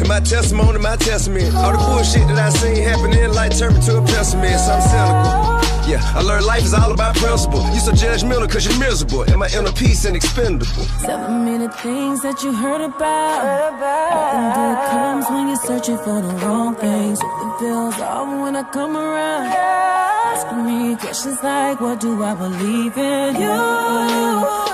And 0.00 0.08
my 0.08 0.20
testimony, 0.20 0.78
my 0.78 0.96
testament. 0.96 1.54
All 1.54 1.72
the 1.72 1.78
bullshit 1.78 2.26
that 2.28 2.38
I 2.38 2.48
seen 2.48 2.82
happening, 2.82 3.34
like 3.34 3.54
turn 3.54 3.74
me 3.74 3.82
to 3.82 3.98
a 3.98 4.02
pessimist. 4.06 4.64
I'm 4.70 4.80
cynical. 4.80 5.63
Yeah, 5.86 6.00
I 6.16 6.22
learned 6.22 6.46
life 6.46 6.64
is 6.64 6.72
all 6.72 6.92
about 6.92 7.14
principle. 7.16 7.60
You 7.74 7.78
so 7.78 7.92
judgmental 7.92 8.50
cause 8.50 8.64
you're 8.64 8.78
miserable. 8.78 9.22
And 9.22 9.38
my 9.38 9.48
inner 9.48 9.72
peace 9.72 10.06
and 10.06 10.16
expendable. 10.16 10.84
Seven 10.98 11.44
minute 11.44 11.74
things 11.80 12.22
that 12.22 12.42
you 12.42 12.54
heard 12.54 12.80
about. 12.80 13.44
Nothing 13.44 14.48
good 14.58 14.78
comes 14.90 15.24
when 15.28 15.48
you're 15.48 15.64
searching 15.68 15.98
for 15.98 16.22
the 16.22 16.32
wrong 16.40 16.74
things. 16.76 17.18
Something 17.20 17.52
feels 17.58 18.00
off 18.00 18.28
when 18.42 18.56
I 18.56 18.62
come 18.72 18.96
around. 18.96 19.52
Asking 20.32 20.64
me 20.64 20.96
questions 20.96 21.42
like, 21.42 21.80
what 21.80 22.00
do 22.00 22.22
I 22.22 22.34
believe 22.34 22.96
in? 22.96 23.36
You. 23.36 24.64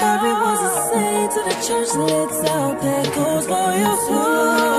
Everyone's 0.00 0.60
the 0.66 0.72
same 0.90 1.28
to 1.34 1.40
the 1.48 1.54
church 1.66 1.90
lights 1.94 2.40
out 2.50 2.80
that 2.82 3.06
goes 3.14 3.46
for 3.46 3.70
you 3.82 3.92
too. 4.08 4.77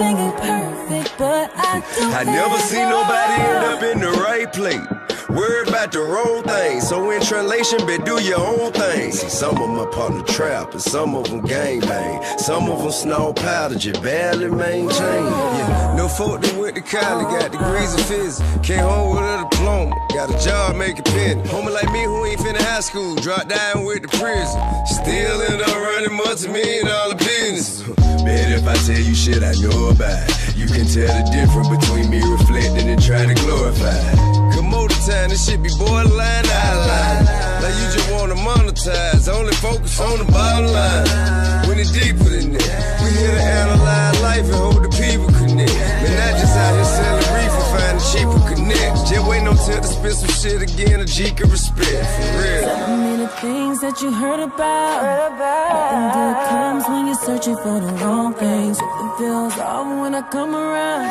Everything 0.00 0.16
ain't 0.16 0.36
perfect, 0.36 1.18
but 1.18 1.50
I 1.56 1.80
do. 1.80 2.04
I 2.10 2.24
never 2.24 2.58
seen 2.58 2.88
nobody 2.88 3.42
end 3.42 3.64
up 3.64 3.82
in 3.82 4.00
the 4.00 4.12
right 4.22 4.52
place. 4.52 4.80
Worried 5.28 5.68
about 5.68 5.92
the 5.92 6.00
wrong 6.00 6.42
thing. 6.44 6.80
So 6.80 7.10
in 7.10 7.20
translation, 7.20 7.80
but 7.84 8.04
do 8.04 8.22
your 8.22 8.38
own 8.38 8.72
thing. 8.72 9.12
See, 9.12 9.28
some 9.28 9.56
of 9.56 9.68
on 9.98 10.18
the 10.18 10.24
trap, 10.24 10.72
and 10.72 10.80
some 10.80 11.16
of 11.16 11.28
them 11.28 11.40
gang 11.40 11.80
bang. 11.80 12.22
Some 12.38 12.70
of 12.70 12.82
them 12.82 12.92
snow 12.92 13.32
powder, 13.32 13.74
just 13.74 14.00
barely 14.00 14.48
maintain. 14.48 14.90
Yeah, 14.92 15.94
no 15.96 16.06
folk 16.08 16.42
that 16.42 16.54
went 16.56 16.76
to 16.76 16.82
college, 16.82 17.26
got 17.26 17.50
degrees 17.50 17.92
in 17.94 18.00
physics. 18.04 18.66
Came 18.66 18.80
home 18.80 19.16
with 19.16 19.24
a 19.24 19.48
diploma, 19.50 19.96
got 20.14 20.30
a 20.32 20.44
job 20.44 20.76
making 20.76 21.04
penny. 21.04 21.42
Homie 21.42 21.72
like 21.72 21.90
me 21.92 22.04
who 22.04 22.24
ain't 22.24 22.38
finna 22.38 22.62
high 22.62 22.80
school, 22.80 23.16
dropped 23.16 23.48
down 23.48 23.84
with 23.84 24.02
the 24.02 24.08
prison. 24.08 24.60
Still 24.86 25.42
end 25.42 25.60
up 25.60 25.74
running 25.74 26.16
multi-million 26.16 26.86
dollar 26.86 27.16
business. 27.16 28.07
Man, 28.28 28.52
if 28.52 28.68
I 28.68 28.76
tell 28.84 29.00
you 29.00 29.14
shit 29.14 29.42
I 29.42 29.56
know 29.64 29.88
about, 29.88 30.28
you 30.52 30.66
can 30.68 30.84
tell 30.84 31.08
the 31.08 31.24
difference 31.32 31.68
between 31.72 32.10
me 32.10 32.20
reflecting 32.20 32.88
and 32.92 33.00
trying 33.00 33.32
to 33.32 33.36
glorify 33.40 34.38
more 34.68 34.88
time, 34.88 35.30
this 35.30 35.48
shit 35.48 35.62
be 35.62 35.70
borderline 35.78 36.46
outline. 36.46 37.24
Like 37.62 37.74
you 37.80 37.86
just 37.96 38.10
wanna 38.12 38.34
monetize, 38.34 39.28
only 39.28 39.52
focus 39.54 40.00
on 40.00 40.18
the 40.18 40.24
bottom 40.30 40.70
line. 40.72 41.68
When 41.68 41.78
it's 41.78 41.92
deeper 41.92 42.28
than 42.28 42.52
that, 42.52 43.00
we 43.02 43.10
here 43.18 43.34
to 43.34 43.42
analyze 43.42 44.20
life 44.22 44.44
and 44.44 44.54
hope 44.54 44.82
the 44.82 44.92
people 44.92 45.26
connect. 45.40 45.72
Man, 45.72 46.14
not 46.20 46.34
just 46.40 46.56
out 46.56 46.74
here 46.74 46.84
selling 46.84 47.30
reefer, 47.34 47.64
finding 47.72 48.04
cheaper 48.12 48.40
connect. 48.54 49.08
Just 49.08 49.26
waiting 49.26 49.48
until 49.48 49.80
to 49.80 49.88
spit 49.88 50.14
some 50.14 50.34
shit 50.40 50.62
again, 50.62 51.00
a 51.00 51.04
G 51.04 51.30
can 51.32 51.50
respect, 51.50 52.06
for 52.14 52.28
real. 52.40 53.17
Things 53.40 53.80
that 53.82 54.02
you 54.02 54.10
heard 54.10 54.40
about. 54.40 55.02
Nothing 55.02 56.08
good 56.18 56.36
comes 56.48 56.84
when 56.88 57.06
you're 57.06 57.14
searching 57.14 57.56
for 57.56 57.78
the 57.78 57.92
wrong 58.02 58.34
things. 58.34 58.78
Something 58.78 59.12
feels 59.16 59.56
off 59.58 59.86
when 60.00 60.12
I 60.16 60.22
come 60.22 60.56
around 60.56 61.04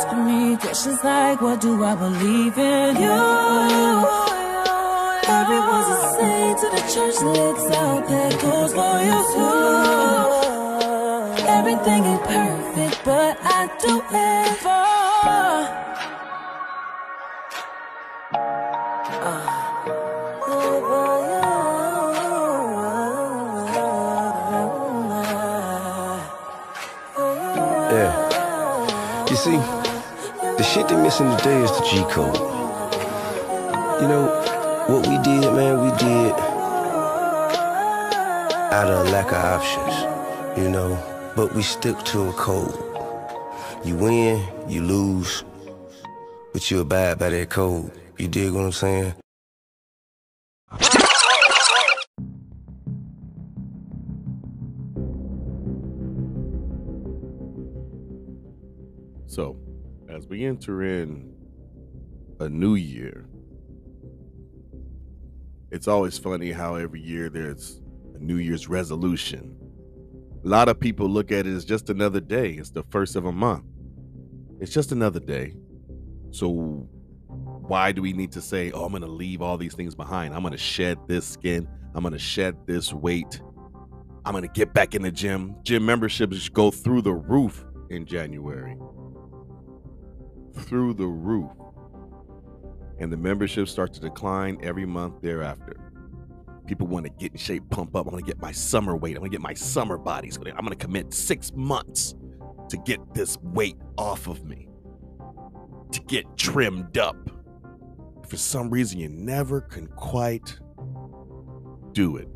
asking 0.00 0.24
me 0.26 0.56
questions 0.58 1.02
like, 1.02 1.40
what 1.40 1.60
do 1.62 1.82
I 1.82 1.94
believe 1.94 2.58
in? 2.58 2.96
You, 2.96 3.20
everyone's 5.40 5.88
the 5.94 6.00
same 6.18 6.54
to 6.60 6.66
the 6.76 6.82
church 6.92 7.16
lights 7.24 7.66
out 7.76 8.02
that 8.08 8.32
goes 8.42 8.72
for 8.76 8.96
you 9.08 9.18
too. 9.32 9.60
Everything 11.48 12.04
ain't 12.04 12.22
perfect, 12.22 13.04
but 13.04 13.38
I 13.40 13.68
do 13.80 14.02
it 14.12 14.56
for. 14.64 15.89
See, 29.40 29.56
the 30.58 30.62
shit 30.62 30.86
they 30.88 31.02
missing 31.02 31.34
today 31.38 31.62
is 31.62 31.70
the 31.70 31.82
G 31.90 32.04
code. 32.12 32.36
You 34.02 34.08
know, 34.08 34.26
what 34.86 35.06
we 35.08 35.16
did, 35.22 35.50
man, 35.54 35.80
we 35.80 35.90
did 35.96 36.32
out 38.70 38.90
of 38.90 39.08
lack 39.08 39.28
of 39.32 39.42
options, 39.56 40.58
you 40.58 40.68
know, 40.68 40.92
but 41.36 41.54
we 41.54 41.62
stick 41.62 41.96
to 42.12 42.28
a 42.28 42.32
code. 42.34 42.76
You 43.82 43.96
win, 43.96 44.46
you 44.68 44.82
lose, 44.82 45.42
but 46.52 46.70
you 46.70 46.80
abide 46.80 47.18
by 47.18 47.30
that 47.30 47.48
code. 47.48 47.90
You 48.18 48.28
dig 48.28 48.52
what 48.52 48.66
I'm 48.66 48.72
saying? 48.72 49.14
So, 59.30 59.56
as 60.08 60.26
we 60.26 60.44
enter 60.44 60.82
in 60.82 61.32
a 62.40 62.48
new 62.48 62.74
year, 62.74 63.28
it's 65.70 65.86
always 65.86 66.18
funny 66.18 66.50
how 66.50 66.74
every 66.74 67.00
year 67.00 67.30
there's 67.30 67.80
a 68.16 68.18
New 68.18 68.38
Year's 68.38 68.68
resolution. 68.68 69.56
A 70.44 70.48
lot 70.48 70.68
of 70.68 70.80
people 70.80 71.08
look 71.08 71.30
at 71.30 71.46
it 71.46 71.54
as 71.54 71.64
just 71.64 71.90
another 71.90 72.18
day. 72.18 72.54
It's 72.54 72.70
the 72.70 72.82
first 72.90 73.14
of 73.14 73.24
a 73.24 73.30
month. 73.30 73.66
It's 74.58 74.72
just 74.72 74.90
another 74.90 75.20
day. 75.20 75.54
So 76.32 76.48
why 77.28 77.92
do 77.92 78.02
we 78.02 78.12
need 78.12 78.32
to 78.32 78.40
say, 78.40 78.72
oh, 78.72 78.84
I'm 78.84 78.90
going 78.90 79.02
to 79.02 79.08
leave 79.08 79.42
all 79.42 79.56
these 79.56 79.74
things 79.74 79.94
behind? 79.94 80.34
I'm 80.34 80.40
going 80.40 80.50
to 80.50 80.58
shed 80.58 80.98
this 81.06 81.24
skin. 81.24 81.68
I'm 81.94 82.02
going 82.02 82.14
to 82.14 82.18
shed 82.18 82.56
this 82.66 82.92
weight. 82.92 83.40
I'm 84.24 84.32
going 84.32 84.42
to 84.42 84.52
get 84.52 84.74
back 84.74 84.96
in 84.96 85.02
the 85.02 85.12
gym. 85.12 85.54
Gym 85.62 85.86
memberships 85.86 86.48
go 86.48 86.72
through 86.72 87.02
the 87.02 87.14
roof 87.14 87.64
in 87.90 88.06
January 88.06 88.76
through 90.54 90.94
the 90.94 91.06
roof. 91.06 91.50
And 92.98 93.12
the 93.12 93.16
membership 93.16 93.68
starts 93.68 93.98
to 93.98 94.08
decline 94.08 94.58
every 94.62 94.86
month 94.86 95.22
thereafter. 95.22 95.76
People 96.66 96.86
want 96.86 97.06
to 97.06 97.10
get 97.10 97.32
in 97.32 97.38
shape, 97.38 97.64
pump 97.70 97.96
up. 97.96 98.06
I'm 98.06 98.12
going 98.12 98.22
to 98.22 98.26
get 98.26 98.40
my 98.40 98.52
summer 98.52 98.96
weight. 98.96 99.16
I'm 99.16 99.20
going 99.20 99.30
to 99.30 99.34
get 99.34 99.42
my 99.42 99.54
summer 99.54 99.96
bodies. 99.96 100.36
I'm 100.36 100.42
going 100.44 100.68
to 100.68 100.76
commit 100.76 101.12
six 101.12 101.52
months 101.54 102.14
to 102.68 102.76
get 102.78 103.00
this 103.14 103.38
weight 103.42 103.76
off 103.98 104.28
of 104.28 104.44
me, 104.44 104.68
to 105.92 106.00
get 106.02 106.24
trimmed 106.36 106.98
up. 106.98 107.16
For 108.28 108.36
some 108.36 108.70
reason, 108.70 109.00
you 109.00 109.08
never 109.08 109.60
can 109.60 109.88
quite 109.88 110.58
do 111.92 112.16
it. 112.16 112.28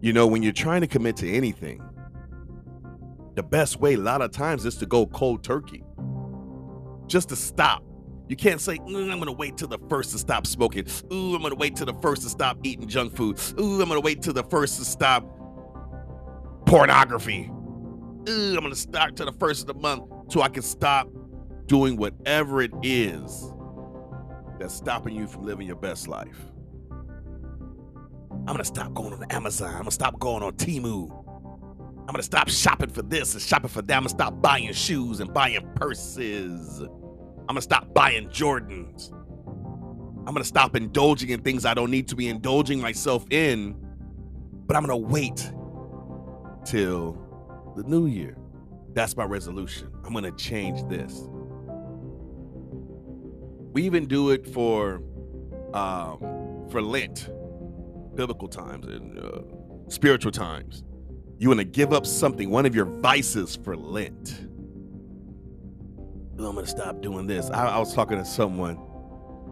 You 0.00 0.12
know, 0.12 0.26
when 0.26 0.42
you're 0.42 0.52
trying 0.52 0.80
to 0.80 0.86
commit 0.88 1.16
to 1.18 1.30
anything, 1.30 1.80
the 3.34 3.42
best 3.42 3.80
way 3.80 3.94
a 3.94 3.98
lot 3.98 4.22
of 4.22 4.30
times 4.30 4.64
is 4.64 4.76
to 4.76 4.86
go 4.86 5.06
cold 5.06 5.42
turkey. 5.42 5.84
Just 7.06 7.28
to 7.30 7.36
stop. 7.36 7.84
You 8.28 8.36
can't 8.36 8.60
say 8.60 8.78
mm, 8.78 9.12
i'm 9.12 9.18
gonna 9.18 9.32
wait 9.32 9.56
till 9.58 9.68
the 9.68 9.78
first 9.88 10.12
to 10.12 10.18
stop 10.18 10.46
smoking. 10.46 10.86
Ooh 11.12 11.34
i'm 11.34 11.42
gonna 11.42 11.54
wait 11.56 11.76
till 11.76 11.86
the 11.86 11.94
first 11.94 12.22
to 12.22 12.28
stop 12.28 12.58
eating 12.62 12.88
junk 12.88 13.14
food. 13.14 13.38
Ooh 13.60 13.82
i'm 13.82 13.88
gonna 13.88 14.00
wait 14.00 14.22
till 14.22 14.32
the 14.32 14.44
first 14.44 14.78
to 14.78 14.84
stop 14.84 15.26
pornography. 16.66 17.50
Ooh 18.28 18.54
i'm 18.56 18.62
gonna 18.62 18.74
start 18.74 19.16
till 19.16 19.26
the 19.26 19.38
first 19.38 19.62
of 19.62 19.66
the 19.66 19.74
month 19.74 20.04
so 20.28 20.40
i 20.40 20.48
can 20.48 20.62
stop 20.62 21.08
doing 21.66 21.96
whatever 21.96 22.62
it 22.62 22.72
is 22.82 23.52
that's 24.58 24.74
stopping 24.74 25.14
you 25.14 25.26
from 25.26 25.44
living 25.44 25.66
your 25.66 25.76
best 25.76 26.08
life. 26.08 26.38
I'm 28.30 28.46
gonna 28.46 28.64
stop 28.64 28.94
going 28.94 29.12
on 29.12 29.22
amazon. 29.30 29.70
I'm 29.70 29.80
gonna 29.80 29.90
stop 29.90 30.18
going 30.18 30.42
on 30.42 30.52
Temu 30.54 31.23
I'm 32.06 32.12
gonna 32.12 32.22
stop 32.22 32.50
shopping 32.50 32.90
for 32.90 33.00
this 33.00 33.32
and 33.32 33.42
shopping 33.42 33.70
for 33.70 33.80
that. 33.80 33.96
I'm 33.96 34.02
gonna 34.02 34.10
stop 34.10 34.42
buying 34.42 34.72
shoes 34.74 35.20
and 35.20 35.32
buying 35.32 35.66
purses. 35.74 36.80
I'm 36.80 37.46
gonna 37.48 37.62
stop 37.62 37.94
buying 37.94 38.28
Jordans. 38.28 39.10
I'm 40.26 40.34
gonna 40.34 40.44
stop 40.44 40.76
indulging 40.76 41.30
in 41.30 41.40
things 41.40 41.64
I 41.64 41.72
don't 41.72 41.90
need 41.90 42.08
to 42.08 42.16
be 42.16 42.28
indulging 42.28 42.78
myself 42.78 43.24
in, 43.30 43.74
but 44.66 44.76
I'm 44.76 44.82
gonna 44.82 44.98
wait 44.98 45.50
till 46.66 47.18
the 47.74 47.82
new 47.84 48.06
year. 48.06 48.36
That's 48.92 49.16
my 49.16 49.24
resolution. 49.24 49.90
I'm 50.04 50.12
gonna 50.12 50.30
change 50.32 50.86
this. 50.90 51.26
We 53.72 53.82
even 53.84 54.06
do 54.06 54.30
it 54.30 54.46
for 54.46 55.02
um, 55.72 56.66
for 56.70 56.82
Lent, 56.82 57.30
biblical 58.14 58.48
times 58.48 58.86
and 58.86 59.18
uh, 59.18 59.40
spiritual 59.88 60.32
times. 60.32 60.84
You 61.38 61.48
want 61.48 61.60
to 61.60 61.64
give 61.64 61.92
up 61.92 62.06
something, 62.06 62.50
one 62.50 62.64
of 62.66 62.74
your 62.74 62.84
vices 62.84 63.56
for 63.56 63.76
Lent. 63.76 64.40
I'm 66.38 66.54
gonna 66.54 66.66
stop 66.66 67.00
doing 67.00 67.26
this. 67.26 67.50
I, 67.50 67.68
I 67.68 67.78
was 67.78 67.94
talking 67.94 68.18
to 68.18 68.24
someone, 68.24 68.78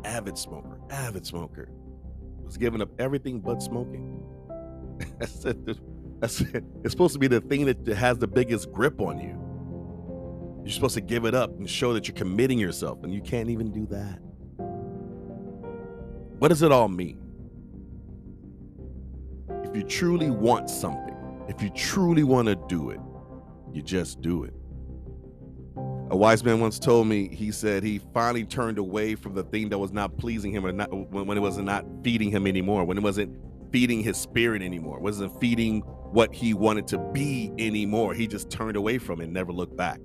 avid 0.04 0.36
smoker, 0.36 0.78
avid 0.90 1.26
smoker, 1.26 1.68
was 2.44 2.56
giving 2.56 2.82
up 2.82 2.88
everything 3.00 3.40
but 3.40 3.62
smoking. 3.62 4.22
I 5.20 5.26
said, 5.26 5.78
that's 6.20 6.40
it's 6.40 6.90
supposed 6.92 7.14
to 7.14 7.18
be 7.18 7.28
the 7.28 7.40
thing 7.40 7.64
that 7.66 7.86
has 7.88 8.18
the 8.18 8.26
biggest 8.26 8.70
grip 8.72 9.00
on 9.00 9.18
you. 9.18 9.38
You're 10.64 10.72
supposed 10.72 10.94
to 10.94 11.00
give 11.00 11.24
it 11.24 11.34
up 11.34 11.50
and 11.58 11.68
show 11.68 11.92
that 11.94 12.06
you're 12.06 12.16
committing 12.16 12.58
yourself, 12.58 13.02
and 13.02 13.12
you 13.12 13.20
can't 13.20 13.50
even 13.50 13.72
do 13.72 13.86
that. 13.86 14.20
What 16.38 16.48
does 16.48 16.62
it 16.62 16.70
all 16.70 16.88
mean? 16.88 17.18
If 19.64 19.74
you 19.74 19.82
truly 19.82 20.30
want 20.30 20.70
something, 20.70 21.01
if 21.54 21.62
you 21.62 21.68
truly 21.70 22.24
want 22.24 22.48
to 22.48 22.56
do 22.66 22.90
it, 22.90 23.00
you 23.72 23.82
just 23.82 24.22
do 24.22 24.44
it. 24.44 24.54
A 26.10 26.16
wise 26.16 26.42
man 26.44 26.60
once 26.60 26.78
told 26.78 27.06
me, 27.06 27.28
he 27.28 27.52
said 27.52 27.82
he 27.82 28.00
finally 28.14 28.44
turned 28.44 28.78
away 28.78 29.14
from 29.14 29.34
the 29.34 29.42
thing 29.44 29.68
that 29.68 29.78
was 29.78 29.92
not 29.92 30.16
pleasing 30.16 30.50
him 30.52 30.64
or 30.64 30.72
not 30.72 30.88
when, 30.92 31.36
it 31.36 31.40
was 31.40 31.58
not 31.58 31.84
feeding 32.02 32.30
him 32.30 32.46
anymore, 32.46 32.84
when 32.84 32.96
it 32.96 33.02
wasn't 33.02 33.36
feeding 33.70 34.02
his 34.02 34.16
spirit 34.16 34.62
anymore, 34.62 34.98
wasn't 34.98 35.38
feeding 35.40 35.80
what 35.80 36.34
he 36.34 36.54
wanted 36.54 36.86
to 36.88 36.98
be 36.98 37.52
anymore. 37.58 38.14
He 38.14 38.26
just 38.26 38.50
turned 38.50 38.76
away 38.76 38.98
from 38.98 39.20
it 39.20 39.24
and 39.24 39.32
never 39.32 39.52
looked 39.52 39.76
back. 39.76 40.00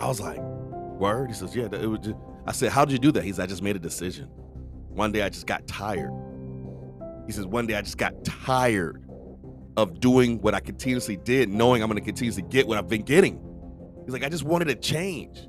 I 0.00 0.06
was 0.06 0.20
like, 0.20 0.38
word? 0.40 1.28
He 1.28 1.34
says, 1.34 1.54
yeah, 1.54 1.66
it 1.66 1.86
was 1.86 2.00
just, 2.00 2.16
I 2.46 2.52
said, 2.52 2.70
how 2.70 2.84
did 2.84 2.92
you 2.92 2.98
do 2.98 3.12
that? 3.12 3.24
He 3.24 3.32
said, 3.32 3.44
I 3.44 3.46
just 3.46 3.62
made 3.62 3.76
a 3.76 3.80
decision. 3.80 4.26
One 4.88 5.12
day 5.12 5.22
I 5.22 5.28
just 5.28 5.46
got 5.46 5.66
tired. 5.66 6.12
He 7.26 7.32
says, 7.32 7.46
one 7.46 7.66
day 7.66 7.74
I 7.74 7.82
just 7.82 7.98
got 7.98 8.24
tired 8.24 9.04
of 9.78 10.00
doing 10.00 10.40
what 10.40 10.54
I 10.54 10.60
continuously 10.60 11.16
did, 11.16 11.48
knowing 11.48 11.84
I'm 11.84 11.88
going 11.88 12.00
to 12.00 12.04
continuously 12.04 12.42
get 12.42 12.66
what 12.66 12.78
I've 12.78 12.88
been 12.88 13.02
getting. 13.02 13.40
He's 14.04 14.12
like, 14.12 14.24
I 14.24 14.28
just 14.28 14.42
wanted 14.42 14.64
to 14.64 14.74
change. 14.74 15.46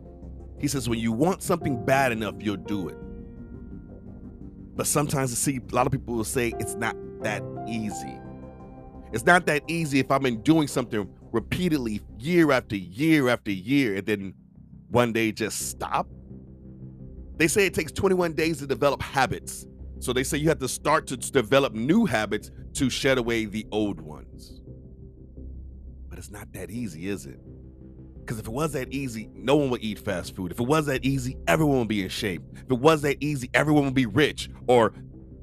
He 0.59 0.67
says, 0.67 0.87
when 0.87 0.99
you 0.99 1.11
want 1.11 1.41
something 1.41 1.83
bad 1.83 2.11
enough, 2.11 2.35
you'll 2.37 2.57
do 2.57 2.89
it. 2.89 2.97
But 4.75 4.85
sometimes 4.85 5.31
I 5.31 5.35
see 5.35 5.57
a 5.57 5.75
lot 5.75 5.87
of 5.87 5.91
people 5.91 6.13
will 6.13 6.23
say 6.23 6.53
it's 6.59 6.75
not 6.75 6.95
that 7.23 7.41
easy. 7.67 8.19
It's 9.11 9.25
not 9.25 9.47
that 9.47 9.63
easy 9.67 9.97
if 9.97 10.11
I've 10.11 10.21
been 10.21 10.43
doing 10.43 10.67
something 10.67 11.09
repeatedly 11.31 11.99
year 12.19 12.51
after 12.51 12.75
year 12.75 13.29
after 13.29 13.49
year 13.49 13.95
and 13.95 14.05
then 14.05 14.35
one 14.89 15.11
day 15.11 15.31
just 15.31 15.69
stop. 15.69 16.07
They 17.37 17.47
say 17.47 17.65
it 17.65 17.73
takes 17.73 17.91
21 17.91 18.33
days 18.33 18.59
to 18.59 18.67
develop 18.67 19.01
habits. 19.01 19.65
So 19.99 20.13
they 20.13 20.23
say 20.23 20.37
you 20.37 20.47
have 20.49 20.59
to 20.59 20.67
start 20.67 21.07
to 21.07 21.17
develop 21.17 21.73
new 21.73 22.05
habits 22.05 22.51
to 22.75 22.89
shed 22.89 23.17
away 23.17 23.45
the 23.45 23.65
old 23.71 23.99
ones. 23.99 24.61
But 26.07 26.17
it's 26.17 26.31
not 26.31 26.51
that 26.53 26.71
easy, 26.71 27.09
is 27.09 27.25
it? 27.25 27.39
Because 28.19 28.39
if 28.39 28.47
it 28.47 28.51
was 28.51 28.73
that 28.73 28.93
easy, 28.93 29.29
no 29.33 29.55
one 29.55 29.69
would 29.71 29.83
eat 29.83 29.99
fast 29.99 30.35
food. 30.35 30.51
If 30.51 30.59
it 30.59 30.67
was 30.67 30.85
that 30.85 31.03
easy, 31.03 31.35
everyone 31.47 31.79
would 31.79 31.87
be 31.87 32.03
in 32.03 32.09
shape. 32.09 32.43
If 32.53 32.71
it 32.71 32.79
was 32.79 33.01
that 33.01 33.17
easy, 33.21 33.49
everyone 33.53 33.85
would 33.85 33.93
be 33.93 34.05
rich 34.05 34.49
or 34.67 34.93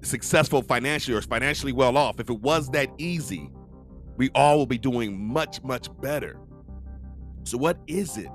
successful 0.03 0.63
financially 0.63 1.17
or 1.17 1.21
financially 1.21 1.73
well 1.73 1.97
off. 1.97 2.21
If 2.21 2.31
it 2.31 2.41
was 2.41 2.69
that 2.71 2.91
easy, 2.97 3.51
we 4.17 4.31
all 4.35 4.57
will 4.57 4.67
be 4.67 4.79
doing 4.79 5.21
much, 5.21 5.63
much 5.63 5.89
better. 6.01 6.39
So, 7.45 7.59
what 7.59 7.79
is 7.87 8.17
it 8.17 8.31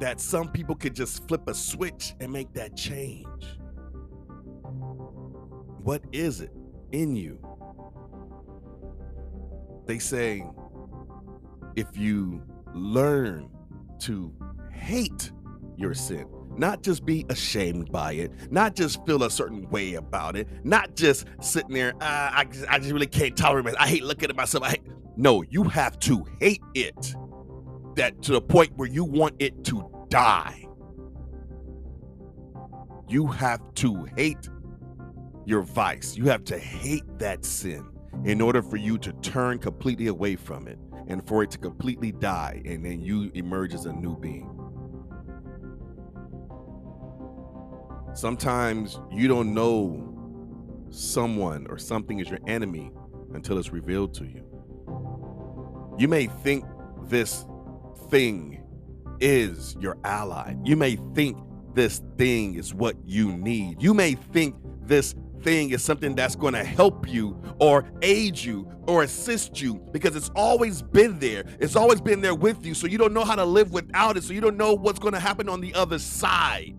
that 0.00 0.20
some 0.20 0.48
people 0.48 0.74
could 0.74 0.94
just 0.94 1.28
flip 1.28 1.46
a 1.46 1.54
switch 1.54 2.14
and 2.20 2.32
make 2.32 2.52
that 2.54 2.76
change? 2.76 3.26
What 5.84 6.02
is 6.12 6.40
it 6.40 6.50
in 6.92 7.14
you? 7.14 7.38
They 9.84 9.98
say 9.98 10.42
if 11.76 11.94
you 11.94 12.42
learn 12.72 13.50
to 14.00 14.32
hate 14.72 15.30
your 15.76 15.92
sin, 15.92 16.26
not 16.56 16.82
just 16.82 17.04
be 17.04 17.26
ashamed 17.28 17.92
by 17.92 18.12
it, 18.14 18.32
not 18.50 18.74
just 18.74 19.04
feel 19.04 19.24
a 19.24 19.30
certain 19.30 19.68
way 19.68 19.94
about 19.94 20.36
it, 20.36 20.48
not 20.64 20.96
just 20.96 21.26
sitting 21.42 21.74
there, 21.74 21.92
uh, 21.96 22.30
I, 22.32 22.46
I 22.66 22.78
just 22.78 22.90
really 22.90 23.06
can't 23.06 23.36
tolerate 23.36 23.74
it. 23.74 23.76
I 23.78 23.86
hate 23.86 24.04
looking 24.04 24.30
at 24.30 24.36
myself. 24.36 24.64
I 24.64 24.70
hate. 24.70 24.82
No, 25.18 25.42
you 25.50 25.64
have 25.64 25.98
to 26.00 26.24
hate 26.40 26.62
it 26.74 27.14
that 27.96 28.22
to 28.22 28.32
the 28.32 28.40
point 28.40 28.72
where 28.76 28.88
you 28.88 29.04
want 29.04 29.34
it 29.38 29.64
to 29.64 30.06
die. 30.08 30.64
You 33.06 33.26
have 33.26 33.60
to 33.74 34.06
hate 34.16 34.48
your 35.46 35.62
vice. 35.62 36.16
You 36.16 36.24
have 36.26 36.44
to 36.44 36.58
hate 36.58 37.04
that 37.18 37.44
sin 37.44 37.86
in 38.24 38.40
order 38.40 38.62
for 38.62 38.76
you 38.76 38.98
to 38.98 39.12
turn 39.14 39.58
completely 39.58 40.06
away 40.06 40.36
from 40.36 40.66
it 40.68 40.78
and 41.08 41.26
for 41.26 41.42
it 41.42 41.50
to 41.50 41.58
completely 41.58 42.12
die 42.12 42.62
and 42.64 42.84
then 42.84 43.00
you 43.00 43.30
emerge 43.34 43.74
as 43.74 43.86
a 43.86 43.92
new 43.92 44.16
being. 44.16 44.50
Sometimes 48.14 49.00
you 49.10 49.26
don't 49.26 49.52
know 49.52 50.10
someone 50.90 51.66
or 51.68 51.76
something 51.76 52.20
is 52.20 52.30
your 52.30 52.38
enemy 52.46 52.92
until 53.34 53.58
it's 53.58 53.70
revealed 53.70 54.14
to 54.14 54.24
you. 54.24 54.44
You 55.98 56.08
may 56.08 56.26
think 56.26 56.64
this 57.08 57.44
thing 58.08 58.62
is 59.20 59.76
your 59.80 59.96
ally. 60.04 60.54
You 60.64 60.76
may 60.76 60.96
think 61.14 61.36
this 61.74 62.02
thing 62.16 62.54
is 62.54 62.72
what 62.72 62.96
you 63.04 63.36
need. 63.36 63.82
You 63.82 63.94
may 63.94 64.14
think 64.14 64.54
this 64.82 65.14
thing 65.44 65.70
is 65.70 65.82
something 65.82 66.14
that's 66.14 66.34
going 66.34 66.54
to 66.54 66.64
help 66.64 67.08
you 67.08 67.40
or 67.60 67.84
aid 68.02 68.38
you 68.38 68.68
or 68.86 69.02
assist 69.02 69.60
you 69.60 69.76
because 69.92 70.16
it's 70.16 70.30
always 70.34 70.82
been 70.82 71.18
there. 71.18 71.44
It's 71.60 71.76
always 71.76 72.00
been 72.00 72.20
there 72.20 72.34
with 72.34 72.66
you. 72.66 72.74
So 72.74 72.86
you 72.86 72.98
don't 72.98 73.12
know 73.12 73.24
how 73.24 73.36
to 73.36 73.44
live 73.44 73.70
without 73.70 74.16
it. 74.16 74.24
So 74.24 74.32
you 74.32 74.40
don't 74.40 74.56
know 74.56 74.74
what's 74.74 74.98
going 74.98 75.14
to 75.14 75.20
happen 75.20 75.48
on 75.48 75.60
the 75.60 75.74
other 75.74 75.98
side. 75.98 76.74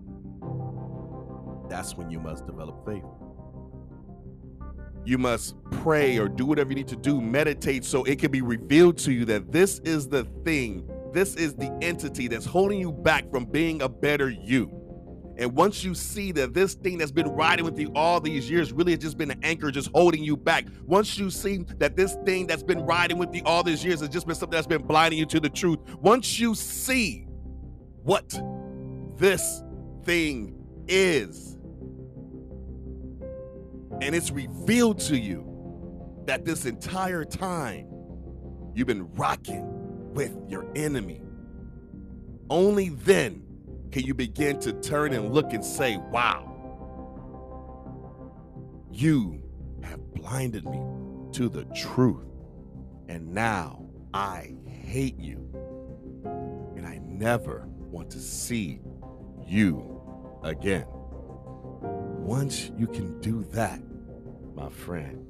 That's 1.70 1.96
when 1.96 2.10
you 2.10 2.20
must 2.20 2.46
develop 2.46 2.84
faith. 2.84 3.02
You 5.04 5.18
must 5.18 5.54
pray 5.70 6.18
or 6.18 6.28
do 6.28 6.44
whatever 6.44 6.70
you 6.70 6.74
need 6.76 6.88
to 6.88 6.96
do, 6.96 7.20
meditate 7.20 7.84
so 7.84 8.02
it 8.04 8.18
can 8.18 8.32
be 8.32 8.42
revealed 8.42 8.98
to 8.98 9.12
you 9.12 9.24
that 9.26 9.52
this 9.52 9.78
is 9.84 10.08
the 10.08 10.24
thing, 10.44 10.88
this 11.12 11.36
is 11.36 11.54
the 11.54 11.76
entity 11.80 12.26
that's 12.26 12.44
holding 12.44 12.80
you 12.80 12.90
back 12.90 13.30
from 13.30 13.44
being 13.44 13.82
a 13.82 13.88
better 13.88 14.28
you. 14.28 14.85
And 15.38 15.52
once 15.54 15.84
you 15.84 15.94
see 15.94 16.32
that 16.32 16.54
this 16.54 16.74
thing 16.74 16.96
that's 16.96 17.12
been 17.12 17.28
riding 17.28 17.64
with 17.64 17.78
you 17.78 17.92
all 17.94 18.20
these 18.20 18.50
years 18.50 18.72
really 18.72 18.92
has 18.92 19.00
just 19.00 19.18
been 19.18 19.30
an 19.30 19.40
anchor, 19.42 19.70
just 19.70 19.90
holding 19.94 20.24
you 20.24 20.36
back. 20.36 20.64
Once 20.86 21.18
you 21.18 21.28
see 21.30 21.64
that 21.78 21.94
this 21.94 22.16
thing 22.24 22.46
that's 22.46 22.62
been 22.62 22.80
riding 22.80 23.18
with 23.18 23.34
you 23.34 23.42
all 23.44 23.62
these 23.62 23.84
years 23.84 24.00
has 24.00 24.08
just 24.08 24.26
been 24.26 24.34
something 24.34 24.56
that's 24.56 24.66
been 24.66 24.82
blinding 24.82 25.18
you 25.18 25.26
to 25.26 25.38
the 25.38 25.50
truth. 25.50 25.78
Once 26.00 26.40
you 26.40 26.54
see 26.54 27.26
what 28.02 28.40
this 29.16 29.62
thing 30.04 30.54
is, 30.88 31.58
and 34.00 34.14
it's 34.14 34.30
revealed 34.30 35.00
to 35.00 35.18
you 35.18 35.44
that 36.26 36.44
this 36.44 36.64
entire 36.66 37.24
time 37.24 37.86
you've 38.74 38.86
been 38.86 39.10
rocking 39.14 40.12
with 40.14 40.34
your 40.48 40.66
enemy. 40.74 41.22
Only 42.48 42.90
then 42.90 43.45
can 43.90 44.04
you 44.04 44.14
begin 44.14 44.58
to 44.60 44.72
turn 44.72 45.12
and 45.12 45.32
look 45.32 45.52
and 45.52 45.64
say, 45.64 45.96
wow, 46.10 46.52
you 48.90 49.42
have 49.82 50.00
blinded 50.14 50.64
me 50.64 50.82
to 51.32 51.48
the 51.48 51.64
truth. 51.66 52.26
And 53.08 53.32
now 53.32 53.86
I 54.12 54.54
hate 54.66 55.18
you. 55.18 55.48
And 56.76 56.86
I 56.86 56.98
never 57.02 57.68
want 57.90 58.10
to 58.10 58.18
see 58.18 58.80
you 59.46 60.00
again. 60.42 60.86
Once 61.78 62.70
you 62.76 62.86
can 62.86 63.20
do 63.20 63.44
that, 63.52 63.80
my 64.54 64.68
friend, 64.68 65.24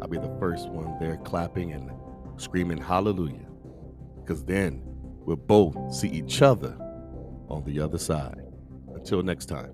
I'll 0.00 0.08
be 0.08 0.18
the 0.18 0.36
first 0.38 0.68
one 0.68 0.98
there 1.00 1.16
clapping 1.18 1.72
and 1.72 1.90
screaming 2.36 2.78
hallelujah. 2.78 3.48
Because 4.20 4.44
then 4.44 4.91
we'll 5.24 5.36
both 5.36 5.94
see 5.94 6.08
each 6.08 6.42
other 6.42 6.76
on 7.48 7.62
the 7.64 7.80
other 7.80 7.98
side. 7.98 8.42
Until 8.94 9.22
next 9.22 9.46
time. 9.46 9.72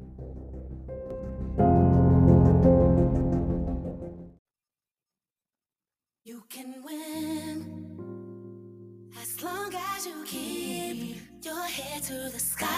You 6.24 6.42
can 6.48 6.82
win 6.84 7.88
as 9.20 9.42
long 9.42 9.72
as 9.74 10.06
you 10.06 10.24
keep 10.24 11.16
your 11.44 11.62
head 11.64 12.02
to 12.04 12.30
the 12.32 12.38
sky. 12.38 12.68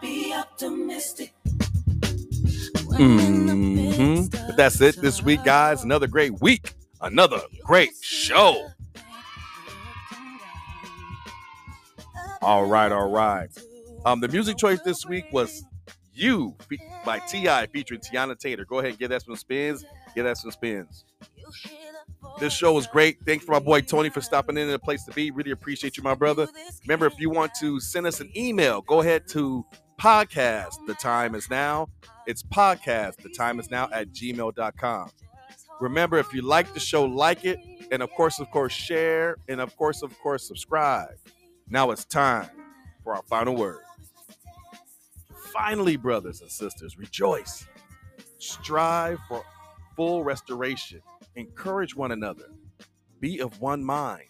be 0.00 0.32
optimistic. 0.34 1.34
Mm-hmm. 2.98 4.26
But 4.46 4.56
that's 4.56 4.80
it 4.80 4.96
this 4.96 5.22
week, 5.22 5.44
guys. 5.44 5.84
Another 5.84 6.06
great 6.06 6.40
week. 6.40 6.72
Another 7.00 7.40
great 7.64 7.90
show. 8.00 8.68
All 12.40 12.66
right, 12.66 12.90
all 12.92 13.10
right. 13.10 13.48
Um, 14.04 14.20
the 14.20 14.28
music 14.28 14.56
choice 14.56 14.80
this 14.82 15.04
week 15.06 15.26
was 15.32 15.64
"You" 16.14 16.56
by 17.04 17.18
Ti 17.20 17.66
featuring 17.72 18.00
Teyana 18.00 18.38
Taylor. 18.38 18.64
Go 18.64 18.78
ahead 18.78 18.90
and 18.90 18.98
give 18.98 19.10
that 19.10 19.22
some 19.22 19.36
spins. 19.36 19.84
Get 20.14 20.22
that 20.22 20.38
some 20.38 20.50
spins. 20.50 21.04
This 22.38 22.52
show 22.52 22.72
was 22.72 22.86
great. 22.86 23.18
Thanks 23.26 23.44
for 23.44 23.52
my 23.52 23.58
boy 23.58 23.80
Tony 23.80 24.10
for 24.10 24.20
stopping 24.20 24.56
in 24.56 24.68
at 24.68 24.74
a 24.74 24.78
place 24.78 25.04
to 25.04 25.12
be. 25.12 25.30
Really 25.30 25.50
appreciate 25.50 25.96
you, 25.96 26.02
my 26.02 26.14
brother. 26.14 26.46
Remember, 26.86 27.06
if 27.06 27.18
you 27.18 27.30
want 27.30 27.52
to 27.60 27.80
send 27.80 28.06
us 28.06 28.20
an 28.20 28.30
email, 28.36 28.82
go 28.82 29.00
ahead 29.00 29.26
to 29.28 29.64
podcast. 30.00 30.74
The 30.86 30.94
time 30.94 31.34
is 31.34 31.50
now. 31.50 31.88
It's 32.26 32.42
podcast. 32.42 33.16
The 33.16 33.30
time 33.30 33.58
is 33.58 33.70
now 33.70 33.88
at 33.92 34.12
gmail.com. 34.12 35.10
Remember, 35.80 36.18
if 36.18 36.32
you 36.32 36.42
like 36.42 36.72
the 36.74 36.80
show, 36.80 37.04
like 37.04 37.44
it. 37.44 37.58
And 37.90 38.02
of 38.02 38.10
course, 38.10 38.38
of 38.38 38.50
course, 38.50 38.72
share. 38.72 39.36
And 39.48 39.60
of 39.60 39.76
course, 39.76 40.02
of 40.02 40.16
course, 40.18 40.46
subscribe. 40.46 41.14
Now 41.70 41.90
it's 41.90 42.06
time 42.06 42.48
for 43.04 43.14
our 43.14 43.22
final 43.24 43.54
word. 43.54 43.82
Finally, 45.52 45.96
brothers 45.96 46.40
and 46.40 46.50
sisters, 46.50 46.98
rejoice. 46.98 47.66
Strive 48.38 49.18
for 49.28 49.44
full 49.96 50.24
restoration. 50.24 51.02
Encourage 51.36 51.94
one 51.94 52.12
another. 52.12 52.46
Be 53.20 53.40
of 53.40 53.60
one 53.60 53.84
mind. 53.84 54.24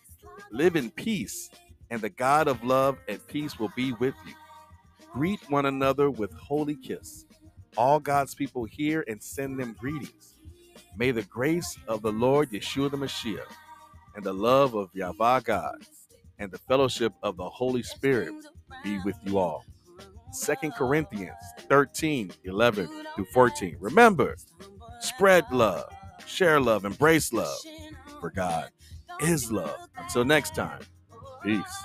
Live 0.51 0.77
in 0.77 0.91
peace, 0.91 1.51
and 1.91 2.01
the 2.01 2.11
God 2.11 2.49
of 2.49 2.65
love 2.65 2.99
and 3.09 3.25
peace 3.29 3.59
will 3.59 3.73
be 3.77 3.93
with 3.95 4.15
you. 4.27 4.35
Greet 5.13 5.41
one 5.51 5.67
another 5.67 6.11
with 6.11 6.33
holy 6.35 6.77
kiss. 6.77 7.27
All 7.77 8.01
God's 8.01 8.35
people 8.35 8.65
hear 8.65 9.05
and 9.09 9.23
send 9.23 9.61
them 9.61 9.77
greetings. 9.79 10.37
May 10.97 11.13
the 11.13 11.23
grace 11.23 11.79
of 11.87 12.03
the 12.03 12.13
Lord 12.13 12.51
Yeshua 12.51 12.91
the 12.91 12.97
Mashiach 12.97 13.53
and 14.17 14.25
the 14.25 14.35
love 14.35 14.75
of 14.75 14.91
Yahweh 14.95 15.41
God 15.41 15.79
and 16.39 16.51
the 16.51 16.59
fellowship 16.59 17.13
of 17.23 17.37
the 17.37 17.49
Holy 17.49 17.83
Spirit 17.83 18.33
be 18.85 18.99
with 19.05 19.17
you 19.25 19.39
all. 19.39 19.65
Second 20.33 20.73
Corinthians 20.75 21.37
13, 21.69 22.33
11 22.45 22.89
through 23.17 23.27
14. 23.33 23.77
Remember, 23.81 24.37
spread 25.01 25.45
love, 25.53 25.91
share 26.27 26.61
love, 26.61 26.85
embrace 26.85 27.33
love, 27.33 27.59
for 28.21 28.31
God 28.31 28.71
is 29.23 29.51
love. 29.51 29.77
Until 29.97 30.25
next 30.25 30.55
time, 30.55 30.81
peace. 31.45 31.85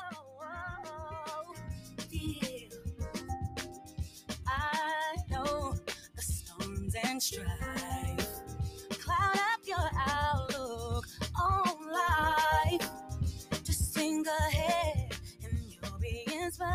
think 14.23 14.39
ahead 14.39 15.15
and 15.43 15.59
you'll 15.59 15.99
be 15.99 16.23
inspired 16.33 16.69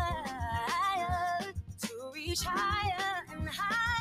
to 1.81 1.89
reach 2.13 2.41
higher 2.43 3.23
and 3.31 3.47
higher. 3.49 3.98